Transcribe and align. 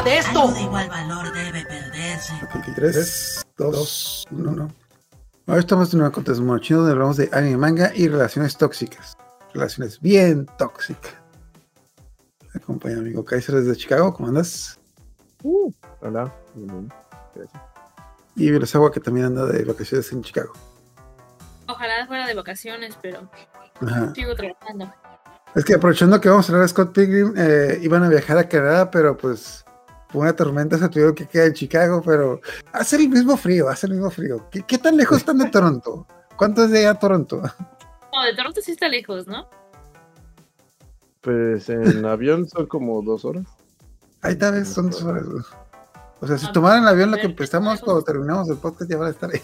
nada 0.00 0.10
de 0.10 0.18
esto. 0.18 0.40
Algo 0.40 0.54
de 0.54 0.62
igual 0.62 0.88
valor 0.88 1.32
debe 1.32 1.64
perderse. 1.64 2.32
Ok, 2.42 2.74
3, 2.74 3.46
2, 3.56 4.26
1, 4.30 4.50
1. 4.50 4.68
Ahora 5.46 5.60
estamos 5.60 5.92
en 5.92 6.00
un 6.00 6.06
acontecimiento 6.06 6.58
chino 6.58 6.78
donde 6.80 6.92
hablamos 6.92 7.16
de 7.16 7.28
anime, 7.32 7.56
manga 7.56 7.92
y 7.94 8.08
relaciones 8.08 8.56
tóxicas. 8.56 9.16
Relaciones 9.52 10.00
bien 10.00 10.46
tóxicas. 10.58 11.14
Me 12.54 12.60
acompaña 12.60 12.96
mi 12.96 13.00
amigo 13.00 13.24
Kaiser 13.24 13.56
desde 13.56 13.76
Chicago, 13.76 14.12
¿cómo 14.14 14.28
andas? 14.28 14.78
Uh, 15.42 15.72
hola. 16.00 16.32
Gracias. 17.34 17.62
Y 18.36 18.50
Virasawa 18.50 18.92
que 18.92 19.00
también 19.00 19.26
anda 19.26 19.46
de 19.46 19.64
vacaciones 19.64 20.10
en 20.12 20.22
Chicago. 20.22 20.52
Ojalá 21.66 22.06
fuera 22.06 22.26
de 22.26 22.34
vacaciones, 22.34 22.96
pero 23.00 23.28
Ajá. 23.80 24.14
sigo 24.14 24.34
trabajando. 24.34 24.92
Es 25.54 25.64
que 25.64 25.74
aprovechando 25.74 26.20
que 26.20 26.28
vamos 26.28 26.48
a 26.48 26.52
hablar 26.52 26.62
de 26.62 26.68
Scott 26.68 26.92
Pilgrim, 26.92 27.34
eh, 27.36 27.78
iban 27.82 28.04
a 28.04 28.08
viajar 28.08 28.38
a 28.38 28.48
Canadá, 28.48 28.90
pero 28.90 29.16
pues 29.16 29.64
una 30.12 30.34
tormenta 30.34 30.78
se 30.78 30.88
tuvieron 30.88 31.14
que 31.14 31.26
quedar 31.26 31.48
en 31.48 31.54
Chicago, 31.54 32.02
pero 32.04 32.40
hace 32.72 32.96
el 32.96 33.08
mismo 33.08 33.36
frío, 33.36 33.68
hace 33.68 33.86
el 33.86 33.94
mismo 33.94 34.10
frío. 34.10 34.48
¿Qué, 34.50 34.62
qué 34.62 34.78
tan 34.78 34.96
lejos 34.96 35.18
están 35.18 35.38
de 35.38 35.50
Toronto? 35.50 36.06
¿Cuánto 36.36 36.64
es 36.64 36.70
de 36.70 36.80
allá 36.80 36.90
a 36.90 36.98
Toronto? 36.98 37.42
No, 38.12 38.24
de 38.24 38.34
Toronto 38.34 38.60
sí 38.62 38.72
está 38.72 38.88
lejos, 38.88 39.26
¿no? 39.26 39.48
Pues 41.20 41.68
en 41.68 42.04
avión 42.06 42.48
son 42.48 42.66
como 42.66 43.02
dos 43.02 43.24
horas. 43.24 43.44
Ahí 44.22 44.36
tal 44.36 44.54
vez 44.54 44.68
son 44.68 44.90
dos 44.90 45.02
horas. 45.02 45.24
O 46.20 46.26
sea, 46.26 46.36
si 46.36 46.50
tomaran 46.52 46.82
el 46.82 46.88
avión 46.88 47.10
lo 47.10 47.16
que 47.16 47.26
empezamos 47.26 47.80
cuando 47.80 48.02
terminamos 48.02 48.48
el 48.48 48.58
podcast 48.58 48.90
ya 48.90 48.98
van 48.98 49.08
a 49.08 49.10
estar 49.10 49.30
ahí. 49.30 49.42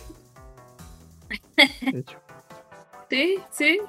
De 1.92 1.98
hecho. 1.98 2.18
Sí, 3.08 3.38
sí. 3.52 3.80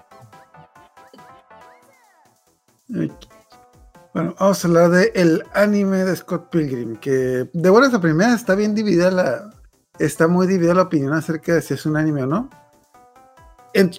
Bueno, 4.18 4.34
vamos 4.40 4.66
a 4.66 4.68
hablar 4.68 4.90
de 4.90 5.12
el 5.14 5.44
anime 5.54 6.04
de 6.04 6.16
Scott 6.16 6.50
Pilgrim, 6.50 6.96
que 6.96 7.48
de 7.54 7.70
buenas 7.70 7.94
a 7.94 8.02
primeras 8.02 8.34
está 8.34 8.56
bien 8.56 8.74
dividida 8.74 9.12
la... 9.12 9.52
Está 10.00 10.28
muy 10.28 10.48
dividida 10.48 10.74
la 10.74 10.82
opinión 10.82 11.14
acerca 11.14 11.54
de 11.54 11.62
si 11.62 11.76
es 11.76 11.86
un 11.86 11.98
anime 11.98 12.24
o 12.24 12.26
no. 12.26 12.50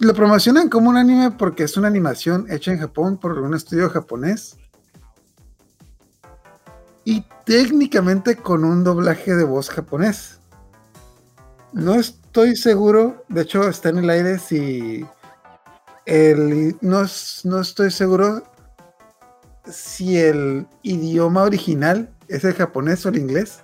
Lo 0.00 0.14
promocionan 0.14 0.70
como 0.70 0.91
un 0.91 0.97
anime 0.97 1.30
porque 1.30 1.62
es 1.62 1.77
una 1.77 1.86
animación 1.86 2.47
hecha 2.50 2.72
en 2.72 2.80
Japón 2.80 3.19
por 3.19 3.38
un 3.38 3.55
estudio 3.55 3.88
japonés. 3.91 4.56
Y 7.05 7.25
técnicamente 7.44 8.34
con 8.34 8.64
un 8.64 8.82
doblaje 8.82 9.36
de 9.36 9.44
voz 9.44 9.70
japonés. 9.70 10.41
No 11.72 11.94
estoy 11.94 12.56
seguro, 12.56 13.25
de 13.28 13.42
hecho 13.42 13.69
está 13.69 13.91
en 13.91 13.98
el 13.98 14.10
aire 14.10 14.41
si... 14.41 15.06
El, 16.06 16.77
no, 16.80 17.05
no 17.44 17.60
estoy 17.60 17.92
seguro 17.92 18.42
si 19.70 20.19
el 20.19 20.66
idioma 20.83 21.42
original 21.42 22.11
es 22.28 22.44
el 22.44 22.55
japonés 22.55 23.05
o 23.06 23.08
el 23.11 23.19
inglés. 23.19 23.61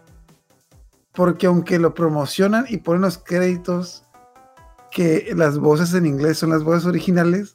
Porque 1.13 1.47
aunque 1.47 1.79
lo 1.79 1.95
promocionan 1.95 2.67
y 2.69 2.79
ponen 2.79 3.03
los 3.03 3.19
créditos 3.19 4.05
que 4.91 5.33
las 5.37 5.59
voces 5.59 5.95
en 5.95 6.07
inglés 6.07 6.39
son 6.39 6.51
las 6.51 6.63
voces 6.65 6.87
originales. 6.87 7.55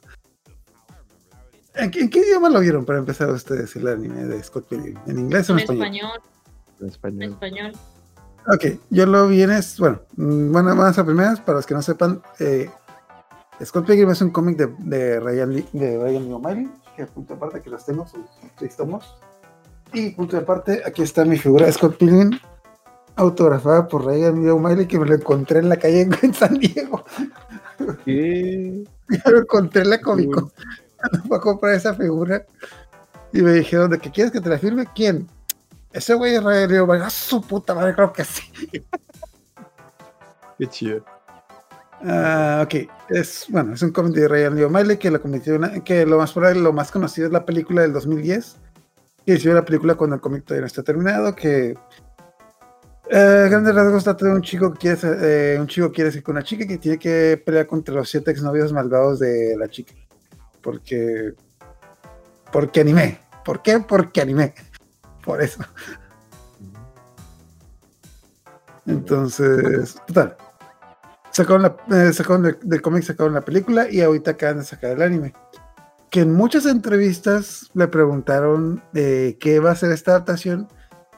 ¿En 1.74 1.90
qué, 1.90 2.00
en 2.00 2.10
qué 2.10 2.20
idioma 2.20 2.48
lo 2.50 2.60
vieron 2.60 2.84
para 2.84 2.98
empezar 2.98 3.30
ustedes 3.30 3.74
el 3.76 3.86
anime 3.88 4.24
de 4.24 4.42
Scott 4.42 4.66
Pilgrim? 4.68 4.98
¿En 5.06 5.18
inglés 5.18 5.48
o 5.48 5.52
en 5.52 5.58
En 5.60 5.62
español? 5.62 5.84
español, 5.86 6.20
En 6.78 6.84
en 6.86 6.88
español. 6.90 7.32
español. 7.32 7.72
Ok, 8.52 8.80
yo 8.90 9.06
lo 9.06 9.28
vi 9.28 9.42
en. 9.42 9.50
es- 9.52 9.78
Bueno, 9.78 10.00
mm, 10.16 10.52
bueno, 10.52 10.74
vamos 10.74 10.98
a 10.98 11.04
primeras, 11.04 11.40
para 11.40 11.56
los 11.58 11.66
que 11.66 11.74
no 11.74 11.82
sepan. 11.82 12.22
eh, 12.38 12.70
Scott 13.64 13.86
Pilgrim 13.86 14.10
es 14.10 14.20
un 14.22 14.30
cómic 14.30 14.56
de, 14.56 14.66
de 14.78 15.20
Ryan 15.20 15.54
Lee, 15.54 15.66
de 15.74 15.98
Ryan 16.02 16.24
Lee 16.24 16.32
O'Malley, 16.32 16.70
que 17.06 17.12
punto 17.12 17.34
de 17.34 17.38
aparte 17.38 17.62
que 17.62 17.70
los 17.70 17.84
tengo, 17.84 18.06
seis 18.58 18.76
tomos. 18.76 19.16
Y 19.92 20.10
punto 20.10 20.36
de 20.36 20.42
aparte, 20.42 20.82
aquí 20.84 21.02
está 21.02 21.24
mi 21.24 21.38
figura 21.38 21.66
de 21.66 21.72
Scott 21.72 21.96
Pilgrim, 21.96 22.38
autografada 23.16 23.88
por 23.88 24.04
Ryan 24.04 24.48
O'Malley, 24.50 24.86
que 24.86 24.98
me 24.98 25.06
lo 25.06 25.14
encontré 25.14 25.60
en 25.60 25.68
la 25.68 25.76
calle 25.76 26.02
en, 26.22 26.34
San 26.34 26.58
Diego. 26.58 27.04
¿Qué? 28.04 28.84
Yo 29.08 29.30
lo 29.30 29.38
encontré 29.40 29.82
en 29.82 29.90
la 29.90 30.00
Comic 30.00 30.30
Con. 30.30 30.50
Fui 31.28 31.36
a 31.36 31.40
comprar 31.40 31.74
esa 31.74 31.94
figura. 31.94 32.44
Y 33.32 33.42
me 33.42 33.52
dijeron, 33.52 33.90
¿de 33.90 33.98
que 33.98 34.10
quieres 34.10 34.32
que 34.32 34.40
te 34.40 34.48
la 34.48 34.58
firme? 34.58 34.86
¿Quién? 34.94 35.26
Ese 35.92 36.14
güey 36.14 36.34
es 36.34 36.42
Ryan 36.44 36.80
O'Malley. 36.80 37.02
¡Ah, 37.06 37.10
su 37.10 37.40
puta 37.40 37.74
madre! 37.74 37.94
Creo 37.94 38.12
que 38.12 38.24
sí. 38.24 38.42
Qué 40.58 40.66
chido. 40.66 41.04
Ah, 42.02 42.62
ok, 42.64 42.90
es 43.10 43.46
bueno, 43.48 43.74
es 43.74 43.82
un 43.82 43.90
cómic 43.92 44.14
de 44.14 44.28
Ryan 44.28 44.54
Lee 44.56 44.62
O'Malley 44.64 44.96
que 44.98 45.10
lo 45.10 45.20
una- 45.24 45.82
que 45.84 46.06
lo 46.06 46.18
más 46.18 46.32
probable, 46.32 46.60
lo 46.60 46.72
más 46.72 46.90
conocido 46.90 47.26
es 47.26 47.32
la 47.32 47.44
película 47.44 47.82
del 47.82 47.92
2010, 47.92 48.56
que 49.26 49.34
hizo 49.34 49.52
la 49.52 49.64
película 49.64 49.94
cuando 49.96 50.16
el 50.16 50.22
cómic 50.22 50.44
todavía 50.44 50.62
no 50.62 50.66
está 50.66 50.82
terminado, 50.82 51.34
que 51.34 51.76
eh, 53.12 53.46
grandes 53.50 53.74
rasgos 53.74 54.04
trata 54.04 54.26
de 54.26 54.32
un 54.32 54.42
chico 54.42 54.72
que 54.72 54.78
quiere 54.78 54.96
ser- 54.96 55.18
eh, 55.20 55.58
un 55.60 55.66
chico 55.66 55.90
quiere 55.90 56.12
ser 56.12 56.22
con 56.22 56.36
una 56.36 56.44
chica 56.44 56.66
que 56.66 56.78
tiene 56.78 56.98
que 56.98 57.42
pelear 57.44 57.66
contra 57.66 57.94
los 57.94 58.08
siete 58.08 58.30
exnovios 58.30 58.72
malvados 58.72 59.18
de 59.18 59.56
la 59.58 59.68
chica, 59.68 59.92
porque 60.62 61.34
porque 62.52 62.80
animé, 62.80 63.20
¿por 63.44 63.62
qué? 63.62 63.78
Porque 63.80 64.20
animé, 64.20 64.54
por 65.24 65.42
eso. 65.42 65.60
Entonces, 68.86 69.96
total. 70.06 70.36
Sacaron, 71.32 71.62
la, 71.62 71.76
eh, 71.90 72.12
sacaron 72.12 72.42
del, 72.42 72.58
del 72.62 72.82
cómic, 72.82 73.04
sacaron 73.04 73.34
la 73.34 73.40
película 73.42 73.90
y 73.90 74.00
ahorita 74.00 74.32
acaban 74.32 74.58
de 74.58 74.64
sacar 74.64 74.92
el 74.92 75.02
anime. 75.02 75.34
Que 76.10 76.20
en 76.20 76.32
muchas 76.32 76.66
entrevistas 76.66 77.70
le 77.74 77.86
preguntaron 77.88 78.82
de 78.92 79.36
qué 79.40 79.60
va 79.60 79.70
a 79.70 79.76
ser 79.76 79.92
esta 79.92 80.12
adaptación 80.12 80.68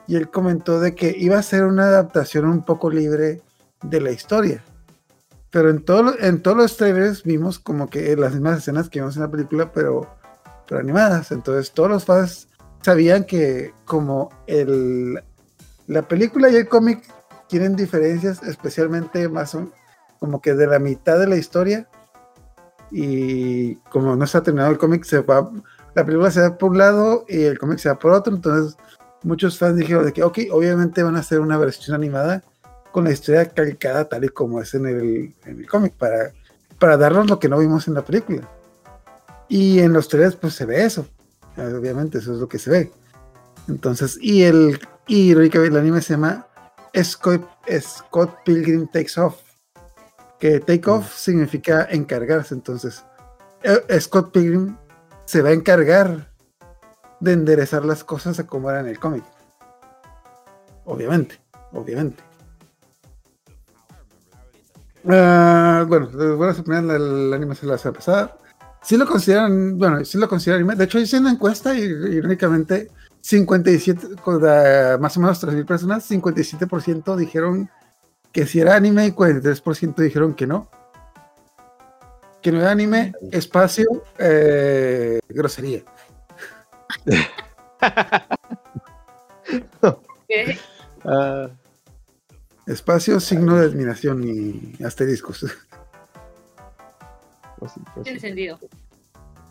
y 0.07 0.15
él 0.15 0.29
comentó 0.29 0.79
de 0.79 0.95
que 0.95 1.15
iba 1.17 1.37
a 1.37 1.43
ser 1.43 1.63
una 1.63 1.85
adaptación 1.85 2.45
un 2.45 2.63
poco 2.63 2.89
libre 2.89 3.41
de 3.83 4.01
la 4.01 4.11
historia. 4.11 4.63
Pero 5.49 5.69
en, 5.69 5.83
todo, 5.83 6.15
en 6.19 6.41
todos 6.41 6.57
los 6.57 6.77
trailers 6.77 7.23
vimos 7.23 7.59
como 7.59 7.89
que 7.89 8.15
las 8.15 8.33
mismas 8.33 8.59
escenas 8.59 8.89
que 8.89 8.99
vimos 8.99 9.15
en 9.15 9.21
la 9.21 9.31
película, 9.31 9.71
pero, 9.71 10.09
pero 10.67 10.79
animadas. 10.79 11.31
Entonces 11.31 11.71
todos 11.71 11.89
los 11.89 12.05
fans 12.05 12.47
sabían 12.81 13.23
que 13.23 13.71
como 13.85 14.29
el, 14.47 15.21
la 15.87 16.01
película 16.07 16.49
y 16.49 16.55
el 16.55 16.67
cómic 16.67 17.03
tienen 17.47 17.75
diferencias, 17.75 18.41
especialmente 18.43 19.29
más 19.29 19.55
como 20.23 20.39
que 20.39 20.53
de 20.53 20.67
la 20.67 20.79
mitad 20.79 21.19
de 21.19 21.27
la 21.27 21.35
historia. 21.35 21.85
Y 22.89 23.75
como 23.91 24.15
no 24.15 24.23
está 24.23 24.41
terminado 24.41 24.71
el 24.71 24.77
cómic, 24.77 25.03
se 25.03 25.19
va, 25.19 25.51
la 25.95 26.05
película 26.05 26.31
se 26.31 26.39
va 26.39 26.57
por 26.57 26.71
un 26.71 26.77
lado 26.77 27.25
y 27.27 27.41
el 27.41 27.59
cómic 27.59 27.79
se 27.79 27.89
va 27.89 27.99
por 27.99 28.13
otro. 28.13 28.33
Entonces, 28.33 28.77
muchos 29.21 29.57
fans 29.57 29.75
dijeron 29.75 30.05
de 30.05 30.13
que, 30.13 30.23
ok, 30.23 30.39
obviamente 30.51 31.03
van 31.03 31.17
a 31.17 31.19
hacer 31.19 31.41
una 31.41 31.57
versión 31.57 31.93
animada 31.93 32.41
con 32.93 33.03
la 33.03 33.11
historia 33.11 33.49
calcada 33.49 34.07
tal 34.07 34.23
y 34.23 34.29
como 34.29 34.61
es 34.61 34.73
en 34.75 34.85
el, 34.85 35.35
en 35.43 35.59
el 35.59 35.67
cómic, 35.67 35.91
para, 35.95 36.31
para 36.79 36.95
darnos 36.95 37.29
lo 37.29 37.37
que 37.37 37.49
no 37.49 37.59
vimos 37.59 37.89
en 37.89 37.95
la 37.95 38.05
película. 38.05 38.49
Y 39.49 39.79
en 39.79 39.91
los 39.91 40.07
trailers, 40.07 40.37
pues 40.37 40.53
se 40.53 40.65
ve 40.65 40.85
eso. 40.85 41.05
Obviamente, 41.57 42.19
eso 42.19 42.31
es 42.31 42.39
lo 42.39 42.47
que 42.47 42.59
se 42.59 42.69
ve. 42.69 42.91
Entonces, 43.67 44.17
y 44.21 44.43
el, 44.43 44.79
y 45.05 45.31
el 45.33 45.75
anime 45.75 46.01
se 46.01 46.13
llama 46.13 46.47
Scott, 47.03 47.45
Scott 47.81 48.33
Pilgrim 48.45 48.87
Takes 48.87 49.19
Off. 49.19 49.42
Que 50.43 50.59
take 50.59 50.89
off 50.89 51.15
significa 51.15 51.87
encargarse. 51.89 52.53
Entonces, 52.53 53.05
eh, 53.63 53.79
Scott 54.01 54.33
Pilgrim 54.33 54.75
se 55.23 55.41
va 55.41 55.47
a 55.47 55.53
encargar 55.53 56.33
de 57.21 57.31
enderezar 57.31 57.85
las 57.85 58.03
cosas 58.03 58.37
a 58.39 58.45
como 58.45 58.69
eran 58.69 58.83
en 58.83 58.91
el 58.91 58.99
cómic. 58.99 59.23
Obviamente, 60.83 61.39
obviamente. 61.71 62.21
Ah, 65.07 65.85
bueno, 65.87 66.09
les 66.13 66.35
voy 66.35 66.49
a 66.49 66.53
suponer 66.53 66.83
la, 66.83 66.99
la 66.99 67.35
animación 67.37 67.71
la 67.71 67.77
semana 67.77 67.95
pasada. 67.99 68.37
Sí 68.81 68.97
lo 68.97 69.05
consideran, 69.07 69.77
bueno, 69.77 70.03
sí 70.03 70.17
lo 70.17 70.27
consideran 70.27 70.59
anime. 70.63 70.75
De 70.75 70.83
hecho, 70.83 70.99
hice 70.99 71.19
una 71.19 71.31
encuesta 71.31 71.73
y 71.73 71.83
irónicamente 71.83 72.91
57, 73.21 74.17
con 74.21 74.41
la- 74.43 74.97
más 74.99 75.15
o 75.15 75.21
menos 75.21 75.39
3.000 75.39 75.65
personas, 75.65 76.03
57% 76.03 77.15
dijeron 77.15 77.69
que 78.33 78.45
si 78.45 78.59
era 78.59 78.75
anime 78.75 79.05
y 79.07 79.11
43% 79.11 79.95
dijeron 80.01 80.33
que 80.33 80.45
no. 80.47 80.69
Que 82.41 82.51
no 82.51 82.59
era 82.59 82.71
anime, 82.71 83.13
espacio, 83.31 83.85
eh, 84.17 85.19
grosería. 85.29 85.83
¿Qué? 90.27 90.57
Ah, 91.05 91.49
Espacio, 92.65 93.19
signo 93.19 93.57
de 93.57 93.65
admiración 93.65 94.23
y 94.23 94.77
asteriscos. 94.83 95.45
pues 97.59 97.71
pues 97.93 98.03
Tiene 98.05 98.19
sentido. 98.19 98.57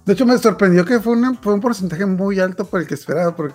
De 0.06 0.14
hecho, 0.14 0.25
me 0.26 0.37
sorprendió 0.38 0.85
que 0.85 0.99
fue, 0.99 1.12
una- 1.12 1.35
fue 1.35 1.52
un 1.55 1.61
porcentaje 1.61 2.06
muy 2.06 2.40
alto 2.40 2.64
por 2.64 2.81
el 2.81 2.87
que 2.87 2.94
esperaba. 2.94 3.37
Porque, 3.37 3.55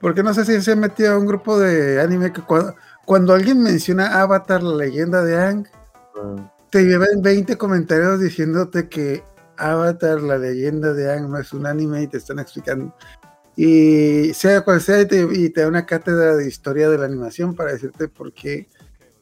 porque 0.00 0.22
no 0.22 0.32
sé 0.32 0.44
si 0.44 0.60
se 0.62 0.76
metió 0.76 1.12
a 1.12 1.18
un 1.18 1.26
grupo 1.26 1.58
de 1.58 2.00
anime 2.00 2.32
que 2.32 2.42
cuando, 2.42 2.74
cuando 3.04 3.34
alguien 3.34 3.62
menciona 3.62 4.20
Avatar, 4.20 4.62
la 4.62 4.76
leyenda 4.76 5.22
de 5.22 5.36
Ang, 5.40 5.66
Ah, 6.14 6.52
te 6.70 6.84
llevan 6.84 7.22
20 7.22 7.56
comentarios 7.56 8.20
diciéndote 8.20 8.88
que 8.88 9.24
Avatar, 9.56 10.20
la 10.20 10.38
leyenda 10.38 10.92
de 10.92 11.10
Ang, 11.12 11.28
no 11.30 11.38
es 11.38 11.52
un 11.52 11.66
anime 11.66 12.02
y 12.02 12.06
te 12.06 12.18
están 12.18 12.38
explicando. 12.38 12.94
Y 13.56 14.32
sea 14.34 14.62
cual 14.62 14.80
sea, 14.80 15.00
y 15.02 15.06
te, 15.06 15.26
y 15.30 15.50
te 15.50 15.60
da 15.62 15.68
una 15.68 15.84
cátedra 15.86 16.34
de 16.36 16.46
historia 16.48 16.88
de 16.88 16.98
la 16.98 17.04
animación 17.06 17.54
para 17.54 17.72
decirte 17.72 18.08
por 18.08 18.32
qué 18.32 18.68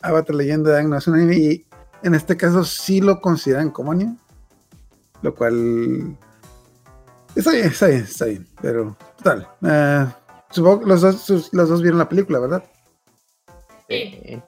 Avatar 0.02 0.34
Leyenda 0.36 0.70
de 0.70 0.76
Aang 0.78 0.88
no 0.90 0.96
es 0.98 1.06
un 1.08 1.14
anime. 1.14 1.36
Y 1.36 1.66
en 2.02 2.14
este 2.14 2.36
caso 2.36 2.62
sí 2.64 3.00
lo 3.00 3.20
consideran 3.20 3.70
como 3.70 3.92
anime. 3.92 4.16
Lo 5.22 5.34
cual. 5.34 6.16
Está 7.34 7.50
bien, 7.52 7.66
está 7.66 7.86
bien, 7.86 8.02
está 8.02 8.24
bien. 8.26 8.48
Pero, 8.62 8.96
total. 9.18 9.48
eh, 9.64 10.06
supongo 10.50 10.80
que 10.80 10.86
los 10.86 11.00
dos, 11.02 11.20
sus- 11.22 11.52
los 11.52 11.68
dos 11.68 11.82
vieron 11.82 11.98
la 11.98 12.08
película, 12.08 12.38
¿verdad? 12.38 12.64
Sí. 13.90 13.96
Eh, 14.22 14.42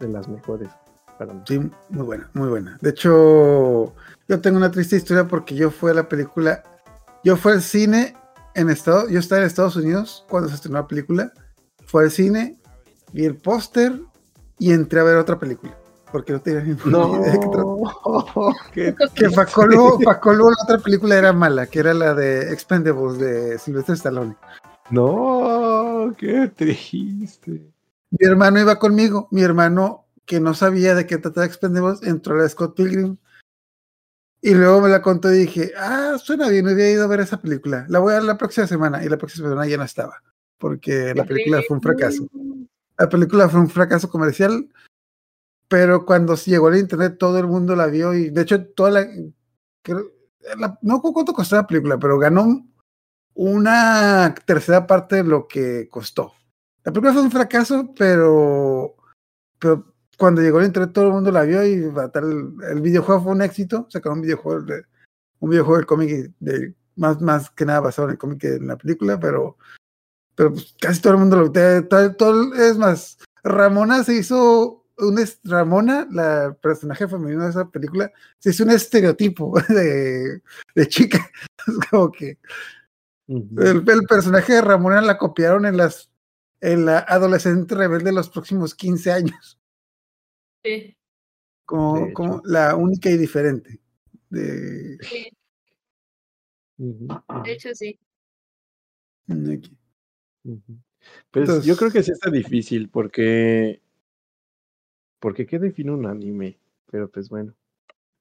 de 0.00 0.08
las 0.08 0.26
mejores 0.26 0.70
para 1.18 1.32
mí. 1.32 1.40
Sí, 1.46 1.58
muy 1.88 2.04
buena, 2.04 2.28
muy 2.34 2.48
buena. 2.48 2.78
De 2.80 2.90
hecho, 2.90 3.94
yo 4.28 4.40
tengo 4.40 4.56
una 4.56 4.72
triste 4.72 4.96
historia 4.96 5.28
porque 5.28 5.54
yo 5.54 5.70
fui 5.70 5.92
a 5.92 5.94
la 5.94 6.08
película, 6.08 6.64
yo 7.22 7.36
fui 7.36 7.52
al 7.52 7.62
cine 7.62 8.16
en 8.54 8.70
Estados, 8.70 9.08
yo 9.08 9.20
estaba 9.20 9.42
en 9.42 9.46
Estados 9.46 9.76
Unidos 9.76 10.24
cuando 10.28 10.48
se 10.48 10.56
estrenó 10.56 10.78
la 10.78 10.88
película, 10.88 11.32
fui 11.86 12.04
al 12.04 12.10
cine, 12.10 12.58
vi 13.12 13.24
el 13.24 13.36
póster 13.36 14.00
y 14.58 14.72
entré 14.72 14.98
a 14.98 15.04
ver 15.04 15.16
otra 15.16 15.38
película, 15.38 15.76
porque 16.10 16.32
no 16.32 16.40
tenía 16.40 16.62
ni 16.62 16.76
No, 16.86 17.20
idea 17.20 17.32
de 17.32 17.38
qué 17.38 17.46
trataba. 17.46 18.54
qué 18.72 18.94
Que 19.14 19.30
pa' 19.30 19.46
colmo, 19.46 20.50
la 20.50 20.62
otra 20.64 20.78
película 20.78 21.16
era 21.16 21.32
mala, 21.32 21.66
que 21.66 21.78
era 21.78 21.94
la 21.94 22.14
de 22.14 22.52
Expendables 22.52 23.18
de 23.18 23.58
Sylvester 23.58 23.94
Stallone. 23.94 24.34
No, 24.90 26.12
qué 26.18 26.50
triste. 26.56 27.62
Mi 28.10 28.26
hermano 28.26 28.60
iba 28.60 28.78
conmigo, 28.78 29.28
mi 29.30 29.42
hermano 29.42 30.06
que 30.24 30.40
no 30.40 30.54
sabía 30.54 30.94
de 30.94 31.06
qué 31.06 31.18
trataba 31.18 31.46
Expendables, 31.46 32.02
entró 32.02 32.34
a 32.34 32.42
la 32.42 32.48
Scott 32.48 32.76
Pilgrim 32.76 33.16
y 34.42 34.54
luego 34.54 34.80
me 34.80 34.88
la 34.88 35.02
contó 35.02 35.32
y 35.32 35.38
dije, 35.38 35.72
ah, 35.76 36.16
suena 36.18 36.48
bien, 36.48 36.68
había 36.68 36.90
ido 36.90 37.04
a 37.04 37.08
ver 37.08 37.20
esa 37.20 37.40
película, 37.40 37.84
la 37.88 37.98
voy 37.98 38.12
a 38.12 38.16
ver 38.16 38.24
la 38.24 38.38
próxima 38.38 38.66
semana 38.66 39.04
y 39.04 39.08
la 39.08 39.18
próxima 39.18 39.48
semana 39.48 39.66
ya 39.66 39.76
no 39.76 39.84
estaba, 39.84 40.22
porque 40.56 41.14
la 41.14 41.24
película 41.24 41.60
fue 41.66 41.76
un 41.76 41.82
fracaso. 41.82 42.28
La 42.96 43.08
película 43.08 43.48
fue 43.48 43.60
un 43.60 43.68
fracaso 43.68 44.08
comercial, 44.08 44.68
pero 45.68 46.06
cuando 46.06 46.36
llegó 46.36 46.68
al 46.68 46.78
internet 46.78 47.16
todo 47.18 47.38
el 47.38 47.46
mundo 47.46 47.76
la 47.76 47.86
vio 47.86 48.14
y 48.14 48.30
de 48.30 48.42
hecho 48.42 48.64
toda 48.66 48.90
la, 48.90 49.08
no 50.80 51.02
cuánto 51.02 51.32
costó 51.32 51.56
la 51.56 51.66
película, 51.66 51.98
pero 51.98 52.18
ganó 52.18 52.66
una 53.34 54.34
tercera 54.46 54.86
parte 54.86 55.16
de 55.16 55.24
lo 55.24 55.46
que 55.48 55.88
costó. 55.90 56.34
La 56.84 56.92
película 56.92 57.12
fue 57.12 57.22
un 57.22 57.30
fracaso, 57.30 57.92
pero, 57.96 58.96
pero 59.58 59.92
cuando 60.16 60.40
llegó 60.40 60.58
al 60.58 60.66
internet 60.66 60.92
todo 60.92 61.06
el 61.06 61.12
mundo 61.12 61.30
la 61.30 61.42
vio 61.42 61.64
y 61.64 61.82
tal- 62.12 62.54
el, 62.70 62.80
videojuego 62.80 63.22
fue 63.22 63.32
un 63.32 63.42
éxito. 63.42 63.86
Sacaron 63.90 64.18
un 64.18 64.22
videojuego, 64.22 64.62
de- 64.62 64.84
un 65.40 65.50
videojuego 65.50 65.76
del 65.78 65.86
cómic 65.86 66.32
de, 66.40 66.74
más, 66.96 67.20
más 67.20 67.50
que 67.50 67.64
nada 67.64 67.80
basado 67.80 68.08
en 68.08 68.12
el 68.12 68.18
cómic 68.18 68.40
que 68.40 68.54
en 68.54 68.66
la 68.66 68.76
película, 68.76 69.18
pero, 69.20 69.56
pero 70.34 70.52
pues 70.52 70.74
casi 70.80 71.00
todo 71.00 71.14
el 71.14 71.18
mundo 71.18 71.36
lo 71.36 71.52
todo, 71.52 72.14
todo- 72.16 72.54
Es 72.54 72.76
más, 72.78 73.18
Ramona 73.42 74.04
se 74.04 74.14
hizo 74.16 74.84
un 74.98 75.18
Ramona, 75.44 76.06
la 76.10 76.56
personaje 76.60 77.08
femenino 77.08 77.44
de 77.44 77.50
esa 77.50 77.68
película, 77.68 78.10
se 78.38 78.50
hizo 78.50 78.64
un 78.64 78.70
estereotipo 78.70 79.54
de, 79.68 80.42
de 80.74 80.88
chica. 80.88 81.30
Es 81.66 81.74
como 81.90 82.10
que 82.10 82.38
el, 83.28 83.84
el 83.86 84.02
personaje 84.08 84.54
de 84.54 84.62
Ramona 84.62 85.00
la 85.02 85.18
copiaron 85.18 85.66
en 85.66 85.76
las 85.76 86.09
en 86.60 86.84
la 86.86 86.98
adolescente 87.00 87.74
rebelde 87.74 88.06
de 88.06 88.12
los 88.12 88.28
próximos 88.30 88.74
15 88.74 89.12
años, 89.12 89.58
Sí. 90.64 90.96
como, 91.64 92.42
la 92.44 92.76
única 92.76 93.10
y 93.10 93.16
diferente. 93.16 93.80
De, 94.30 94.98
sí, 95.02 95.30
de 96.78 97.52
hecho 97.52 97.74
sí. 97.74 97.98
aquí. 99.28 99.76
Pues 101.30 101.48
Entonces- 101.48 101.64
yo 101.64 101.76
creo 101.76 101.90
que 101.90 102.02
sí 102.02 102.12
está 102.12 102.30
difícil 102.30 102.88
porque. 102.90 103.80
Porque 105.20 105.46
¿qué 105.46 105.58
define 105.58 105.92
un 105.92 106.06
anime? 106.06 106.58
Pero 106.90 107.10
pues 107.10 107.28
bueno. 107.28 107.54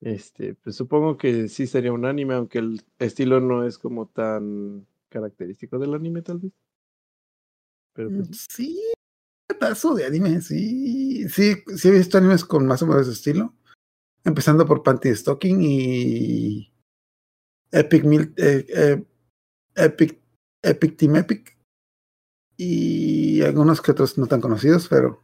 Este, 0.01 0.55
pues 0.55 0.75
supongo 0.77 1.17
que 1.17 1.49
sí 1.49 1.67
sería 1.67 1.91
un 1.93 2.05
anime, 2.05 2.33
aunque 2.35 2.59
el 2.59 2.81
estilo 2.99 3.39
no 3.41 3.65
es 3.65 3.77
como 3.77 4.07
tan 4.07 4.87
característico 5.09 5.77
del 5.79 5.93
anime, 5.93 6.21
tal 6.21 6.39
vez. 6.39 6.51
Pero 7.99 8.11
pues, 8.11 8.47
Sí, 8.49 8.81
pedazo 9.59 9.93
de 9.93 10.05
anime, 10.05 10.39
sí. 10.39 11.27
Sí, 11.27 11.55
sí 11.75 11.89
he 11.89 11.91
visto 11.91 12.17
animes 12.17 12.45
con 12.45 12.65
más 12.65 12.81
o 12.81 12.87
menos 12.87 13.01
ese 13.01 13.11
estilo. 13.11 13.53
Empezando 14.23 14.65
por 14.65 14.83
Panty 14.83 15.13
Stocking 15.13 15.61
y 15.61 16.73
Epic 17.73 18.05
Mil, 18.05 18.33
eh, 18.37 18.65
eh, 18.69 19.05
Epic, 19.75 20.17
Epic 20.63 20.95
Team 20.95 21.17
Epic. 21.17 21.57
Y 22.55 23.41
algunos 23.41 23.81
que 23.81 23.91
otros 23.91 24.17
no 24.17 24.27
tan 24.27 24.39
conocidos, 24.39 24.87
pero. 24.87 25.21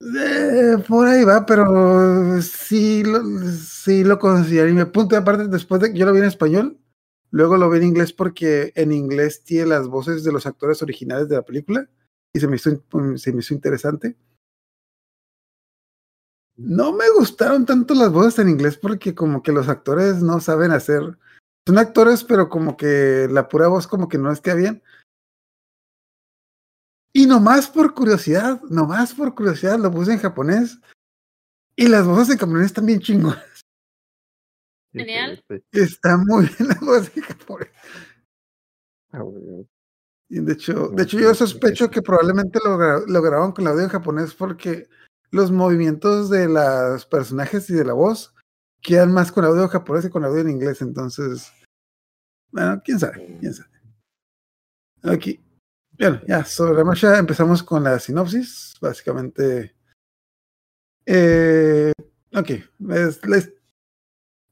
Eh, 0.00 0.82
por 0.88 1.06
ahí 1.06 1.22
va, 1.24 1.44
pero 1.44 2.40
sí 2.40 3.04
lo, 3.04 3.20
sí 3.50 4.04
lo 4.04 4.18
considero 4.18 4.64
anime. 4.68 4.86
Punto 4.86 5.16
y 5.16 5.18
aparte, 5.18 5.48
después 5.48 5.82
de 5.82 5.92
que 5.92 5.98
yo 5.98 6.06
lo 6.06 6.14
vi 6.14 6.20
en 6.20 6.24
español, 6.24 6.80
luego 7.36 7.58
lo 7.58 7.68
vi 7.68 7.78
en 7.78 7.84
inglés 7.84 8.12
porque 8.14 8.72
en 8.74 8.92
inglés 8.92 9.44
tiene 9.44 9.66
las 9.66 9.88
voces 9.88 10.24
de 10.24 10.32
los 10.32 10.46
actores 10.46 10.82
originales 10.82 11.28
de 11.28 11.36
la 11.36 11.44
película 11.44 11.88
y 12.32 12.40
se 12.40 12.48
me 12.48 12.56
hizo, 12.56 12.70
in- 12.70 13.18
se 13.18 13.32
me 13.32 13.40
hizo 13.40 13.52
interesante. 13.52 14.16
No 16.56 16.92
me 16.92 17.04
gustaron 17.10 17.66
tanto 17.66 17.92
las 17.94 18.10
voces 18.10 18.38
en 18.38 18.48
inglés 18.48 18.78
porque 18.78 19.14
como 19.14 19.42
que 19.42 19.52
los 19.52 19.68
actores 19.68 20.22
no 20.22 20.40
saben 20.40 20.72
hacer. 20.72 21.18
Son 21.66 21.76
actores, 21.78 22.24
pero 22.24 22.48
como 22.48 22.76
que 22.76 23.28
la 23.30 23.48
pura 23.48 23.68
voz 23.68 23.86
como 23.86 24.08
que 24.08 24.16
no 24.16 24.30
les 24.30 24.40
queda 24.40 24.54
bien. 24.54 24.82
Y 27.12 27.26
nomás 27.26 27.68
por 27.68 27.92
curiosidad, 27.94 28.62
nomás 28.70 29.12
por 29.12 29.34
curiosidad 29.34 29.78
lo 29.78 29.90
puse 29.90 30.12
en 30.12 30.18
japonés. 30.18 30.78
Y 31.76 31.88
las 31.88 32.06
voces 32.06 32.30
en 32.30 32.38
japonés 32.38 32.66
están 32.66 32.86
bien 32.86 33.00
chingonas. 33.00 33.55
Genial. 35.00 35.44
pues, 35.46 35.62
Está 35.72 36.16
muy 36.16 36.46
bien 36.46 36.68
las 36.68 36.80
voces 36.80 37.16
en 37.16 37.22
japonés. 37.22 37.68
ah, 39.12 39.22
Y 40.28 40.40
de 40.40 40.52
hecho, 40.52 40.88
de 40.88 41.02
hecho 41.04 41.18
yo 41.18 41.34
sospecho 41.34 41.90
que 41.90 42.02
probablemente 42.02 42.58
lo, 42.64 42.76
gra- 42.78 43.04
lo 43.06 43.22
grabaron 43.22 43.52
con 43.52 43.64
el 43.64 43.72
audio 43.72 43.84
en 43.84 43.88
japonés 43.90 44.34
porque 44.34 44.88
los 45.30 45.50
movimientos 45.50 46.30
de 46.30 46.48
los 46.48 47.06
personajes 47.06 47.68
y 47.70 47.74
de 47.74 47.84
la 47.84 47.92
voz 47.92 48.34
quedan 48.82 49.12
más 49.12 49.30
con 49.32 49.44
audio 49.44 49.68
japonés 49.68 50.04
que 50.04 50.10
con 50.10 50.24
audio 50.24 50.40
en 50.40 50.50
inglés. 50.50 50.80
Entonces, 50.82 51.50
bueno, 52.52 52.80
quién 52.84 52.98
sabe, 52.98 53.36
quién 53.40 53.52
sabe. 53.54 53.70
Aquí, 55.02 55.40
bueno, 55.98 56.20
ya 56.26 56.44
sobre 56.44 56.74
la 56.78 56.84
marcha 56.84 57.18
empezamos 57.18 57.62
con 57.62 57.84
la 57.84 57.98
sinopsis. 58.00 58.74
Básicamente, 58.80 59.74
eh, 61.04 61.92
ok, 62.34 62.50
es- 62.90 63.20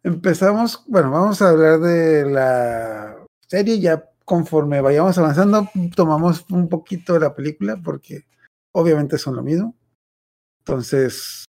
empezamos. 0.04 0.84
Bueno, 0.86 1.10
vamos 1.10 1.42
a 1.42 1.48
hablar 1.50 1.80
de 1.80 2.30
la 2.30 3.16
serie 3.48 3.80
ya 3.80 4.08
conforme 4.24 4.80
vayamos 4.80 5.18
avanzando, 5.18 5.68
tomamos 5.94 6.46
un 6.50 6.68
poquito 6.68 7.14
de 7.14 7.20
la 7.20 7.34
película 7.34 7.80
porque 7.82 8.26
obviamente 8.72 9.18
son 9.18 9.36
lo 9.36 9.42
mismo. 9.42 9.76
Entonces, 10.60 11.44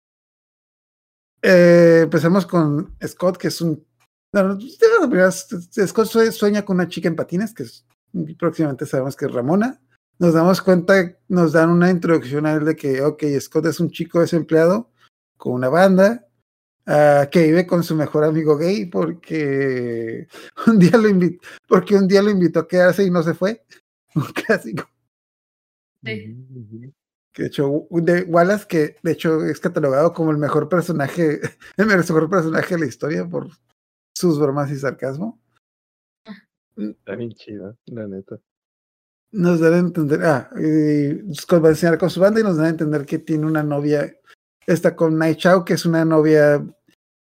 eh, 1.42 2.02
empezamos 2.04 2.46
con 2.46 2.96
Scott, 3.06 3.38
que 3.38 3.48
es 3.48 3.62
un... 3.62 3.86
no, 4.34 4.58
primeras, 5.08 5.48
Scott 5.88 6.08
sue- 6.08 6.32
sueña 6.32 6.66
con 6.66 6.76
una 6.76 6.90
chica 6.90 7.08
en 7.08 7.16
patines, 7.16 7.54
que 7.54 7.64
es, 7.64 7.86
próximamente 8.38 8.86
sabemos 8.86 9.16
que 9.16 9.26
es 9.26 9.32
Ramona. 9.32 9.80
Nos 10.20 10.34
damos 10.34 10.62
cuenta, 10.62 11.18
nos 11.28 11.54
dan 11.54 11.70
una 11.70 11.90
introducción 11.90 12.46
a 12.46 12.54
él 12.54 12.66
de 12.66 12.76
que, 12.76 13.02
ok, 13.02 13.24
Scott 13.40 13.68
es 13.68 13.80
un 13.80 13.90
chico 13.90 14.20
desempleado 14.20 14.90
con 15.38 15.54
una 15.54 15.70
banda, 15.70 16.25
que 16.86 17.44
vive 17.44 17.66
con 17.66 17.84
su 17.84 17.96
mejor 17.96 18.24
amigo 18.24 18.58
gay 18.58 18.86
porque 18.86 20.28
un 20.68 20.80
día 20.80 20.98
lo 20.98 21.10
invitó, 21.10 21.48
porque 21.68 21.96
un 21.96 22.08
día 22.08 22.22
lo 22.22 22.30
invitó 22.30 22.60
a 22.60 22.68
quedarse 22.68 23.04
y 23.04 23.12
no 23.12 23.24
se 23.24 23.34
fue. 23.34 23.64
Un 24.16 24.24
clásico. 24.24 24.90
Sí. 26.04 26.94
Que 27.34 27.44
de 27.44 27.48
hecho, 27.50 27.86
de 27.90 28.24
Wallace, 28.24 28.66
que 28.66 28.96
de 29.04 29.12
hecho 29.12 29.44
es 29.44 29.60
catalogado 29.60 30.14
como 30.14 30.32
el 30.32 30.38
mejor 30.38 30.70
personaje, 30.70 31.42
el 31.78 31.86
mejor 31.86 32.30
personaje 32.30 32.76
de 32.76 32.80
la 32.80 32.88
historia 32.88 33.28
por 33.28 33.50
sus 34.14 34.40
bromas 34.40 34.72
y 34.72 34.78
sarcasmo. 34.78 35.42
Está 36.78 37.16
bien 37.16 37.32
chida, 37.34 37.76
la 37.88 38.08
neta. 38.08 38.40
Nos 39.32 39.60
dan 39.60 39.74
a 39.74 39.78
entender, 39.80 40.24
ah, 40.24 40.50
y 40.58 41.34
Scott 41.36 41.62
va 41.62 41.68
a 41.68 41.72
enseñar 41.72 41.98
con 41.98 42.10
su 42.10 42.22
banda 42.22 42.40
y 42.40 42.44
nos 42.44 42.56
dan 42.56 42.68
a 42.68 42.70
entender 42.70 43.06
que 43.06 43.20
tiene 43.20 43.46
una 43.46 43.64
novia, 43.64 44.18
está 44.66 44.96
con 44.96 45.18
Night 45.18 45.38
Chao, 45.38 45.66
que 45.66 45.74
es 45.74 45.86
una 45.86 46.06
novia 46.06 46.64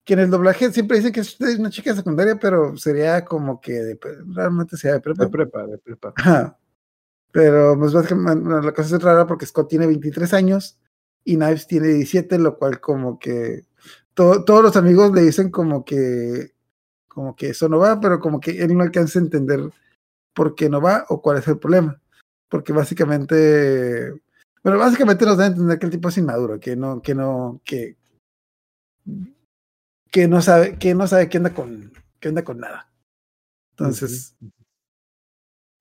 que 0.05 0.15
en 0.15 0.21
el 0.21 0.31
doblaje 0.31 0.71
siempre 0.71 0.99
dicen 0.99 1.13
que 1.13 1.21
es 1.21 1.39
una 1.59 1.71
chica 1.71 1.95
secundaria, 1.95 2.39
pero 2.39 2.77
sería 2.77 3.25
como 3.25 3.61
que 3.61 3.73
de, 3.73 3.99
realmente 4.35 4.77
sería 4.77 4.95
de 4.95 5.01
prepa. 5.01 5.25
De 5.25 5.31
prepa, 5.31 5.67
de 5.67 5.79
prepa. 5.79 6.13
Ajá. 6.17 6.59
Pero 7.33 7.77
pues 7.79 7.93
básicamente 7.93 8.49
la 8.49 8.73
cosa 8.73 8.97
es 8.97 9.03
rara 9.03 9.27
porque 9.27 9.47
Scott 9.47 9.69
tiene 9.69 9.87
23 9.87 10.33
años 10.35 10.79
y 11.25 11.37
Knives 11.37 11.67
tiene 11.67 11.89
17, 11.89 12.39
lo 12.39 12.57
cual 12.59 12.81
como 12.81 13.19
que 13.19 13.65
to- 14.15 14.45
todos 14.45 14.63
los 14.63 14.77
amigos 14.77 15.13
le 15.13 15.23
dicen 15.23 15.51
como 15.51 15.85
que 15.85 16.53
como 17.09 17.35
que 17.35 17.51
eso 17.51 17.69
no 17.69 17.79
va, 17.79 18.01
pero 18.01 18.21
como 18.21 18.41
que 18.41 18.63
él 18.63 18.77
no 18.77 18.83
alcanza 18.83 19.19
a 19.19 19.23
entender 19.23 19.61
por 20.35 20.55
qué 20.55 20.69
no 20.69 20.81
va 20.81 21.07
o 21.09 21.23
cuál 21.23 21.39
es 21.39 21.49
el 21.49 21.59
problema. 21.59 22.01
Porque 22.49 22.73
básicamente, 22.73 24.13
bueno, 24.65 24.79
básicamente 24.79 25.27
nos 25.27 25.37
da 25.37 25.45
a 25.45 25.49
entender 25.49 25.79
que 25.79 25.85
el 25.85 25.93
tipo 25.93 26.09
es 26.09 26.17
inmaduro, 26.17 26.59
que 26.59 26.75
no, 26.75 27.03
que 27.03 27.15
no, 27.15 27.61
que, 27.65 27.97
no 30.27 30.41
sabe, 30.41 30.79
que 30.79 30.95
no 30.95 31.07
sabe 31.07 31.29
qué 31.29 31.37
anda 31.37 31.53
con, 31.53 31.93
qué 32.19 32.29
anda 32.29 32.43
con 32.43 32.61
nada. 32.61 32.91
Entonces, 33.73 34.35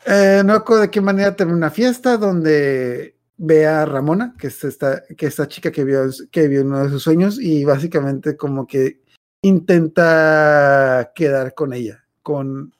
eh, 0.05 0.41
no 0.45 0.55
recuerdo 0.55 0.81
de 0.81 0.91
qué 0.91 0.99
manera 0.99 1.33
termina 1.33 1.57
una 1.57 1.71
fiesta 1.71 2.17
donde 2.17 3.15
ve 3.37 3.65
a 3.65 3.85
Ramona, 3.85 4.35
que 4.37 4.47
es 4.47 4.61
esta, 4.65 5.01
que 5.17 5.27
esta 5.27 5.47
chica 5.47 5.71
que 5.71 5.85
vio, 5.85 6.01
que 6.29 6.49
vio 6.49 6.63
uno 6.63 6.83
de 6.83 6.89
sus 6.89 7.03
sueños, 7.03 7.39
y 7.39 7.63
básicamente 7.63 8.35
como 8.35 8.67
que 8.67 9.01
intenta 9.41 11.13
quedar 11.15 11.53
con 11.53 11.71
ella, 11.71 12.05
con, 12.21 12.73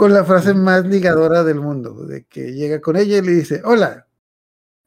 con 0.00 0.14
la 0.14 0.24
frase 0.24 0.54
más 0.54 0.86
ligadora 0.86 1.44
del 1.44 1.60
mundo, 1.60 2.06
de 2.06 2.24
que 2.24 2.54
llega 2.54 2.80
con 2.80 2.96
ella 2.96 3.18
y 3.18 3.20
le 3.20 3.32
dice, 3.32 3.60
hola, 3.66 4.08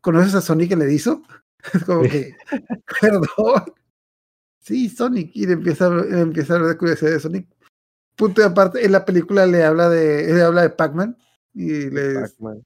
¿conoces 0.02 0.34
a 0.34 0.42
Sonic 0.42 0.72
el 0.72 0.82
erizo? 0.82 1.22
Es 1.72 1.84
como 1.84 2.02
que, 2.02 2.36
perdón. 3.00 3.64
Sí, 4.58 4.90
Sonic, 4.90 5.30
y 5.36 5.46
le 5.46 5.54
empieza, 5.54 5.88
le 5.92 6.20
empieza 6.20 6.54
a 6.54 6.56
hablar 6.56 6.72
de 6.72 6.78
curiosidad 6.80 7.12
de 7.12 7.20
Sonic. 7.20 7.48
Punto 8.16 8.42
de 8.42 8.48
aparte, 8.48 8.84
en 8.84 8.92
la 8.92 9.06
película 9.06 9.46
le 9.46 9.64
habla 9.64 9.88
de, 9.88 10.34
le 10.34 10.42
habla 10.42 10.64
de 10.64 10.72
Pac-Man, 10.72 11.16
y 11.54 11.92
le, 11.92 12.16
Pac-Man. 12.16 12.64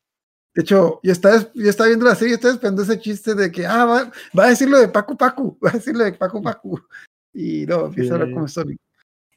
de 0.56 0.62
hecho, 0.62 1.02
yo 1.04 1.12
estaba, 1.12 1.52
yo 1.54 1.70
estaba 1.70 1.88
viendo 1.88 2.06
la 2.06 2.16
serie 2.16 2.32
y 2.32 2.36
estaba 2.36 2.54
esperando 2.54 2.82
ese 2.82 2.98
chiste 2.98 3.36
de 3.36 3.52
que, 3.52 3.66
ah, 3.66 3.84
va, 3.84 4.12
va 4.40 4.46
a 4.46 4.50
decir 4.52 4.70
lo 4.70 4.80
de 4.80 4.88
Pacu 4.88 5.18
Pacu, 5.18 5.60
va 5.66 5.72
a 5.72 5.74
decir 5.74 5.98
lo 5.98 6.06
de 6.06 6.14
Pacu 6.14 6.42
Pacu. 6.42 6.80
Y 7.34 7.66
no, 7.66 7.88
empieza 7.88 8.14
a 8.14 8.16
hablar 8.16 8.34
como 8.34 8.48
Sonic. 8.48 8.80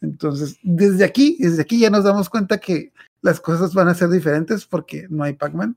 Entonces, 0.01 0.59
desde 0.63 1.05
aquí, 1.05 1.37
desde 1.41 1.63
aquí 1.63 1.81
ya 1.81 1.91
nos 1.91 2.05
damos 2.05 2.31
cuenta 2.31 2.59
que 2.59 2.93
las 3.23 3.41
cosas 3.41 3.75
van 3.75 3.89
a 3.89 3.95
ser 3.95 4.09
diferentes 4.09 4.67
porque 4.67 5.07
no 5.11 5.25
hay 5.25 5.35
Pac-Man. 5.35 5.77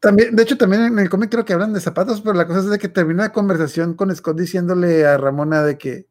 También, 0.00 0.34
de 0.34 0.42
hecho, 0.42 0.58
también 0.58 0.82
en 0.82 0.98
el 0.98 1.08
cómic 1.08 1.30
creo 1.30 1.44
que 1.44 1.52
hablan 1.52 1.72
de 1.72 1.80
zapatos, 1.80 2.20
pero 2.20 2.34
la 2.34 2.46
cosa 2.46 2.58
es 2.60 2.66
de 2.70 2.78
que 2.78 2.88
termina 2.88 3.24
la 3.24 3.32
conversación 3.32 3.94
con 3.94 4.14
Scott 4.14 4.38
diciéndole 4.38 5.06
a 5.06 5.16
Ramona 5.16 5.62
de 5.62 5.78
que, 5.78 6.08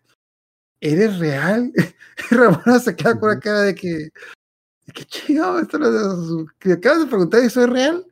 ¿eres 0.81 1.19
real? 1.19 1.71
Y 2.31 2.35
Ramona 2.35 2.79
se 2.79 2.95
queda 2.95 3.19
con 3.19 3.29
la 3.29 3.39
cara 3.39 3.61
de 3.61 3.75
que, 3.75 3.89
de 3.89 4.93
que 4.93 5.05
chingado, 5.05 5.59
esto 5.59 5.77
lo- 5.79 6.45
que 6.59 6.73
acabas 6.73 7.01
de 7.01 7.07
preguntar, 7.07 7.43
¿y 7.43 7.49
soy 7.49 7.65
real? 7.67 8.05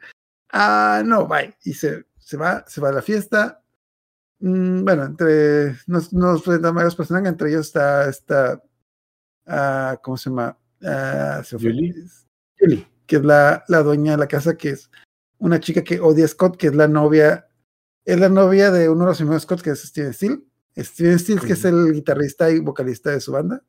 Ah, 0.51 1.03
no, 1.05 1.27
bye. 1.27 1.55
Y 1.63 1.73
se, 1.73 2.05
se 2.19 2.37
va, 2.37 2.65
se 2.67 2.81
va 2.81 2.89
a 2.89 2.93
la 2.93 3.01
fiesta. 3.01 3.63
Mm, 4.39 4.83
bueno, 4.85 5.05
entre, 5.05 5.77
nos, 5.87 6.13
nos 6.13 6.43
presentan 6.43 6.75
varios 6.75 6.95
personajes, 6.95 7.29
entre 7.29 7.49
ellos 7.49 7.67
está 7.67 8.09
esta, 8.09 8.61
ah, 9.47 9.99
¿cómo 10.03 10.17
se 10.17 10.29
llama? 10.29 10.57
Ah, 10.83 11.37
me 11.39 11.59
fue. 11.59 11.71
Julie. 11.71 11.95
Julie, 12.59 12.87
que 13.05 13.17
es 13.17 13.23
la, 13.23 13.63
la 13.67 13.83
dueña 13.83 14.13
de 14.13 14.17
la 14.17 14.27
casa, 14.27 14.55
que 14.55 14.69
es 14.69 14.89
una 15.37 15.59
chica 15.59 15.83
que 15.83 15.99
odia 15.99 16.25
a 16.25 16.27
Scott, 16.27 16.57
que 16.57 16.67
es 16.67 16.75
la 16.75 16.87
novia, 16.87 17.47
es 18.05 18.19
la 18.19 18.29
novia 18.29 18.71
de 18.71 18.89
uno 18.89 19.01
de 19.01 19.05
los 19.07 19.17
primeros 19.17 19.43
Scott, 19.43 19.61
que 19.61 19.71
es 19.71 19.81
Steven 19.81 20.13
Steele. 20.13 20.41
Steven 20.77 21.19
Steele, 21.19 21.41
que 21.41 21.53
es 21.53 21.65
el 21.65 21.93
guitarrista 21.93 22.49
y 22.49 22.59
vocalista 22.59 23.11
de 23.11 23.19
su 23.19 23.31
banda. 23.31 23.63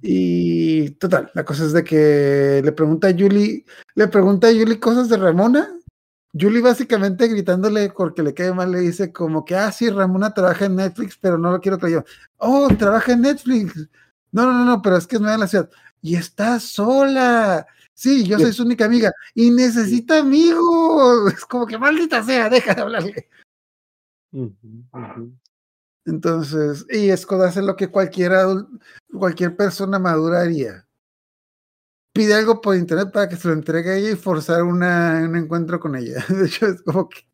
Y 0.00 0.90
total, 0.90 1.30
la 1.34 1.44
cosa 1.44 1.64
es 1.64 1.72
de 1.72 1.84
que 1.84 2.62
le 2.64 2.72
pregunta 2.72 3.08
a 3.08 3.12
Julie, 3.12 3.64
le 3.94 4.08
pregunta 4.08 4.48
a 4.48 4.52
Julie 4.52 4.78
cosas 4.78 5.08
de 5.08 5.16
Ramona. 5.16 5.74
Julie 6.38 6.60
básicamente 6.62 7.26
gritándole 7.26 7.90
porque 7.90 8.22
le 8.22 8.34
cae 8.34 8.52
mal, 8.52 8.70
le 8.70 8.80
dice 8.80 9.12
como 9.12 9.44
que, 9.44 9.56
ah, 9.56 9.72
sí, 9.72 9.90
Ramona 9.90 10.32
trabaja 10.32 10.66
en 10.66 10.76
Netflix, 10.76 11.18
pero 11.20 11.36
no 11.36 11.50
lo 11.50 11.60
quiero 11.60 11.78
que 11.78 11.90
yo. 11.90 12.04
Oh, 12.36 12.68
trabaja 12.78 13.12
en 13.12 13.22
Netflix. 13.22 13.88
No, 14.32 14.44
no, 14.52 14.64
no, 14.64 14.82
pero 14.82 14.96
es 14.96 15.06
que 15.06 15.16
es 15.16 15.20
nueva 15.20 15.34
en 15.34 15.40
la 15.40 15.46
ciudad. 15.48 15.70
Y 16.02 16.16
está 16.16 16.60
sola. 16.60 17.66
Sí, 17.94 18.24
yo 18.24 18.38
soy 18.38 18.52
su 18.52 18.62
única 18.62 18.84
amiga. 18.84 19.12
Y 19.34 19.50
necesita 19.50 20.18
amigos. 20.20 21.32
Es 21.34 21.44
como 21.44 21.66
que 21.66 21.78
maldita 21.78 22.22
sea, 22.22 22.48
deja 22.48 22.74
de 22.74 22.82
hablarle. 22.82 23.28
Entonces, 26.04 26.86
y 26.90 27.14
Scott 27.16 27.42
hace 27.42 27.62
lo 27.62 27.76
que 27.76 27.88
cualquier, 27.88 28.32
adul- 28.32 28.80
cualquier 29.12 29.56
persona 29.56 29.98
madura 29.98 30.42
haría. 30.42 30.86
Pide 32.14 32.34
algo 32.34 32.60
por 32.60 32.76
internet 32.76 33.10
para 33.12 33.28
que 33.28 33.36
se 33.36 33.48
lo 33.48 33.54
entregue 33.54 33.90
a 33.90 33.96
ella 33.96 34.10
y 34.10 34.16
forzar 34.16 34.62
una, 34.62 35.20
un 35.22 35.36
encuentro 35.36 35.78
con 35.78 35.96
ella. 35.96 36.24
De 36.28 36.46
hecho, 36.46 36.66
es 36.66 36.82
como 36.82 37.08
que 37.08 37.26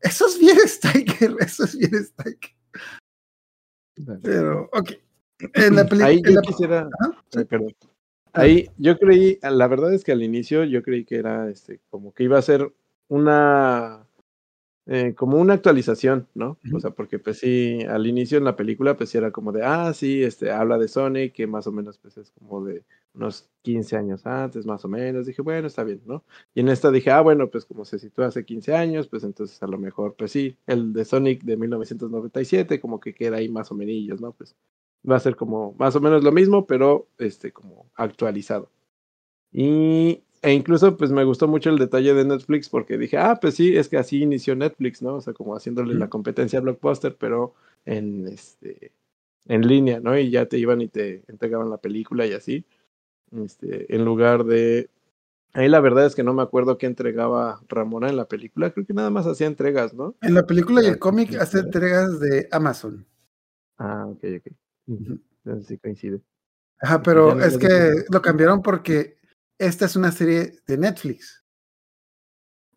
eso 0.00 0.26
es 0.26 0.38
bien 0.38 0.58
Steiger, 0.66 1.36
eso 1.40 1.64
es 1.64 1.76
bien. 1.76 2.06
Dale. 3.96 4.20
Pero, 4.22 4.68
ok. 4.72 4.90
En 5.40 5.76
la 5.76 5.84
Ahí 6.02 6.22
película. 6.22 6.42
quisiera, 6.42 6.88
sí. 7.30 7.44
perdón. 7.44 7.74
Ahí 8.32 8.68
yo 8.76 8.98
creí, 8.98 9.38
la 9.42 9.66
verdad 9.66 9.94
es 9.94 10.04
que 10.04 10.12
al 10.12 10.22
inicio 10.22 10.64
yo 10.64 10.82
creí 10.82 11.04
que 11.04 11.16
era 11.16 11.48
este, 11.50 11.80
como 11.88 12.12
que 12.12 12.24
iba 12.24 12.38
a 12.38 12.42
ser 12.42 12.70
una, 13.08 14.06
eh, 14.86 15.14
como 15.16 15.38
una 15.38 15.54
actualización, 15.54 16.28
¿no? 16.34 16.58
O 16.74 16.80
sea, 16.80 16.90
porque 16.90 17.18
pues 17.18 17.38
sí, 17.38 17.80
al 17.88 18.06
inicio 18.06 18.38
en 18.38 18.44
la 18.44 18.56
película 18.56 18.96
pues 18.96 19.10
sí 19.10 19.18
era 19.18 19.30
como 19.32 19.52
de, 19.52 19.64
ah, 19.64 19.92
sí, 19.94 20.22
este, 20.24 20.50
habla 20.52 20.78
de 20.78 20.88
Sonic, 20.88 21.34
que 21.34 21.46
más 21.46 21.66
o 21.66 21.72
menos 21.72 21.98
pues 21.98 22.18
es 22.18 22.30
como 22.32 22.64
de 22.64 22.84
unos 23.14 23.50
15 23.62 23.96
años 23.96 24.26
antes, 24.26 24.66
más 24.66 24.84
o 24.84 24.88
menos. 24.88 25.26
Dije, 25.26 25.42
bueno, 25.42 25.66
está 25.68 25.84
bien, 25.84 26.02
¿no? 26.06 26.24
Y 26.54 26.60
en 26.60 26.68
esta 26.68 26.90
dije, 26.90 27.10
ah, 27.10 27.22
bueno, 27.22 27.50
pues 27.50 27.66
como 27.66 27.84
se 27.86 27.98
sitúa 27.98 28.26
hace 28.28 28.44
15 28.44 28.74
años, 28.76 29.08
pues 29.08 29.24
entonces 29.24 29.62
a 29.62 29.66
lo 29.68 29.78
mejor, 29.78 30.16
pues 30.16 30.32
sí, 30.32 30.58
el 30.66 30.92
de 30.92 31.04
Sonic 31.06 31.42
de 31.44 31.56
1997 31.56 32.80
como 32.80 33.00
que 33.00 33.14
queda 33.14 33.38
ahí 33.38 33.48
más 33.48 33.70
o 33.72 33.74
menos, 33.76 34.20
¿no? 34.20 34.32
Pues 34.32 34.56
va 35.08 35.16
a 35.16 35.20
ser 35.20 35.36
como 35.36 35.74
más 35.78 35.96
o 35.96 36.00
menos 36.00 36.24
lo 36.24 36.32
mismo, 36.32 36.66
pero 36.66 37.08
este 37.18 37.52
como 37.52 37.86
actualizado. 37.94 38.70
Y 39.52 40.22
e 40.42 40.52
incluso 40.52 40.96
pues 40.96 41.10
me 41.10 41.24
gustó 41.24 41.48
mucho 41.48 41.70
el 41.70 41.78
detalle 41.78 42.14
de 42.14 42.24
Netflix 42.24 42.68
porque 42.68 42.98
dije, 42.98 43.18
ah, 43.18 43.38
pues 43.40 43.54
sí, 43.54 43.76
es 43.76 43.88
que 43.88 43.96
así 43.96 44.22
inició 44.22 44.54
Netflix, 44.54 45.02
¿no? 45.02 45.16
O 45.16 45.20
sea, 45.20 45.32
como 45.32 45.56
haciéndole 45.56 45.94
la 45.94 46.08
competencia 46.08 46.58
a 46.58 46.62
Blockbuster, 46.62 47.16
pero 47.16 47.54
en 47.84 48.28
este 48.28 48.92
en 49.48 49.66
línea, 49.66 50.00
¿no? 50.00 50.18
Y 50.18 50.30
ya 50.30 50.46
te 50.46 50.58
iban 50.58 50.80
y 50.80 50.88
te 50.88 51.22
entregaban 51.28 51.70
la 51.70 51.78
película 51.78 52.26
y 52.26 52.32
así. 52.32 52.64
Este, 53.32 53.94
en 53.94 54.04
lugar 54.04 54.44
de 54.44 54.90
ahí 55.52 55.68
la 55.68 55.80
verdad 55.80 56.06
es 56.06 56.14
que 56.14 56.22
no 56.22 56.34
me 56.34 56.42
acuerdo 56.42 56.78
qué 56.78 56.86
entregaba 56.86 57.60
Ramona 57.68 58.08
en 58.08 58.16
la 58.16 58.28
película, 58.28 58.70
creo 58.70 58.86
que 58.86 58.94
nada 58.94 59.10
más 59.10 59.26
hacía 59.26 59.46
entregas, 59.46 59.94
¿no? 59.94 60.14
En 60.20 60.34
la 60.34 60.46
película 60.46 60.82
y 60.82 60.86
el 60.86 60.98
cómic 60.98 61.34
hace 61.36 61.60
entregas 61.60 62.20
de 62.20 62.48
Amazon. 62.52 63.06
Ah, 63.78 64.06
ok, 64.06 64.24
ok. 64.38 64.52
Sí 64.86 65.78
coincide. 65.78 66.20
Ajá, 66.80 67.02
pero 67.02 67.34
no 67.34 67.44
es 67.44 67.56
que 67.56 68.04
lo 68.10 68.20
cambiaron 68.20 68.62
porque 68.62 69.18
esta 69.58 69.86
es 69.86 69.96
una 69.96 70.12
serie 70.12 70.60
de 70.66 70.78
Netflix. 70.78 71.44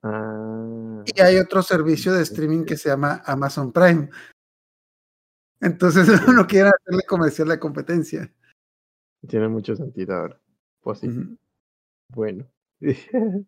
Ah, 0.01 1.03
Y 1.05 1.21
hay 1.21 1.37
otro 1.37 1.61
servicio 1.61 2.13
de 2.13 2.23
streaming 2.23 2.63
que 2.63 2.77
se 2.77 2.89
llama 2.89 3.21
Amazon 3.25 3.71
Prime. 3.71 4.09
Entonces 5.61 6.07
no 6.35 6.47
quieren 6.47 6.71
hacerle 6.73 7.03
comercial 7.07 7.49
la 7.49 7.59
competencia. 7.59 8.33
tiene 9.27 9.49
mucho 9.49 9.75
sentido 9.75 10.15
ahora. 10.15 10.41
Pues 10.81 10.99
sí, 10.99 11.37
bueno. 12.09 12.49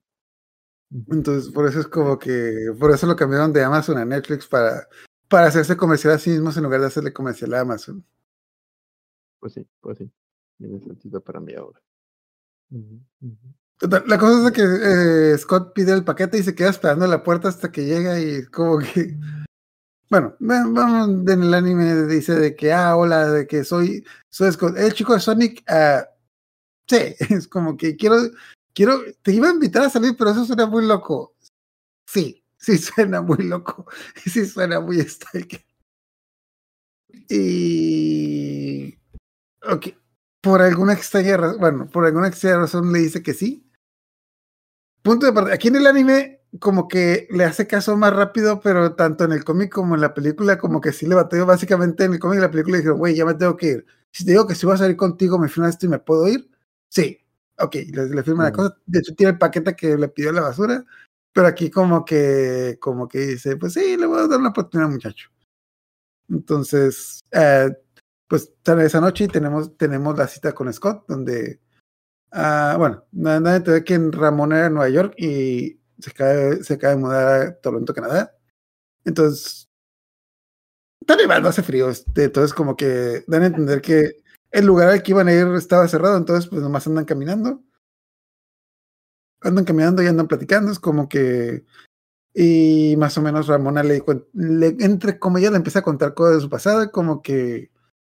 Entonces, 0.91 1.49
por 1.53 1.69
eso 1.69 1.79
es 1.79 1.87
como 1.87 2.19
que, 2.19 2.73
por 2.77 2.91
eso 2.91 3.07
lo 3.07 3.15
cambiaron 3.15 3.53
de 3.53 3.63
Amazon 3.63 3.97
a 3.97 4.03
Netflix 4.03 4.45
para, 4.45 4.89
para 5.29 5.47
hacerse 5.47 5.77
comercial 5.77 6.13
a 6.13 6.17
sí 6.17 6.31
mismos 6.31 6.57
en 6.57 6.63
lugar 6.63 6.81
de 6.81 6.87
hacerle 6.87 7.13
comercial 7.13 7.53
a 7.53 7.61
Amazon. 7.61 8.05
Pues 9.41 9.53
sí, 9.53 9.67
pues 9.81 9.97
sí. 9.97 10.09
Tiene 10.57 10.79
sentido 10.79 11.19
para 11.21 11.41
mí 11.41 11.53
ahora. 11.55 11.81
Total, 13.77 14.03
la 14.07 14.17
cosa 14.19 14.47
es 14.47 14.53
que 14.53 14.61
eh, 15.33 15.37
Scott 15.39 15.73
pide 15.73 15.91
el 15.91 16.05
paquete 16.05 16.37
y 16.37 16.43
se 16.43 16.53
queda 16.55 16.69
esperando 16.69 17.03
en 17.05 17.11
la 17.11 17.23
puerta 17.23 17.49
hasta 17.49 17.71
que 17.71 17.83
llega 17.83 18.19
y 18.19 18.45
como 18.45 18.77
que, 18.77 19.17
bueno, 20.09 20.35
va- 20.41 20.67
vamos, 20.67 21.31
en 21.31 21.43
el 21.43 21.53
anime 21.53 22.05
dice 22.07 22.35
de 22.35 22.55
que, 22.55 22.71
ah, 22.73 22.95
hola, 22.95 23.27
de 23.31 23.47
que 23.47 23.63
soy, 23.63 24.05
soy 24.29 24.51
Scott, 24.51 24.77
el 24.77 24.93
chico 24.93 25.13
de 25.13 25.19
Sonic, 25.19 25.63
ah, 25.67 26.07
sí, 26.87 27.15
es 27.31 27.47
como 27.47 27.77
que 27.77 27.95
quiero, 27.97 28.17
quiero, 28.73 29.01
te 29.23 29.33
iba 29.33 29.49
a 29.49 29.53
invitar 29.53 29.83
a 29.83 29.89
salir, 29.89 30.15
pero 30.17 30.31
eso 30.31 30.45
suena 30.45 30.67
muy 30.67 30.85
loco. 30.85 31.35
Sí, 32.07 32.43
sí 32.57 32.77
suena 32.79 33.21
muy 33.21 33.39
loco, 33.45 33.87
sí 34.25 34.45
suena 34.45 34.79
muy 34.81 35.01
stalker. 35.09 35.63
Y, 37.29 38.97
ok, 39.63 39.87
por 40.41 40.61
alguna 40.61 40.93
extraña 40.93 41.37
razón, 41.37 41.59
bueno, 41.59 41.87
por 41.89 42.05
alguna 42.05 42.27
extraña 42.27 42.59
razón 42.59 42.91
le 42.93 42.99
dice 42.99 43.21
que 43.23 43.33
sí. 43.33 43.67
Punto 45.03 45.25
de 45.25 45.33
partida. 45.33 45.55
Aquí 45.55 45.67
en 45.69 45.75
el 45.77 45.87
anime, 45.87 46.41
como 46.59 46.87
que 46.87 47.27
le 47.31 47.43
hace 47.43 47.65
caso 47.67 47.97
más 47.97 48.13
rápido, 48.13 48.61
pero 48.61 48.93
tanto 48.95 49.23
en 49.23 49.31
el 49.31 49.43
cómic 49.43 49.71
como 49.71 49.95
en 49.95 50.01
la 50.01 50.13
película, 50.13 50.57
como 50.59 50.79
que 50.79 50.91
sí 50.91 51.07
le 51.07 51.15
bateo. 51.15 51.45
Básicamente 51.45 52.03
en 52.03 52.13
el 52.13 52.19
cómic 52.19 52.37
y 52.37 52.41
la 52.41 52.51
película 52.51 52.77
dijeron, 52.77 52.99
güey, 52.99 53.15
ya 53.15 53.25
me 53.25 53.33
tengo 53.33 53.57
que 53.57 53.67
ir. 53.67 53.85
Si 54.11 54.25
te 54.25 54.31
digo 54.31 54.45
que 54.47 54.53
si 54.55 54.65
voy 54.65 54.75
a 54.75 54.77
salir 54.77 54.95
contigo, 54.97 55.39
me 55.39 55.47
firmas 55.49 55.71
esto 55.71 55.85
y 55.87 55.89
me 55.89 55.99
puedo 55.99 56.27
ir. 56.27 56.49
Sí, 56.89 57.17
ok, 57.57 57.75
le, 57.93 58.09
le 58.09 58.23
firma 58.23 58.43
la 58.43 58.49
Mm. 58.51 58.53
cosa. 58.53 58.77
De 58.85 58.99
hecho, 58.99 59.15
tiene 59.15 59.31
el 59.31 59.37
paquete 59.39 59.75
que 59.75 59.97
le 59.97 60.07
pidió 60.09 60.31
la 60.31 60.41
basura, 60.41 60.85
pero 61.33 61.47
aquí 61.47 61.71
como 61.71 62.05
que, 62.05 62.77
como 62.79 63.07
que 63.07 63.19
dice, 63.19 63.55
pues 63.57 63.73
sí, 63.73 63.97
le 63.97 64.05
voy 64.05 64.19
a 64.19 64.27
dar 64.27 64.39
una 64.39 64.49
oportunidad 64.49 64.89
muchacho. 64.89 65.29
Entonces, 66.29 67.21
eh, 67.31 67.69
pues 68.31 68.53
esa 68.65 69.01
noche 69.01 69.27
tenemos, 69.27 69.75
tenemos 69.75 70.17
la 70.17 70.25
cita 70.25 70.53
con 70.53 70.71
Scott, 70.71 71.03
donde, 71.05 71.59
ah, 72.31 72.75
bueno, 72.77 73.03
nada 73.11 73.59
de 73.59 73.83
que 73.83 73.99
Ramón 74.09 74.53
era 74.53 74.67
en 74.67 74.73
Nueva 74.75 74.87
York 74.87 75.15
y 75.17 75.81
se 75.99 76.11
acaba, 76.11 76.55
se 76.63 76.75
acaba 76.75 76.95
de 76.95 77.01
mudar 77.01 77.41
a 77.41 77.55
Toronto, 77.59 77.93
Canadá. 77.93 78.33
Entonces, 79.03 79.69
está 81.01 81.17
nevando, 81.17 81.49
hace 81.49 81.61
frío. 81.61 81.89
Este, 81.89 82.23
entonces, 82.23 82.53
como 82.53 82.77
que 82.77 83.25
dan 83.27 83.43
a 83.43 83.47
entender 83.47 83.81
que 83.81 84.23
el 84.51 84.65
lugar 84.65 84.87
al 84.87 85.03
que 85.03 85.11
iban 85.11 85.27
a 85.27 85.33
ir 85.33 85.47
estaba 85.47 85.85
cerrado, 85.89 86.15
entonces, 86.15 86.49
pues 86.49 86.61
nomás 86.61 86.87
andan 86.87 87.03
caminando. 87.03 87.61
Andan 89.41 89.65
caminando 89.65 90.01
y 90.01 90.07
andan 90.07 90.29
platicando. 90.29 90.71
Es 90.71 90.79
como 90.79 91.09
que. 91.09 91.65
Y 92.33 92.95
más 92.97 93.17
o 93.17 93.21
menos 93.21 93.47
Ramona 93.47 93.83
le, 93.83 94.01
le 94.31 94.67
entre 94.79 95.19
como 95.19 95.37
ella 95.37 95.51
le 95.51 95.57
empieza 95.57 95.79
a 95.79 95.83
contar 95.83 96.13
cosas 96.13 96.35
de 96.35 96.41
su 96.43 96.49
pasado, 96.49 96.89
como 96.93 97.21
que 97.21 97.71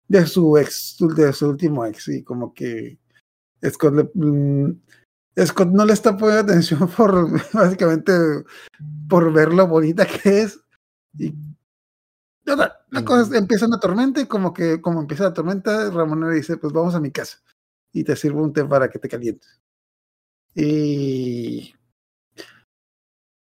de 0.08 0.26
su 0.26 0.58
ex, 0.58 0.96
de 1.16 1.34
su 1.34 1.50
último 1.50 1.86
ex, 1.86 2.08
y 2.10 2.24
como 2.24 2.54
que 2.54 2.98
Scott, 3.70 3.94
le- 3.96 4.12
mm, 4.14 4.82
Scott 5.46 5.70
no 5.70 5.86
le 5.86 5.94
está 5.94 6.18
poniendo 6.18 6.44
atención 6.52 6.90
por 6.98 7.30
básicamente 7.54 8.14
por 9.10 9.32
ver 9.34 9.54
lo 9.54 9.68
bonita 9.68 10.06
que 10.06 10.42
es. 10.44 10.60
Y 11.18 11.34
total, 12.46 12.74
la 12.92 13.04
cosa 13.06 13.24
es- 13.24 13.32
empieza 13.40 13.66
una 13.68 13.80
tormenta 13.80 14.22
y 14.22 14.26
como 14.28 14.54
que 14.54 14.82
como 14.82 15.02
empieza 15.02 15.26
la 15.26 15.34
tormenta, 15.34 15.90
Ramona 15.92 16.30
le 16.30 16.36
dice, 16.36 16.58
pues 16.58 16.74
vamos 16.74 16.96
a 16.96 17.00
mi 17.00 17.12
casa 17.12 17.40
y 17.94 18.04
te 18.04 18.16
sirvo 18.16 18.44
un 18.44 18.54
té 18.54 18.64
para 18.66 18.90
que 18.90 19.00
te 19.00 19.10
calientes. 19.10 19.60
Y 20.56 21.74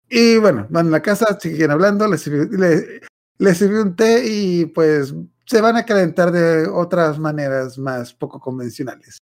y 0.10 0.38
bueno, 0.38 0.67
van 0.69 0.88
a 0.88 0.91
la 0.91 1.01
casa, 1.01 1.38
siguen 1.39 1.72
hablando, 1.72 2.07
le 2.07 2.17
sirvió, 2.17 2.43
le, 2.57 3.01
le 3.39 3.55
sirvió 3.55 3.81
un 3.81 3.95
té 3.95 4.24
y 4.27 4.65
pues 4.67 5.13
se 5.45 5.61
van 5.61 5.77
a 5.77 5.85
calentar 5.85 6.31
de 6.31 6.67
otras 6.67 7.19
maneras 7.19 7.77
más 7.77 8.13
poco 8.13 8.39
convencionales. 8.39 9.17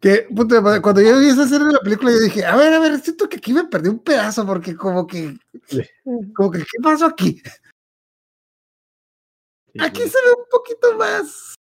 Que 0.00 0.28
cuando 0.32 1.00
yo 1.00 1.18
vi 1.18 1.28
esa 1.28 1.42
escena 1.44 1.66
de 1.66 1.72
la 1.72 1.80
película, 1.80 2.12
yo 2.12 2.20
dije, 2.20 2.44
a 2.44 2.54
ver, 2.56 2.72
a 2.72 2.78
ver, 2.78 3.00
siento 3.00 3.28
que 3.28 3.38
aquí 3.38 3.52
me 3.52 3.64
perdí 3.64 3.88
un 3.88 3.98
pedazo 3.98 4.46
porque 4.46 4.76
como 4.76 5.06
que, 5.06 5.36
Sí. 5.66 5.82
como 6.36 6.50
que, 6.52 6.60
¿qué 6.60 6.78
pasó 6.82 7.06
aquí? 7.06 7.42
Sí. 9.72 9.78
Aquí 9.80 10.02
se 10.02 10.18
ve 10.24 10.32
un 10.38 10.44
poquito 10.50 10.96
más. 10.96 11.54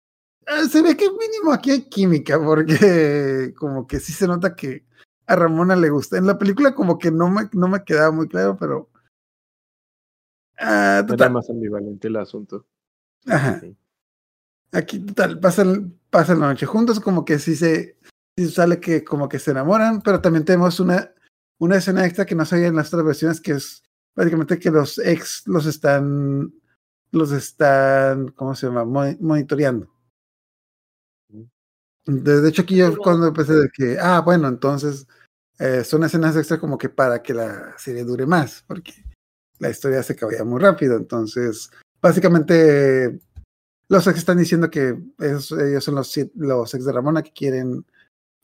eh, 0.46 0.70
Se 0.70 0.82
ve 0.82 0.96
que 0.96 1.10
mínimo 1.10 1.52
aquí 1.52 1.72
hay 1.72 1.90
química, 1.90 2.40
porque 2.40 3.54
como 3.58 3.88
que 3.88 4.00
sí 4.00 4.14
se 4.14 4.28
nota 4.28 4.56
que 4.56 4.86
a 5.26 5.36
Ramona 5.36 5.76
le 5.76 5.90
gusta. 5.90 6.18
En 6.18 6.28
la 6.28 6.38
película 6.38 6.74
como 6.76 6.98
que 7.00 7.12
no 7.12 7.30
me, 7.30 7.50
no 7.54 7.68
me 7.68 7.84
quedaba 7.84 8.12
muy 8.12 8.28
claro, 8.28 8.56
pero... 8.58 8.90
Ah, 10.60 11.04
Era 11.12 11.30
más 11.30 11.50
ambivalente 11.50 12.08
el 12.08 12.16
asunto. 12.16 12.66
Ajá. 13.28 13.60
Sí. 13.60 13.78
Aquí 14.72 15.00
total, 15.00 15.40
pasan, 15.40 15.98
pasan 16.10 16.40
la 16.40 16.48
noche 16.48 16.66
juntos, 16.66 17.00
como 17.00 17.26
que 17.26 17.40
sí 17.40 17.56
se 17.56 17.98
sí 18.38 18.50
sale 18.52 18.80
que 18.80 19.04
como 19.04 19.30
que 19.30 19.40
se 19.40 19.52
enamoran, 19.52 20.02
pero 20.02 20.22
también 20.22 20.46
tenemos 20.46 20.80
una, 20.80 21.12
una 21.60 21.78
escena 21.78 22.06
extra 22.06 22.26
que 22.26 22.36
no 22.36 22.46
se 22.46 22.56
veía 22.58 22.68
en 22.68 22.76
las 22.76 22.88
otras 22.94 23.06
versiones, 23.06 23.42
que 23.42 23.54
es 23.54 23.84
básicamente 24.16 24.60
que 24.60 24.70
los 24.72 25.00
ex 25.00 25.44
los 25.48 25.66
están, 25.66 26.54
los 27.12 27.32
están, 27.32 28.30
¿cómo 28.30 28.56
se 28.56 28.68
llama? 28.68 28.86
Mo- 28.86 29.18
monitoreando. 29.22 29.90
De, 32.06 32.42
de 32.42 32.50
hecho, 32.50 32.62
aquí 32.62 32.78
yo 32.78 32.96
cuando 32.98 33.28
empecé 33.28 33.54
de 33.54 33.70
que, 33.74 33.98
ah, 34.00 34.22
bueno, 34.22 34.48
entonces 34.48 35.08
eh, 35.60 35.84
son 35.84 36.04
escenas 36.04 36.36
extra 36.38 36.60
como 36.60 36.78
que 36.78 36.90
para 36.90 37.22
que 37.22 37.34
la 37.34 37.78
serie 37.78 38.06
dure 38.06 38.26
más, 38.26 38.64
porque 38.68 38.94
la 39.60 39.70
historia 39.70 40.04
se 40.04 40.14
acababa 40.14 40.44
muy 40.46 40.60
rápido. 40.62 40.96
Entonces, 40.98 41.70
básicamente, 42.02 43.20
los 43.90 44.08
ex 44.08 44.18
están 44.18 44.38
diciendo 44.38 44.70
que 44.70 44.98
esos- 45.20 45.60
ellos 45.60 45.84
son 45.84 45.96
los, 45.96 46.18
ex 46.18 46.86
de 46.86 46.92
Ramona 46.92 47.22
que 47.24 47.34
quieren 47.34 47.86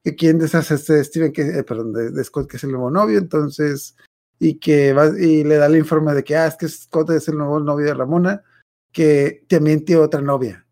que 0.04 0.16
quieren 0.16 0.40
deshacerse 0.40 0.96
de 0.96 1.04
Steven, 1.06 1.32
que, 1.32 1.44
eh, 1.60 1.64
perdón, 1.64 1.94
de, 1.94 2.24
Scott, 2.26 2.50
que 2.50 2.58
es 2.58 2.64
el 2.66 2.72
nuevo 2.72 2.92
novio, 2.92 3.18
entonces, 3.18 3.96
y 4.38 4.60
que 4.60 4.92
va, 4.92 5.08
y 5.18 5.46
le 5.46 5.56
da 5.56 5.68
el 5.68 5.78
informe 5.78 6.14
de 6.14 6.26
que, 6.26 6.36
ah, 6.36 6.48
es 6.48 6.56
que 6.58 6.68
Scott 6.68 7.12
es 7.12 7.30
el 7.30 7.38
nuevo 7.38 7.60
novio 7.62 7.86
de 7.86 7.94
Ramona, 7.94 8.44
que 8.92 9.46
también 9.48 9.86
tiene 9.86 10.02
otra 10.02 10.22
novia. 10.22 10.68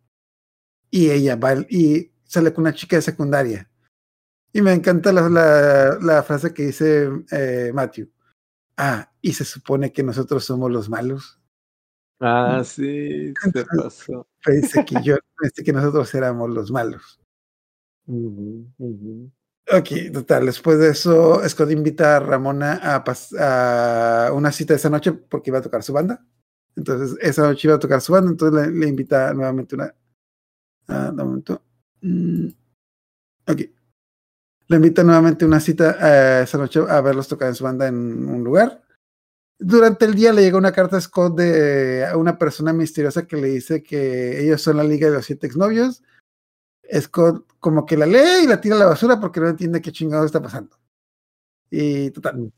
Y 0.90 1.10
ella 1.12 1.38
va, 1.38 1.54
y 1.70 2.12
sale 2.26 2.54
con 2.54 2.64
una 2.64 2.74
chica 2.74 2.98
de 2.98 3.02
secundaria. 3.04 3.70
Y 4.52 4.62
me 4.62 4.74
encanta 4.74 5.14
la 5.14 6.24
frase 6.24 6.54
que 6.54 6.64
dice 6.64 7.10
eh, 7.32 7.72
Matthew. 7.74 8.10
Ah, 8.76 9.14
y 9.22 9.32
se 9.32 9.46
supone 9.46 9.94
que 9.94 10.04
nosotros 10.04 10.44
somos 10.44 10.70
los 10.70 10.90
malos. 10.90 11.41
Ah, 12.22 12.64
sí, 12.64 13.34
se 13.52 13.66
pasó. 13.66 14.28
Pensé 14.44 14.86
que 14.86 15.02
yo, 15.04 15.16
pensé 15.38 15.64
que 15.64 15.74
nosotros 15.74 16.14
éramos 16.14 16.50
los 16.52 16.72
malos. 16.72 17.20
Ujú, 18.08 18.68
ujú. 18.80 19.32
Ok, 19.72 20.14
total. 20.14 20.46
Después 20.48 20.80
de 20.80 20.90
eso, 20.90 21.48
Scott 21.50 21.72
invita 21.72 22.18
a 22.18 22.20
Ramona 22.22 22.80
a, 22.84 23.04
pas- 23.04 23.34
a 23.40 24.34
una 24.34 24.52
cita 24.52 24.76
esa 24.76 24.90
noche 24.90 25.14
porque 25.14 25.52
iba 25.52 25.60
a 25.60 25.62
tocar 25.64 25.84
su 25.84 25.94
banda. 25.94 26.26
Entonces, 26.76 27.18
esa 27.22 27.44
noche 27.44 27.68
iba 27.68 27.76
a 27.76 27.80
tocar 27.80 28.02
su 28.02 28.14
banda, 28.14 28.32
entonces 28.32 28.68
le, 28.72 28.80
le 28.80 28.88
invita 28.90 29.34
nuevamente 29.34 29.76
una. 29.76 29.94
Ah, 30.88 31.10
un 31.12 31.18
momento. 31.18 31.64
Mm, 32.02 32.48
ok. 33.48 33.62
Le 34.68 34.76
invita 34.78 35.04
nuevamente 35.04 35.46
una 35.46 35.60
cita 35.60 35.98
eh, 36.40 36.44
esa 36.44 36.58
noche 36.58 36.80
a 36.88 37.02
verlos 37.02 37.28
tocar 37.28 37.50
en 37.50 37.56
su 37.56 37.64
banda 37.64 37.88
en 37.88 38.28
un 38.28 38.44
lugar. 38.44 38.82
Durante 39.64 40.06
el 40.06 40.16
día 40.16 40.34
le 40.34 40.42
llega 40.42 40.58
una 40.58 40.72
carta 40.72 40.98
a 40.98 41.02
Scott 41.02 41.38
de 41.38 42.04
a 42.04 42.18
una 42.18 42.40
persona 42.40 42.74
misteriosa 42.74 43.28
que 43.28 43.38
le 43.38 43.48
dice 43.48 43.84
que 43.84 44.44
ellos 44.44 44.60
son 44.60 44.78
la 44.78 44.84
liga 44.84 45.08
de 45.08 45.14
los 45.14 45.26
siete 45.26 45.46
exnovios. 45.46 46.02
Scott 47.00 47.46
como 47.60 47.86
que 47.86 47.96
la 47.96 48.08
lee 48.08 48.44
y 48.44 48.48
la 48.48 48.60
tira 48.60 48.76
a 48.76 48.80
la 48.80 48.86
basura 48.88 49.20
porque 49.20 49.40
no 49.40 49.50
entiende 49.50 49.80
qué 49.80 49.92
chingado 49.92 50.26
está 50.26 50.42
pasando. 50.42 50.80
Y 51.70 52.10
total. 52.10 52.52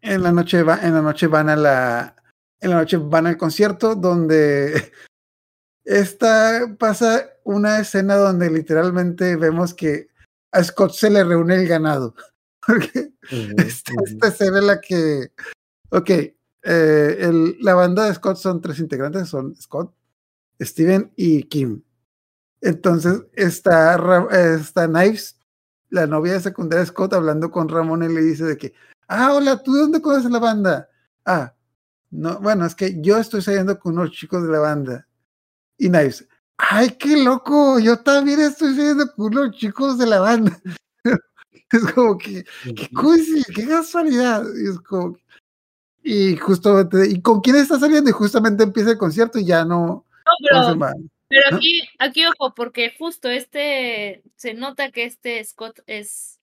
En 0.00 0.22
la 0.22 0.30
noche 0.30 0.62
va, 0.62 0.78
en 0.86 0.94
la 0.94 1.02
noche 1.02 1.26
van 1.26 1.48
a 1.48 1.56
la, 1.56 2.14
en 2.60 2.70
la 2.70 2.76
noche 2.76 2.96
van 2.96 3.26
al 3.26 3.36
concierto 3.36 3.96
donde 3.96 4.92
esta 5.84 6.76
pasa 6.78 7.28
una 7.42 7.80
escena 7.80 8.14
donde 8.14 8.50
literalmente 8.50 9.34
vemos 9.34 9.74
que 9.74 10.10
a 10.52 10.62
Scott 10.62 10.92
se 10.92 11.10
le 11.10 11.24
reúne 11.24 11.56
el 11.56 11.66
ganado. 11.66 12.14
Porque 12.64 13.10
esta, 13.58 13.92
ujú. 13.94 14.04
esta 14.04 14.28
escena 14.28 14.58
en 14.58 14.66
la 14.68 14.80
que, 14.80 15.32
ok, 15.90 16.10
eh, 16.10 16.34
el- 17.20 17.56
la 17.60 17.74
banda 17.74 18.06
de 18.06 18.14
Scott 18.14 18.36
son 18.36 18.60
tres 18.60 18.78
integrantes, 18.78 19.28
son 19.28 19.54
Scott, 19.56 19.94
Steven 20.60 21.12
y 21.16 21.44
Kim. 21.44 21.82
Entonces 22.60 23.22
está, 23.34 23.94
está 24.60 24.86
Knives, 24.88 25.36
la 25.90 26.06
novia 26.06 26.32
de 26.34 26.40
secundaria 26.40 26.80
de 26.80 26.86
Scott, 26.90 27.12
hablando 27.12 27.50
con 27.50 27.68
Ramón 27.68 28.02
y 28.02 28.08
le 28.12 28.22
dice 28.22 28.44
de 28.44 28.56
que, 28.56 28.72
ah, 29.08 29.32
hola, 29.34 29.62
¿tú 29.62 29.74
de 29.74 29.80
dónde 29.82 30.00
conoces 30.02 30.30
la 30.30 30.38
banda? 30.38 30.88
Ah, 31.24 31.54
no, 32.10 32.40
bueno, 32.40 32.64
es 32.66 32.74
que 32.74 33.00
yo 33.00 33.18
estoy 33.18 33.42
saliendo 33.42 33.78
con 33.78 33.98
unos 33.98 34.10
chicos 34.12 34.42
de 34.42 34.48
la 34.48 34.58
banda. 34.60 35.06
Y 35.78 35.88
Knives, 35.88 36.26
ay, 36.56 36.90
qué 36.98 37.22
loco, 37.22 37.78
yo 37.78 37.98
también 37.98 38.40
estoy 38.40 38.74
saliendo 38.74 39.12
con 39.14 39.26
unos 39.36 39.56
chicos 39.56 39.98
de 39.98 40.06
la 40.06 40.20
banda. 40.20 40.58
es 41.72 41.92
como 41.94 42.16
que, 42.18 42.44
qué 42.74 42.88
qué 43.54 43.66
casualidad. 43.68 44.44
Y 44.56 44.70
es 44.70 44.80
como, 44.80 45.14
que- 45.14 45.22
y 46.08 46.36
justamente, 46.36 47.08
¿y 47.10 47.20
con 47.20 47.40
quién 47.40 47.56
está 47.56 47.80
saliendo? 47.80 48.08
Y 48.08 48.12
justamente 48.12 48.62
empieza 48.62 48.92
el 48.92 48.98
concierto 48.98 49.40
y 49.40 49.44
ya 49.44 49.64
no, 49.64 50.04
No, 50.24 50.76
¿cómo 50.76 50.88
se 50.88 50.94
pero, 51.28 51.56
aquí, 51.56 51.82
aquí 51.98 52.24
ojo, 52.26 52.54
porque 52.54 52.94
justo 52.96 53.28
este, 53.28 54.22
se 54.36 54.54
nota 54.54 54.92
que 54.92 55.02
este 55.02 55.42
Scott 55.42 55.80
es 55.88 56.38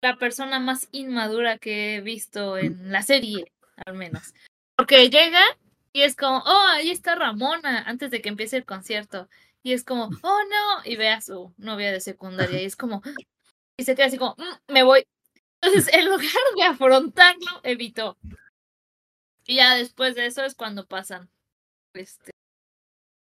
la 0.00 0.16
persona 0.18 0.60
más 0.60 0.86
inmadura 0.92 1.58
que 1.58 1.96
he 1.96 2.00
visto 2.00 2.56
en 2.56 2.92
la 2.92 3.02
serie, 3.02 3.50
al 3.84 3.94
menos. 3.94 4.32
Porque 4.76 5.10
llega 5.10 5.40
y 5.92 6.02
es 6.02 6.14
como, 6.14 6.38
oh, 6.38 6.66
ahí 6.68 6.90
está 6.90 7.16
Ramona, 7.16 7.82
antes 7.88 8.12
de 8.12 8.22
que 8.22 8.28
empiece 8.28 8.56
el 8.56 8.64
concierto. 8.64 9.28
Y 9.64 9.72
es 9.72 9.82
como, 9.82 10.04
oh, 10.04 10.38
no, 10.48 10.84
y 10.84 10.94
ve 10.94 11.08
a 11.08 11.20
su 11.20 11.52
novia 11.56 11.90
de 11.90 12.00
secundaria 12.00 12.62
y 12.62 12.66
es 12.66 12.76
como, 12.76 13.02
y 13.76 13.82
se 13.82 13.96
queda 13.96 14.06
así 14.06 14.18
como, 14.18 14.36
"Mm, 14.38 14.72
me 14.72 14.84
voy. 14.84 15.04
Entonces, 15.60 15.92
en 15.92 16.04
lugar 16.04 16.30
de 16.56 16.62
afrontarlo, 16.62 17.60
evitó. 17.64 18.16
Y 19.48 19.56
ya 19.56 19.74
después 19.76 20.14
de 20.14 20.26
eso 20.26 20.44
es 20.44 20.54
cuando 20.54 20.86
pasan. 20.86 21.30
Este, 21.94 22.32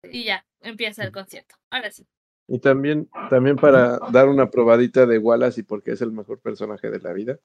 y 0.04 0.26
ya, 0.26 0.46
empieza 0.62 1.04
el 1.04 1.12
concierto. 1.12 1.56
Ahora 1.72 1.90
sí. 1.92 2.06
Y 2.48 2.60
también, 2.60 3.10
también 3.30 3.56
para 3.56 3.98
dar 4.12 4.30
una 4.30 4.50
probadita 4.52 5.06
de 5.08 5.18
Wallace 5.18 5.62
y 5.62 5.64
porque 5.64 5.92
es 5.94 6.02
el 6.02 6.12
mejor 6.12 6.40
personaje 6.40 6.92
de 6.92 7.00
la 7.00 7.12
vida. 7.14 7.40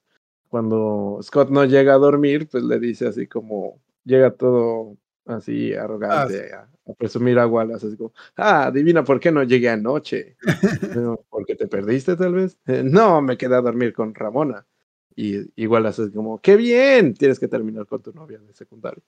Cuando 0.49 1.19
Scott 1.23 1.49
no 1.49 1.65
llega 1.65 1.95
a 1.95 1.99
dormir, 1.99 2.49
pues 2.49 2.65
le 2.65 2.79
dice 2.79 3.07
así 3.09 3.27
como, 3.27 3.81
llega 4.05 4.33
todo 4.33 4.97
así 5.25 5.75
arrogante 5.75 6.53
a, 6.55 6.69
a 6.87 6.93
presumir 6.95 7.39
a 7.39 7.47
Wallace, 7.47 7.87
así 7.87 7.97
como, 7.97 8.13
ah, 8.37 8.67
adivina 8.67 9.03
por 9.05 9.21
qué 9.21 9.33
no 9.33 9.43
llegué 9.43 9.71
anoche. 9.71 10.37
"No, 11.03 11.25
Porque 11.31 11.55
te 11.57 11.67
perdiste 11.67 12.15
tal 12.17 12.35
vez. 12.35 12.59
"Eh, 12.67 12.83
No, 12.85 13.23
me 13.23 13.39
quedé 13.39 13.55
a 13.57 13.61
dormir 13.63 13.93
con 13.95 14.15
Ramona. 14.15 14.67
Y, 15.17 15.51
y 15.61 15.67
Wallace 15.67 16.05
es 16.05 16.11
como, 16.11 16.41
qué 16.41 16.57
bien, 16.57 17.15
tienes 17.15 17.41
que 17.41 17.49
terminar 17.49 17.87
con 17.87 18.03
tu 18.03 18.13
novia 18.13 18.39
de 18.39 18.53
secundario. 18.53 19.03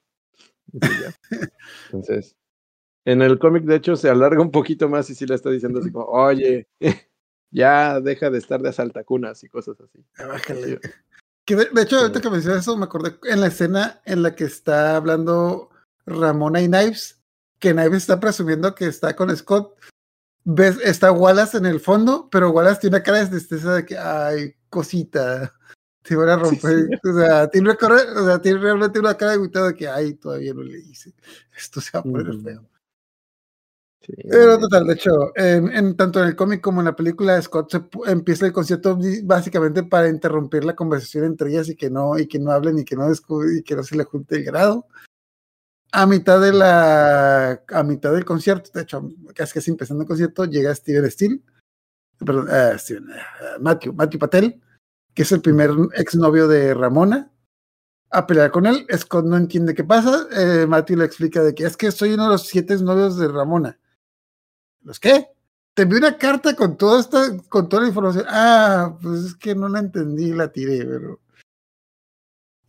Pues. 0.71 0.91
Entonces, 1.85 2.35
En 3.05 3.21
el 3.21 3.39
cómic, 3.39 3.63
de 3.63 3.75
hecho, 3.75 3.95
se 3.95 4.09
alarga 4.09 4.41
un 4.41 4.51
poquito 4.51 4.89
más 4.89 5.09
y 5.09 5.15
sí 5.15 5.25
le 5.25 5.35
está 5.35 5.49
diciendo 5.49 5.79
así 5.79 5.91
como, 5.91 6.05
oye, 6.05 6.67
ya 7.51 7.99
deja 8.01 8.29
de 8.29 8.39
estar 8.39 8.61
de 8.61 8.69
asaltacunas 8.69 9.43
y 9.43 9.49
cosas 9.49 9.79
así. 9.81 10.03
Ah, 10.17 10.27
bájale. 10.27 10.79
Que 11.45 11.55
de, 11.55 11.65
de 11.65 11.81
hecho, 11.81 11.97
ahorita 11.97 12.21
que 12.21 12.29
mencionas 12.29 12.61
eso, 12.61 12.77
me 12.77 12.85
acordé 12.85 13.17
en 13.23 13.41
la 13.41 13.47
escena 13.47 14.01
en 14.05 14.21
la 14.23 14.35
que 14.35 14.43
está 14.43 14.95
hablando 14.95 15.69
Ramona 16.05 16.61
y 16.61 16.67
Knives, 16.67 17.21
que 17.59 17.71
Knives 17.73 18.03
está 18.03 18.19
presumiendo 18.19 18.75
que 18.75 18.85
está 18.85 19.15
con 19.15 19.35
Scott. 19.35 19.75
Ves, 20.43 20.77
está 20.83 21.11
Wallace 21.11 21.57
en 21.57 21.65
el 21.65 21.79
fondo, 21.79 22.29
pero 22.31 22.49
Wallace 22.51 22.81
tiene 22.81 22.97
una 22.97 23.03
cara 23.03 23.19
de 23.19 23.27
tristeza 23.27 23.75
de 23.75 23.85
que, 23.85 23.97
ay, 23.97 24.55
cosita, 24.69 25.53
te 26.03 26.15
van 26.15 26.29
a 26.29 26.37
romper. 26.37 26.89
O 27.03 27.13
sea, 27.17 27.49
tiene, 27.49 27.69
o 27.71 28.25
sea, 28.25 28.41
tiene 28.41 28.59
realmente 28.59 28.99
una 28.99 29.15
cara 29.15 29.37
de 29.37 29.47
de 29.47 29.73
que, 29.75 29.87
ay, 29.87 30.13
todavía 30.13 30.53
no 30.53 30.61
le 30.63 30.79
hice. 30.79 31.13
Esto 31.55 31.81
se 31.81 31.91
va 31.93 31.99
a 31.99 32.03
poner 32.03 32.29
Ujú. 32.29 32.41
feo. 32.41 32.69
Sí, 34.01 34.13
Pero 34.29 34.57
total, 34.57 34.87
de 34.87 34.93
hecho, 34.93 35.11
en, 35.35 35.67
en- 35.75 35.95
tanto 35.95 36.21
en 36.21 36.29
el 36.29 36.35
cómic 36.35 36.61
como 36.61 36.79
en 36.81 36.85
la 36.85 36.95
película, 36.95 37.39
Scott 37.41 37.71
se 37.71 37.81
empieza 38.09 38.45
el 38.45 38.53
concierto 38.53 38.97
básicamente 39.23 39.83
para 39.83 40.07
interrumpir 40.07 40.63
la 40.63 40.75
conversación 40.75 41.25
entre 41.25 41.49
ellas 41.51 41.67
y 41.69 41.75
que 41.75 41.89
no, 41.89 42.17
y 42.17 42.25
que 42.27 42.39
no 42.39 42.51
hablen 42.51 42.79
y 42.79 42.85
que 42.85 42.95
no 42.95 43.05
y 43.11 43.61
que 43.63 43.75
no 43.75 43.83
se 43.83 43.97
le 43.97 44.05
junte 44.05 44.37
el 44.37 44.45
grado. 44.45 44.87
A 45.91 46.05
mitad 46.05 46.39
de 46.39 46.53
la, 46.53 47.63
a 47.67 47.83
mitad 47.83 48.13
del 48.13 48.23
concierto, 48.23 48.69
de 48.73 48.83
hecho, 48.83 49.09
casi 49.35 49.53
casi 49.55 49.71
empezando 49.71 50.03
el 50.03 50.07
concierto, 50.07 50.45
llega 50.45 50.73
Steven 50.73 51.09
Steele, 51.11 51.41
perdón, 52.23 52.47
eh, 52.51 52.73
Steven, 52.77 53.09
eh, 53.09 53.15
Matthew, 53.59 53.93
Matthew 53.93 54.19
Patel, 54.19 54.61
que 55.19 55.23
es 55.23 55.33
el 55.33 55.41
primer 55.41 55.71
exnovio 55.95 56.47
de 56.47 56.73
Ramona, 56.73 57.29
a 58.09 58.25
pelear 58.25 58.51
con 58.51 58.65
él. 58.65 58.87
Scott 58.97 59.25
no 59.25 59.35
entiende 59.35 59.73
qué 59.75 59.83
pasa. 59.83 60.29
eh, 60.31 60.65
Matthew 60.65 60.95
le 60.95 61.03
explica 61.03 61.43
de 61.43 61.53
que 61.53 61.65
es 61.65 61.75
que 61.75 61.91
soy 61.91 62.13
uno 62.13 62.23
de 62.23 62.29
los 62.29 62.47
siete 62.47 62.75
exnovios 62.75 63.17
de 63.17 63.27
Ramona. 63.27 63.77
¿Los 64.81 64.97
qué? 64.97 65.27
Te 65.73 65.81
envié 65.81 65.97
una 65.99 66.17
carta 66.17 66.55
con 66.55 66.77
toda 66.77 67.01
esta, 67.01 67.35
con 67.49 67.67
toda 67.67 67.81
la 67.81 67.89
información. 67.89 68.23
Ah, 68.29 68.97
pues 69.01 69.25
es 69.25 69.35
que 69.35 69.53
no 69.55 69.67
la 69.67 69.79
entendí, 69.79 70.31
la 70.31 70.49
tiré, 70.53 70.85
pero. 70.85 71.19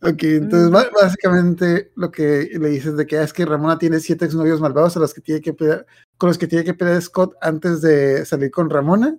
Ok, 0.01 0.21
entonces 0.23 0.69
Mm. 0.69 0.93
básicamente 1.01 1.93
lo 1.95 2.11
que 2.11 2.49
le 2.51 2.67
dices 2.67 2.97
de 2.97 3.05
que 3.07 3.17
ah, 3.17 3.23
es 3.23 3.31
que 3.31 3.45
Ramona 3.45 3.77
tiene 3.79 4.01
siete 4.01 4.25
exnovios 4.25 4.59
malvados 4.59 4.97
a 4.97 4.99
los 4.99 5.13
que 5.13 5.21
tiene 5.21 5.39
que 5.39 5.53
pelear, 5.53 5.85
con 6.17 6.27
los 6.27 6.37
que 6.37 6.47
tiene 6.47 6.65
que 6.65 6.73
pelear 6.73 7.01
Scott 7.01 7.33
antes 7.39 7.79
de 7.79 8.25
salir 8.25 8.51
con 8.51 8.69
Ramona. 8.69 9.17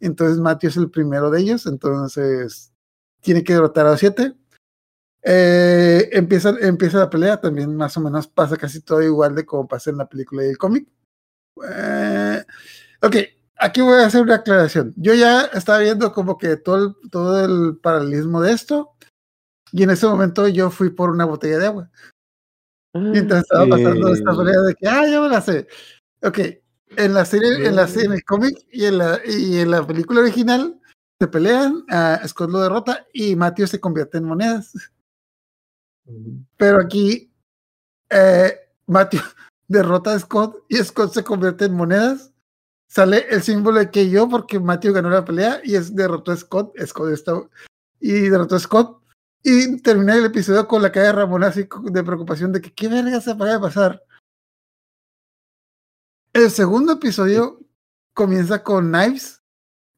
Entonces 0.00 0.38
Matthew 0.38 0.70
es 0.70 0.76
el 0.78 0.90
primero 0.90 1.28
de 1.28 1.40
ellos, 1.40 1.66
entonces 1.66 2.69
tiene 3.20 3.44
que 3.44 3.54
derrotar 3.54 3.86
a 3.86 3.90
los 3.90 4.00
siete. 4.00 4.34
Eh, 5.22 6.08
empieza, 6.12 6.54
empieza 6.60 6.98
la 6.98 7.10
pelea, 7.10 7.40
también 7.40 7.76
más 7.76 7.96
o 7.96 8.00
menos 8.00 8.26
pasa 8.26 8.56
casi 8.56 8.80
todo 8.80 9.02
igual 9.02 9.34
de 9.34 9.44
como 9.44 9.68
pasa 9.68 9.90
en 9.90 9.98
la 9.98 10.08
película 10.08 10.44
y 10.44 10.48
el 10.48 10.58
cómic. 10.58 10.88
Eh, 11.68 12.44
ok, 13.02 13.16
aquí 13.58 13.82
voy 13.82 14.00
a 14.00 14.06
hacer 14.06 14.22
una 14.22 14.36
aclaración. 14.36 14.94
Yo 14.96 15.12
ya 15.14 15.42
estaba 15.52 15.78
viendo 15.78 16.12
como 16.12 16.38
que 16.38 16.56
todo 16.56 16.76
el, 16.76 17.10
todo 17.10 17.44
el 17.44 17.76
paralelismo 17.76 18.40
de 18.40 18.52
esto, 18.52 18.92
y 19.72 19.82
en 19.82 19.90
ese 19.90 20.06
momento 20.06 20.48
yo 20.48 20.70
fui 20.70 20.90
por 20.90 21.10
una 21.10 21.26
botella 21.26 21.58
de 21.58 21.66
agua. 21.66 21.90
Mientras 22.94 23.42
estaba 23.42 23.66
pasando 23.68 24.12
esta 24.12 24.32
Eh, 24.32 24.36
pelea 24.36 24.60
de 24.62 24.74
que, 24.74 24.88
ah, 24.88 25.06
ya 25.06 25.20
me 25.20 25.28
la 25.28 25.40
sé. 25.40 25.68
Ok, 26.22 26.38
en 26.96 27.14
la 27.14 27.24
serie, 27.24 27.66
en 27.66 27.76
la 27.76 27.84
en 27.84 28.12
el 28.12 28.24
cómic 28.24 28.66
y 28.72 28.86
en 28.86 28.98
la, 28.98 29.20
y 29.24 29.58
en 29.58 29.70
la 29.70 29.86
película 29.86 30.22
original 30.22 30.79
se 31.20 31.28
pelean, 31.28 31.84
a 31.90 32.26
Scott 32.26 32.50
lo 32.50 32.60
derrota 32.60 33.06
y 33.12 33.36
Matthew 33.36 33.66
se 33.66 33.80
convierte 33.80 34.16
en 34.16 34.24
monedas. 34.24 34.72
Pero 36.56 36.80
aquí 36.80 37.30
eh, 38.08 38.58
Matthew 38.86 39.20
derrota 39.68 40.14
a 40.14 40.18
Scott 40.18 40.64
y 40.68 40.78
Scott 40.78 41.12
se 41.12 41.22
convierte 41.22 41.66
en 41.66 41.74
monedas. 41.74 42.32
Sale 42.88 43.26
el 43.28 43.42
símbolo 43.42 43.78
de 43.78 43.90
que 43.90 44.08
yo, 44.08 44.28
porque 44.28 44.58
Matthew 44.58 44.94
ganó 44.94 45.10
la 45.10 45.24
pelea 45.24 45.60
y 45.62 45.76
es, 45.76 45.94
derrotó 45.94 46.32
a 46.32 46.36
Scott. 46.36 46.74
Scott 46.86 47.10
está, 47.10 47.34
y 48.00 48.12
derrotó 48.30 48.56
a 48.56 48.60
Scott. 48.60 49.02
Y 49.42 49.80
terminé 49.82 50.14
el 50.14 50.24
episodio 50.24 50.66
con 50.66 50.82
la 50.82 50.90
cara 50.90 51.06
de 51.06 51.12
Ramón 51.12 51.44
así 51.44 51.68
de 51.84 52.02
preocupación 52.04 52.52
de 52.52 52.60
que 52.60 52.72
qué 52.72 52.88
verga 52.88 53.20
se 53.20 53.30
acaba 53.30 53.52
de 53.52 53.60
pasar. 53.60 54.02
El 56.32 56.50
segundo 56.50 56.94
episodio 56.94 57.60
comienza 58.14 58.62
con 58.62 58.90
Knives. 58.90 59.39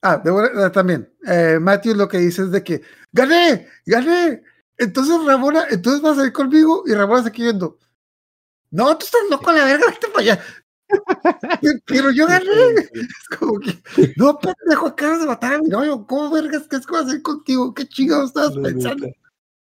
Ah, 0.02 0.16
de 0.16 0.30
buena- 0.30 0.64
ah, 0.66 0.72
también. 0.72 1.08
eh, 1.26 1.58
Matthew 1.60 1.94
lo 1.94 2.08
que 2.08 2.18
dice 2.18 2.42
es 2.42 2.50
de 2.50 2.62
que 2.62 2.82
gané, 3.12 3.68
gané. 3.86 4.42
Entonces 4.76 5.24
Ramona, 5.24 5.64
entonces 5.70 6.02
vas 6.02 6.18
a 6.18 6.26
ir 6.26 6.32
conmigo 6.32 6.82
y 6.86 6.92
Ramona 6.94 7.22
se 7.22 7.30
queda 7.32 7.46
viendo. 7.46 7.78
No, 8.70 8.96
tú 8.98 9.04
estás 9.06 9.20
loco 9.30 9.50
a 9.50 9.52
la 9.52 9.64
verga, 9.64 9.86
vete 9.88 10.08
para 10.08 10.20
allá. 10.20 10.44
Pero 11.86 12.10
yo 12.10 12.26
gané. 12.26 12.48
Es 12.92 13.38
como 13.38 13.60
que, 13.60 13.80
no, 14.16 14.38
pendejo, 14.38 14.88
acabas 14.88 15.20
de 15.20 15.26
matar 15.26 15.54
a 15.54 15.58
mi 15.58 15.68
novio. 15.68 16.06
¿Cómo 16.06 16.30
vergas 16.30 16.66
qué 16.68 16.76
es 16.76 16.86
que 16.86 16.92
vas 16.92 17.08
a 17.08 17.14
ir 17.14 17.22
contigo? 17.22 17.72
¿Qué 17.72 17.86
chingados 17.86 18.30
estabas 18.30 18.54
pensando? 18.62 19.06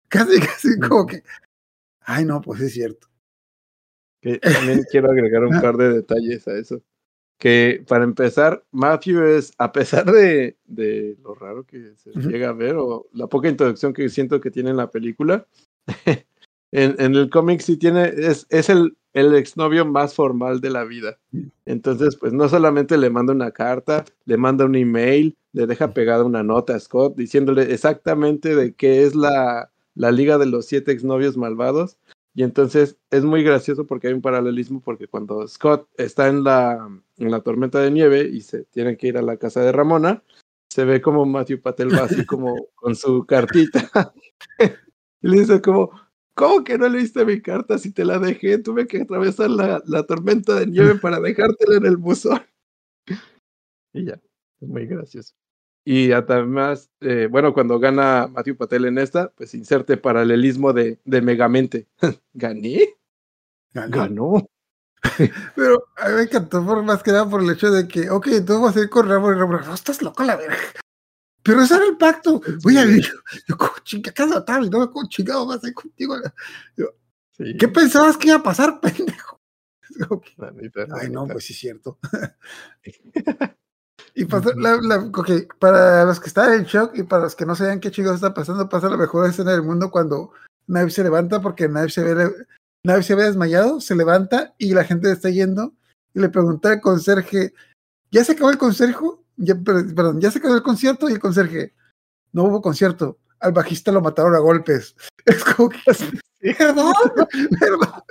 Casi, 0.08 0.40
casi 0.40 0.78
como 0.80 1.06
que, 1.06 1.22
ay, 2.00 2.24
no, 2.24 2.40
pues 2.40 2.60
es 2.62 2.72
cierto. 2.72 3.08
Que 4.22 4.38
también 4.38 4.82
quiero 4.90 5.10
agregar 5.10 5.44
un 5.44 5.60
par 5.60 5.76
de 5.76 5.92
detalles 5.94 6.46
a 6.48 6.52
eso. 6.54 6.80
Que 7.40 7.82
para 7.88 8.04
empezar, 8.04 8.62
Matthew 8.70 9.24
es, 9.24 9.52
a 9.58 9.72
pesar 9.72 10.04
de, 10.04 10.56
de 10.66 11.16
lo 11.22 11.34
raro 11.34 11.64
que 11.64 11.94
se 11.96 12.10
llega 12.12 12.50
a 12.50 12.52
ver, 12.52 12.76
o 12.76 13.08
la 13.14 13.26
poca 13.26 13.48
introducción 13.48 13.92
que 13.92 14.08
siento 14.10 14.40
que 14.40 14.50
tiene 14.50 14.70
en 14.70 14.76
la 14.76 14.90
película, 14.90 15.46
en, 16.70 16.94
en 16.98 17.14
el 17.14 17.30
cómic 17.30 17.60
sí 17.60 17.78
tiene, 17.78 18.12
es, 18.14 18.46
es 18.50 18.68
el, 18.68 18.94
el 19.12 19.34
exnovio 19.34 19.84
más 19.84 20.14
formal 20.14 20.60
de 20.60 20.70
la 20.70 20.84
vida. 20.84 21.18
Entonces, 21.64 22.16
pues 22.16 22.32
no 22.32 22.48
solamente 22.48 22.96
le 22.96 23.10
manda 23.10 23.32
una 23.32 23.50
carta, 23.50 24.04
le 24.24 24.36
manda 24.36 24.64
un 24.64 24.76
email, 24.76 25.36
le 25.52 25.66
deja 25.66 25.92
pegada 25.92 26.24
una 26.24 26.42
nota 26.42 26.74
a 26.74 26.80
Scott 26.80 27.16
diciéndole 27.16 27.72
exactamente 27.72 28.54
de 28.54 28.74
qué 28.74 29.04
es 29.04 29.14
la, 29.14 29.70
la 29.94 30.12
Liga 30.12 30.38
de 30.38 30.46
los 30.46 30.66
Siete 30.66 30.92
Exnovios 30.92 31.36
Malvados. 31.36 31.98
Y 32.34 32.42
entonces 32.44 32.96
es 33.10 33.24
muy 33.24 33.42
gracioso 33.42 33.86
porque 33.86 34.08
hay 34.08 34.14
un 34.14 34.22
paralelismo 34.22 34.80
porque 34.80 35.08
cuando 35.08 35.46
Scott 35.48 35.88
está 35.96 36.28
en 36.28 36.44
la, 36.44 36.88
en 37.18 37.30
la 37.30 37.40
tormenta 37.40 37.80
de 37.80 37.90
nieve 37.90 38.28
y 38.32 38.40
se 38.42 38.64
tienen 38.64 38.96
que 38.96 39.08
ir 39.08 39.18
a 39.18 39.22
la 39.22 39.36
casa 39.36 39.60
de 39.60 39.72
Ramona, 39.72 40.22
se 40.68 40.84
ve 40.84 41.00
como 41.00 41.26
Matthew 41.26 41.60
Patel 41.60 41.92
va 41.92 42.04
así 42.04 42.24
como 42.24 42.54
con 42.76 42.94
su 42.94 43.26
cartita. 43.26 43.90
y 45.22 45.28
le 45.28 45.40
dice 45.40 45.60
como, 45.60 45.90
¿cómo 46.34 46.62
que 46.62 46.78
no 46.78 46.88
leíste 46.88 47.24
mi 47.24 47.42
carta 47.42 47.78
si 47.78 47.92
te 47.92 48.04
la 48.04 48.18
dejé? 48.18 48.58
Tuve 48.58 48.86
que 48.86 49.02
atravesar 49.02 49.50
la, 49.50 49.82
la 49.86 50.04
tormenta 50.04 50.54
de 50.54 50.66
nieve 50.66 50.94
para 50.94 51.20
dejártela 51.20 51.78
en 51.78 51.86
el 51.86 51.96
buzón. 51.96 52.40
y 53.92 54.04
ya, 54.04 54.20
es 54.60 54.68
muy 54.68 54.86
gracioso. 54.86 55.34
Y 55.92 56.12
además, 56.12 56.88
eh, 57.00 57.26
bueno, 57.28 57.52
cuando 57.52 57.80
gana 57.80 58.28
Matthew 58.28 58.56
Patel 58.56 58.84
en 58.84 58.98
esta, 58.98 59.32
pues 59.32 59.54
inserte 59.54 59.96
paralelismo 59.96 60.72
de, 60.72 61.00
de 61.04 61.20
Megamente. 61.20 61.88
¿Gané? 62.32 62.94
Ganó. 63.72 64.48
Pero 65.56 65.88
a 65.96 66.08
mí 66.08 66.14
me 66.14 66.22
encantó 66.22 66.64
por 66.64 66.80
más 66.84 67.02
que 67.02 67.10
nada 67.10 67.28
por 67.28 67.42
el 67.42 67.50
hecho 67.50 67.72
de 67.72 67.88
que, 67.88 68.08
ok, 68.08 68.28
entonces 68.28 68.62
vas 68.62 68.76
a 68.76 68.80
ir 68.82 68.88
con 68.88 69.08
Ramón 69.08 69.34
y 69.34 69.40
Ramón, 69.40 69.62
no 69.66 69.74
estás 69.74 70.00
loco 70.00 70.22
la 70.22 70.36
verga. 70.36 70.56
Pero 71.42 71.60
ese 71.60 71.74
era 71.74 71.86
el 71.86 71.96
pacto. 71.96 72.40
Oye, 72.64 73.00
yo, 73.02 73.12
yo 73.48 73.56
como 73.56 73.72
chinga, 73.82 74.12
¿qué 74.12 74.22
has 74.22 74.28
matado? 74.28 74.64
Y 74.64 74.70
no, 74.70 74.88
como 74.92 75.08
chingado 75.08 75.44
vas 75.44 75.64
a 75.64 75.66
ir 75.66 75.74
contigo. 75.74 76.14
Sí, 77.32 77.56
¿Qué 77.58 77.66
pensabas 77.66 78.16
que 78.16 78.28
iba 78.28 78.36
a 78.36 78.42
pasar, 78.44 78.78
pendejo? 78.80 79.40
Ay, 81.00 81.10
no, 81.10 81.26
pues 81.26 81.46
sí 81.46 81.52
es 81.52 81.58
cierto. 81.58 81.98
Y 84.14 84.24
pasa, 84.24 84.50
la, 84.56 84.76
la, 84.82 85.10
para 85.58 86.04
los 86.04 86.20
que 86.20 86.28
están 86.28 86.52
en 86.54 86.64
shock 86.64 86.96
y 86.96 87.02
para 87.02 87.24
los 87.24 87.34
que 87.36 87.46
no 87.46 87.54
saben 87.54 87.80
qué 87.80 87.90
chingados 87.90 88.16
está 88.16 88.34
pasando, 88.34 88.68
pasa 88.68 88.88
la 88.88 88.96
mejor 88.96 89.28
escena 89.28 89.52
del 89.52 89.62
mundo 89.62 89.90
cuando 89.90 90.32
Knives 90.66 90.94
se 90.94 91.02
levanta 91.02 91.40
porque 91.40 91.68
Knives 91.68 91.94
se 91.94 92.02
ve, 92.02 92.30
se 93.02 93.14
ve 93.14 93.24
desmayado, 93.24 93.80
se 93.80 93.94
levanta 93.94 94.54
y 94.58 94.74
la 94.74 94.84
gente 94.84 95.10
está 95.10 95.30
yendo 95.30 95.74
y 96.14 96.20
le 96.20 96.28
pregunta 96.28 96.70
al 96.72 96.80
conserje, 96.80 97.54
¿ya 98.10 98.24
se 98.24 98.32
acabó 98.32 98.50
el 98.50 98.58
conserjo? 98.58 99.22
Ya, 99.36 99.54
per- 99.54 99.94
perdón, 99.94 100.20
¿ya 100.20 100.30
se 100.30 100.38
acabó 100.38 100.54
el 100.56 100.62
concierto? 100.62 101.08
Y 101.08 101.12
el 101.12 101.20
conserje, 101.20 101.74
no 102.32 102.44
hubo 102.44 102.60
concierto, 102.60 103.18
al 103.38 103.52
bajista 103.52 103.92
lo 103.92 104.00
mataron 104.00 104.34
a 104.34 104.38
golpes. 104.38 104.94
Es 105.24 105.44
como 105.44 105.68
que, 105.68 105.78
perdón, 106.40 106.92
perdón. 107.60 108.02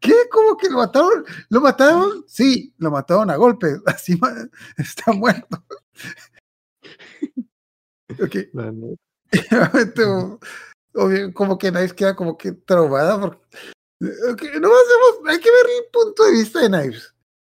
¿Qué? 0.00 0.14
¿Cómo 0.30 0.56
que 0.56 0.68
lo 0.68 0.78
mataron? 0.78 1.24
¿Lo 1.48 1.60
mataron? 1.60 2.24
Sí, 2.26 2.74
lo 2.78 2.90
mataron 2.90 3.30
a 3.30 3.36
golpes. 3.36 3.80
Así 3.86 4.18
está 4.76 5.12
muerto. 5.12 5.64
Ok, 8.22 8.36
o- 10.06 10.38
obvio, 10.94 11.34
como 11.34 11.58
que 11.58 11.70
Knives 11.70 11.92
queda 11.94 12.14
como 12.14 12.36
que 12.36 12.52
traumada 12.52 13.18
porque 13.20 14.60
no 14.60 14.68
hacemos, 14.68 15.28
hay 15.28 15.40
que 15.40 15.50
ver 15.50 15.66
el 15.82 15.90
punto 15.90 16.24
de 16.24 16.32
vista 16.32 16.60
de 16.60 16.68
Knives. 16.68 17.14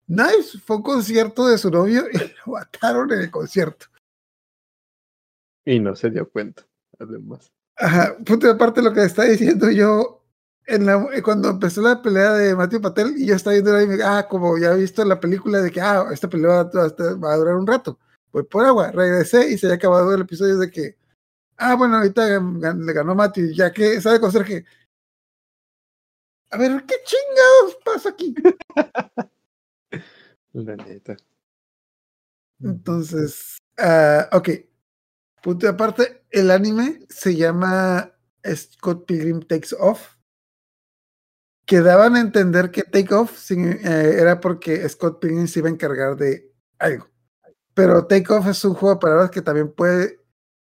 Knives 0.07 0.61
fue 0.63 0.75
a 0.75 0.77
un 0.77 0.83
concierto 0.83 1.45
de 1.47 1.57
su 1.57 1.69
novio 1.69 2.05
y 2.11 2.17
lo 2.17 2.53
mataron 2.53 3.11
en 3.11 3.19
el 3.19 3.29
concierto. 3.31 3.87
Y 5.65 5.79
no 5.79 5.95
se 5.95 6.09
dio 6.09 6.29
cuenta, 6.29 6.65
además. 6.97 7.51
Ajá, 7.77 8.17
punto 8.25 8.47
de 8.47 8.53
aparte 8.53 8.81
lo 8.81 8.93
que 8.93 9.03
está 9.03 9.23
diciendo 9.23 9.69
yo 9.69 10.23
en 10.65 10.85
la- 10.85 11.07
eh, 11.13 11.21
cuando 11.21 11.49
empezó 11.49 11.81
la 11.81 12.01
pelea 12.01 12.33
de 12.33 12.55
Matthew 12.55 12.81
Patel 12.81 13.13
y 13.17 13.27
yo 13.27 13.35
estaba 13.35 13.55
viendo 13.55 13.71
ah, 14.05 14.27
como 14.27 14.57
ya 14.57 14.71
he 14.73 14.77
visto 14.77 15.03
la 15.05 15.19
película 15.19 15.61
de 15.61 15.71
que, 15.71 15.79
ah, 15.81 16.05
esta 16.11 16.27
pelea 16.29 16.49
va, 16.49 16.59
a- 16.61 17.13
va 17.15 17.33
a 17.33 17.37
durar 17.37 17.55
un 17.55 17.67
rato. 17.67 17.99
Voy 18.31 18.43
por 18.43 18.65
agua, 18.65 18.91
regresé 18.91 19.49
y 19.51 19.57
se 19.57 19.67
había 19.67 19.75
acabado 19.77 20.13
el 20.13 20.21
episodio 20.21 20.57
de 20.57 20.69
que, 20.71 20.97
ah, 21.57 21.75
bueno, 21.75 21.97
ahorita 21.97 22.27
le 22.39 22.93
ganó 22.93 23.15
Matthew, 23.15 23.53
ya 23.53 23.71
que 23.71 24.01
sabe 24.01 24.19
conocer 24.19 24.45
que, 24.45 24.65
a 26.51 26.57
ver, 26.57 26.83
¿qué 26.87 26.95
chingados 27.05 27.77
pasa 27.85 28.09
aquí? 28.09 28.33
La 30.53 30.75
neta. 30.75 31.15
Entonces, 32.63 33.57
ah, 33.77 34.29
ok. 34.33 34.49
Punto 35.41 35.69
aparte, 35.69 36.23
el 36.31 36.51
anime 36.51 36.99
se 37.09 37.35
llama 37.35 38.11
Scott 38.55 39.05
Pilgrim 39.05 39.41
Takes 39.41 39.75
Off. 39.79 40.15
Que 41.65 41.81
daban 41.81 42.15
a 42.15 42.21
entender 42.21 42.71
que 42.71 42.83
Take 42.83 43.13
Off 43.13 43.37
sin- 43.37 43.73
eh, 43.85 44.15
era 44.19 44.39
porque 44.39 44.87
Scott 44.87 45.19
Pilgrim 45.19 45.47
se 45.47 45.59
iba 45.59 45.67
a 45.67 45.71
encargar 45.71 46.15
de 46.15 46.51
algo. 46.79 47.09
Pero 47.73 48.07
Take 48.07 48.31
Off 48.33 48.47
es 48.47 48.63
un 48.65 48.73
juego 48.73 48.95
de 48.95 49.01
palabras 49.01 49.31
que 49.31 49.41
también 49.41 49.71
puede, 49.73 50.19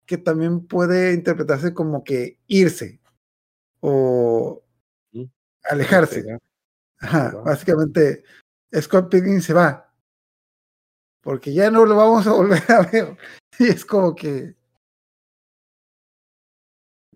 que 0.06 0.18
también 0.18 0.66
puede 0.66 1.12
interpretarse 1.14 1.74
como 1.74 2.04
que 2.04 2.40
irse 2.46 3.00
o 3.80 4.64
alejarse. 5.64 6.24
Ajá, 7.00 7.32
básicamente 7.44 8.24
Scott 8.80 9.10
Pilgrim 9.10 9.40
se 9.40 9.52
va. 9.54 9.92
Porque 11.22 11.52
ya 11.52 11.70
no 11.70 11.84
lo 11.84 11.96
vamos 11.96 12.26
a 12.26 12.32
volver 12.32 12.62
a 12.72 12.82
ver. 12.90 13.16
Y 13.60 13.64
es 13.68 13.84
como 13.84 14.14
que. 14.14 14.54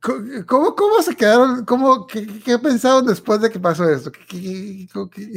Co- 0.00 0.20
¿Cómo, 0.46 0.74
cómo 0.74 1.00
se 1.02 1.14
quedaron? 1.14 1.64
¿Cómo, 1.64 2.06
qué, 2.06 2.26
pensaron 2.58 3.06
después 3.06 3.40
de 3.40 3.50
que 3.50 3.60
pasó 3.60 3.88
esto? 3.88 4.10
¿Qué, 4.10 4.20
qué- 4.28 4.88
qué- 4.92 5.10
qué- 5.10 5.34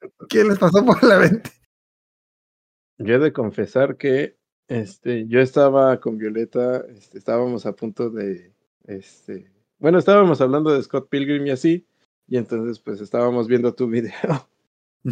qué 0.28 0.44
les 0.44 0.58
pasó 0.58 0.84
por 0.84 1.02
la 1.04 1.18
mente? 1.20 1.50
Yo 2.98 3.14
he 3.14 3.18
de 3.18 3.32
confesar 3.32 3.96
que 3.96 4.36
este, 4.66 5.26
yo 5.28 5.40
estaba 5.40 6.00
con 6.00 6.18
Violeta, 6.18 6.84
este, 6.88 7.18
estábamos 7.18 7.64
a 7.64 7.74
punto 7.76 8.10
de, 8.10 8.52
este, 8.84 9.50
bueno, 9.78 9.98
estábamos 9.98 10.40
hablando 10.40 10.72
de 10.74 10.82
Scott 10.82 11.08
Pilgrim 11.08 11.46
y 11.46 11.50
así, 11.50 11.86
y 12.26 12.36
entonces 12.36 12.80
pues 12.80 13.00
estábamos 13.00 13.46
viendo 13.46 13.72
tu 13.74 13.86
video. 13.88 14.48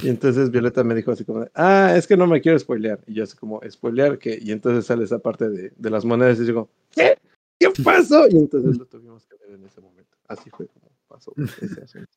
Y 0.03 0.09
entonces 0.09 0.51
Violeta 0.51 0.83
me 0.85 0.95
dijo 0.95 1.13
así 1.13 1.25
como, 1.25 1.47
ah, 1.55 1.95
es 1.97 2.07
que 2.07 2.17
no 2.17 2.27
me 2.27 2.41
quiero 2.41 2.59
spoilear. 2.59 3.01
Y 3.07 3.15
yo 3.15 3.25
así 3.25 3.37
como, 3.37 3.61
¿spoilear 3.69 4.19
qué? 4.19 4.39
Y 4.41 4.53
entonces 4.53 4.87
sale 4.87 5.05
esa 5.05 5.19
parte 5.19 5.49
de, 5.49 5.73
de 5.77 5.91
las 5.91 6.05
monedas 6.05 6.39
y 6.39 6.45
digo, 6.45 6.69
¿qué? 6.91 7.19
¿Qué 7.59 7.71
pasó? 7.83 8.27
Y 8.29 8.37
entonces 8.37 8.77
lo 8.77 8.87
tuvimos 8.87 9.27
que 9.27 9.37
ver 9.37 9.59
en 9.59 9.65
ese 9.65 9.81
momento. 9.81 10.17
Así 10.29 10.51
fue 10.51 10.67
como 10.67 10.91
pasó 11.09 11.33
ese 11.37 11.83
asunto. 11.83 12.13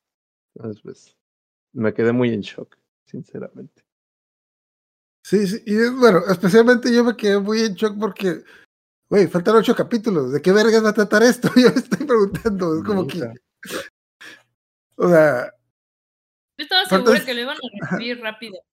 Entonces 0.54 0.82
pues 0.82 1.16
me 1.72 1.94
quedé 1.94 2.12
muy 2.12 2.32
en 2.32 2.40
shock, 2.40 2.76
sinceramente. 3.06 3.82
Sí, 5.24 5.46
sí. 5.46 5.62
Y 5.66 5.88
bueno, 5.90 6.22
especialmente 6.28 6.92
yo 6.92 7.04
me 7.04 7.16
quedé 7.16 7.38
muy 7.38 7.60
en 7.60 7.74
shock 7.74 7.98
porque. 7.98 8.42
Güey, 9.08 9.26
faltan 9.26 9.56
ocho 9.56 9.74
capítulos. 9.74 10.32
¿De 10.32 10.40
qué 10.40 10.52
vergas 10.52 10.84
va 10.84 10.90
a 10.90 10.94
tratar 10.94 11.22
esto? 11.24 11.48
Yo 11.56 11.70
me 11.70 11.80
estoy 11.80 12.06
preguntando. 12.06 12.78
Es 12.78 12.84
como 12.84 13.06
que. 13.08 13.28
O 14.96 15.08
sea, 15.08 15.52
Yo 16.60 16.64
estaba 16.64 16.84
segura 16.84 17.16
es- 17.16 17.24
que 17.24 17.32
lo 17.34 17.40
iban 17.40 17.56
a 17.56 17.86
recibir 17.90 18.20
rápido. 18.20 18.60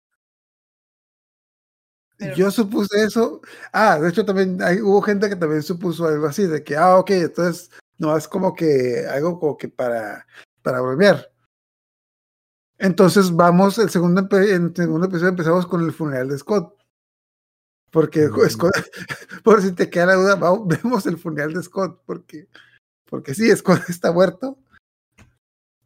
Pero 2.17 2.35
Yo 2.35 2.51
supuse 2.51 3.03
eso. 3.03 3.41
Ah, 3.71 3.99
de 3.99 4.09
hecho 4.09 4.25
también 4.25 4.61
hay, 4.61 4.81
hubo 4.81 5.01
gente 5.01 5.29
que 5.29 5.35
también 5.35 5.61
supuso 5.63 6.07
algo 6.07 6.25
así, 6.25 6.47
de 6.47 6.63
que, 6.63 6.75
ah, 6.75 6.97
ok, 6.97 7.11
entonces 7.11 7.69
no 7.99 8.15
es 8.17 8.27
como 8.27 8.55
que 8.55 9.05
algo 9.09 9.39
como 9.39 9.57
que 9.57 9.69
para, 9.69 10.25
para 10.63 10.81
bromear. 10.81 11.31
Entonces 12.79 13.35
vamos, 13.35 13.77
el 13.77 13.89
segundo, 13.89 14.27
en 14.37 14.65
el 14.67 14.75
segundo 14.75 15.07
episodio 15.07 15.29
empezamos 15.29 15.65
con 15.67 15.83
el 15.83 15.91
funeral 15.93 16.29
de 16.29 16.37
Scott. 16.37 16.75
Porque 17.91 18.27
Mm. 18.27 18.49
Scott, 18.49 18.73
por 19.43 19.61
si 19.61 19.71
te 19.73 19.89
queda 19.89 20.07
la 20.07 20.15
duda, 20.15 20.35
vamos- 20.35 20.67
vemos 20.83 21.05
el 21.05 21.17
funeral 21.17 21.53
de 21.53 21.63
Scott, 21.63 22.01
porque, 22.05 22.47
porque 23.05 23.33
sí, 23.33 23.55
Scott 23.55 23.81
está 23.89 24.11
muerto. 24.11 24.59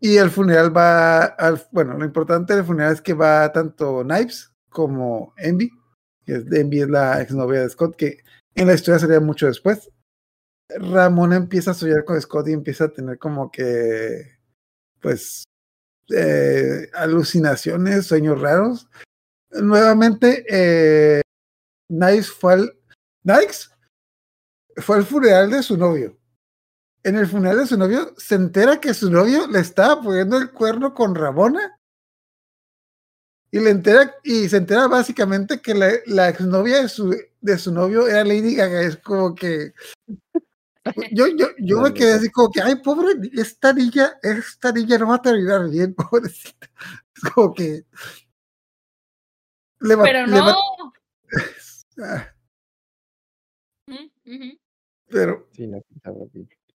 Y 0.02 0.18
el 0.18 0.32
funeral 0.32 0.76
va, 0.76 1.24
al, 1.24 1.62
bueno, 1.72 1.98
lo 1.98 2.04
importante 2.04 2.56
del 2.56 2.66
funeral 2.66 2.94
es 2.94 3.02
que 3.02 3.14
va 3.14 3.52
tanto 3.52 4.02
Knives 4.04 4.52
como 4.70 5.34
Envy 5.38 5.72
que 6.26 6.36
es 6.36 6.52
Envy 6.52 6.82
es 6.82 6.90
la 6.90 7.22
exnovia 7.22 7.62
de 7.62 7.70
Scott, 7.70 7.96
que 7.96 8.24
en 8.56 8.68
la 8.68 8.74
historia 8.74 9.00
sería 9.00 9.20
mucho 9.20 9.48
después. 9.48 9.90
Ramona 10.70 11.36
empieza 11.36 11.72
a 11.72 11.74
soñar 11.74 12.06
con 12.06 12.20
Scott 12.22 12.48
y 12.48 12.54
empieza 12.54 12.86
a 12.86 12.94
tener 12.94 13.18
como 13.18 13.52
que, 13.52 14.38
pues, 15.02 15.44
eh, 16.16 16.90
alucinaciones, 16.94 18.08
sueños 18.08 18.40
raros. 18.40 18.88
Nuevamente, 19.52 20.46
eh, 20.50 21.22
Nice 21.90 22.32
fue 22.32 22.54
al, 22.54 22.78
Nice 23.24 23.70
fue 24.78 24.98
al 24.98 25.06
funeral 25.06 25.50
de 25.52 25.64
su 25.64 25.78
novio. 25.78 26.18
En 27.04 27.16
el 27.16 27.28
funeral 27.28 27.58
de 27.58 27.68
su 27.68 27.78
novio 27.78 28.14
se 28.18 28.36
entera 28.36 28.80
que 28.80 28.94
su 28.94 29.10
novio 29.10 29.48
le 29.48 29.60
estaba 29.60 30.02
poniendo 30.02 30.38
el 30.38 30.52
cuerno 30.52 30.94
con 30.94 31.16
Ramona 31.16 31.78
y 33.52 33.60
le 33.60 33.72
entera 33.72 34.16
y 34.24 34.48
se 34.48 34.58
entera 34.58 34.88
básicamente 34.88 35.62
que 35.62 35.74
la, 35.74 35.92
la 36.06 36.30
exnovia 36.30 36.82
de 36.84 36.90
su, 36.90 37.16
de 37.42 37.58
su 37.58 37.72
novio 37.74 38.08
era 38.08 38.24
Lady 38.24 38.56
Gaga. 38.56 38.82
Es 38.82 38.98
como 38.98 39.34
que 39.34 39.74
yo, 41.12 41.28
yo, 41.36 41.48
yo 41.60 41.82
me 41.82 41.94
quedé 41.94 42.14
así 42.14 42.30
como 42.30 42.50
que, 42.52 42.62
ay, 42.62 42.76
pobre, 42.84 43.08
esta 43.34 43.74
niña, 43.74 44.18
esta 44.22 44.72
niña 44.72 44.98
no 45.00 45.08
va 45.10 45.16
a 45.16 45.22
terminar 45.22 45.70
bien, 45.70 45.94
pobrecita. 46.12 46.70
Es 47.16 47.24
como 47.34 47.54
que 47.54 47.84
le 49.80 49.96
va- 49.96 50.04
Pero 50.04 50.28
le 50.28 50.40
va- 50.40 50.56
no. 50.78 50.94
ah, 52.04 52.28
pero 55.08 55.48
Sí. 55.52 55.68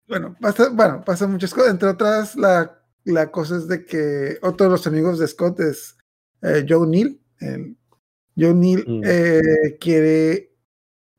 Bueno, 0.09 0.37
pasa, 0.41 0.69
bueno, 0.71 1.03
pasa 1.05 1.27
muchas 1.27 1.53
cosas. 1.53 1.71
Entre 1.73 1.89
otras, 1.89 2.37
la, 2.37 2.81
la 3.05 3.31
cosa 3.31 3.57
es 3.57 3.69
de 3.69 3.85
que 3.85 4.39
otro 4.43 4.67
de 4.67 4.73
los 4.73 4.87
amigos 4.87 5.19
de 5.19 5.27
Scott 5.29 5.61
es 5.61 5.97
eh, 6.43 6.65
Joe 6.69 6.87
Neal. 6.87 7.19
El- 7.41 7.77
Joe 8.37 8.55
Neal 8.55 8.85
Mm. 8.87 9.03
eh, 9.05 9.79
quiere 9.81 10.53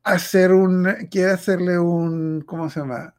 hacer 0.04 0.54
un, 0.54 0.86
quiere 1.10 1.32
hacerle 1.32 1.80
un, 1.80 2.42
¿cómo 2.46 2.70
se 2.70 2.80
llama? 2.80 3.14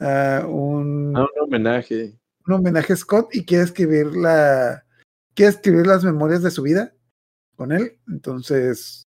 Ah, 0.00 0.44
un, 0.46 1.14
Ah, 1.16 1.22
un 1.22 1.44
homenaje. 1.44 2.18
un 2.46 2.54
homenaje 2.54 2.92
a 2.92 2.96
Scott 2.96 3.34
y 3.34 3.44
quiere 3.46 3.64
escribir 3.64 4.06
la, 4.14 4.84
quiere 5.34 5.50
escribir 5.52 5.86
las 5.86 6.04
memorias 6.04 6.42
de 6.42 6.50
su 6.50 6.62
vida 6.62 6.92
con 7.56 7.72
él. 7.72 7.98
Entonces, 8.08 9.04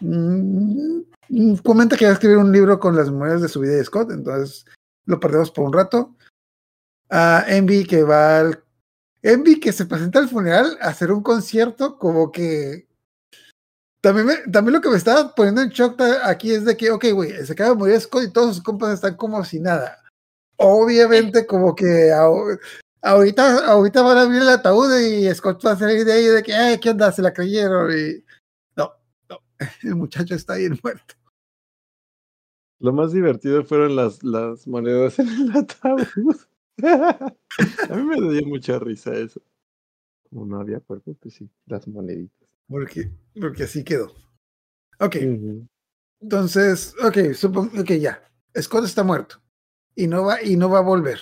mm, 0.00 1.00
mm, 1.28 1.54
comenta 1.64 1.96
que 1.96 2.04
va 2.06 2.10
a 2.12 2.14
escribir 2.14 2.38
un 2.38 2.52
libro 2.52 2.78
con 2.80 2.96
las 2.96 3.10
memorias 3.10 3.42
de 3.42 3.48
su 3.48 3.60
vida 3.60 3.72
de 3.74 3.84
Scott. 3.84 4.10
Entonces, 4.10 4.64
lo 5.06 5.20
perdemos 5.20 5.50
por 5.50 5.64
un 5.66 5.72
rato. 5.72 6.14
A 7.10 7.44
Envy 7.48 7.84
que 7.86 8.02
va 8.04 8.38
al, 8.40 8.62
Envy 9.22 9.58
que 9.60 9.72
se 9.72 9.86
presenta 9.86 10.18
al 10.20 10.28
funeral 10.28 10.78
a 10.80 10.88
hacer 10.88 11.10
un 11.12 11.22
concierto 11.22 11.98
como 11.98 12.30
que 12.30 12.86
también, 14.00 14.26
me- 14.26 14.36
también 14.52 14.74
lo 14.74 14.80
que 14.80 14.88
me 14.88 14.96
estaba 14.96 15.34
poniendo 15.34 15.60
en 15.60 15.68
shock 15.70 16.00
aquí 16.22 16.52
es 16.52 16.64
de 16.64 16.76
que, 16.76 16.90
ok, 16.90 17.06
güey, 17.12 17.44
se 17.44 17.52
acaba 17.52 17.70
de 17.70 17.76
morir 17.76 18.00
Scott 18.00 18.24
y 18.24 18.32
todos 18.32 18.54
sus 18.56 18.64
compas 18.64 18.94
están 18.94 19.16
como 19.16 19.44
si 19.44 19.60
nada. 19.60 20.02
Obviamente, 20.56 21.46
como 21.46 21.74
que 21.74 22.10
ahor- 22.12 22.60
ahorita, 23.02 23.66
ahorita 23.66 24.02
van 24.02 24.16
a 24.18 24.22
abrir 24.22 24.40
el 24.42 24.48
ataúd 24.48 24.98
y 25.00 25.34
Scott 25.34 25.64
va 25.66 25.72
a 25.72 25.78
salir 25.78 26.04
de 26.04 26.12
ahí 26.12 26.24
de 26.26 26.42
que, 26.42 26.54
ay, 26.54 26.78
¿qué 26.78 26.90
onda? 26.90 27.12
Se 27.12 27.20
la 27.22 27.32
creyeron 27.32 27.90
y 27.92 28.24
no, 28.76 28.92
no, 29.28 29.38
el 29.82 29.96
muchacho 29.96 30.34
está 30.34 30.54
bien 30.54 30.78
muerto. 30.82 31.14
Lo 32.80 32.92
más 32.92 33.12
divertido 33.12 33.62
fueron 33.64 33.94
las, 33.94 34.22
las 34.22 34.66
monedas 34.66 35.18
en 35.18 35.28
el 35.28 35.56
ataúd. 35.56 36.36
A 36.78 37.94
mí 37.94 38.02
me 38.02 38.32
dio 38.32 38.46
mucha 38.46 38.78
risa 38.78 39.12
eso. 39.14 39.40
Como 40.28 40.46
no 40.46 40.60
había 40.60 40.80
cuerpo, 40.80 41.14
pues 41.20 41.34
sí, 41.34 41.50
las 41.66 41.86
moneditas. 41.86 42.48
Porque, 42.66 43.10
porque 43.38 43.64
así 43.64 43.84
quedó. 43.84 44.12
Ok, 44.98 45.16
entonces, 46.20 46.94
ok, 47.02 47.32
supongo 47.34 47.82
que 47.84 47.98
ya. 47.98 48.22
Scott 48.58 48.84
está 48.84 49.02
muerto 49.02 49.36
y 49.94 50.06
no 50.06 50.24
va, 50.24 50.42
y 50.42 50.56
no 50.56 50.68
va 50.68 50.78
a 50.78 50.82
volver. 50.82 51.18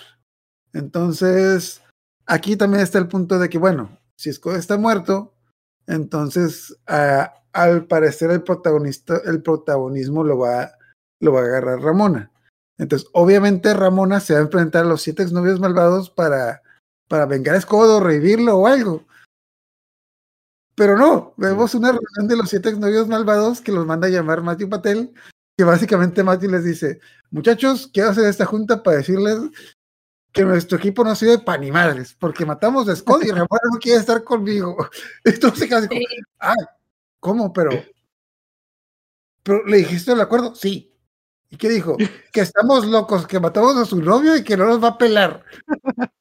Entonces, 0.73 1.83
aquí 2.27 2.57
también 2.57 2.83
está 2.83 2.99
el 2.99 3.09
punto 3.09 3.39
de 3.39 3.49
que, 3.49 3.59
bueno, 3.59 3.99
si 4.17 4.33
Scott 4.33 4.57
está 4.57 4.77
muerto, 4.77 5.35
entonces 5.87 6.77
ah, 6.87 7.33
al 7.53 7.87
parecer 7.87 8.31
el 8.31 8.43
protagonista, 8.43 9.21
el 9.25 9.43
protagonismo 9.43 10.25
lo 10.25 10.39
va, 10.39 10.73
lo 11.21 11.33
va 11.33 11.41
a 11.41 11.45
agarrar 11.45 11.81
Ramona. 11.81 12.31
Entonces, 12.79 13.09
obviamente 13.13 13.75
Ramona 13.75 14.21
se 14.21 14.35
va 14.35 14.39
a 14.39 14.43
enfrentar 14.43 14.85
a 14.85 14.89
los 14.89 15.03
siete 15.03 15.23
exnovios 15.23 15.59
malvados 15.59 16.11
para, 16.11 16.63
para 17.09 17.27
vengar 17.27 17.57
a 17.57 17.61
Scott 17.61 17.89
o 17.89 18.01
revivirlo 18.01 18.57
o 18.57 18.67
algo. 18.67 19.05
Pero 20.77 20.97
no, 20.97 21.35
vemos 21.37 21.75
una 21.75 21.89
reunión 21.89 22.29
de 22.29 22.37
los 22.37 22.51
siete 22.51 22.69
exnovios 22.69 23.09
malvados 23.09 23.61
que 23.61 23.73
los 23.73 23.85
manda 23.85 24.07
a 24.07 24.11
llamar 24.11 24.43
Matthew 24.43 24.69
Patel, 24.69 25.13
que 25.57 25.65
básicamente 25.65 26.23
Matthew 26.23 26.53
les 26.53 26.63
dice, 26.63 27.01
muchachos, 27.33 27.91
quiero 27.93 28.11
hacer 28.11 28.27
esta 28.27 28.45
junta 28.45 28.81
para 28.85 28.99
decirles 28.99 29.39
que 30.33 30.45
nuestro 30.45 30.79
equipo 30.79 31.03
no 31.03 31.17
sirve 31.17 31.39
para 31.39 31.59
ni 31.59 31.73
madres, 31.73 32.15
porque 32.15 32.47
matamos 32.47 32.89
a 32.89 32.95
Scott 32.95 33.25
y 33.25 33.31
Ramona 33.31 33.61
no 33.73 33.79
quiere 33.81 33.99
estar 33.99 34.23
conmigo. 34.23 34.77
Entonces 35.25 35.69
casi 35.69 35.89
como, 35.89 36.01
ah, 36.39 36.55
¿cómo? 37.19 37.53
Pero, 37.53 37.71
pero 39.43 39.67
¿le 39.67 39.79
dijiste 39.79 40.13
el 40.13 40.21
acuerdo? 40.21 40.55
Sí. 40.55 40.95
¿Y 41.51 41.57
qué 41.57 41.69
dijo? 41.69 41.97
Que 42.33 42.41
estamos 42.41 42.87
locos, 42.87 43.27
que 43.27 43.41
matamos 43.41 43.77
a 43.77 43.85
su 43.85 44.01
novio 44.01 44.37
y 44.37 44.45
que 44.45 44.57
no 44.57 44.67
nos 44.67 44.83
va 44.83 44.89
a 44.89 44.99
pelar. 44.99 45.45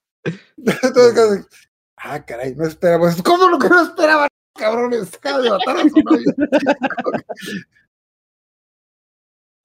Entonces, 0.57 1.47
ah, 1.97 2.25
caray, 2.25 2.55
no 2.55 2.65
esperamos. 2.65 3.21
¿Cómo 3.21 3.49
lo 3.49 3.59
que 3.59 3.69
no 3.69 3.83
esperaban, 3.83 4.29
cabrones? 4.57 5.13
Acaba 5.13 5.41
de 5.41 5.49
matar 5.49 5.77
a 5.77 5.81
su 5.81 6.01
novio. 6.01 6.33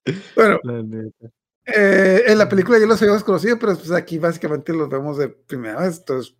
bueno, 0.35 0.59
eh, 1.65 2.23
en 2.27 2.37
la 2.37 2.49
película 2.49 2.77
ya 2.77 2.85
los 2.85 3.01
habíamos 3.01 3.23
conocido, 3.23 3.57
pero 3.57 3.75
pues 3.75 3.91
aquí 3.91 4.19
básicamente 4.19 4.73
los 4.73 4.89
vemos 4.89 5.17
de 5.17 5.29
primera 5.29 5.79
vez. 5.81 5.97
Entonces, 5.99 6.35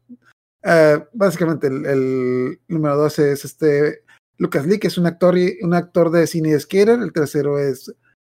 eh, 0.63 1.05
básicamente 1.13 1.67
el, 1.67 1.85
el 1.85 2.61
número 2.67 2.97
dos 2.97 3.19
es 3.19 3.43
este 3.45 4.03
Lucas 4.37 4.65
Lee, 4.65 4.79
que 4.79 4.87
es 4.87 4.97
un 4.97 5.05
actor, 5.05 5.37
y, 5.37 5.57
un 5.61 5.73
actor 5.73 6.09
de 6.11 6.27
cine 6.27 6.49
y 6.49 6.59
skater. 6.59 6.99
El 6.99 7.13
tercero 7.13 7.59
es 7.59 7.93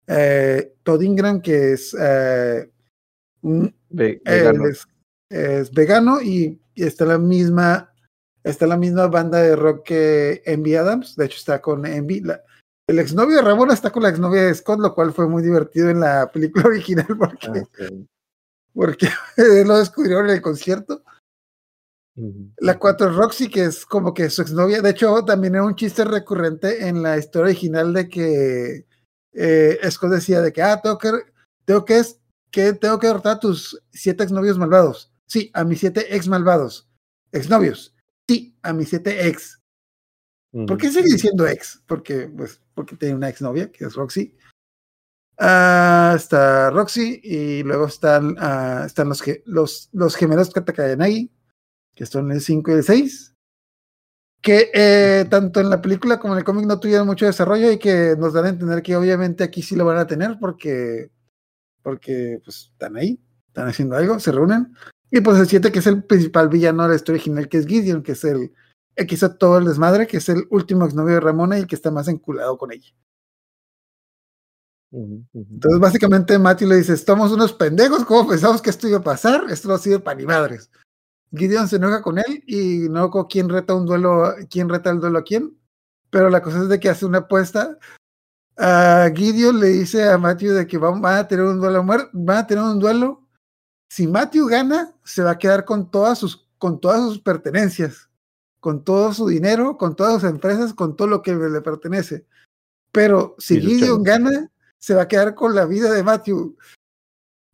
eh, 0.07 0.75
Todd 0.83 1.03
Ingram, 1.03 1.41
que 1.41 1.73
es, 1.73 1.95
eh, 1.99 2.71
un- 3.43 3.75
Ve- 3.91 4.21
él 4.25 4.39
vegano. 4.43 4.67
es, 4.69 4.87
es 5.31 5.71
vegano 5.73 6.21
y, 6.21 6.61
y 6.75 6.85
está 6.85 7.05
la 7.05 7.19
misma 7.19 7.91
está 8.43 8.67
la 8.67 8.77
misma 8.77 9.07
banda 9.07 9.39
de 9.41 9.57
rock 9.57 9.85
que 9.85 10.43
Envy 10.45 10.75
Adams. 10.75 11.17
De 11.17 11.25
hecho, 11.25 11.39
está 11.39 11.63
con 11.63 11.87
Envy. 11.87 12.21
La- 12.21 12.43
el 12.87 12.99
exnovio 12.99 13.37
de 13.37 13.43
Ramona 13.43 13.73
está 13.73 13.91
con 13.91 14.03
la 14.03 14.11
exnovia 14.11 14.43
de 14.43 14.55
Scott, 14.55 14.79
lo 14.81 14.95
cual 14.95 15.15
fue 15.15 15.27
muy 15.27 15.43
divertido 15.43 15.89
en 15.89 16.01
la 16.01 16.31
película 16.31 16.65
original 16.69 17.07
porque 17.19 17.49
Ah, 17.49 17.89
porque 18.75 19.09
lo 19.67 19.79
descubrieron 19.79 20.27
en 20.29 20.35
el 20.37 20.43
concierto. 20.43 21.03
La 22.59 22.79
4 22.79 23.11
es 23.11 23.17
Roxy, 23.17 23.49
que 23.49 23.65
es 23.65 23.85
como 23.85 24.15
que 24.15 24.31
su 24.31 24.43
exnovia. 24.43 24.81
De 24.83 24.91
hecho, 24.91 25.25
también 25.25 25.55
era 25.57 25.65
un 25.65 25.75
chiste 25.75 26.05
recurrente 26.05 26.87
en 26.87 27.03
la 27.03 27.19
historia 27.19 27.47
original 27.47 27.93
de 27.93 28.09
que 28.09 28.87
eh, 29.35 29.79
Scott 29.91 30.13
decía 30.13 30.41
de 30.41 30.53
que, 30.53 30.63
ah, 30.63 30.81
tengo 30.81 30.99
que, 30.99 31.11
tengo 31.65 31.85
que, 31.85 32.03
que 32.51 32.73
tengo 32.73 32.99
que 32.99 33.07
derrotar 33.09 33.37
a 33.37 33.41
tus 33.41 33.81
siete 33.93 34.25
exnovios 34.25 34.59
malvados. 34.59 35.13
Sí, 35.27 35.51
a 35.55 35.65
mis 35.65 35.81
siete 35.81 36.15
ex 36.15 36.29
malvados. 36.29 36.89
Exnovios. 37.33 37.95
Sí, 38.29 38.57
a 38.63 38.73
mis 38.73 38.89
siete 38.89 39.27
ex. 39.27 39.61
¿Por 40.53 40.79
qué 40.79 40.89
sigue 40.89 41.11
diciendo 41.11 41.49
ex? 41.49 41.83
Porque, 41.87 42.29
pues, 42.29 42.61
porque 42.75 42.97
tiene 42.97 43.17
una 43.17 43.29
exnovia, 43.29 43.73
que 43.73 43.87
es 43.87 43.95
Roxy. 43.95 44.37
Ah, 45.37 46.13
está 46.15 46.71
Roxy 46.71 47.21
y 47.25 47.65
luego 47.65 47.87
están, 47.87 48.37
ah, 48.39 48.85
están 48.87 49.09
los, 49.09 49.21
los, 49.47 49.89
los 49.93 50.15
gemelos 50.15 50.51
Katakayanagi, 50.51 51.33
que 51.97 52.07
son 52.07 52.31
el 52.31 52.41
5 52.41 52.71
y 52.71 52.75
el 52.75 52.85
6, 52.85 53.34
que 54.45 54.71
eh, 54.75 55.25
tanto 55.31 55.59
en 55.59 55.71
la 55.71 55.81
película 55.81 56.21
como 56.21 56.35
en 56.35 56.41
el 56.41 56.45
cómic 56.45 56.67
no 56.67 56.79
tuvieron 56.79 57.07
mucho 57.07 57.25
desarrollo 57.25 57.73
y 57.73 57.79
que 57.79 58.15
nos 58.19 58.35
dan 58.35 58.45
a 58.45 58.51
entender 58.51 58.83
que 58.83 58.95
obviamente 58.95 59.43
aquí 59.43 59.63
sí 59.63 59.75
lo 59.75 59.87
van 59.87 59.97
a 59.97 60.07
tener 60.07 60.37
porque, 60.39 61.11
porque 61.83 62.43
pues, 62.45 62.69
están 62.71 62.95
ahí, 62.99 63.19
están 63.49 63.69
haciendo 63.69 63.97
algo, 63.97 64.21
se 64.21 64.33
reúnen. 64.33 64.75
Y 65.11 65.23
pues 65.23 65.39
el 65.39 65.49
7, 65.49 65.73
que 65.73 65.79
es 65.79 65.87
el 65.87 66.05
principal 66.05 66.51
villano 66.51 66.83
de 66.83 66.91
la 66.91 66.95
historia 66.97 67.21
original, 67.21 67.49
que 67.49 67.57
es 67.57 67.67
Gideon, 67.67 68.03
que 68.03 68.13
es 68.13 68.23
el, 68.25 68.53
que 68.95 69.15
hizo 69.15 69.35
todo 69.35 69.57
el 69.57 69.65
desmadre, 69.65 70.07
que 70.07 70.19
es 70.19 70.29
el 70.29 70.47
último 70.51 70.85
exnovio 70.85 71.15
de 71.15 71.21
Ramona 71.21 71.57
y 71.57 71.63
el 71.63 71.67
que 71.67 71.77
está 71.77 71.91
más 71.91 72.09
enculado 72.09 72.59
con 72.59 72.71
ella. 72.71 72.95
Entonces, 74.93 75.81
básicamente, 75.81 76.39
Matthew 76.39 76.69
le 76.69 76.77
dice: 76.77 76.93
Estamos 76.93 77.33
unos 77.33 77.55
pendejos, 77.55 78.05
¿cómo 78.05 78.29
pensamos 78.29 78.61
que 78.61 78.69
esto 78.69 78.89
iba 78.89 78.99
a 78.99 79.03
pasar? 79.03 79.47
Esto 79.49 79.69
no 79.69 79.79
sirve 79.79 80.01
para 80.01 80.19
ni 80.19 80.27
madres. 80.27 80.71
Gideon 81.35 81.69
se 81.69 81.77
enoja 81.77 82.03
con 82.03 82.19
él 82.19 82.45
y 82.47 82.89
no 82.89 83.11
con 83.11 83.25
quién 83.25 83.49
reta 83.49 83.75
un 83.75 83.87
duelo, 83.87 84.35
quién 84.51 84.69
reta 84.69 84.91
el 84.91 85.01
duelo 85.01 85.19
a 85.19 85.25
quién. 85.25 85.59
Pero 86.11 86.31
la 86.31 86.43
cosa 86.43 86.63
es 86.63 86.69
de 86.69 86.79
que 86.79 86.89
hace 86.89 87.07
una 87.07 87.19
apuesta. 87.19 87.79
A 88.57 89.11
Gideon 89.15 89.59
le 89.59 89.69
dice 89.69 90.09
a 90.09 90.17
Matthew 90.17 90.53
de 90.53 90.67
que 90.67 90.79
van, 90.79 91.01
van 91.01 91.19
a 91.19 91.29
tener 91.29 91.45
un 91.45 91.61
duelo 91.61 91.85
van 91.85 92.37
a 92.37 92.47
tener 92.47 92.63
un 92.63 92.79
duelo. 92.79 93.27
Si 93.89 94.07
Matthew 94.07 94.47
gana, 94.47 94.95
se 95.05 95.23
va 95.23 95.33
a 95.33 95.39
quedar 95.39 95.65
con 95.65 95.91
todas 95.91 96.19
sus, 96.19 96.49
con 96.59 96.81
todas 96.81 97.01
sus 97.01 97.21
pertenencias, 97.21 98.09
con 98.61 98.85
todo 98.85 99.13
su 99.13 99.27
dinero, 99.27 99.77
con 99.77 99.97
todas 99.97 100.15
sus 100.15 100.31
empresas, 100.31 100.73
con 100.73 100.97
todo 100.97 101.09
lo 101.09 101.23
que 101.23 101.35
le 101.35 101.61
pertenece. 101.61 102.27
Pero 102.93 103.35
si 103.39 103.61
Gideon 103.61 104.03
gana, 104.05 104.51
se 104.79 104.95
va 104.95 105.03
a 105.03 105.09
quedar 105.09 105.35
con 105.35 105.55
la 105.55 105.65
vida 105.67 105.93
de 105.93 106.03
Matthew. 106.03 106.57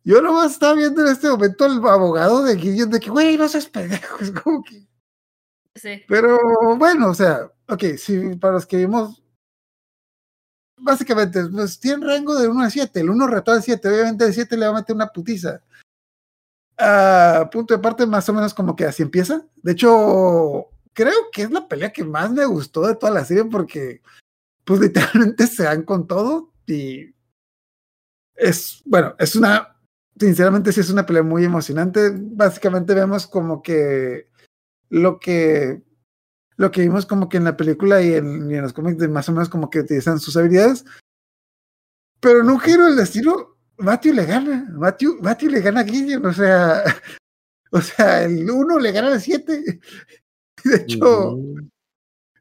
Yo 0.03 0.21
nomás 0.21 0.53
estaba 0.53 0.73
viendo 0.73 1.01
en 1.01 1.11
este 1.11 1.29
momento 1.29 1.65
al 1.65 1.77
abogado 1.85 2.43
de 2.43 2.57
Gideon 2.57 2.89
de 2.89 2.99
que, 2.99 3.09
güey, 3.09 3.37
no 3.37 3.47
seas 3.47 3.67
pendejo. 3.67 4.17
Es 4.21 4.31
como 4.31 4.63
que. 4.63 4.87
Sí. 5.75 6.03
Pero 6.07 6.37
bueno, 6.77 7.09
o 7.09 7.13
sea, 7.13 7.49
ok, 7.67 7.83
sí, 7.97 8.35
para 8.35 8.55
los 8.55 8.65
que 8.65 8.77
vimos. 8.77 9.21
Básicamente, 10.77 11.45
pues 11.45 11.79
tiene 11.79 12.05
rango 12.05 12.35
de 12.35 12.47
1 12.47 12.61
a 12.63 12.69
7. 12.69 12.99
El 12.99 13.11
1 13.11 13.27
retó 13.27 13.51
al 13.51 13.61
7. 13.61 13.87
Obviamente, 13.87 14.25
el 14.25 14.33
7 14.33 14.57
le 14.57 14.65
va 14.65 14.71
a 14.71 14.79
meter 14.79 14.95
una 14.95 15.07
putiza. 15.07 15.61
Ah, 16.77 17.47
punto 17.51 17.75
de 17.75 17.79
parte, 17.79 18.07
más 18.07 18.27
o 18.27 18.33
menos 18.33 18.53
como 18.55 18.75
que 18.75 18.85
así 18.85 19.03
empieza. 19.03 19.45
De 19.57 19.73
hecho, 19.73 20.67
creo 20.93 21.29
que 21.31 21.43
es 21.43 21.51
la 21.51 21.67
pelea 21.67 21.93
que 21.93 22.03
más 22.03 22.31
me 22.31 22.45
gustó 22.45 22.87
de 22.87 22.95
toda 22.95 23.11
la 23.11 23.23
serie 23.23 23.45
porque, 23.45 24.01
pues 24.65 24.79
literalmente 24.81 25.47
se 25.47 25.63
dan 25.63 25.83
con 25.83 26.07
todo 26.07 26.51
y 26.65 27.13
es, 28.35 28.81
bueno, 28.85 29.15
es 29.19 29.35
una, 29.35 29.75
sinceramente 30.19 30.71
sí 30.71 30.81
es 30.81 30.89
una 30.89 31.05
pelea 31.05 31.23
muy 31.23 31.43
emocionante. 31.43 32.11
Básicamente 32.15 32.93
vemos 32.93 33.27
como 33.27 33.61
que 33.61 34.29
lo 34.89 35.19
que 35.19 35.83
lo 36.57 36.69
que 36.69 36.81
vimos 36.81 37.05
como 37.05 37.27
que 37.27 37.37
en 37.37 37.45
la 37.45 37.57
película 37.57 38.01
y 38.01 38.13
en, 38.13 38.51
y 38.51 38.55
en 38.55 38.61
los 38.61 38.73
cómics 38.73 38.99
de 38.99 39.07
más 39.07 39.27
o 39.29 39.31
menos 39.31 39.49
como 39.49 39.69
que 39.69 39.79
utilizan 39.79 40.19
sus 40.19 40.37
habilidades. 40.37 40.85
Pero 42.19 42.41
en 42.41 42.49
un 42.49 42.59
giro 42.59 42.85
del 42.85 42.97
destino, 42.97 43.57
Matthew 43.77 44.13
le 44.13 44.25
gana. 44.25 44.67
Matthew, 44.71 45.17
Matthew 45.21 45.49
le 45.49 45.61
gana 45.61 45.81
a 45.81 45.83
Gideon. 45.83 46.25
O 46.25 46.33
sea, 46.33 46.83
o 47.71 47.81
sea, 47.81 48.23
el 48.23 48.49
1 48.49 48.79
le 48.79 48.91
gana 48.91 49.13
al 49.13 49.21
7. 49.21 49.79
De 50.63 50.75
hecho, 50.75 51.37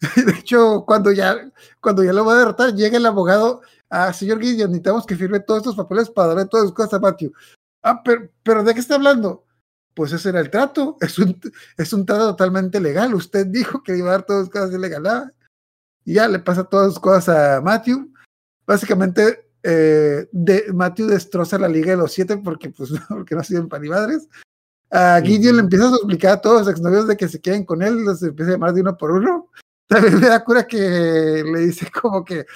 de 0.00 0.32
hecho, 0.32 0.84
cuando 0.86 1.10
ya, 1.10 1.50
cuando 1.80 2.04
ya 2.04 2.12
lo 2.12 2.24
va 2.24 2.34
a 2.34 2.38
derrotar, 2.38 2.74
llega 2.74 2.98
el 2.98 3.06
abogado. 3.06 3.62
Ah, 3.88 4.12
señor 4.12 4.40
Gideon, 4.40 4.70
necesitamos 4.70 5.06
que 5.06 5.16
firme 5.16 5.40
todos 5.40 5.60
estos 5.60 5.76
papeles 5.76 6.10
para 6.10 6.28
darle 6.28 6.44
todas 6.46 6.66
sus 6.66 6.74
cosas 6.74 6.94
a 6.94 7.00
Matthew. 7.00 7.32
Ah, 7.82 8.02
pero, 8.04 8.28
pero 8.42 8.64
¿de 8.64 8.74
qué 8.74 8.80
está 8.80 8.96
hablando? 8.96 9.46
Pues 9.94 10.12
ese 10.12 10.30
era 10.30 10.40
el 10.40 10.50
trato. 10.50 10.96
Es 11.00 11.18
un, 11.18 11.38
es 11.76 11.92
un 11.92 12.06
trato 12.06 12.30
totalmente 12.30 12.80
legal. 12.80 13.14
Usted 13.14 13.46
dijo 13.46 13.82
que 13.82 13.96
iba 13.96 14.08
a 14.08 14.12
dar 14.12 14.26
todas 14.26 14.44
sus 14.46 14.50
cosas 14.50 14.72
ilegal. 14.72 15.06
Ah, 15.06 15.32
Y 16.04 16.14
ya 16.14 16.28
le 16.28 16.38
pasa 16.38 16.64
todas 16.64 16.92
sus 16.92 17.00
cosas 17.00 17.28
a 17.28 17.60
Matthew. 17.60 18.12
Básicamente, 18.66 19.50
eh, 19.62 20.28
de, 20.32 20.72
Matthew 20.72 21.08
destroza 21.08 21.58
la 21.58 21.68
liga 21.68 21.90
de 21.90 21.98
los 21.98 22.12
siete 22.12 22.36
porque, 22.38 22.70
pues, 22.70 22.90
porque 23.08 23.34
no 23.34 23.42
sirven 23.42 23.68
para 23.68 23.82
ni 23.82 23.88
madres. 23.88 24.28
A 24.90 25.20
Gideon 25.22 25.56
le 25.56 25.62
empieza 25.62 25.86
a 25.86 25.96
explicar 25.96 26.32
a 26.32 26.40
todos 26.40 26.60
los 26.60 26.68
exnovios 26.68 27.06
de 27.06 27.16
que 27.16 27.28
se 27.28 27.40
queden 27.40 27.64
con 27.64 27.80
él, 27.80 28.04
los 28.04 28.22
empieza 28.22 28.50
a 28.50 28.54
llamar 28.54 28.72
de 28.72 28.80
uno 28.80 28.96
por 28.96 29.12
uno. 29.12 29.48
También 29.86 30.20
me 30.20 30.28
da 30.28 30.44
cura 30.44 30.66
que 30.66 30.78
le 30.78 31.60
dice 31.60 31.90
como 31.90 32.24
que, 32.24 32.46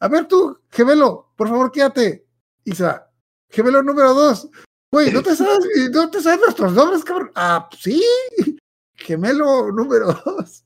a 0.00 0.08
ver 0.08 0.26
tú, 0.26 0.58
gemelo, 0.70 1.32
por 1.36 1.48
favor 1.48 1.70
quédate. 1.70 2.26
Y 2.64 2.74
se 2.74 2.84
va. 2.84 3.09
Gemelo 3.50 3.82
número 3.82 4.14
dos. 4.14 4.48
Güey, 4.92 5.12
¿no 5.12 5.22
te 5.22 5.36
sabes, 5.36 5.58
no 5.92 6.10
te 6.10 6.20
sabes 6.20 6.40
nuestros 6.40 6.72
nombres, 6.72 7.04
cabrón? 7.04 7.30
Ah, 7.34 7.68
pues 7.70 7.82
sí. 7.82 8.04
Gemelo 8.94 9.70
número 9.72 10.12
dos. 10.24 10.64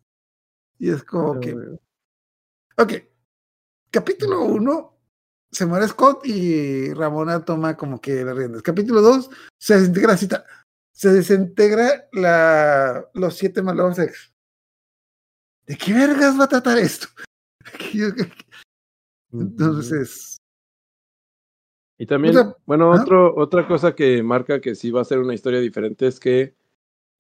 Y 0.79 0.91
es 0.91 1.03
como 1.05 1.41
que, 1.41 1.55
ok. 2.77 2.93
Capítulo 3.91 4.43
uno, 4.43 4.99
se 5.53 5.67
muere 5.67 5.87
Scott 5.87 6.27
y 6.27 6.93
Ramona 6.95 7.45
toma 7.45 7.77
como 7.77 8.01
que 8.01 8.25
las 8.25 8.37
riendas. 8.37 8.63
Capítulo 8.63 9.01
dos, 9.01 9.31
se 9.59 9.79
desintegra 9.79 10.13
la 10.13 10.19
cita. 10.19 10.45
Se 10.91 11.13
desintegra 11.13 12.09
la, 12.13 13.09
los 13.15 13.37
siete 13.37 13.63
malvados 13.63 13.99
ex. 13.99 14.33
¿De 15.67 15.77
qué 15.77 15.93
vergas 15.93 16.39
va 16.39 16.45
a 16.45 16.49
tratar 16.49 16.79
esto? 16.79 17.07
Entonces, 19.33 20.37
Y 21.97 22.07
también, 22.07 22.35
bueno, 22.67 22.91
otro, 22.91 23.35
otra 23.37 23.69
cosa 23.69 23.95
que 23.95 24.23
marca 24.23 24.61
que 24.61 24.75
sí 24.75 24.91
va 24.91 25.01
a 25.03 25.05
ser 25.05 25.21
una 25.21 25.35
historia 25.35 25.61
diferente 25.61 26.07
es 26.07 26.19
que, 26.19 26.55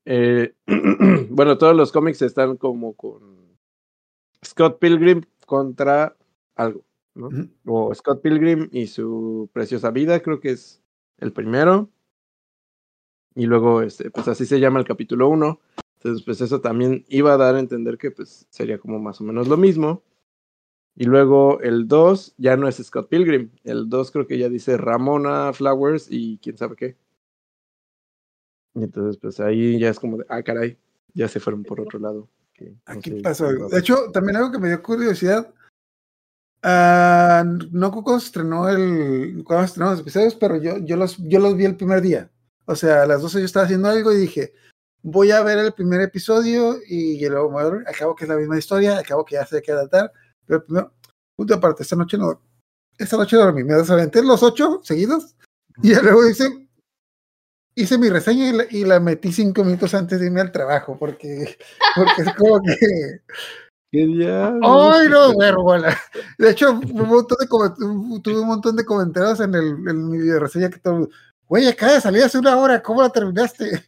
eh, 0.05 0.55
bueno, 1.31 1.59
todos 1.59 1.77
los 1.77 1.93
cómics 1.93 2.23
están 2.23 2.57
como 2.57 2.95
con 2.95 3.57
Scott 4.45 4.79
Pilgrim 4.81 5.23
contra 5.47 6.17
algo, 6.57 6.85
¿no? 7.15 7.29
O 7.67 7.95
Scott 7.95 8.21
Pilgrim 8.21 8.69
y 8.73 8.89
su 8.89 9.49
preciosa 9.53 9.91
vida, 9.91 10.21
creo 10.21 10.41
que 10.41 10.51
es 10.51 10.83
el 11.19 11.33
primero. 11.33 11.91
Y 13.37 13.47
luego, 13.47 13.83
este, 13.83 14.11
pues 14.11 14.29
así 14.29 14.47
se 14.47 14.61
llama 14.61 14.81
el 14.81 14.87
capítulo 14.87 15.29
1. 15.29 15.61
Entonces, 15.97 16.25
pues 16.25 16.41
eso 16.41 16.61
también 16.61 17.05
iba 17.09 17.33
a 17.33 17.37
dar 17.37 17.55
a 17.55 17.61
entender 17.61 17.97
que 17.97 18.11
pues 18.11 18.47
sería 18.51 18.79
como 18.79 18.99
más 18.99 19.21
o 19.21 19.25
menos 19.25 19.49
lo 19.49 19.57
mismo. 19.57 20.03
Y 20.97 21.05
luego 21.05 21.61
el 21.61 21.89
2 21.89 22.35
ya 22.39 22.57
no 22.57 22.69
es 22.69 22.77
Scott 22.77 23.09
Pilgrim. 23.09 23.51
El 23.65 23.89
2 23.89 24.11
creo 24.11 24.27
que 24.27 24.39
ya 24.39 24.49
dice 24.49 24.77
Ramona 24.77 25.53
Flowers 25.53 26.07
y 26.09 26.39
quién 26.39 26.57
sabe 26.57 26.77
qué. 26.77 26.97
Y 28.75 28.85
entonces, 28.85 29.17
pues 29.19 29.41
ahí 29.41 29.79
ya 29.79 29.89
es 29.89 29.99
como 29.99 30.19
de, 30.19 30.27
ah, 30.29 30.43
caray, 30.43 30.77
ya 31.13 31.29
se 31.29 31.41
fueron 31.41 31.63
por 31.65 31.81
otro 31.81 31.99
lado. 31.99 32.29
que 32.53 32.71
no 32.71 32.79
Aquí 32.87 33.11
sé, 33.11 33.21
pasó 33.23 33.53
De 33.53 33.79
hecho, 33.79 34.11
también 34.13 34.37
algo 34.37 34.53
que 34.53 34.59
me 34.59 34.69
dio 34.69 34.83
curiosidad. 34.83 35.53
ah, 36.63 37.45
no 37.45 37.91
cuando 37.91 38.21
se 38.21 38.27
estrenó 38.27 38.69
el. 38.69 39.43
Cuando 39.45 39.63
se 39.63 39.73
estrenó 39.73 39.91
los 39.91 40.01
episodios, 40.01 40.35
pero 40.37 40.57
yo, 40.57 40.79
yo, 40.79 40.97
los, 40.97 41.19
yo 41.19 41.41
los 41.41 41.57
vi 41.57 41.65
el 41.65 41.77
primer 41.77 42.01
día. 42.03 42.31
O 42.67 42.77
sea, 42.77 43.03
a 43.03 43.07
las 43.07 43.21
12 43.21 43.41
yo 43.41 43.45
estaba 43.45 43.65
haciendo 43.67 43.89
algo 43.89 44.13
y 44.13 44.17
dije, 44.17 44.55
voy 45.03 45.31
a 45.33 45.43
ver 45.43 45.59
el 45.59 45.73
primer 45.75 46.01
episodio 46.01 46.77
y 46.89 47.25
luego 47.29 47.61
dormir. 47.63 47.87
Acabo 47.89 48.15
que 48.15 48.25
es 48.25 48.29
la 48.29 48.37
misma 48.37 48.59
historia, 48.59 48.99
acabo 48.99 49.25
que 49.25 49.35
ya 49.35 49.47
sé 49.47 49.61
qué 49.61 49.73
adaptar. 49.73 50.13
Pero 50.47 50.65
primero, 50.65 50.93
punto 51.37 51.55
aparte, 51.55 51.83
esta 51.83 51.97
noche 51.97 52.19
no. 52.19 52.41
Esta 52.99 53.17
noche 53.17 53.37
dormí, 53.37 53.65
me 53.65 53.75
desaventé 53.75 54.23
los 54.23 54.43
ocho 54.43 54.81
seguidos 54.83 55.35
y 55.83 55.91
ya 55.91 56.03
luego 56.03 56.29
hice, 56.29 56.69
hice 57.75 57.99
mi 57.99 58.09
reseña 58.09 58.49
y 58.49 58.53
la, 58.53 58.65
y 58.71 58.85
la 58.85 59.01
metí 59.01 59.33
cinco 59.33 59.65
minutos 59.65 59.95
antes 59.95 60.21
de 60.21 60.27
irme 60.27 60.41
al 60.41 60.53
trabajo 60.53 60.97
porque, 60.99 61.59
porque 61.97 62.23
es 62.23 62.35
como 62.35 62.61
que. 62.63 63.21
¿Qué 63.91 64.07
diablos? 64.07 64.95
¡Ay, 64.95 65.09
no, 65.09 65.33
vergüenza! 65.39 65.99
De 66.39 66.51
hecho, 66.51 66.73
un 66.73 67.09
montón 67.09 67.39
de 67.41 67.47
tuve 67.47 68.41
un 68.41 68.47
montón 68.47 68.77
de 68.77 68.85
comentarios 68.85 69.41
en, 69.41 69.55
el, 69.55 69.67
en 69.89 70.11
mi 70.11 70.19
video 70.19 70.41
reseña 70.41 70.71
que 70.71 70.79
todo, 70.79 71.09
güey, 71.49 71.69
acaba 71.69 71.93
de 71.93 72.01
salir 72.01 72.23
hace 72.23 72.39
una 72.39 72.57
hora, 72.57 72.83
¿cómo 72.83 73.03
la 73.03 73.11
terminaste? 73.11 73.85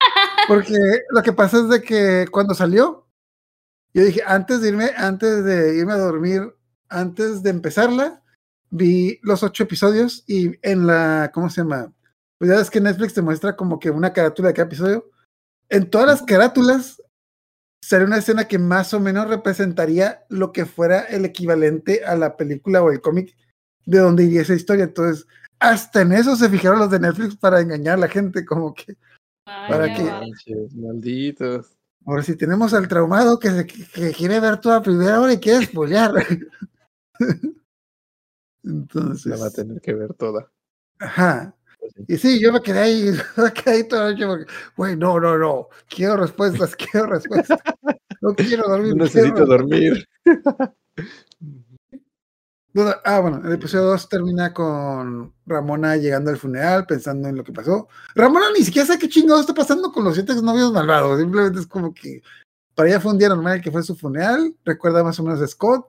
Porque 0.48 0.74
lo 1.10 1.22
que 1.22 1.32
pasa 1.32 1.58
es 1.58 1.68
de 1.68 1.82
que 1.82 2.26
cuando 2.30 2.54
salió, 2.54 3.01
yo 3.94 4.04
dije, 4.04 4.22
antes 4.26 4.60
de 4.60 4.68
irme, 4.68 4.90
antes 4.96 5.44
de 5.44 5.76
irme 5.76 5.92
a 5.92 5.98
dormir, 5.98 6.54
antes 6.88 7.42
de 7.42 7.50
empezarla, 7.50 8.22
vi 8.70 9.18
los 9.22 9.42
ocho 9.42 9.64
episodios 9.64 10.24
y 10.26 10.52
en 10.62 10.86
la, 10.86 11.30
¿cómo 11.32 11.50
se 11.50 11.60
llama? 11.60 11.92
Pues 12.38 12.50
ya 12.50 12.56
ves 12.56 12.70
que 12.70 12.80
Netflix 12.80 13.14
te 13.14 13.22
muestra 13.22 13.54
como 13.54 13.78
que 13.78 13.90
una 13.90 14.12
carátula 14.12 14.48
de 14.48 14.54
cada 14.54 14.66
episodio. 14.66 15.10
En 15.68 15.88
todas 15.88 16.06
las 16.06 16.22
carátulas 16.22 17.02
sería 17.82 18.06
una 18.06 18.18
escena 18.18 18.48
que 18.48 18.58
más 18.58 18.94
o 18.94 19.00
menos 19.00 19.28
representaría 19.28 20.24
lo 20.28 20.52
que 20.52 20.66
fuera 20.66 21.00
el 21.00 21.24
equivalente 21.24 22.04
a 22.04 22.16
la 22.16 22.36
película 22.36 22.82
o 22.82 22.90
el 22.90 23.00
cómic 23.00 23.36
de 23.84 23.98
donde 23.98 24.24
iría 24.24 24.42
esa 24.42 24.54
historia. 24.54 24.84
Entonces, 24.84 25.26
hasta 25.58 26.00
en 26.00 26.12
eso 26.12 26.34
se 26.36 26.48
fijaron 26.48 26.78
los 26.78 26.90
de 26.90 27.00
Netflix 27.00 27.36
para 27.36 27.60
engañar 27.60 27.94
a 27.94 28.02
la 28.02 28.08
gente, 28.08 28.44
como 28.44 28.74
que, 28.74 28.96
Para 29.44 29.92
que-. 29.94 30.02
Manches, 30.02 30.74
malditos. 30.74 31.76
Ahora 32.06 32.22
si 32.22 32.36
tenemos 32.36 32.74
al 32.74 32.88
traumado 32.88 33.38
que, 33.38 33.50
se, 33.50 33.66
que 33.66 34.12
quiere 34.12 34.40
ver 34.40 34.58
toda 34.60 34.82
primera 34.82 35.20
hora 35.20 35.32
y 35.32 35.38
quiere 35.40 35.66
spoilear. 35.66 36.12
Entonces, 38.64 39.26
La 39.26 39.36
va 39.36 39.46
a 39.46 39.50
tener 39.50 39.80
que 39.80 39.92
ver 39.94 40.14
toda. 40.14 40.50
ajá. 40.98 41.54
Pues. 41.80 41.94
Y 42.08 42.16
sí, 42.16 42.40
yo 42.40 42.52
me 42.52 42.60
quedé 42.62 42.78
ahí, 42.78 43.10
me 43.36 43.52
quedé 43.52 43.74
ahí 43.76 43.88
toda 43.88 44.04
la 44.04 44.10
noche 44.12 44.26
porque, 44.26 44.52
güey, 44.76 44.96
no, 44.96 45.18
no, 45.18 45.36
no, 45.36 45.68
quiero 45.88 46.16
respuestas, 46.16 46.76
quiero 46.92 47.06
respuestas. 47.06 47.58
No 48.20 48.34
quiero 48.34 48.68
dormir. 48.68 48.94
No 48.96 49.06
quiero 49.06 49.28
necesito 49.28 49.46
dormir. 49.46 50.08
Ah, 53.04 53.20
bueno, 53.20 53.42
el 53.44 53.52
episodio 53.52 53.84
2 53.86 54.08
termina 54.08 54.54
con 54.54 55.34
Ramona 55.44 55.96
llegando 55.96 56.30
al 56.30 56.38
funeral, 56.38 56.86
pensando 56.86 57.28
en 57.28 57.36
lo 57.36 57.44
que 57.44 57.52
pasó. 57.52 57.88
Ramona 58.14 58.46
ni 58.56 58.64
siquiera 58.64 58.86
sabe 58.86 58.98
qué 58.98 59.10
chingado 59.10 59.40
está 59.40 59.52
pasando 59.52 59.92
con 59.92 60.04
los 60.04 60.14
siete 60.14 60.34
novios 60.40 60.72
malvados. 60.72 61.20
Simplemente 61.20 61.60
es 61.60 61.66
como 61.66 61.92
que 61.92 62.22
para 62.74 62.88
ella 62.88 63.00
fue 63.00 63.12
un 63.12 63.18
día 63.18 63.28
normal 63.28 63.60
que 63.60 63.70
fue 63.70 63.82
su 63.82 63.94
funeral. 63.94 64.56
Recuerda 64.64 65.04
más 65.04 65.20
o 65.20 65.22
menos 65.22 65.42
a 65.42 65.46
Scott. 65.46 65.86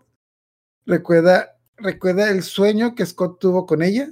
Recuerda, 0.86 1.58
recuerda 1.78 2.30
el 2.30 2.44
sueño 2.44 2.96
que 2.96 3.06
Scott 3.06 3.40
tuvo 3.40 3.66
con 3.66 3.82
ella. 3.82 4.12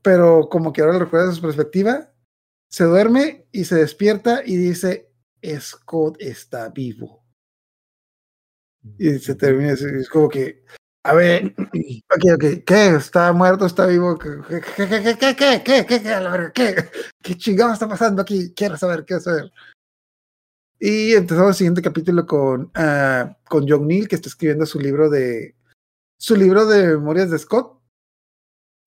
Pero 0.00 0.48
como 0.48 0.72
que 0.72 0.80
ahora 0.80 0.94
lo 0.94 1.00
recuerda 1.00 1.28
de 1.28 1.34
su 1.34 1.42
perspectiva. 1.42 2.10
Se 2.70 2.84
duerme 2.84 3.46
y 3.52 3.66
se 3.66 3.74
despierta 3.74 4.42
y 4.42 4.56
dice: 4.56 5.12
Scott 5.60 6.16
está 6.18 6.70
vivo. 6.70 7.24
Y 8.96 9.18
se 9.18 9.34
termina, 9.34 9.72
es 9.72 10.08
como 10.08 10.30
que, 10.30 10.64
a 11.08 11.14
ver, 11.14 11.54
eh, 11.72 12.02
ok, 12.14 12.24
ok, 12.34 12.64
¿qué? 12.66 12.96
¿Está 12.96 13.32
muerto? 13.32 13.64
¿Está 13.64 13.86
vivo? 13.86 14.18
¿Qué, 14.18 14.28
qué, 14.46 14.60
qué, 14.60 15.16
qué, 15.16 15.16
qué, 15.16 15.62
qué, 15.64 15.86
qué, 15.86 16.02
qué, 16.02 16.12
a 16.12 16.52
qué, 16.52 16.74
qué 17.22 17.34
chingado 17.38 17.72
está 17.72 17.88
pasando 17.88 18.20
aquí? 18.20 18.52
Quiero 18.54 18.76
saber, 18.76 19.06
quiero 19.06 19.22
saber. 19.22 19.50
Y 20.78 21.14
empezamos 21.14 21.48
el 21.48 21.54
siguiente 21.54 21.80
capítulo 21.80 22.26
con, 22.26 22.64
uh, 22.76 23.34
con 23.48 23.66
John 23.66 23.86
Neal, 23.86 24.06
que 24.06 24.16
está 24.16 24.28
escribiendo 24.28 24.66
su 24.66 24.78
libro 24.78 25.08
de, 25.08 25.56
su 26.18 26.36
libro 26.36 26.66
de 26.66 26.88
memorias 26.88 27.30
de 27.30 27.38
Scott. 27.38 27.80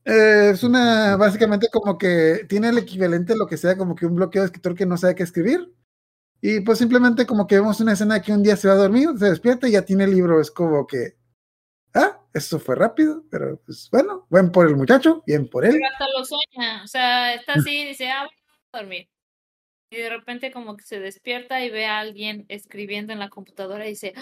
Eh, 0.06 0.52
es 0.54 0.64
una, 0.64 1.18
básicamente 1.18 1.70
como 1.72 1.98
que 1.98 2.46
tiene 2.48 2.70
el 2.70 2.78
equivalente 2.78 3.34
a 3.34 3.36
lo 3.36 3.48
que 3.48 3.58
sea 3.58 3.76
como 3.76 3.96
que 3.96 4.06
un 4.06 4.16
bloqueo 4.16 4.44
de 4.44 4.46
escritor 4.46 4.76
que 4.76 4.86
no 4.86 4.96
sabe 4.96 5.16
qué 5.16 5.24
escribir. 5.24 5.74
Y 6.40 6.60
pues 6.60 6.78
simplemente 6.78 7.26
como 7.26 7.48
que 7.48 7.56
vemos 7.56 7.80
una 7.80 7.94
escena 7.94 8.22
que 8.22 8.32
un 8.32 8.44
día 8.44 8.56
se 8.58 8.68
va 8.68 8.76
a 8.76 8.78
dormir, 8.78 9.10
se 9.18 9.26
despierta 9.26 9.68
y 9.68 9.72
ya 9.72 9.82
tiene 9.82 10.04
el 10.04 10.12
libro. 10.12 10.40
Es 10.40 10.52
como 10.52 10.86
que 10.86 11.21
eso 12.34 12.60
fue 12.60 12.76
rápido, 12.76 13.24
pero 13.30 13.60
pues 13.66 13.90
bueno, 13.92 14.26
buen 14.30 14.52
por 14.52 14.68
el 14.68 14.76
muchacho, 14.76 15.24
bien 15.26 15.48
por 15.50 15.66
él. 15.66 15.74
Pero 15.74 15.86
hasta 15.92 16.06
lo 16.18 16.26
sueña. 16.26 16.84
O 16.84 16.88
sea, 16.88 17.34
está 17.34 17.54
así 17.54 17.82
y 17.82 17.86
dice, 17.88 18.10
ah, 18.10 18.24
voy 18.24 18.36
a 18.74 18.78
dormir. 18.80 19.10
Y 19.92 19.98
de 19.98 20.10
repente 20.10 20.52
como 20.52 20.78
que 20.78 20.84
se 20.86 21.00
despierta 21.00 21.64
y 21.64 21.70
ve 21.70 21.86
a 21.86 22.00
alguien 22.00 22.46
escribiendo 22.48 23.12
en 23.14 23.20
la 23.20 23.30
computadora 23.30 23.86
y 23.86 23.90
dice, 23.90 24.14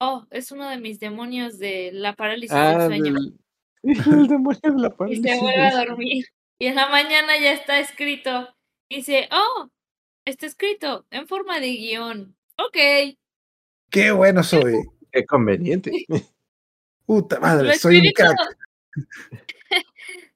oh, 0.00 0.26
es 0.30 0.52
uno 0.52 0.68
de 0.68 0.78
mis 0.78 1.00
demonios 1.00 1.58
de 1.58 1.90
la 1.92 2.14
parálisis 2.14 2.52
Ah, 2.56 2.78
del 2.88 2.88
sueño. 2.88 3.14
del... 3.14 3.38
el 3.82 4.26
demonio 4.28 4.60
de 4.62 4.80
la 4.80 4.88
Y 4.88 4.90
parálisis 4.90 5.24
se 5.24 5.40
vuelve 5.40 5.62
a 5.66 5.70
sueño. 5.72 5.88
dormir. 5.88 6.24
Y 6.60 6.66
en 6.66 6.74
la 6.76 6.88
mañana 6.88 7.38
ya 7.38 7.52
está 7.52 7.80
escrito. 7.80 8.48
Y 8.90 8.96
dice, 8.96 9.28
oh, 9.32 9.68
está 10.24 10.46
escrito 10.46 11.06
en 11.10 11.26
forma 11.26 11.58
de 11.60 11.68
guion. 11.72 12.36
Ok. 12.58 13.16
Qué 13.90 14.10
bueno 14.12 14.42
soy. 14.42 14.74
Qué 15.12 15.24
conveniente. 15.26 15.90
Puta 17.08 17.36
Lo 17.36 17.40
madre, 17.40 17.78
soy 17.78 18.00
un 18.00 18.04
escribí 18.04 18.12
crack. 18.12 18.36
todo. 18.36 19.82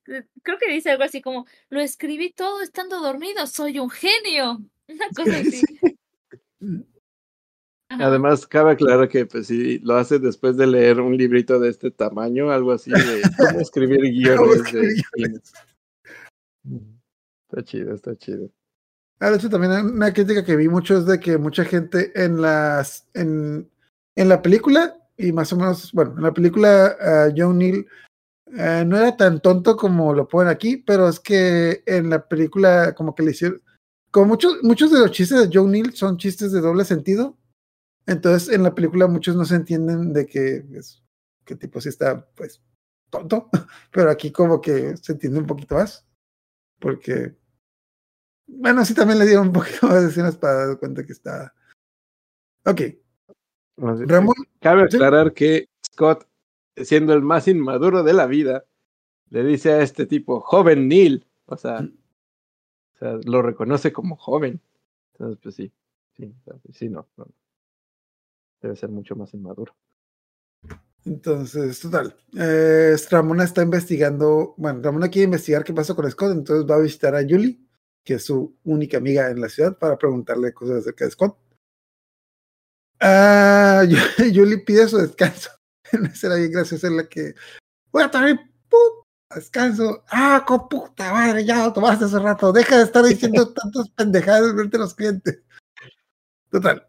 Creo 0.42 0.58
que 0.58 0.72
dice 0.72 0.90
algo 0.90 1.04
así 1.04 1.20
como, 1.20 1.44
lo 1.68 1.80
escribí 1.80 2.32
todo 2.32 2.62
estando 2.62 2.98
dormido, 3.00 3.46
soy 3.46 3.78
un 3.78 3.90
genio. 3.90 4.58
Una 4.88 5.08
cosa 5.14 5.36
así. 5.36 5.62
Además, 7.90 8.46
cabe 8.46 8.72
aclarar 8.72 9.06
que 9.10 9.26
pues 9.26 9.48
si 9.48 9.80
lo 9.80 9.96
hace 9.96 10.18
después 10.18 10.56
de 10.56 10.66
leer 10.66 10.98
un 10.98 11.14
librito 11.14 11.60
de 11.60 11.68
este 11.68 11.90
tamaño, 11.90 12.50
algo 12.50 12.72
así 12.72 12.90
de 12.90 13.20
cómo 13.36 13.60
escribir 13.60 13.98
¿Cómo 13.98 14.48
guiones 14.48 14.62
escribir 14.62 15.04
de. 15.12 15.40
Está 17.50 17.64
chido, 17.64 17.94
está 17.94 18.16
chido. 18.16 18.50
Ah, 19.20 19.30
de 19.30 19.36
hecho, 19.36 19.50
también 19.50 19.72
una 19.72 20.10
crítica 20.14 20.42
que 20.42 20.56
vi 20.56 20.68
mucho 20.68 20.96
es 20.96 21.04
de 21.04 21.20
que 21.20 21.36
mucha 21.36 21.66
gente 21.66 22.12
en 22.14 22.40
las 22.40 23.06
en, 23.12 23.70
en 24.16 24.28
la 24.30 24.40
película, 24.40 25.01
y 25.22 25.32
más 25.32 25.52
o 25.52 25.56
menos, 25.56 25.92
bueno, 25.92 26.14
en 26.16 26.22
la 26.22 26.32
película 26.32 26.96
ah, 27.00 27.28
John 27.36 27.58
Neal 27.58 27.86
eh, 28.46 28.84
no 28.86 28.96
era 28.96 29.16
tan 29.16 29.40
tonto 29.40 29.76
como 29.76 30.12
lo 30.12 30.28
ponen 30.28 30.48
aquí, 30.48 30.76
pero 30.76 31.08
es 31.08 31.20
que 31.20 31.82
en 31.86 32.10
la 32.10 32.26
película 32.26 32.94
como 32.94 33.14
que 33.14 33.22
le 33.22 33.30
hicieron, 33.30 33.62
como 34.10 34.26
muchos, 34.26 34.62
muchos 34.62 34.90
de 34.92 35.00
los 35.00 35.10
chistes 35.12 35.38
de 35.38 35.50
John 35.52 35.70
Neal 35.70 35.94
son 35.94 36.18
chistes 36.18 36.52
de 36.52 36.60
doble 36.60 36.84
sentido, 36.84 37.38
entonces 38.06 38.52
en 38.54 38.62
la 38.62 38.74
película 38.74 39.06
muchos 39.06 39.36
no 39.36 39.44
se 39.44 39.56
entienden 39.56 40.12
de 40.12 40.26
que, 40.26 40.64
que 41.44 41.56
tipo 41.56 41.80
sí 41.80 41.88
está, 41.88 42.26
pues, 42.34 42.62
tonto, 43.10 43.48
pero 43.92 44.10
aquí 44.10 44.32
como 44.32 44.60
que 44.60 44.96
se 44.96 45.12
entiende 45.12 45.38
un 45.38 45.46
poquito 45.46 45.76
más, 45.76 46.06
porque 46.80 47.36
bueno, 48.46 48.84
sí, 48.84 48.94
también 48.94 49.18
le 49.18 49.26
dieron 49.26 49.48
un 49.48 49.52
poquito 49.52 49.86
más 49.86 50.02
de 50.02 50.08
escenas 50.08 50.36
para 50.36 50.66
dar 50.66 50.78
cuenta 50.78 51.04
que 51.04 51.12
está. 51.12 51.54
Ok, 52.64 52.80
Ramón, 53.76 54.34
Cabe 54.60 54.88
Sí. 54.90 54.96
aclarar 54.96 55.32
que 55.32 55.68
Scott, 55.84 56.26
siendo 56.76 57.12
el 57.14 57.22
más 57.22 57.48
inmaduro 57.48 58.02
de 58.02 58.12
la 58.12 58.26
vida, 58.26 58.64
le 59.30 59.44
dice 59.44 59.72
a 59.72 59.82
este 59.82 60.06
tipo, 60.06 60.40
joven 60.40 60.88
Neil. 60.88 61.26
O 61.46 61.56
sea, 61.56 61.80
o 61.80 62.98
sea, 62.98 63.18
lo 63.24 63.42
reconoce 63.42 63.92
como 63.92 64.16
joven. 64.16 64.60
Entonces, 65.12 65.38
pues 65.42 65.54
sí, 65.54 65.72
sí, 66.16 66.32
sí, 66.72 66.88
no, 66.88 67.08
no. 67.16 67.26
Debe 68.60 68.76
ser 68.76 68.90
mucho 68.90 69.16
más 69.16 69.32
inmaduro. 69.34 69.74
entonces, 71.04 71.80
total. 71.80 72.14
Eh, 72.38 72.94
Ramona 73.10 73.44
está 73.44 73.62
investigando. 73.62 74.54
Bueno, 74.56 74.80
Ramona 74.82 75.08
quiere 75.08 75.24
investigar 75.24 75.64
qué 75.64 75.72
pasó 75.72 75.96
con 75.96 76.08
Scott, 76.10 76.32
entonces 76.32 76.70
va 76.70 76.76
a 76.76 76.80
visitar 76.80 77.14
a 77.16 77.22
Julie, 77.22 77.58
que 78.04 78.14
es 78.14 78.24
su 78.24 78.54
única 78.64 78.98
amiga 78.98 79.30
en 79.30 79.40
la 79.40 79.48
ciudad, 79.48 79.76
para 79.78 79.98
preguntarle 79.98 80.52
cosas 80.54 80.78
acerca 80.78 81.04
de 81.06 81.10
Scott. 81.10 81.36
Ah, 83.04 83.82
Julie 84.32 84.58
pide 84.58 84.86
su 84.86 84.96
descanso. 84.96 85.50
Una 85.92 86.08
escena 86.08 86.36
bien 86.36 86.52
graciosa 86.52 86.86
en 86.86 86.98
la 86.98 87.08
que 87.08 87.34
voy 87.90 88.04
a 88.04 88.10
tomar 88.10 88.38
put, 88.68 89.04
descanso. 89.34 90.04
Ah, 90.08 90.44
con 90.46 90.68
puta 90.68 91.12
madre, 91.12 91.44
ya 91.44 91.64
lo 91.64 91.72
tomaste 91.72 92.04
hace 92.04 92.18
rato. 92.20 92.52
Deja 92.52 92.78
de 92.78 92.84
estar 92.84 93.04
diciendo 93.04 93.52
tantas 93.54 93.90
pendejadas 93.90 94.52
frente 94.54 94.76
a 94.76 94.80
los 94.80 94.94
clientes. 94.94 95.42
Total. 96.50 96.86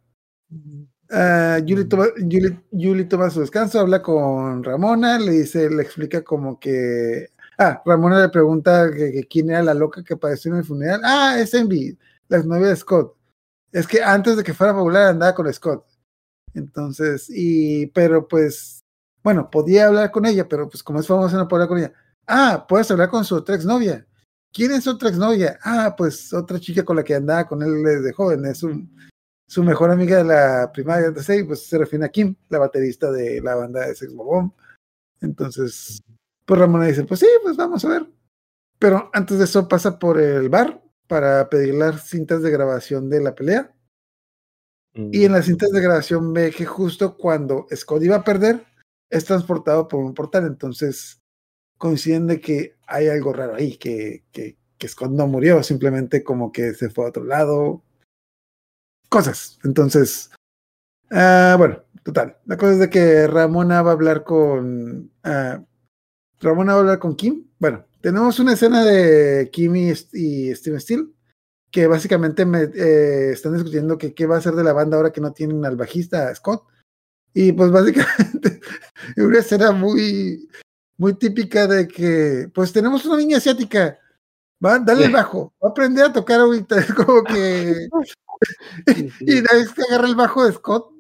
Ah, 1.10 1.58
Julie, 1.68 1.86
toma, 1.86 2.06
Julie, 2.18 2.60
Julie 2.72 3.06
toma 3.06 3.32
su 3.32 3.40
descanso, 3.42 3.80
habla 3.80 4.02
con 4.04 4.64
Ramona, 4.64 5.18
le 5.18 5.32
dice, 5.32 5.70
le 5.70 5.82
explica 5.82 6.24
como 6.24 6.60
que. 6.60 7.30
Ah, 7.58 7.82
Ramona 7.86 8.22
le 8.22 8.30
pregunta 8.30 8.92
que, 8.92 9.12
que 9.12 9.28
quién 9.28 9.50
era 9.50 9.64
la 9.64 9.74
loca 9.74 10.04
que 10.04 10.14
apareció 10.14 10.52
en 10.52 10.60
el 10.60 10.64
funeral. 10.64 11.02
Ah, 11.04 11.40
es 11.40 11.56
Envy. 11.56 11.98
la 12.28 12.38
exnovia 12.38 12.68
de 12.68 12.76
Scott. 12.76 13.16
Es 13.72 13.88
que 13.88 14.04
antes 14.04 14.38
de 14.38 14.44
que 14.44 14.54
fuera 14.54 14.74
popular 14.76 15.08
andaba 15.08 15.34
con 15.34 15.52
Scott. 15.52 15.93
Entonces, 16.54 17.28
y, 17.30 17.88
pero 17.88 18.28
pues, 18.28 18.84
bueno, 19.24 19.50
podía 19.50 19.88
hablar 19.88 20.12
con 20.12 20.26
ella, 20.26 20.48
pero 20.48 20.70
pues 20.70 20.84
como 20.84 21.00
es 21.00 21.08
famosa 21.08 21.38
no 21.38 21.48
puedo 21.48 21.64
hablar 21.64 21.70
con 21.70 21.80
ella. 21.80 21.94
Ah, 22.28 22.66
puedes 22.68 22.90
hablar 22.92 23.10
con 23.10 23.26
su 23.26 23.36
otra 23.36 23.56
exnovia. 23.56 24.06
¿Quién 24.52 24.72
es 24.72 24.84
su 24.84 24.92
otra 24.92 25.10
exnovia? 25.10 25.60
Ah, 25.64 25.96
pues 25.98 26.34
otra 26.34 26.60
chica 26.60 26.84
con 26.86 26.96
la 26.96 27.04
que 27.04 27.16
andaba 27.16 27.48
con 27.48 27.62
él 27.64 27.84
desde 27.84 28.14
joven, 28.14 28.46
es 28.46 28.60
su, 28.60 28.88
su 29.48 29.64
mejor 29.64 29.92
amiga 29.92 30.18
de 30.18 30.24
la 30.24 30.72
primaria, 30.72 31.08
entonces, 31.08 31.44
pues 31.46 31.66
se 31.66 31.78
refiere 31.78 32.06
a 32.06 32.10
Kim, 32.10 32.36
la 32.50 32.60
baterista 32.60 33.12
de 33.12 33.42
la 33.42 33.56
banda 33.56 33.88
de 33.88 33.96
Sex 33.96 34.14
Bomb. 34.14 34.52
Entonces, 35.22 36.02
pues 36.46 36.60
Ramona 36.60 36.86
dice, 36.86 37.04
pues 37.06 37.20
sí, 37.20 37.28
pues 37.42 37.58
vamos 37.58 37.84
a 37.86 37.90
ver. 37.90 38.08
Pero 38.78 39.10
antes 39.14 39.38
de 39.38 39.46
eso 39.46 39.68
pasa 39.68 39.98
por 39.98 40.20
el 40.20 40.50
bar 40.50 40.84
para 41.08 41.50
pedir 41.50 41.76
las 41.76 42.08
cintas 42.08 42.42
de 42.42 42.52
grabación 42.52 43.10
de 43.10 43.22
la 43.22 43.34
pelea. 43.34 43.73
Y 44.96 45.26
en 45.26 45.32
las 45.32 45.46
cintas 45.46 45.72
de 45.72 45.82
grabación 45.82 46.34
ve 46.34 46.52
que 46.52 46.66
justo 46.66 47.18
cuando 47.18 47.66
Scott 47.76 48.04
iba 48.04 48.18
a 48.18 48.24
perder, 48.24 48.64
es 49.10 49.26
transportado 49.26 49.88
por 49.88 50.04
un 50.04 50.14
portal. 50.14 50.46
Entonces 50.46 51.20
coinciden 51.78 52.28
de 52.28 52.40
que 52.40 52.76
hay 52.86 53.08
algo 53.08 53.34
raro 53.34 53.56
ahí, 53.56 53.78
que, 53.78 54.24
que, 54.32 54.58
que 54.78 54.88
Scott 54.88 55.12
no 55.12 55.28
murió, 55.28 55.64
simplemente 55.64 56.24
como 56.24 56.52
que 56.52 56.74
se 56.74 56.90
fue 56.90 57.06
a 57.06 57.10
otro 57.10 57.24
lado. 57.24 57.84
Cosas. 59.10 59.60
Entonces, 59.64 60.30
ah, 61.12 61.56
bueno, 61.58 61.84
total. 62.04 62.38
La 62.46 62.58
cosa 62.58 62.74
es 62.74 62.80
de 62.80 62.90
que 62.90 63.28
Ramona 63.28 63.82
va 63.82 63.92
a 63.92 63.94
hablar 63.94 64.24
con. 64.24 65.12
ah, 65.24 65.64
Ramona 66.40 66.74
va 66.74 66.78
a 66.78 66.82
hablar 66.82 67.00
con 67.00 67.16
Kim. 67.16 67.48
Bueno, 67.58 67.86
tenemos 68.02 68.40
una 68.40 68.54
escena 68.54 68.84
de 68.84 69.50
Kim 69.52 69.76
y, 69.76 69.94
y 70.14 70.54
Steven 70.54 70.80
Steele 70.80 71.08
que 71.74 71.88
básicamente 71.88 72.46
me, 72.46 72.70
eh, 72.76 73.32
están 73.32 73.56
discutiendo 73.56 73.98
que 73.98 74.14
qué 74.14 74.28
va 74.28 74.36
a 74.36 74.38
hacer 74.38 74.54
de 74.54 74.64
la 74.64 74.74
banda 74.74 74.96
ahora 74.96 75.12
que 75.12 75.22
no 75.22 75.34
tienen 75.34 75.66
al 75.66 75.76
bajista 75.76 76.34
Scott. 76.36 76.66
Y 77.34 77.52
pues 77.52 77.72
básicamente 77.72 78.62
una 79.18 79.40
escena 79.40 79.72
muy, 79.72 80.48
muy 80.98 81.16
típica 81.16 81.66
de 81.66 81.88
que 81.88 82.48
pues 82.54 82.72
tenemos 82.72 83.04
una 83.06 83.18
niña 83.18 83.38
asiática, 83.38 83.98
va, 84.64 84.78
dale 84.78 85.06
el 85.06 85.12
bajo, 85.12 85.52
va 85.62 85.70
a 85.70 85.72
aprender 85.72 86.06
a 86.06 86.14
tocar 86.14 86.42
ahorita, 86.42 86.78
es 86.78 86.94
como 86.94 87.24
que... 87.24 87.88
y 89.22 89.42
Knives 89.42 89.74
que 89.74 89.82
agarra 89.90 90.08
el 90.08 90.16
bajo 90.16 90.46
de 90.46 90.54
Scott, 90.54 90.94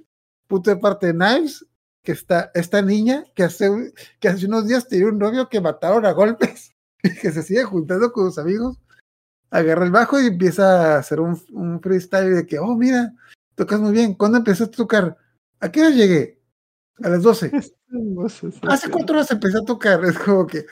puto 0.48 0.72
de 0.72 0.78
parte 0.78 1.06
de 1.06 1.14
Knives, 1.14 1.68
que 2.02 2.14
está 2.14 2.50
esta 2.56 2.82
niña 2.82 3.26
que 3.36 3.44
hace, 3.44 3.94
que 4.20 4.28
hace 4.28 4.48
unos 4.48 4.68
días 4.68 4.88
tenía 4.88 5.06
un 5.06 5.20
novio 5.20 5.50
que 5.50 5.62
mataron 5.62 6.04
a 6.08 6.14
golpes 6.14 6.74
y 7.04 7.14
que 7.14 7.32
se 7.32 7.44
sigue 7.44 7.64
juntando 7.64 8.12
con 8.12 8.26
sus 8.26 8.40
amigos 8.40 8.80
agarra 9.54 9.86
el 9.86 9.91
bajo 9.91 10.20
y 10.20 10.28
empieza 10.28 10.95
a 10.95 10.99
hacer 10.99 11.20
un, 11.20 11.39
un 11.51 11.80
freestyle 11.80 12.34
de 12.34 12.45
que, 12.45 12.58
oh, 12.58 12.76
mira, 12.76 13.14
tocas 13.56 13.80
muy 13.80 13.91
bien. 13.91 14.16
¿Cuándo 14.16 14.39
empezaste 14.39 14.74
a 14.74 14.78
tocar? 14.78 15.18
¿A 15.60 15.72
qué 15.72 15.82
hora 15.82 15.91
llegué? 15.91 16.41
A 17.04 17.10
las 17.10 17.22
12. 17.22 17.51
Hace 18.68 18.89
cuatro 18.89 19.16
horas 19.16 19.30
empecé 19.32 19.58
a 19.60 19.66
tocar. 19.66 20.04
Es 20.06 20.18
como 20.18 20.47
que, 20.47 20.66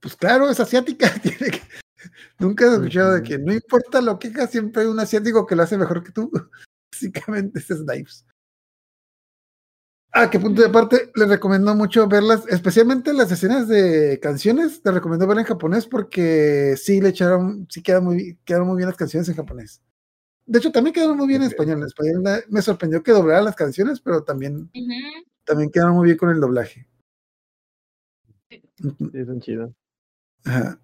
pues 0.00 0.16
claro, 0.16 0.48
es 0.48 0.60
asiática. 0.60 1.12
Tiene 1.22 1.50
que... 1.50 1.62
Nunca 2.38 2.66
he 2.66 2.74
escuchado 2.74 3.14
de 3.14 3.22
que 3.22 3.38
no 3.38 3.52
importa 3.52 4.00
lo 4.00 4.18
que 4.18 4.28
hagas, 4.28 4.50
siempre 4.50 4.82
hay 4.82 4.88
un 4.88 5.00
asiático 5.00 5.46
que 5.46 5.56
lo 5.56 5.62
hace 5.64 5.76
mejor 5.76 6.04
que 6.04 6.12
tú. 6.12 6.30
Básicamente, 6.92 7.58
ese 7.58 7.74
es 7.74 7.82
Knives. 7.82 8.24
Ah, 10.16 10.30
que 10.30 10.38
punto 10.38 10.62
de 10.62 10.68
aparte, 10.68 11.10
les 11.16 11.28
recomiendo 11.28 11.74
mucho 11.74 12.06
verlas, 12.06 12.44
especialmente 12.48 13.12
las 13.12 13.32
escenas 13.32 13.66
de 13.66 14.20
canciones, 14.22 14.80
les 14.84 14.94
recomiendo 14.94 15.26
verlas 15.26 15.44
en 15.44 15.48
japonés 15.48 15.88
porque 15.88 16.76
sí 16.76 17.00
le 17.00 17.08
echaron, 17.08 17.66
sí 17.68 17.82
quedan 17.82 18.04
muy, 18.04 18.38
quedaron 18.44 18.68
muy 18.68 18.76
bien 18.76 18.88
las 18.88 18.96
canciones 18.96 19.28
en 19.28 19.34
japonés. 19.34 19.82
De 20.46 20.60
hecho, 20.60 20.70
también 20.70 20.94
quedaron 20.94 21.16
muy 21.16 21.26
bien 21.26 21.42
en 21.42 21.48
español. 21.48 21.78
En 21.78 21.86
español 21.86 22.22
me 22.48 22.62
sorprendió 22.62 23.02
que 23.02 23.10
doblaran 23.10 23.44
las 23.44 23.56
canciones, 23.56 23.98
pero 23.98 24.22
también, 24.22 24.70
también 25.42 25.68
quedaron 25.72 25.96
muy 25.96 26.04
bien 26.04 26.16
con 26.16 26.30
el 26.30 26.40
doblaje. 26.40 26.86
Sí, 28.48 29.24
son 29.26 29.40
chidas. 29.40 29.70
Ajá. 30.44 30.78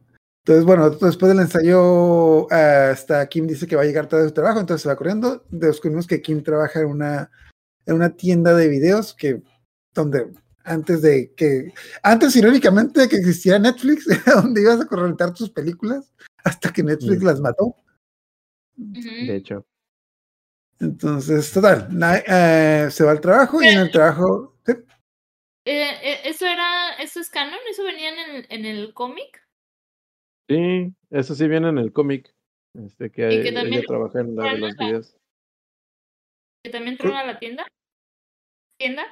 Entonces, 0.44 0.64
bueno, 0.64 0.90
después 0.90 1.30
del 1.30 1.38
ensayo, 1.38 2.52
ah, 2.52 2.90
hasta 2.90 3.24
Kim 3.28 3.46
dice 3.46 3.68
que 3.68 3.76
va 3.76 3.82
a 3.82 3.84
llegar 3.84 4.08
tarde 4.08 4.24
de 4.24 4.30
su 4.30 4.34
trabajo, 4.34 4.58
entonces 4.58 4.82
se 4.82 4.88
va 4.88 4.96
corriendo. 4.96 5.44
Descubrimos 5.50 6.08
que 6.08 6.20
Kim 6.20 6.42
trabaja 6.42 6.80
en 6.80 6.86
una, 6.86 7.30
en 7.86 7.94
una 7.94 8.10
tienda 8.16 8.54
de 8.54 8.68
videos 8.68 9.14
que, 9.14 9.42
donde 9.94 10.32
antes 10.64 11.02
de 11.02 11.32
que, 11.34 11.72
antes 12.02 12.36
irónicamente 12.36 13.00
de 13.00 13.08
que 13.08 13.16
existiera 13.16 13.58
Netflix, 13.58 14.06
donde 14.26 14.62
ibas 14.62 14.80
a 14.80 14.96
rentar 14.96 15.34
tus 15.34 15.50
películas, 15.50 16.12
hasta 16.44 16.72
que 16.72 16.82
Netflix 16.82 17.22
Mm. 17.22 17.26
las 17.26 17.40
mató. 17.40 17.74
De 18.76 19.36
hecho. 19.36 19.66
Entonces, 20.78 21.52
total, 21.52 21.88
na- 21.90 22.22
eh, 22.26 22.88
se 22.90 23.04
va 23.04 23.10
al 23.10 23.20
trabajo 23.20 23.62
y 23.62 23.66
en 23.66 23.80
el 23.80 23.90
trabajo, 23.90 24.56
sí, 24.64 24.72
Eh, 25.66 25.90
eh, 26.02 26.20
¿Eso 26.24 26.46
era, 26.46 26.94
eso 27.00 27.20
es 27.20 27.28
canon? 27.28 27.58
¿Eso 27.70 27.84
venía 27.84 28.08
en 28.08 28.36
el, 28.36 28.46
en 28.48 28.64
el 28.64 28.94
cómic? 28.94 29.46
Sí, 30.48 30.94
eso 31.10 31.34
sí 31.34 31.46
viene 31.48 31.68
en 31.68 31.78
el 31.78 31.92
cómic. 31.92 32.34
Este, 32.74 33.10
que, 33.10 33.34
Y 33.34 33.42
que 33.42 33.48
ella 33.48 33.82
trabaja 33.86 34.20
en 34.20 34.36
la 34.36 34.44
de 34.54 34.58
los 34.58 34.76
videos. 34.76 35.16
¿Que 36.62 36.70
también 36.70 36.92
entró 36.92 37.14
a 37.16 37.24
la 37.24 37.38
tienda? 37.38 37.66
¿Tienda? 38.78 39.02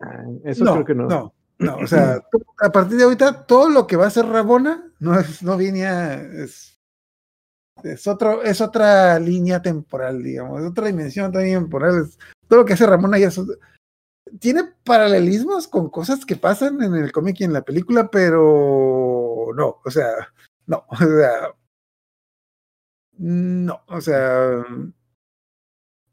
Ay, 0.00 0.40
eso 0.44 0.64
no, 0.64 0.72
creo 0.74 0.84
que 0.84 0.94
no. 0.94 1.08
no, 1.08 1.34
no, 1.58 1.76
o 1.78 1.86
sea, 1.86 2.20
a 2.60 2.70
partir 2.72 2.96
de 2.98 3.04
ahorita 3.04 3.46
todo 3.46 3.68
lo 3.68 3.86
que 3.86 3.96
va 3.96 4.06
a 4.06 4.10
ser 4.10 4.26
Rabona 4.26 4.92
no 4.98 5.18
es, 5.18 5.42
no 5.42 5.56
viene 5.56 5.86
a- 5.86 6.14
es, 6.20 6.78
es 7.82 8.06
otro, 8.06 8.42
es 8.42 8.60
otra 8.60 9.18
línea 9.18 9.62
temporal, 9.62 10.22
digamos, 10.22 10.60
es 10.62 10.66
otra 10.70 10.86
dimensión 10.88 11.32
también 11.32 11.60
temporal. 11.60 12.02
es- 12.04 12.18
todo 12.48 12.60
lo 12.60 12.64
que 12.66 12.74
hace 12.74 12.86
Ramona 12.86 13.18
ya 13.18 13.28
es- 13.28 13.40
tiene 14.40 14.64
paralelismos 14.84 15.68
con 15.68 15.88
cosas 15.88 16.26
que 16.26 16.36
pasan 16.36 16.82
en 16.82 16.94
el 16.96 17.12
cómic 17.12 17.40
y 17.40 17.44
en 17.44 17.52
la 17.52 17.62
película, 17.62 18.10
pero 18.10 19.48
no, 19.54 19.80
o 19.84 19.90
sea, 19.90 20.10
no, 20.66 20.84
o 20.90 20.96
sea, 20.96 21.54
no, 23.18 23.80
o 23.86 24.00
sea, 24.00 24.64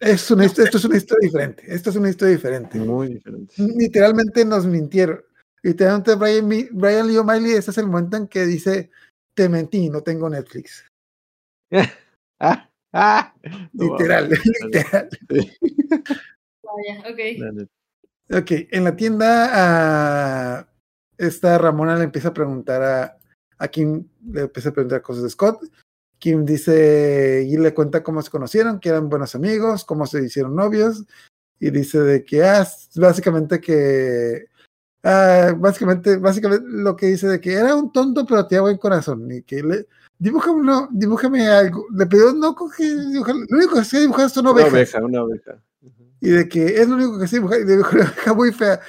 es 0.03 0.29
una, 0.31 0.45
esto 0.45 0.63
es 0.63 0.85
una 0.85 0.97
historia 0.97 1.27
diferente, 1.27 1.63
esto 1.67 1.89
es 1.89 1.95
una 1.95 2.09
historia 2.09 2.35
diferente 2.35 2.77
Muy 2.79 3.13
diferente. 3.15 3.53
literalmente 3.57 4.45
nos 4.45 4.65
mintieron. 4.65 5.21
Literalmente 5.63 6.15
Brian, 6.15 6.47
Mi- 6.47 6.67
Brian 6.71 7.07
Lee 7.07 7.17
O'Malley, 7.17 7.53
ese 7.53 7.71
es 7.71 7.77
el 7.77 7.87
momento 7.87 8.17
en 8.17 8.27
que 8.27 8.45
dice, 8.45 8.91
te 9.33 9.47
mentí, 9.49 9.89
no 9.89 10.01
tengo 10.01 10.29
Netflix. 10.29 10.85
Ah, 12.39 12.69
ah, 12.91 13.33
no 13.71 13.85
Literal, 13.97 14.29
literal. 14.61 15.09
Vaya, 16.63 17.03
ok. 17.09 17.69
Ok, 18.31 18.51
en 18.71 18.83
la 18.83 18.95
tienda, 18.97 19.49
ah, 19.53 20.67
esta 21.17 21.57
Ramona 21.57 21.95
le 21.95 22.03
empieza 22.03 22.29
a 22.29 22.33
preguntar 22.33 22.81
a, 22.83 23.17
a 23.59 23.67
Kim, 23.69 24.05
le 24.29 24.41
empieza 24.41 24.69
a 24.69 24.73
preguntar 24.73 25.01
cosas 25.01 25.23
de 25.23 25.29
Scott. 25.29 25.63
Kim 26.23 26.45
dice, 26.45 27.45
y 27.45 27.57
le 27.57 27.73
cuenta 27.73 28.01
cómo 28.01 28.21
se 28.21 28.31
conocieron, 28.31 28.79
que 28.79 28.87
eran 28.87 29.09
buenos 29.09 29.35
amigos, 29.35 29.83
cómo 29.83 30.05
se 30.05 30.23
hicieron 30.23 30.55
novios, 30.55 31.03
y 31.59 31.69
dice 31.69 31.99
de 31.99 32.23
que, 32.23 32.41
ah, 32.45 32.65
básicamente 32.95 33.59
que, 33.59 34.45
ah, 35.03 35.53
básicamente, 35.57 36.15
básicamente 36.15 36.65
lo 36.69 36.95
que 36.95 37.07
dice 37.07 37.27
de 37.27 37.41
que 37.41 37.51
era 37.55 37.75
un 37.75 37.91
tonto, 37.91 38.25
pero 38.25 38.47
tenía 38.47 38.61
buen 38.61 38.77
corazón, 38.77 39.29
y 39.29 39.41
que 39.41 39.61
le, 39.63 39.85
dibújame, 40.17 40.61
uno- 40.61 40.87
dibújame 40.93 41.45
algo, 41.45 41.87
le 41.93 42.05
pidió, 42.05 42.31
no, 42.31 42.55
dibujar, 42.79 43.35
lo 43.35 43.57
único 43.57 43.75
que 43.75 43.83
sé 43.83 43.99
dibujar 43.99 44.29
son 44.29 44.45
Una 44.47 44.51
ovejas 44.53 44.71
oveja, 44.71 45.03
una 45.03 45.23
oveja. 45.23 45.61
Ujú. 45.81 46.03
y 46.21 46.29
de 46.29 46.47
que 46.47 46.65
es 46.81 46.87
lo 46.87 46.95
único 46.95 47.19
que 47.19 47.27
sé 47.27 47.35
dibujar, 47.35 47.59
y 47.59 47.65
dibujó 47.65 47.91
una 47.97 48.05
oveja 48.05 48.33
muy 48.33 48.53
fea. 48.53 48.79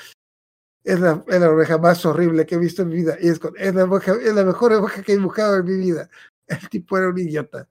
Es 0.85 1.01
la, 1.01 1.25
es 1.27 1.41
la 1.41 1.51
oveja 1.51 1.79
más 1.79 2.07
horrible 2.07 2.47
que 2.47 2.55
he 2.55 2.59
visto 2.59 2.83
en 2.83 2.91
mi 2.91 2.95
vida. 2.97 3.17
Y 3.21 3.27
es, 3.29 3.41
con- 3.41 3.55
es, 3.57 3.75
la, 3.75 3.87
oveja- 3.87 4.21
es 4.23 4.35
la 4.35 4.45
mejor 4.45 4.73
oveja 4.75 5.03
que 5.03 5.15
he 5.15 5.17
dibujado 5.17 5.57
en 5.57 5.65
mi 5.65 5.77
vida. 5.79 6.09
El 6.47 6.69
tipo 6.69 6.97
era 6.99 7.09
un 7.09 7.19
idiota. 7.19 7.69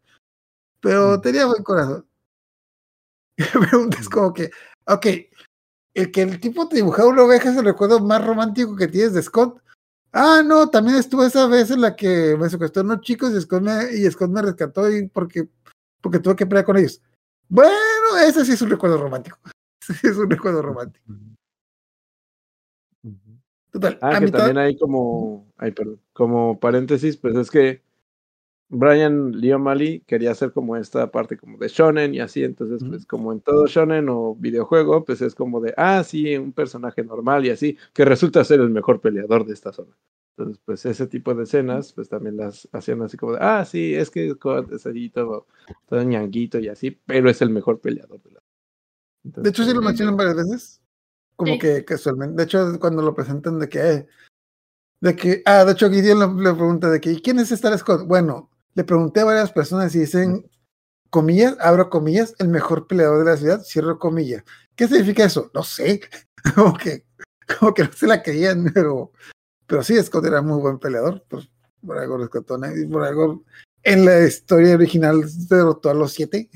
Pero 0.82 1.18
Mm. 1.18 1.22
tenía 1.22 1.46
buen 1.46 1.64
corazón. 1.64 2.06
Y 3.38 3.44
me 3.60 3.68
preguntas 3.68 4.08
como 4.10 4.32
que, 4.34 4.52
ok, 4.86 5.06
el 5.96 6.12
que 6.12 6.22
el 6.22 6.40
tipo 6.40 6.68
te 6.68 6.76
dibujaba 6.78 7.10
una 7.10 7.24
oveja 7.24 7.50
es 7.52 7.58
el 7.58 7.66
recuerdo 7.66 8.00
más 8.00 8.24
romántico 8.26 8.76
que 8.76 8.88
tienes 8.88 9.14
de 9.14 9.24
Scott. 9.24 9.60
Ah, 10.12 10.44
no, 10.46 10.70
también 10.70 10.98
estuvo 10.98 11.24
esa 11.26 11.48
vez 11.48 11.72
en 11.72 11.82
la 11.82 11.96
que 11.96 12.38
me 12.40 12.48
secuestró 12.50 12.84
unos 12.84 13.02
chicos 13.02 13.32
y 13.34 13.42
Scott 13.42 13.64
me, 13.64 13.92
y 13.96 14.10
Scott 14.12 14.30
me 14.30 14.42
rescató 14.44 14.90
y 14.92 15.08
porque, 15.08 15.48
porque 16.02 16.20
tuve 16.20 16.36
que 16.36 16.46
pelear 16.46 16.66
con 16.66 16.78
ellos. 16.78 17.02
Bueno, 17.50 17.72
ese 18.26 18.46
sí 18.46 18.52
es 18.54 18.62
un 18.62 18.70
recuerdo 18.70 18.98
romántico. 18.98 19.38
Ese 19.82 19.94
sí 19.96 20.08
es 20.08 20.18
un 20.18 20.30
recuerdo 20.30 20.62
romántico. 20.62 21.06
Total. 23.72 23.98
Ah, 24.02 24.10
a 24.16 24.20
que 24.20 24.26
mitad- 24.26 24.38
también 24.40 24.58
hay 24.60 24.78
como, 24.78 25.52
ay, 25.58 25.72
perdón, 25.72 26.00
como 26.14 26.60
paréntesis, 26.60 27.18
pues 27.18 27.36
es 27.36 27.50
que 27.52 27.83
Brian 28.74 29.32
Lee 29.40 29.54
O'Malley 29.54 30.02
quería 30.08 30.32
hacer 30.32 30.52
como 30.52 30.76
esta 30.76 31.12
parte 31.12 31.38
como 31.38 31.58
de 31.58 31.68
shonen 31.68 32.14
y 32.16 32.20
así, 32.20 32.44
entonces 32.44 32.84
pues 32.88 33.06
como 33.06 33.32
en 33.32 33.40
todo 33.40 33.68
shonen 33.68 34.10
o 34.10 34.36
videojuego, 34.36 35.06
pues 35.06 35.22
es 35.22 35.36
como 35.36 35.62
de, 35.62 35.74
ah, 35.78 36.04
sí, 36.04 36.36
un 36.38 36.52
personaje 36.52 37.04
normal 37.04 37.46
y 37.46 37.52
así, 37.52 37.78
que 37.94 38.04
resulta 38.04 38.44
ser 38.44 38.60
el 38.62 38.70
mejor 38.70 39.00
peleador 39.00 39.46
de 39.46 39.54
esta 39.54 39.72
zona. 39.72 39.96
Entonces, 40.36 40.60
pues 40.66 40.84
ese 40.88 41.06
tipo 41.06 41.36
de 41.36 41.44
escenas, 41.44 41.94
pues 41.94 42.10
también 42.10 42.38
las 42.38 42.68
hacían 42.72 43.04
así 43.04 43.16
como 43.18 43.34
de, 43.34 43.38
ah, 43.42 43.64
sí, 43.66 43.94
es 43.94 44.10
que 44.10 44.32
Scott 44.32 44.72
es 44.72 44.88
allí 44.88 45.10
todo, 45.12 45.46
todo 45.88 46.02
ñanguito 46.02 46.58
y 46.58 46.70
así, 46.70 46.90
pero 47.06 47.30
es 47.30 47.42
el 47.44 47.52
mejor 47.52 47.80
peleador 47.80 48.20
de 48.24 48.32
la 48.32 48.42
De 49.24 49.50
hecho, 49.50 49.64
sí 49.64 49.72
lo 49.72 49.78
Ujú. 49.78 49.86
mencionan 49.90 50.18
varias 50.18 50.36
veces. 50.38 50.82
Como 51.36 51.54
Sí. 51.54 51.60
que 51.60 51.86
casualmente. 51.86 52.36
De 52.38 52.44
hecho, 52.44 52.80
cuando 52.80 53.02
lo 53.04 53.14
presentan 53.14 53.60
de 53.60 53.70
que. 53.70 53.80
eh, 53.80 54.08
de 55.02 55.16
que. 55.16 55.42
Ah, 55.46 55.66
de 55.66 55.72
hecho, 55.74 55.90
Gideon 55.90 56.20
le, 56.38 56.44
le 56.44 56.54
pregunta 56.56 56.90
de 56.90 57.00
que. 57.02 57.12
¿y 57.12 57.22
quién 57.22 57.40
es 57.40 57.52
Star 57.52 57.78
Scott? 57.78 58.06
Bueno, 58.08 58.50
le 58.76 58.84
pregunté 58.84 59.22
a 59.22 59.26
varias 59.26 59.52
personas 59.52 59.94
y 59.96 60.00
dicen. 60.00 60.50
Comillas, 61.10 61.56
abro 61.60 61.92
comillas, 61.92 62.34
el 62.40 62.48
mejor 62.48 62.88
peleador 62.88 63.20
de 63.20 63.26
la 63.26 63.38
ciudad, 63.38 63.64
cierro 63.64 64.00
comillas. 64.00 64.44
¿Qué 64.76 64.88
significa 64.88 65.24
eso? 65.24 65.52
No 65.54 65.62
sé. 65.62 66.02
Como 66.56 66.76
que, 66.76 67.06
como 67.60 67.74
que 67.74 67.84
no 67.84 67.94
se 67.94 68.08
la 68.08 68.22
creían, 68.22 68.70
pero, 68.74 69.12
pero 69.66 69.82
sí, 69.84 69.96
Scott 70.02 70.26
era 70.26 70.42
muy 70.42 70.60
buen 70.60 70.78
peleador. 70.78 71.24
Pues, 71.30 71.48
por 71.86 71.98
algo 71.98 72.18
rescató 72.18 72.56
a 72.56 72.58
nadie, 72.58 72.88
por 72.88 73.04
algo 73.04 73.46
en 73.84 74.06
la 74.06 74.22
historia 74.26 74.76
original 74.76 75.24
derrotó 75.48 75.90
a 75.90 75.94
los 75.94 76.14
siete. 76.14 76.50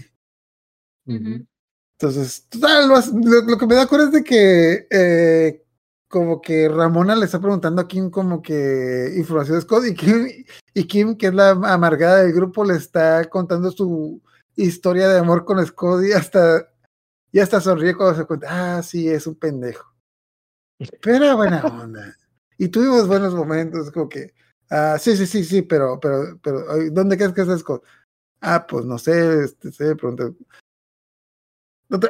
Entonces, 1.05 2.47
total, 2.49 2.89
lo 2.89 3.57
que 3.57 3.65
me 3.65 3.75
da 3.75 3.87
cuenta 3.87 4.07
es 4.07 4.11
de 4.13 4.23
que 4.23 4.87
eh, 4.89 5.65
como 6.07 6.41
que 6.41 6.69
Ramona 6.69 7.15
le 7.15 7.25
está 7.25 7.39
preguntando 7.39 7.81
a 7.81 7.87
Kim 7.87 8.09
como 8.09 8.41
que 8.41 9.13
información 9.17 9.57
de 9.57 9.61
Scott 9.61 9.83
y 10.73 10.85
Kim, 10.85 11.17
que 11.17 11.27
es 11.27 11.33
la 11.33 11.49
amargada 11.49 12.23
del 12.23 12.33
grupo, 12.33 12.63
le 12.63 12.75
está 12.75 13.25
contando 13.25 13.71
su 13.71 14.21
historia 14.55 15.09
de 15.09 15.19
amor 15.19 15.45
con 15.45 15.63
Scott 15.65 16.03
y 16.05 16.13
hasta, 16.13 16.69
y 17.31 17.39
hasta 17.39 17.61
sonríe 17.61 17.95
cuando 17.95 18.17
se 18.17 18.25
cuenta, 18.25 18.77
ah, 18.77 18.83
sí, 18.83 19.07
es 19.09 19.27
un 19.27 19.35
pendejo. 19.35 19.93
Pero 21.01 21.35
buena 21.35 21.61
onda. 21.63 22.15
Y 22.57 22.69
tuvimos 22.69 23.07
buenos 23.07 23.33
momentos, 23.33 23.91
como 23.91 24.07
que, 24.09 24.33
ah, 24.69 24.97
sí, 24.99 25.15
sí, 25.17 25.27
sí, 25.27 25.43
sí, 25.43 25.61
pero, 25.61 25.99
pero, 25.99 26.39
pero, 26.41 26.65
¿dónde 26.91 27.17
crees 27.17 27.33
que 27.33 27.41
es 27.41 27.59
Scott? 27.59 27.83
Ah, 28.41 28.65
pues 28.67 28.85
no 28.85 28.97
sé, 28.97 29.43
este, 29.43 29.71
se 29.71 29.95
pregunta. 29.95 30.31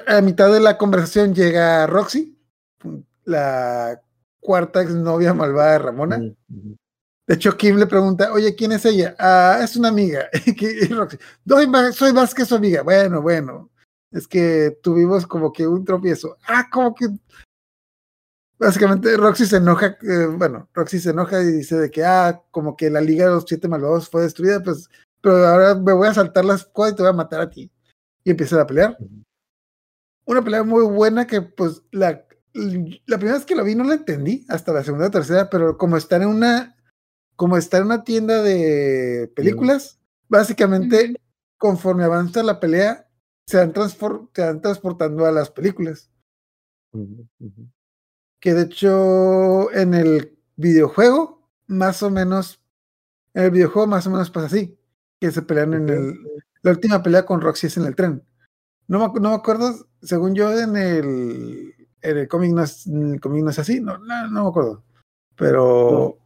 A 0.07 0.21
mitad 0.21 0.51
de 0.51 0.59
la 0.59 0.77
conversación 0.77 1.33
llega 1.33 1.87
Roxy, 1.87 2.37
la 3.27 4.01
cuarta 4.39 4.81
exnovia 4.81 5.33
malvada 5.33 5.73
de 5.73 5.79
Ramona. 5.79 6.17
De 6.17 7.35
hecho, 7.35 7.57
Kim 7.57 7.75
le 7.75 7.85
pregunta, 7.87 8.31
oye, 8.31 8.55
¿quién 8.55 8.71
es 8.71 8.85
ella? 8.85 9.13
Ah, 9.19 9.59
es 9.61 9.75
una 9.75 9.89
amiga. 9.89 10.29
Y 10.45 10.87
Roxy, 10.93 11.17
"Soy 11.45 11.67
más- 11.67 11.95
soy 11.95 12.13
más 12.13 12.33
que 12.33 12.45
su 12.45 12.55
amiga. 12.55 12.83
Bueno, 12.83 13.21
bueno. 13.21 13.69
Es 14.11 14.27
que 14.27 14.79
tuvimos 14.81 15.27
como 15.27 15.51
que 15.51 15.67
un 15.67 15.83
tropiezo. 15.83 16.37
Ah, 16.47 16.69
como 16.71 16.95
que... 16.95 17.07
Básicamente 18.57 19.15
Roxy 19.17 19.45
se 19.45 19.57
enoja, 19.57 19.97
eh, 20.01 20.25
bueno, 20.35 20.67
Roxy 20.73 20.99
se 20.99 21.11
enoja 21.11 21.41
y 21.43 21.51
dice 21.51 21.75
de 21.75 21.91
que, 21.91 22.03
ah, 22.05 22.41
como 22.49 22.75
que 22.75 22.89
la 22.89 23.01
Liga 23.01 23.25
de 23.25 23.31
los 23.31 23.43
Siete 23.45 23.67
Malvados 23.67 24.09
fue 24.09 24.23
destruida, 24.23 24.63
pues, 24.63 24.89
pero 25.21 25.45
ahora 25.45 25.75
me 25.75 25.93
voy 25.93 26.07
a 26.07 26.13
saltar 26.13 26.45
la 26.45 26.55
escuadra 26.55 26.93
y 26.93 26.95
te 26.95 27.03
voy 27.03 27.09
a 27.11 27.13
matar 27.13 27.41
a 27.41 27.49
ti. 27.49 27.69
Y 28.23 28.31
empiezan 28.31 28.59
a 28.59 28.65
pelear. 28.65 28.97
Una 30.25 30.41
pelea 30.41 30.63
muy 30.63 30.85
buena 30.85 31.27
que, 31.27 31.41
pues, 31.41 31.83
la, 31.91 32.25
la 33.05 33.17
primera 33.17 33.37
vez 33.37 33.45
que 33.45 33.55
lo 33.55 33.63
vi 33.63 33.75
no 33.75 33.83
la 33.83 33.95
entendí, 33.95 34.45
hasta 34.49 34.73
la 34.73 34.83
segunda 34.83 35.07
o 35.07 35.11
tercera, 35.11 35.49
pero 35.49 35.77
como 35.77 35.97
está 35.97 36.17
en 36.17 36.27
una, 36.27 36.75
como 37.35 37.57
está 37.57 37.77
en 37.77 37.85
una 37.85 38.03
tienda 38.03 38.41
de 38.41 39.31
películas, 39.35 39.99
básicamente, 40.27 41.15
conforme 41.57 42.03
avanza 42.03 42.43
la 42.43 42.59
pelea, 42.59 43.09
se 43.45 43.57
van, 43.57 43.73
se 43.73 44.41
van 44.41 44.61
transportando 44.61 45.25
a 45.25 45.31
las 45.31 45.49
películas. 45.49 46.09
Que 48.39 48.53
de 48.53 48.63
hecho, 48.63 49.71
en 49.73 49.93
el 49.93 50.37
videojuego, 50.55 51.49
más 51.67 52.01
o 52.03 52.09
menos, 52.09 52.61
en 53.33 53.45
el 53.45 53.51
videojuego 53.51 53.87
más 53.87 54.07
o 54.07 54.09
menos 54.09 54.31
pasa 54.31 54.47
así, 54.47 54.77
que 55.19 55.31
se 55.31 55.41
pelean 55.41 55.73
en 55.73 55.89
el, 55.89 56.19
la 56.61 56.71
última 56.71 57.01
pelea 57.01 57.25
con 57.25 57.41
Roxy 57.41 57.67
es 57.67 57.77
en 57.77 57.85
el 57.85 57.95
tren. 57.95 58.23
No 58.87 58.99
me, 58.99 59.19
no 59.19 59.29
me 59.29 59.35
acuerdo, 59.35 59.87
según 60.01 60.33
yo 60.33 60.57
en 60.57 60.75
el, 60.75 61.66
en 62.01 62.17
el 62.17 62.27
cómic 62.27 62.51
no 62.51 62.63
es, 62.63 62.87
en 62.87 63.13
el 63.13 63.21
cómic 63.21 63.43
no 63.43 63.49
es 63.49 63.59
así, 63.59 63.79
no, 63.79 63.97
no, 63.97 64.27
no 64.29 64.43
me 64.43 64.49
acuerdo. 64.49 64.83
Pero, 65.35 66.17